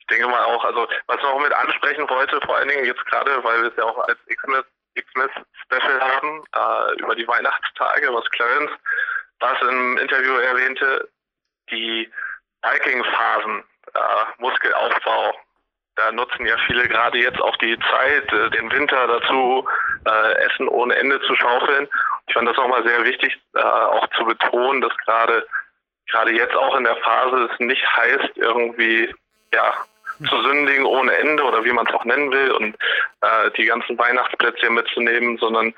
Ich 0.00 0.06
denke 0.08 0.26
mal 0.26 0.42
auch, 0.42 0.64
also 0.64 0.88
was 1.06 1.18
ich 1.18 1.22
noch 1.22 1.40
mit 1.40 1.52
ansprechen 1.52 2.10
wollte, 2.10 2.40
vor 2.44 2.56
allen 2.56 2.68
Dingen 2.68 2.86
jetzt 2.86 3.06
gerade, 3.06 3.30
weil 3.44 3.62
wir 3.62 3.68
es 3.68 3.76
ja 3.76 3.84
auch 3.84 3.98
als 4.08 4.18
Xmas, 4.26 4.64
Xmas 4.98 5.30
Special 5.62 6.00
haben, 6.00 6.42
äh, 6.56 7.00
über 7.00 7.14
die 7.14 7.28
Weihnachtstage, 7.28 8.12
was 8.12 8.28
Clarence 8.30 8.72
was 9.38 9.60
im 9.62 9.98
Interview 9.98 10.32
erwähnte, 10.32 11.08
die 11.70 12.10
Biking-Phasen, 12.62 13.62
äh, 13.96 14.42
Muskelaufbau. 14.42 15.34
Da 15.96 16.12
nutzen 16.12 16.46
ja 16.46 16.56
viele 16.66 16.86
gerade 16.88 17.18
jetzt 17.18 17.40
auch 17.40 17.56
die 17.56 17.78
Zeit, 17.90 18.32
äh, 18.32 18.50
den 18.50 18.70
Winter 18.70 19.06
dazu, 19.06 19.66
äh, 20.06 20.32
Essen 20.44 20.68
ohne 20.68 20.94
Ende 20.96 21.20
zu 21.22 21.34
schaufeln. 21.34 21.88
Ich 22.28 22.34
fand 22.34 22.48
das 22.48 22.56
nochmal 22.56 22.86
sehr 22.86 23.04
wichtig, 23.04 23.38
äh, 23.54 23.60
auch 23.60 24.06
zu 24.16 24.24
betonen, 24.24 24.82
dass 24.82 24.96
gerade 24.98 25.46
gerade 26.10 26.32
jetzt 26.32 26.54
auch 26.54 26.76
in 26.76 26.84
der 26.84 26.96
Phase 26.96 27.48
es 27.50 27.60
nicht 27.60 27.84
heißt, 27.96 28.36
irgendwie 28.36 29.12
ja 29.52 29.74
zu 30.28 30.42
sündigen 30.42 30.86
ohne 30.86 31.14
Ende 31.16 31.42
oder 31.42 31.64
wie 31.64 31.72
man 31.72 31.86
es 31.86 31.94
auch 31.94 32.04
nennen 32.04 32.30
will 32.30 32.50
und 32.52 32.76
äh, 33.20 33.50
die 33.56 33.66
ganzen 33.66 33.98
Weihnachtsplätzchen 33.98 34.72
mitzunehmen, 34.72 35.36
sondern 35.38 35.74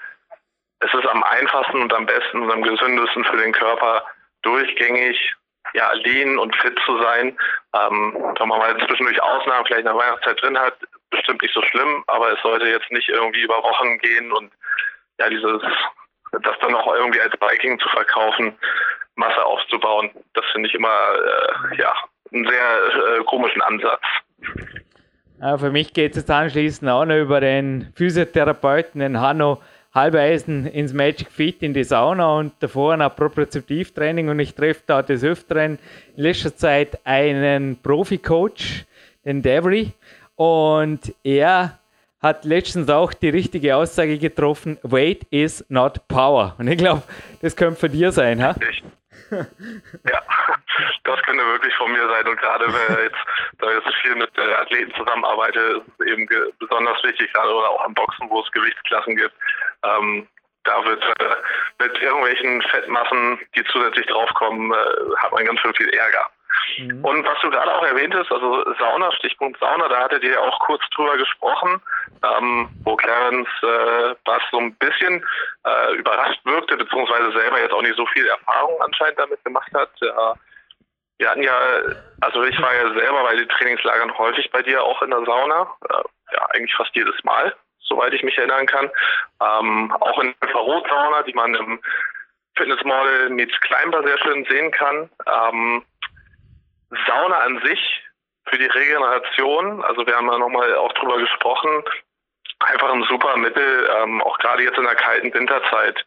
es 0.81 0.95
ist 0.95 1.07
am 1.09 1.25
einfachsten 1.25 1.83
und 1.83 1.93
am 1.93 2.07
besten 2.07 2.43
und 2.43 2.53
am 2.53 2.63
gesündesten 2.63 3.25
für 3.25 3.37
den 3.37 3.53
Körper 3.53 4.05
durchgängig 4.43 5.35
ja, 5.75 5.93
lean 5.93 6.39
und 6.39 6.55
fit 6.57 6.79
zu 6.85 7.01
sein. 7.03 7.37
Ähm, 7.75 8.17
man 8.39 8.49
mal 8.49 8.77
zwischendurch 8.87 9.23
Ausnahmen 9.23 9.67
vielleicht 9.67 9.81
in 9.81 9.87
der 9.87 9.97
Weihnachtszeit 9.97 10.41
drin 10.43 10.59
hat, 10.59 10.75
bestimmt 11.11 11.43
nicht 11.43 11.55
so 11.55 11.63
schlimm, 11.63 12.05
aber 12.07 12.33
es 12.33 12.41
sollte 12.43 12.67
jetzt 12.67 12.91
nicht 12.91 13.09
irgendwie 13.09 13.43
über 13.43 13.63
Wochen 13.63 13.99
gehen 13.99 14.33
und 14.33 14.53
ja, 15.19 15.29
dieses, 15.29 15.63
das 16.33 16.59
dann 16.61 16.75
auch 16.75 16.95
irgendwie 16.95 17.21
als 17.21 17.37
Biking 17.37 17.79
zu 17.79 17.89
verkaufen, 17.89 18.57
Masse 19.17 19.45
aufzubauen, 19.45 20.11
das 20.35 20.45
finde 20.53 20.69
ich 20.69 20.75
immer, 20.75 20.89
äh, 20.89 21.77
ja, 21.77 21.93
einen 22.33 22.47
sehr 22.47 23.19
äh, 23.19 23.25
komischen 23.25 23.63
Ansatz. 23.63 24.03
Ja, 25.41 25.59
für 25.59 25.71
mich 25.71 25.93
geht 25.93 26.13
es 26.13 26.19
jetzt 26.19 26.31
anschließend 26.31 26.91
auch 26.91 27.05
noch 27.05 27.17
über 27.17 27.41
den 27.41 27.93
Physiotherapeuten, 27.97 29.01
den 29.01 29.21
Hanno 29.21 29.63
Halbeisen 29.95 30.67
ins 30.67 30.93
Magic 30.93 31.31
Fit 31.31 31.63
in 31.63 31.75
die 31.75 31.85
Sauna 31.85 32.39
und 32.39 32.53
davor 32.61 32.95
ein 32.95 33.11
Propriozeptivtraining 33.15 34.29
und 34.29 34.39
ich 34.39 34.55
treffe 34.55 34.83
da 34.87 35.03
des 35.03 35.25
Öfteren 35.25 35.79
in 36.17 36.23
letzter 36.23 36.55
Zeit 36.55 36.99
einen 37.05 37.81
Profi-Coach, 37.83 38.85
den 39.25 39.43
Devery, 39.43 39.93
und 40.37 41.13
er 41.25 41.79
hat 42.23 42.45
letztens 42.45 42.89
auch 42.91 43.13
die 43.13 43.29
richtige 43.29 43.77
Aussage 43.77 44.19
getroffen, 44.19 44.79
Weight 44.83 45.25
is 45.31 45.65
not 45.69 46.07
power. 46.09 46.55
Und 46.59 46.69
ich 46.69 46.79
glaube, 46.79 47.03
das 47.43 47.57
könnte 47.57 47.81
für 47.81 47.89
dir 47.89 48.13
sein, 48.13 48.43
ha? 48.43 48.55
ja, 49.31 50.23
das 51.05 51.23
könnte 51.23 51.45
wirklich 51.45 51.75
von 51.75 51.93
mir 51.93 52.07
sein. 52.09 52.27
Und 52.27 52.39
gerade 52.39 52.67
wenn 52.67 53.05
jetzt, 53.05 53.19
da 53.59 53.69
ich 53.69 53.85
jetzt 53.85 53.97
viel 54.03 54.15
mit 54.17 54.31
äh, 54.37 54.55
Athleten 54.55 54.93
zusammenarbeite, 54.95 55.59
ist 55.59 55.83
es 55.99 56.07
eben 56.07 56.29
besonders 56.59 57.03
wichtig, 57.05 57.33
gerade 57.33 57.55
oder 57.55 57.69
auch 57.71 57.85
am 57.85 57.95
Boxen, 57.95 58.29
wo 58.31 58.41
es 58.41 58.51
Gewichtsklassen 58.53 59.17
gibt. 59.17 59.35
Ähm, 59.85 60.29
da 60.65 60.85
wird 60.85 61.03
äh, 61.03 61.37
mit 61.79 61.99
irgendwelchen 62.03 62.63
Fettmassen, 62.63 63.39
die 63.57 63.65
zusätzlich 63.65 64.07
draufkommen, 64.07 64.73
äh, 64.73 65.17
hat 65.17 65.33
man 65.33 65.45
ganz 65.45 65.61
schön 65.61 65.75
viel 65.75 65.89
Ärger. 65.89 66.27
Mhm. 66.79 67.05
Und 67.05 67.27
was 67.27 67.41
du 67.41 67.51
gerade 67.51 67.75
auch 67.75 67.85
erwähnt 67.85 68.15
hast, 68.15 68.31
also 68.31 68.65
Sauna, 68.79 69.11
Stichpunkt 69.13 69.59
Sauna, 69.61 69.89
da 69.89 70.01
hattet 70.01 70.23
ihr 70.23 70.33
ja 70.33 70.41
auch 70.41 70.59
kurz 70.61 70.83
drüber 70.95 71.17
gesprochen, 71.17 71.81
ähm, 72.23 72.69
wo 72.85 72.97
Clarence 72.97 73.49
äh, 73.63 74.15
was 74.25 74.43
so 74.51 74.59
ein 74.59 74.75
bisschen 74.77 75.25
äh, 75.65 75.95
überrascht 75.95 76.41
wirkte, 76.45 76.77
beziehungsweise 76.77 77.33
selber 77.33 77.61
jetzt 77.61 77.73
auch 77.73 77.83
nicht 77.83 77.97
so 77.97 78.07
viel 78.07 78.27
Erfahrung 78.27 78.81
anscheinend 78.83 79.19
damit 79.19 79.43
gemacht 79.45 79.73
hat. 79.75 79.91
Ja, 80.01 80.35
wir 81.19 81.31
hatten 81.31 81.43
ja, 81.43 81.59
also 82.21 82.45
ich 82.45 82.61
war 82.61 82.75
ja 82.75 82.93
selber 82.93 83.23
bei 83.25 83.37
den 83.37 83.49
Trainingslagern 83.49 84.17
häufig 84.19 84.51
bei 84.51 84.63
dir 84.63 84.83
auch 84.83 85.03
in 85.03 85.11
der 85.11 85.25
Sauna, 85.25 85.75
äh, 85.89 86.35
ja 86.35 86.47
eigentlich 86.51 86.75
fast 86.75 86.95
jedes 86.95 87.23
Mal, 87.25 87.55
soweit 87.89 88.13
ich 88.13 88.23
mich 88.23 88.37
erinnern 88.39 88.67
kann. 88.67 88.91
Ähm, 89.41 89.93
auch 90.01 90.19
in 90.21 90.35
der 90.41 90.49
Infrarotsauna, 90.49 91.23
die 91.23 91.35
man 91.35 91.55
im 91.55 91.81
Fitnessmodel 92.57 93.31
Meets 93.31 93.59
Climber 93.61 94.03
sehr 94.03 94.19
schön 94.19 94.45
sehen 94.49 94.71
kann. 94.71 95.09
Ähm, 95.27 95.85
Sauna 97.07 97.39
an 97.39 97.61
sich 97.65 98.03
für 98.49 98.59
die 98.59 98.67
Regeneration, 98.67 99.85
also 99.85 100.07
wir 100.07 100.17
haben 100.17 100.31
ja 100.31 100.39
nochmal 100.39 100.75
auch 100.77 100.93
drüber 100.95 101.19
gesprochen, 101.19 101.85
einfach 102.61 102.93
ein 102.93 103.05
super 103.05 103.37
Mittel, 103.37 103.89
ähm, 103.99 104.23
auch 104.23 104.39
gerade 104.39 104.63
jetzt 104.63 104.79
in 104.79 104.85
der 104.85 104.95
kalten 104.95 105.33
Winterzeit. 105.33 106.05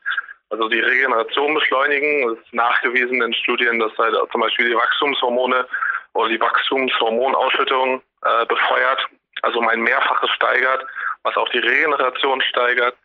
Also 0.49 0.67
die 0.67 0.79
Regeneration 0.79 1.53
beschleunigen, 1.53 2.29
es 2.29 2.39
ist 2.39 2.53
nachgewiesen 2.53 3.21
in 3.21 3.33
Studien, 3.33 3.79
dass 3.79 3.97
halt 3.97 4.15
zum 4.31 4.41
Beispiel 4.41 4.69
die 4.69 4.75
Wachstumshormone 4.75 5.65
oder 6.13 6.29
die 6.29 6.41
Wachstumshormonausschüttung 6.41 8.01
äh, 8.23 8.45
befeuert, 8.47 9.07
also 9.41 9.59
um 9.59 9.67
ein 9.67 9.81
Mehrfaches 9.81 10.29
steigert, 10.31 10.85
was 11.23 11.35
auch 11.35 11.49
die 11.49 11.59
Regeneration 11.59 12.41
steigert. 12.41 12.95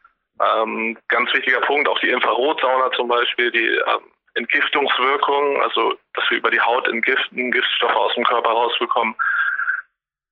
Ähm, 0.41 0.99
ganz 1.09 1.33
wichtiger 1.33 1.61
Punkt, 1.63 1.89
auch 1.89 1.99
die 2.01 2.11
Infrarotsauna 2.11 2.93
zum 2.93 3.09
Beispiel, 3.09 3.51
die 3.51 3.67
ähm, 3.67 4.13
Entgiftungswirkung, 4.35 5.63
also 5.63 5.95
dass 6.15 6.31
wir 6.31 6.39
über 6.39 6.51
die 6.51 6.61
Haut 6.61 6.87
entgiften, 6.89 7.51
Giftstoffe 7.51 7.97
aus 7.97 8.15
dem 8.15 8.25
Körper 8.25 8.51
rausbekommen. 8.51 9.15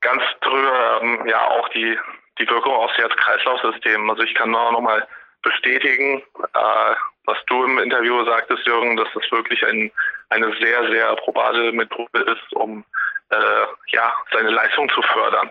Ganz 0.02 0.22
drüber 0.42 1.00
ähm, 1.02 1.26
ja 1.26 1.40
auch 1.48 1.68
die, 1.70 1.98
die 2.38 2.48
Wirkung 2.48 2.74
aufs 2.74 2.96
Herz-Kreislauf-System. 2.98 4.10
Also 4.10 4.22
ich 4.22 4.34
kann 4.34 4.50
nur 4.50 4.72
noch 4.72 4.80
mal 4.80 5.06
bestätigen, 5.42 6.22
äh, 6.54 6.94
was 7.26 7.38
du 7.46 7.64
im 7.64 7.78
Interview 7.78 8.24
sagtest, 8.24 8.66
Jürgen, 8.66 8.96
dass 8.96 9.08
das 9.14 9.30
wirklich 9.30 9.64
ein, 9.66 9.90
eine 10.28 10.54
sehr, 10.60 10.90
sehr 10.90 11.16
probate 11.16 11.72
Methode 11.72 12.20
ist, 12.20 12.52
um 12.52 12.84
äh, 13.30 13.66
ja, 13.88 14.12
seine 14.32 14.50
Leistung 14.50 14.90
zu 14.90 15.00
fördern. 15.00 15.50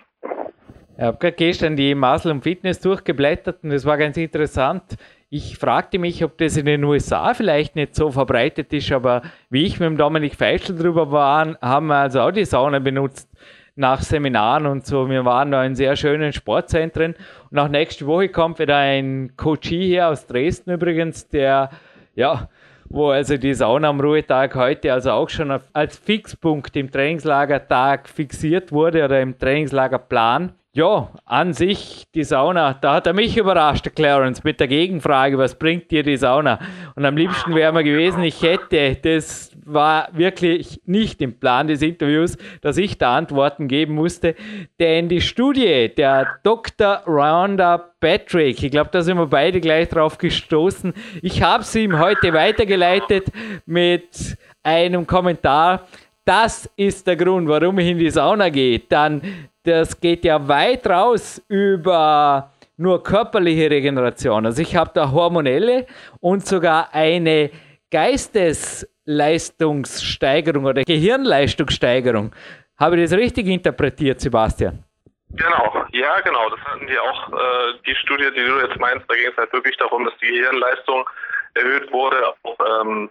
Ich 0.95 1.03
habe 1.03 1.17
gerade 1.17 1.35
gestern 1.35 1.75
die 1.75 1.95
Muscle 1.95 2.31
und 2.31 2.43
Fitness 2.43 2.79
durchgeblättert 2.79 3.63
und 3.63 3.71
das 3.71 3.85
war 3.85 3.97
ganz 3.97 4.15
interessant. 4.17 4.83
Ich 5.29 5.57
fragte 5.57 5.97
mich, 5.97 6.23
ob 6.23 6.37
das 6.37 6.57
in 6.57 6.67
den 6.67 6.83
USA 6.83 7.33
vielleicht 7.33 7.75
nicht 7.75 7.95
so 7.95 8.11
verbreitet 8.11 8.71
ist, 8.71 8.91
aber 8.91 9.23
wie 9.49 9.65
ich 9.65 9.79
mit 9.79 9.89
dem 9.89 9.97
Dominik 9.97 10.35
Feischl 10.35 10.75
drüber 10.75 11.11
war, 11.11 11.57
haben 11.59 11.87
wir 11.87 11.95
also 11.95 12.21
auch 12.21 12.31
die 12.31 12.45
Sauna 12.45 12.77
benutzt 12.77 13.27
nach 13.75 14.01
Seminaren 14.01 14.67
und 14.67 14.85
so. 14.85 15.09
Wir 15.09 15.25
waren 15.25 15.51
da 15.51 15.63
in 15.65 15.75
sehr 15.75 15.95
schönen 15.95 16.33
Sportzentren. 16.33 17.15
Und 17.49 17.59
auch 17.59 17.67
nächste 17.67 18.05
Woche 18.05 18.29
kommt 18.29 18.59
wieder 18.59 18.77
ein 18.77 19.33
Coachie 19.35 19.87
hier 19.87 20.09
aus 20.09 20.27
Dresden 20.27 20.71
übrigens, 20.71 21.27
der, 21.27 21.71
ja, 22.15 22.49
wo 22.93 23.09
also 23.09 23.37
die 23.37 23.55
Sauna 23.55 23.89
am 23.89 23.99
Ruhetag 23.99 24.53
heute 24.53 24.93
also 24.93 25.11
auch 25.11 25.27
schon 25.27 25.59
als 25.73 25.97
Fixpunkt 25.97 26.75
im 26.75 26.91
Trainingslagertag 26.91 28.07
fixiert 28.07 28.71
wurde 28.71 29.03
oder 29.03 29.19
im 29.19 29.37
Trainingslagerplan. 29.37 30.53
Ja, 30.75 31.11
an 31.25 31.53
sich 31.53 32.07
die 32.15 32.23
Sauna, 32.23 32.73
da 32.73 32.95
hat 32.95 33.05
er 33.05 33.13
mich 33.13 33.37
überrascht, 33.37 33.87
Clarence, 33.95 34.43
mit 34.43 34.59
der 34.59 34.67
Gegenfrage, 34.67 35.37
was 35.37 35.53
bringt 35.53 35.91
dir 35.91 36.01
die 36.01 36.17
Sauna? 36.17 36.57
Und 36.95 37.05
am 37.05 37.15
liebsten 37.15 37.53
wäre 37.53 37.71
mir 37.71 37.83
gewesen, 37.83 38.23
ich 38.23 38.41
hätte, 38.41 38.95
das 38.95 39.51
war 39.63 40.09
wirklich 40.13 40.81
nicht 40.87 41.21
im 41.21 41.37
Plan 41.39 41.67
des 41.67 41.83
Interviews, 41.83 42.39
dass 42.61 42.77
ich 42.77 42.97
da 42.97 43.15
Antworten 43.15 43.67
geben 43.67 43.93
musste, 43.93 44.33
denn 44.79 45.09
die 45.09 45.21
Studie 45.21 45.91
der 45.95 46.39
Dr. 46.41 47.03
Rhonda 47.05 47.77
Patrick, 47.99 48.63
ich 48.63 48.71
glaube, 48.71 48.89
da 48.91 49.03
sind 49.03 49.19
wir 49.19 49.27
beide 49.27 49.61
gleich 49.61 49.89
drauf 49.89 50.17
gestoßen. 50.17 50.91
Ich 51.21 51.43
habe 51.43 51.63
sie 51.63 51.83
ihm 51.83 51.99
heute 51.99 52.33
weitergeleitet 52.33 53.27
mit 53.67 54.37
einem 54.63 55.05
Kommentar. 55.05 55.87
Das 56.25 56.69
ist 56.77 57.05
der 57.05 57.17
Grund, 57.17 57.49
warum 57.49 57.79
ich 57.79 57.89
in 57.89 57.97
die 57.97 58.09
Sauna 58.09 58.47
gehe. 58.49 58.79
Dann 58.79 59.21
das 59.63 59.99
geht 59.99 60.23
ja 60.25 60.47
weit 60.47 60.87
raus 60.87 61.41
über 61.47 62.51
nur 62.77 63.03
körperliche 63.03 63.69
Regeneration. 63.69 64.45
Also 64.45 64.61
ich 64.61 64.73
habe 64.75 64.91
da 64.93 65.11
hormonelle 65.11 65.87
und 66.19 66.45
sogar 66.45 66.93
eine 66.93 67.49
Geistesleistungssteigerung 67.91 70.65
oder 70.65 70.83
Gehirnleistungssteigerung. 70.83 72.35
Habe 72.77 72.97
ich 72.97 73.09
das 73.09 73.17
richtig 73.17 73.47
interpretiert, 73.47 74.19
Sebastian? 74.19 74.83
Genau, 75.29 75.85
ja 75.91 76.19
genau. 76.21 76.49
Das 76.49 76.59
hatten 76.61 76.87
die 76.87 76.97
auch, 76.97 77.29
äh, 77.29 77.73
die 77.87 77.95
Studie, 77.95 78.29
die 78.35 78.45
du 78.45 78.59
jetzt 78.59 78.77
meinst, 78.79 79.05
da 79.07 79.15
ging 79.15 79.27
es 79.31 79.37
halt 79.37 79.53
wirklich 79.53 79.77
darum, 79.77 80.03
dass 80.05 80.13
die 80.21 80.27
Gehirnleistung 80.27 81.09
erhöht 81.55 81.91
wurde, 81.91 82.33
auch 82.43 82.57
ähm, 82.81 83.09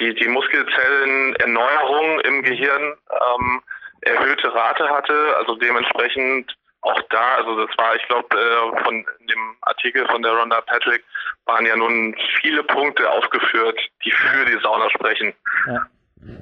die, 0.00 0.14
die 0.14 0.28
Muskelzellenerneuerung 0.28 2.20
im 2.20 2.42
Gehirn 2.42 2.94
ähm, 3.10 3.62
erhöhte 4.02 4.52
Rate 4.54 4.88
hatte, 4.88 5.36
also 5.38 5.54
dementsprechend 5.56 6.54
auch 6.82 7.00
da, 7.08 7.36
also 7.38 7.66
das 7.66 7.76
war, 7.78 7.96
ich 7.96 8.06
glaube, 8.08 8.28
äh, 8.36 8.84
von 8.84 8.94
dem 9.20 9.56
Artikel 9.62 10.06
von 10.06 10.22
der 10.22 10.32
Rhonda 10.32 10.60
Patrick 10.60 11.02
waren 11.46 11.64
ja 11.64 11.76
nun 11.76 12.14
viele 12.40 12.62
Punkte 12.62 13.10
aufgeführt, 13.10 13.78
die 14.04 14.10
für 14.10 14.44
die 14.44 14.60
Sauna 14.62 14.90
sprechen. 14.90 15.32
Ja, 15.66 15.86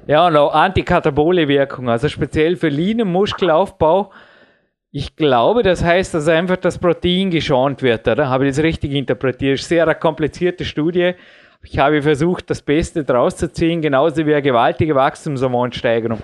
ja 0.07 0.27
und 0.27 0.37
auch 0.37 0.53
antikatabole 0.53 1.47
Wirkung, 1.47 1.89
also 1.89 2.09
speziell 2.09 2.57
für 2.57 2.69
Lean. 2.69 3.01
Ich 4.95 5.17
glaube, 5.17 5.63
das 5.63 5.83
heißt, 5.83 6.13
dass 6.13 6.29
einfach 6.29 6.57
das 6.57 6.79
Protein 6.79 7.31
geschont 7.31 7.83
wird, 7.83 8.07
oder? 8.09 8.29
Habe 8.29 8.47
ich 8.47 8.57
das 8.57 8.65
richtig 8.65 8.93
interpretiert? 8.93 9.59
Sehr 9.61 9.95
komplizierte 9.95 10.65
Studie. 10.65 11.15
Ich 11.65 11.79
habe 11.79 12.03
versucht, 12.03 12.51
das 12.51 12.63
Beste 12.63 13.05
draus 13.05 13.37
zu 13.37 13.53
ziehen, 13.53 13.81
genauso 13.81 14.27
wie 14.27 14.33
eine 14.33 14.43
gewaltige 14.43 14.95
Wachstumshormonsteigerung. 14.95 16.21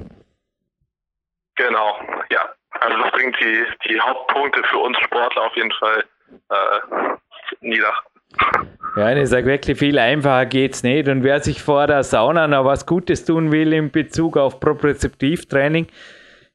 Genau, 1.56 1.98
ja. 2.31 2.40
Also 2.81 2.98
das 2.98 3.12
bringt 3.12 3.36
die, 3.40 3.65
die 3.89 4.01
Hauptpunkte 4.01 4.62
für 4.65 4.78
uns 4.78 4.98
Sportler 4.98 5.43
auf 5.43 5.56
jeden 5.56 5.73
Fall 5.73 6.05
äh, 6.51 7.16
nieder. 7.60 7.93
Ja, 8.97 9.16
ich 9.16 9.28
sage 9.28 9.47
wirklich, 9.47 9.78
viel 9.78 9.98
einfacher 9.98 10.47
geht 10.47 10.74
es 10.74 10.82
nicht. 10.82 11.09
Und 11.09 11.23
wer 11.23 11.40
sich 11.40 11.62
vor 11.62 11.86
der 11.86 12.02
Sauna 12.02 12.47
noch 12.47 12.65
was 12.65 12.86
Gutes 12.86 13.24
tun 13.24 13.52
will 13.52 13.73
in 13.73 13.90
Bezug 13.90 14.36
auf 14.36 14.60
Propriozeptivtraining, 14.60 15.86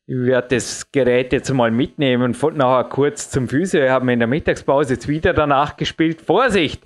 ich 0.05 0.15
werde 0.17 0.55
das 0.55 0.91
Gerät 0.91 1.31
jetzt 1.31 1.49
mal 1.53 1.71
mitnehmen 1.71 2.35
und 2.41 2.57
nachher 2.57 2.89
kurz 2.89 3.29
zum 3.29 3.47
Physio. 3.47 3.81
Wir 3.81 3.91
haben 3.91 4.09
in 4.09 4.19
der 4.19 4.27
Mittagspause 4.27 4.95
jetzt 4.95 5.07
wieder 5.07 5.33
danach 5.33 5.77
gespielt. 5.77 6.21
Vorsicht! 6.21 6.83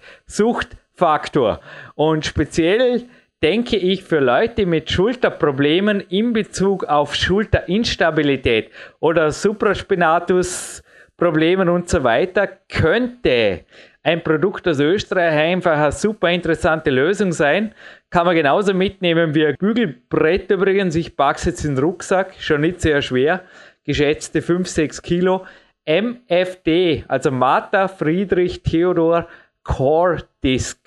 Suchtfaktor. 0.98 1.62
Und 1.96 2.26
speziell 2.26 3.06
denke 3.44 3.78
ich, 3.78 4.04
für 4.04 4.20
Leute 4.20 4.66
mit 4.66 4.92
Schulterproblemen 4.92 6.02
in 6.02 6.34
Bezug 6.34 6.84
auf 6.86 7.16
Schulterinstabilität 7.16 8.72
oder 9.00 9.32
Supraspinatus-Problemen 9.32 11.70
und 11.70 11.88
so 11.88 12.04
weiter, 12.04 12.48
könnte 12.68 13.62
ein 14.02 14.24
Produkt 14.24 14.68
aus 14.68 14.80
Österreich 14.80 15.34
einfach 15.34 15.78
eine 15.78 15.92
super 15.92 16.32
interessante 16.32 16.90
Lösung 16.90 17.32
sein. 17.32 17.76
Kann 18.10 18.26
man 18.26 18.36
genauso 18.36 18.74
mitnehmen 18.74 19.36
wie 19.36 19.46
ein 19.46 19.56
Bügelbrett 19.60 20.50
übrigens. 20.50 20.96
Ich 20.96 21.16
packe 21.16 21.38
es 21.38 21.46
jetzt 21.46 21.64
in 21.66 21.76
den 21.76 21.84
Rucksack, 21.84 22.34
schon 22.40 22.62
nicht 22.62 22.82
sehr 22.82 23.04
schwer, 23.04 23.42
geschätzte 23.86 24.42
5, 24.42 24.68
6 24.68 25.04
Kilo. 25.04 25.46
MFD, 25.86 27.06
also 27.08 27.30
Martha 27.32 27.88
Friedrich 27.88 28.62
Theodor 28.62 29.28
Core 29.68 30.24
Disc 30.48 30.80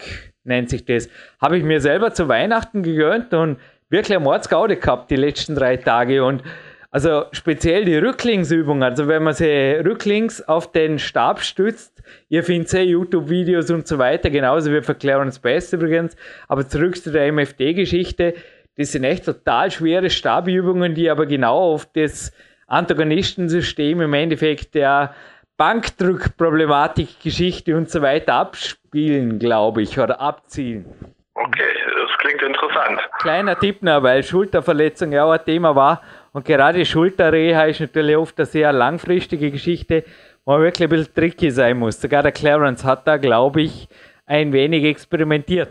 nennt 0.43 0.71
sich 0.71 0.87
das. 0.87 1.11
Habe 1.39 1.59
ich 1.59 1.65
mir 1.65 1.83
selber 1.83 2.15
zu 2.15 2.29
Weihnachten 2.29 2.83
gegönnt 2.83 3.35
und 3.35 3.59
wirklich 3.91 4.17
eine 4.17 4.25
Mordsgaude 4.25 4.77
gehabt 4.77 5.11
die 5.11 5.17
letzten 5.17 5.55
drei 5.55 5.77
Tage. 5.77 6.25
Und 6.25 6.43
also 6.91 7.25
speziell 7.33 7.85
die 7.85 7.99
Rücklingsübung, 7.99 8.83
also 8.83 9.07
wenn 9.07 9.23
man 9.23 9.35
sie 9.35 9.75
rücklings 9.85 10.41
auf 10.41 10.73
den 10.73 10.99
Stab 10.99 11.41
stützt, 11.41 12.03
ihr 12.31 12.43
findet 12.43 12.73
ja 12.73 12.81
YouTube-Videos 12.81 13.71
und 13.71 13.87
so 13.87 13.99
weiter, 13.99 14.31
genauso 14.31 14.73
wie 14.73 14.81
für 14.81 14.95
Clarence 14.95 15.39
Best 15.39 15.75
übrigens, 15.75 16.17
aber 16.49 16.67
zurück 16.67 16.97
zu 16.97 17.13
der 17.13 17.31
MFD-Geschichte, 17.31 18.35
das 18.77 18.93
sind 18.93 19.05
echt 19.05 19.27
total 19.27 19.71
schwere 19.71 20.09
Stabübungen, 20.09 20.95
die 20.95 21.11
aber 21.11 21.27
genau 21.27 21.75
auf 21.75 21.87
das 21.93 22.33
Antagonistensystem 22.67 24.01
im 24.01 24.15
Endeffekt 24.15 24.75
der 24.75 25.15
Bankdrückproblematik-Geschichte 25.61 27.77
und 27.77 27.91
so 27.91 28.01
weiter 28.01 28.33
abspielen, 28.33 29.39
glaube 29.39 29.83
ich, 29.83 29.99
oder 29.99 30.19
abzielen. 30.19 31.15
Okay, 31.35 31.75
das 32.01 32.11
klingt 32.17 32.41
interessant. 32.41 32.99
Kleiner 33.19 33.59
Tipp 33.59 33.83
noch, 33.83 34.03
weil 34.03 34.23
Schulterverletzung 34.23 35.13
ja 35.13 35.25
auch 35.25 35.33
ein 35.33 35.45
Thema 35.45 35.77
war. 35.77 36.01
Und 36.33 36.47
gerade 36.47 36.83
Schulterreha 36.87 37.65
ist 37.65 37.81
natürlich 37.81 38.17
oft 38.17 38.39
eine 38.39 38.47
sehr 38.47 38.73
langfristige 38.73 39.51
Geschichte, 39.51 40.05
wo 40.47 40.53
man 40.53 40.63
wirklich 40.63 40.87
ein 40.87 40.91
bisschen 40.97 41.15
tricky 41.15 41.51
sein 41.51 41.79
muss. 41.79 42.01
Sogar 42.01 42.23
der 42.23 42.33
Clarence 42.33 42.83
hat 42.83 43.07
da, 43.07 43.19
glaube 43.19 43.61
ich, 43.61 43.87
ein 44.25 44.55
wenig 44.55 44.85
experimentiert. 44.85 45.69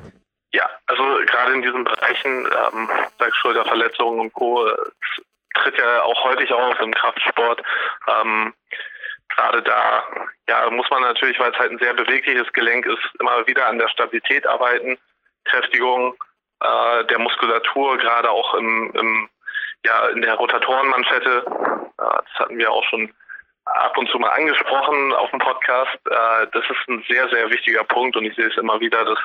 Ja, 0.54 0.70
also 0.86 1.02
gerade 1.26 1.54
in 1.54 1.64
diesen 1.64 1.84
Bereichen, 1.84 2.46
ähm, 2.46 2.88
Schulterverletzungen 3.42 4.20
und 4.20 4.34
Co. 4.34 4.70
tritt 5.56 5.80
ja 5.80 6.04
auch 6.04 6.24
häufig 6.26 6.54
auf 6.54 6.80
im 6.80 6.94
Kraftsport. 6.94 7.64
Ähm, 8.22 8.54
gerade 9.30 9.62
da 9.62 10.04
ja, 10.50 10.70
muss 10.72 10.90
man 10.90 11.04
natürlich, 11.04 11.40
weil 11.40 11.52
es 11.52 11.60
halt 11.60 11.72
ein 11.72 11.78
sehr 11.78 11.94
bewegliches 11.94 12.52
Gelenk 12.54 12.86
ist, 12.86 13.16
immer 13.20 13.46
wieder 13.48 13.68
an 13.68 13.78
der 13.78 13.88
Stabilität 13.90 14.48
arbeiten, 14.48 14.98
Kräftigung 15.46 16.16
äh, 16.62 17.06
der 17.06 17.20
Muskulatur, 17.20 17.98
gerade 17.98 18.30
auch 18.30 18.56
im, 18.56 18.92
im, 18.96 19.30
ja, 19.86 20.08
in 20.10 20.22
der 20.22 20.36
Rotatorenmanschette. 20.36 21.44
Äh, 21.46 21.92
das 21.98 22.40
hatten 22.40 22.58
wir 22.58 22.72
auch 22.72 22.84
schon 22.86 23.14
ab 23.66 23.98
und 23.98 24.10
zu 24.10 24.18
mal 24.18 24.30
angesprochen 24.30 25.14
auf 25.14 25.30
dem 25.30 25.40
Podcast. 25.40 25.96
Äh, 26.10 26.48
das 26.52 26.64
ist 26.70 26.88
ein 26.88 27.04
sehr, 27.08 27.30
sehr 27.30 27.50
wichtiger 27.50 27.84
Punkt 27.84 28.18
und 28.18 28.26
ich 28.26 28.36
sehe 28.36 28.48
es 28.48 28.58
immer 28.58 28.80
wieder, 28.80 29.06
dass 29.06 29.20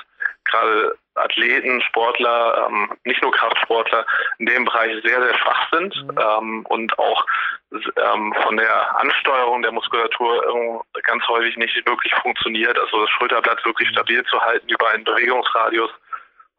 gerade 0.45 0.97
Athleten, 1.15 1.81
Sportler, 1.83 2.67
ähm, 2.69 2.91
nicht 3.05 3.23
nur 3.23 3.33
Kraftsportler, 3.33 4.05
in 4.39 4.47
dem 4.47 4.65
Bereich 4.65 4.93
sehr, 5.05 5.23
sehr 5.23 5.39
schwach 5.39 5.69
sind 5.73 5.95
mhm. 6.05 6.19
ähm, 6.19 6.67
und 6.69 6.99
auch 6.99 7.25
ähm, 7.73 8.35
von 8.43 8.57
der 8.57 9.01
Ansteuerung 9.01 9.63
der 9.63 9.73
Muskulatur 9.73 10.85
ganz 11.05 11.27
häufig 11.29 11.57
nicht 11.57 11.75
wirklich 11.87 12.13
funktioniert. 12.15 12.79
Also 12.79 13.01
das 13.01 13.11
Schulterblatt 13.11 13.65
wirklich 13.65 13.89
stabil 13.89 14.25
zu 14.25 14.41
halten 14.41 14.69
über 14.69 14.91
einen 14.91 15.05
Bewegungsradius. 15.05 15.91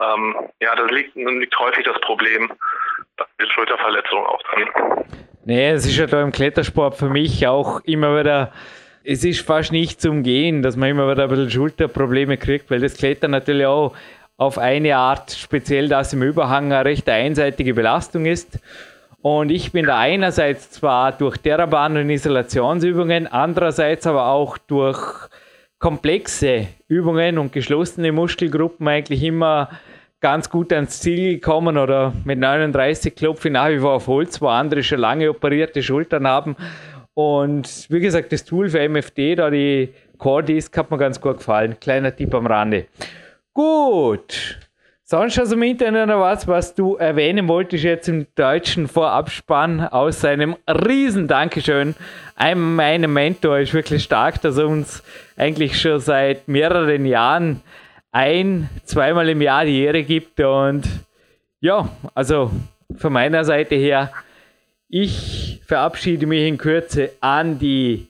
Ähm, 0.01 0.35
ja, 0.59 0.75
da 0.75 0.85
liegt, 0.85 1.15
liegt 1.15 1.57
häufig 1.59 1.85
das 1.85 1.99
Problem 2.01 2.51
mit 3.37 3.51
Schulterverletzungen 3.51 4.25
auch 4.25 4.41
dran. 4.43 5.05
Nee, 5.45 5.69
es 5.69 5.85
ist 5.85 5.97
ja 5.97 6.07
da 6.07 6.21
im 6.21 6.31
Klettersport 6.31 6.95
für 6.95 7.09
mich 7.09 7.45
auch 7.47 7.79
immer 7.81 8.17
wieder 8.19 8.51
es 9.05 9.23
ist 9.23 9.41
fast 9.41 9.71
nicht 9.71 10.01
zu 10.01 10.09
umgehen, 10.09 10.61
dass 10.61 10.75
man 10.75 10.89
immer 10.89 11.09
wieder 11.09 11.23
ein 11.23 11.29
bisschen 11.29 11.51
Schulterprobleme 11.51 12.37
kriegt, 12.37 12.71
weil 12.71 12.81
das 12.81 12.95
Klettern 12.95 13.31
natürlich 13.31 13.65
auch 13.65 13.93
auf 14.37 14.57
eine 14.57 14.97
Art, 14.97 15.31
speziell 15.31 15.87
das 15.87 16.11
im 16.13 16.23
Überhang, 16.23 16.73
eine 16.73 16.85
recht 16.85 17.07
einseitige 17.07 17.73
Belastung 17.73 18.25
ist. 18.25 18.59
Und 19.21 19.49
ich 19.51 19.71
bin 19.71 19.85
da 19.85 19.97
einerseits 19.97 20.71
zwar 20.71 21.11
durch 21.11 21.37
Therabahn 21.37 21.97
und 21.97 22.09
Isolationsübungen, 22.09 23.27
andererseits 23.27 24.05
aber 24.07 24.27
auch 24.27 24.57
durch 24.57 24.99
komplexe 25.79 26.67
Übungen 26.87 27.37
und 27.37 27.51
geschlossene 27.51 28.11
Muskelgruppen 28.11 28.87
eigentlich 28.87 29.23
immer 29.23 29.69
ganz 30.19 30.49
gut 30.49 30.73
ans 30.73 31.01
Ziel 31.01 31.35
gekommen 31.35 31.77
oder 31.77 32.13
mit 32.23 32.39
39 32.39 33.15
klopfe 33.15 33.49
ich 33.49 33.53
nach 33.53 33.69
wie 33.69 33.79
vor 33.79 33.93
auf 33.93 34.07
Holz, 34.07 34.41
wo 34.41 34.47
andere 34.47 34.81
schon 34.81 34.99
lange 34.99 35.29
operierte 35.29 35.83
Schultern 35.83 36.27
haben. 36.27 36.55
Und 37.15 37.87
wie 37.89 38.01
gesagt, 38.01 38.31
das 38.31 38.43
Tool 38.43 38.69
für 38.69 38.87
MFD, 38.87 39.35
da 39.35 39.49
die 39.49 39.89
Core 40.17 40.43
Disk, 40.43 40.77
hat 40.77 40.91
mir 40.91 40.97
ganz 40.97 41.19
gut 41.19 41.37
gefallen. 41.37 41.77
Kleiner 41.79 42.15
Tipp 42.15 42.33
am 42.35 42.45
Rande. 42.45 42.85
Gut. 43.53 44.59
Sonst 45.07 45.39
aus 45.39 45.49
dem 45.49 45.63
Internet 45.63 46.07
noch 46.07 46.19
was, 46.19 46.47
was 46.47 46.73
du 46.73 46.95
erwähnen 46.95 47.47
wolltest 47.47 47.83
jetzt 47.83 48.09
im 48.09 48.25
deutschen 48.35 48.87
Vorabspann 48.87 49.81
aus 49.81 50.21
seinem 50.21 50.55
riesen 50.67 51.27
Dankeschön. 51.27 51.95
Einem 52.35 52.75
meinem 52.75 53.13
Mentor 53.13 53.59
ist 53.59 53.73
wirklich 53.73 54.03
stark, 54.03 54.41
dass 54.41 54.57
er 54.57 54.67
uns 54.67 55.03
eigentlich 55.37 55.79
schon 55.79 55.99
seit 55.99 56.47
mehreren 56.47 57.05
Jahren 57.05 57.61
ein, 58.11 58.69
zweimal 58.83 59.29
im 59.29 59.41
Jahr 59.41 59.63
die 59.63 59.83
Ehre 59.83 60.03
gibt 60.03 60.39
und 60.39 60.83
ja, 61.61 61.87
also 62.13 62.51
von 62.97 63.13
meiner 63.13 63.45
Seite 63.45 63.75
her, 63.75 64.11
ich 64.97 65.59
verabschiede 65.67 66.25
mich 66.25 66.47
in 66.47 66.57
Kürze 66.57 67.11
an 67.19 67.59
die 67.59 68.07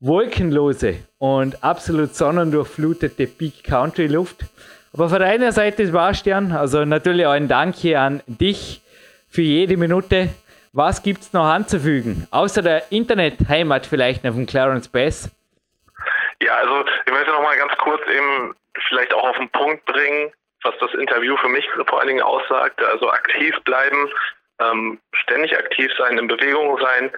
wolkenlose 0.00 0.94
und 1.18 1.62
absolut 1.62 2.14
sonnendurchflutete 2.14 3.26
Peak 3.26 3.62
Country 3.62 4.06
Luft. 4.06 4.46
Aber 4.94 5.10
von 5.10 5.18
deiner 5.20 5.52
Seite, 5.52 5.84
Sebastian, 5.84 6.52
also 6.52 6.86
natürlich 6.86 7.26
auch 7.26 7.32
ein 7.32 7.48
Dank 7.48 7.74
hier 7.74 8.00
an 8.00 8.22
dich 8.26 8.80
für 9.28 9.42
jede 9.42 9.76
Minute. 9.76 10.30
Was 10.72 11.02
gibt 11.02 11.20
es 11.20 11.34
noch 11.34 11.44
anzufügen? 11.44 12.26
Außer 12.30 12.62
der 12.62 12.90
Internetheimat 12.90 13.84
vielleicht 13.84 14.24
noch 14.24 14.32
von 14.32 14.46
Clarence 14.46 14.88
Bass? 14.88 15.30
Ja, 16.40 16.54
also 16.54 16.86
ich 17.04 17.12
möchte 17.12 17.30
noch 17.30 17.42
mal 17.42 17.58
ganz 17.58 17.76
kurz 17.76 18.00
eben 18.08 18.54
vielleicht 18.88 19.12
auch 19.12 19.28
auf 19.28 19.36
den 19.36 19.50
Punkt 19.50 19.84
bringen, 19.84 20.32
was 20.62 20.72
das 20.80 20.94
Interview 20.94 21.36
für 21.36 21.50
mich 21.50 21.68
vor 21.86 21.98
allen 22.00 22.08
Dingen 22.08 22.22
aussagt. 22.22 22.82
Also 22.82 23.10
aktiv 23.10 23.54
bleiben, 23.66 24.08
ähm, 24.60 25.00
ständig 25.12 25.56
aktiv 25.56 25.90
sein, 25.98 26.18
in 26.18 26.28
Bewegung 26.28 26.78
sein. 26.78 27.10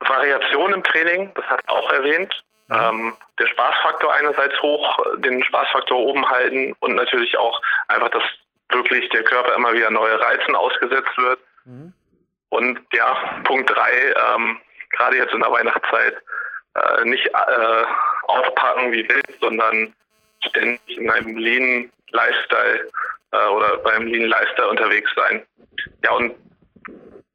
Variation 0.00 0.72
im 0.72 0.82
Training, 0.82 1.32
das 1.34 1.44
hat 1.46 1.60
er 1.66 1.74
auch 1.74 1.92
erwähnt. 1.92 2.42
Mhm. 2.68 2.76
Ähm, 2.76 3.16
der 3.38 3.46
Spaßfaktor 3.46 4.14
einerseits 4.14 4.60
hoch, 4.62 4.98
den 5.16 5.42
Spaßfaktor 5.44 5.98
oben 5.98 6.28
halten 6.28 6.74
und 6.80 6.94
natürlich 6.94 7.36
auch 7.36 7.60
einfach, 7.88 8.10
dass 8.10 8.22
wirklich 8.70 9.08
der 9.10 9.24
Körper 9.24 9.54
immer 9.54 9.72
wieder 9.72 9.90
neue 9.90 10.18
Reizen 10.18 10.56
ausgesetzt 10.56 11.16
wird. 11.16 11.40
Mhm. 11.64 11.92
Und 12.48 12.80
ja, 12.92 13.40
Punkt 13.44 13.70
drei, 13.70 14.14
ähm, 14.34 14.60
gerade 14.90 15.16
jetzt 15.16 15.32
in 15.32 15.40
der 15.40 15.50
Weihnachtszeit, 15.50 16.16
äh, 16.74 17.04
nicht 17.04 17.26
äh, 17.26 17.84
aufpacken 18.24 18.92
wie 18.92 19.08
wild, 19.08 19.38
sondern 19.40 19.94
ständig 20.46 20.98
in 20.98 21.10
einem 21.10 21.36
Lean 21.36 21.92
Lifestyle 22.10 22.90
äh, 23.32 23.46
oder 23.46 23.78
beim 23.78 24.06
Lean 24.06 24.28
Lifestyle 24.28 24.68
unterwegs 24.68 25.10
sein. 25.14 25.46
Ja, 26.04 26.12
und 26.12 26.34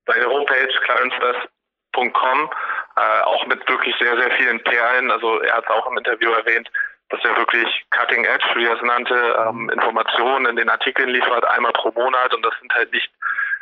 seine 0.06 0.26
Homepage 0.28 0.74
clarencebest.com 0.84 2.50
äh, 2.96 3.22
auch 3.24 3.46
mit 3.46 3.68
wirklich 3.70 3.96
sehr, 4.00 4.18
sehr 4.18 4.32
vielen 4.32 4.64
Perlen. 4.64 5.12
Also 5.12 5.40
er 5.42 5.58
hat 5.58 5.66
es 5.66 5.70
auch 5.70 5.90
im 5.90 5.98
Interview 5.98 6.32
erwähnt, 6.32 6.70
dass 7.10 7.24
er 7.24 7.38
wirklich 7.38 7.86
Cutting 7.92 8.26
Edge, 8.26 8.46
wie 8.56 8.66
er 8.66 8.76
es 8.76 8.82
nannte, 8.82 9.46
ähm, 9.48 9.70
Informationen 9.70 10.48
in 10.48 10.56
den 10.56 10.70
Artikeln 10.70 11.10
liefert, 11.10 11.46
einmal 11.46 11.74
pro 11.74 11.92
Monat. 11.92 12.34
Und 12.34 12.46
das 12.46 12.54
sind 12.60 12.74
halt 12.74 12.92
nicht 12.92 13.10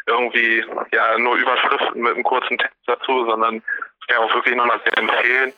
irgendwie 0.08 0.64
ja 0.92 1.18
nur 1.18 1.36
Überschriften 1.36 2.02
mit 2.02 2.14
einem 2.14 2.24
kurzen 2.24 2.58
Text 2.58 2.78
dazu, 2.86 3.26
sondern 3.26 3.62
ich 4.02 4.08
kann 4.08 4.24
auch 4.24 4.34
wirklich 4.34 4.56
nochmal 4.56 4.80
sehr 4.84 4.98
empfehlen. 4.98 5.54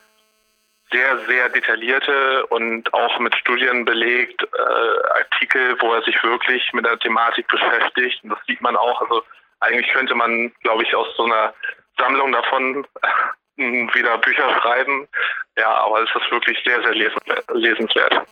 Sehr, 0.92 1.18
sehr 1.28 1.50
detaillierte 1.50 2.46
und 2.48 2.94
auch 2.94 3.20
mit 3.20 3.36
Studien 3.36 3.84
belegt 3.84 4.42
äh, 4.42 5.20
Artikel, 5.20 5.76
wo 5.82 5.94
er 5.94 6.02
sich 6.04 6.22
wirklich 6.24 6.72
mit 6.74 6.86
der 6.86 6.98
Thematik 7.00 7.48
beschäftigt. 7.48 8.24
Und 8.24 8.30
das 8.30 8.40
sieht 8.48 8.62
man 8.62 8.78
auch. 8.78 9.02
Also 9.02 9.24
eigentlich 9.60 9.92
könnte 9.92 10.16
man, 10.16 10.52
glaube 10.62 10.84
ich, 10.84 10.96
aus 10.96 11.08
so 11.18 11.26
einer 11.26 11.54
Sammlung 11.98 12.32
davon 12.32 12.88
wieder 13.58 14.18
Bücher 14.20 14.62
schreiben. 14.62 15.08
Ja, 15.58 15.74
aber 15.86 16.04
es 16.04 16.10
ist 16.16 16.32
wirklich 16.32 16.58
sehr, 16.64 16.82
sehr 16.82 16.94
lesenswert. 17.54 18.26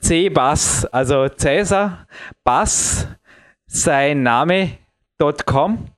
C. 0.00 0.28
Bass, 0.28 0.84
also 0.92 1.28
Cäsar 1.28 2.06
Bass, 2.44 3.08
sein 3.66 4.22
Name.com. 4.22 5.93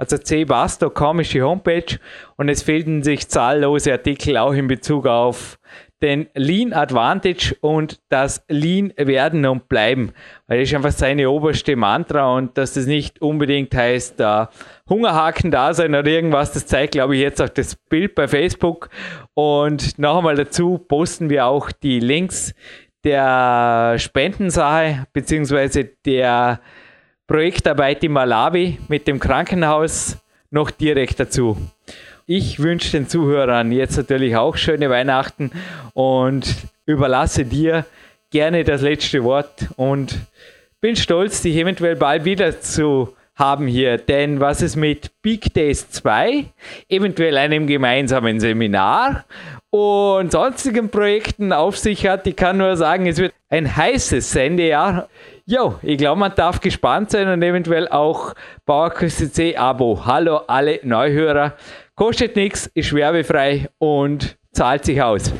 Also 0.00 0.16
cbass.com 0.16 1.20
ist 1.20 1.34
die 1.34 1.42
Homepage 1.42 1.98
und 2.36 2.48
es 2.48 2.62
finden 2.62 3.02
sich 3.02 3.28
zahllose 3.28 3.92
Artikel 3.92 4.38
auch 4.38 4.54
in 4.54 4.66
Bezug 4.66 5.06
auf 5.06 5.58
den 6.00 6.26
Lean 6.32 6.72
Advantage 6.72 7.54
und 7.60 8.00
das 8.08 8.42
Lean 8.48 8.94
werden 8.96 9.44
und 9.44 9.68
bleiben. 9.68 10.12
Weil 10.46 10.60
das 10.60 10.70
ist 10.70 10.74
einfach 10.74 10.92
seine 10.92 11.28
oberste 11.28 11.76
Mantra 11.76 12.34
und 12.34 12.56
dass 12.56 12.72
das 12.72 12.86
nicht 12.86 13.20
unbedingt 13.20 13.74
heißt, 13.74 14.18
da 14.18 14.48
Hungerhaken 14.88 15.50
da 15.50 15.74
sein 15.74 15.94
oder 15.94 16.06
irgendwas, 16.08 16.52
das 16.52 16.66
zeigt, 16.66 16.92
glaube 16.92 17.16
ich, 17.16 17.20
jetzt 17.20 17.42
auch 17.42 17.50
das 17.50 17.76
Bild 17.76 18.14
bei 18.14 18.26
Facebook. 18.26 18.88
Und 19.34 19.98
noch 19.98 20.16
einmal 20.16 20.36
dazu 20.36 20.78
posten 20.78 21.28
wir 21.28 21.44
auch 21.44 21.70
die 21.72 22.00
Links 22.00 22.54
der 23.04 23.96
Spendensache 23.98 25.06
beziehungsweise 25.12 25.84
der 25.84 26.60
Projektarbeit 27.30 28.02
in 28.02 28.10
Malawi 28.10 28.80
mit 28.88 29.06
dem 29.06 29.20
Krankenhaus 29.20 30.16
noch 30.50 30.72
direkt 30.72 31.20
dazu. 31.20 31.56
Ich 32.26 32.58
wünsche 32.58 32.90
den 32.90 33.08
Zuhörern 33.08 33.70
jetzt 33.70 33.96
natürlich 33.96 34.34
auch 34.34 34.56
schöne 34.56 34.90
Weihnachten 34.90 35.52
und 35.94 36.56
überlasse 36.86 37.44
dir 37.44 37.86
gerne 38.32 38.64
das 38.64 38.82
letzte 38.82 39.22
Wort 39.22 39.68
und 39.76 40.18
bin 40.80 40.96
stolz, 40.96 41.40
dich 41.40 41.54
eventuell 41.54 41.94
bald 41.94 42.24
wieder 42.24 42.60
zu 42.60 43.14
haben 43.36 43.68
hier. 43.68 43.96
Denn 43.98 44.40
was 44.40 44.60
es 44.60 44.74
mit 44.74 45.12
Big 45.22 45.54
Days 45.54 45.88
2, 45.88 46.46
eventuell 46.88 47.36
einem 47.36 47.68
gemeinsamen 47.68 48.40
Seminar 48.40 49.24
und 49.70 50.32
sonstigen 50.32 50.88
Projekten 50.88 51.52
auf 51.52 51.78
sich 51.78 52.08
hat, 52.08 52.26
ich 52.26 52.34
kann 52.34 52.56
nur 52.56 52.76
sagen, 52.76 53.06
es 53.06 53.18
wird 53.18 53.32
ein 53.50 53.76
heißes 53.76 54.32
Sendejahr. 54.32 55.08
Jo, 55.50 55.80
ich 55.82 55.98
glaube, 55.98 56.20
man 56.20 56.32
darf 56.36 56.60
gespannt 56.60 57.10
sein 57.10 57.26
und 57.26 57.42
eventuell 57.42 57.88
auch 57.88 58.34
Bauerküste 58.66 59.58
Abo. 59.58 60.00
Hallo 60.06 60.42
alle 60.46 60.78
Neuhörer. 60.84 61.56
Kostet 61.96 62.36
nichts, 62.36 62.68
ist 62.68 62.94
werbefrei 62.94 63.68
und 63.80 64.38
zahlt 64.52 64.84
sich 64.84 65.02
aus. 65.02 65.34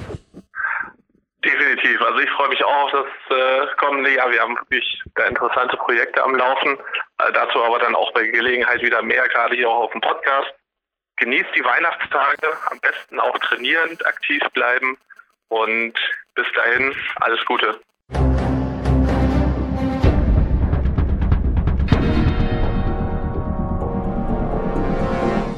Definitiv. 1.45 2.03
Also 2.03 2.19
ich 2.19 2.31
freue 2.31 2.49
mich 2.49 2.65
auch 2.65 2.87
auf 2.87 2.91
das 2.91 3.39
äh, 3.39 3.66
kommende 3.77 4.12
Jahr. 4.12 4.32
Wir 4.32 4.41
haben 4.41 4.57
wirklich 4.57 5.01
interessante 5.28 5.77
Projekte 5.77 6.24
am 6.24 6.35
Laufen. 6.35 6.77
Äh, 7.19 7.32
dazu 7.32 7.62
aber 7.62 7.78
dann 7.78 7.95
auch 7.95 8.12
bei 8.12 8.27
Gelegenheit 8.27 8.82
wieder 8.82 9.03
mehr, 9.03 9.28
gerade 9.28 9.55
hier 9.55 9.70
auch 9.70 9.85
auf 9.85 9.93
dem 9.93 10.01
Podcast. 10.01 10.53
Genießt 11.19 11.51
die 11.55 11.65
Weihnachtstage, 11.65 12.49
am 12.69 12.81
besten 12.81 13.20
auch 13.20 13.39
trainierend, 13.39 14.05
aktiv 14.05 14.43
bleiben 14.55 14.99
und 15.51 15.95
bis 16.35 16.47
dahin 16.57 16.97
alles 17.20 17.45
Gute. 17.45 17.78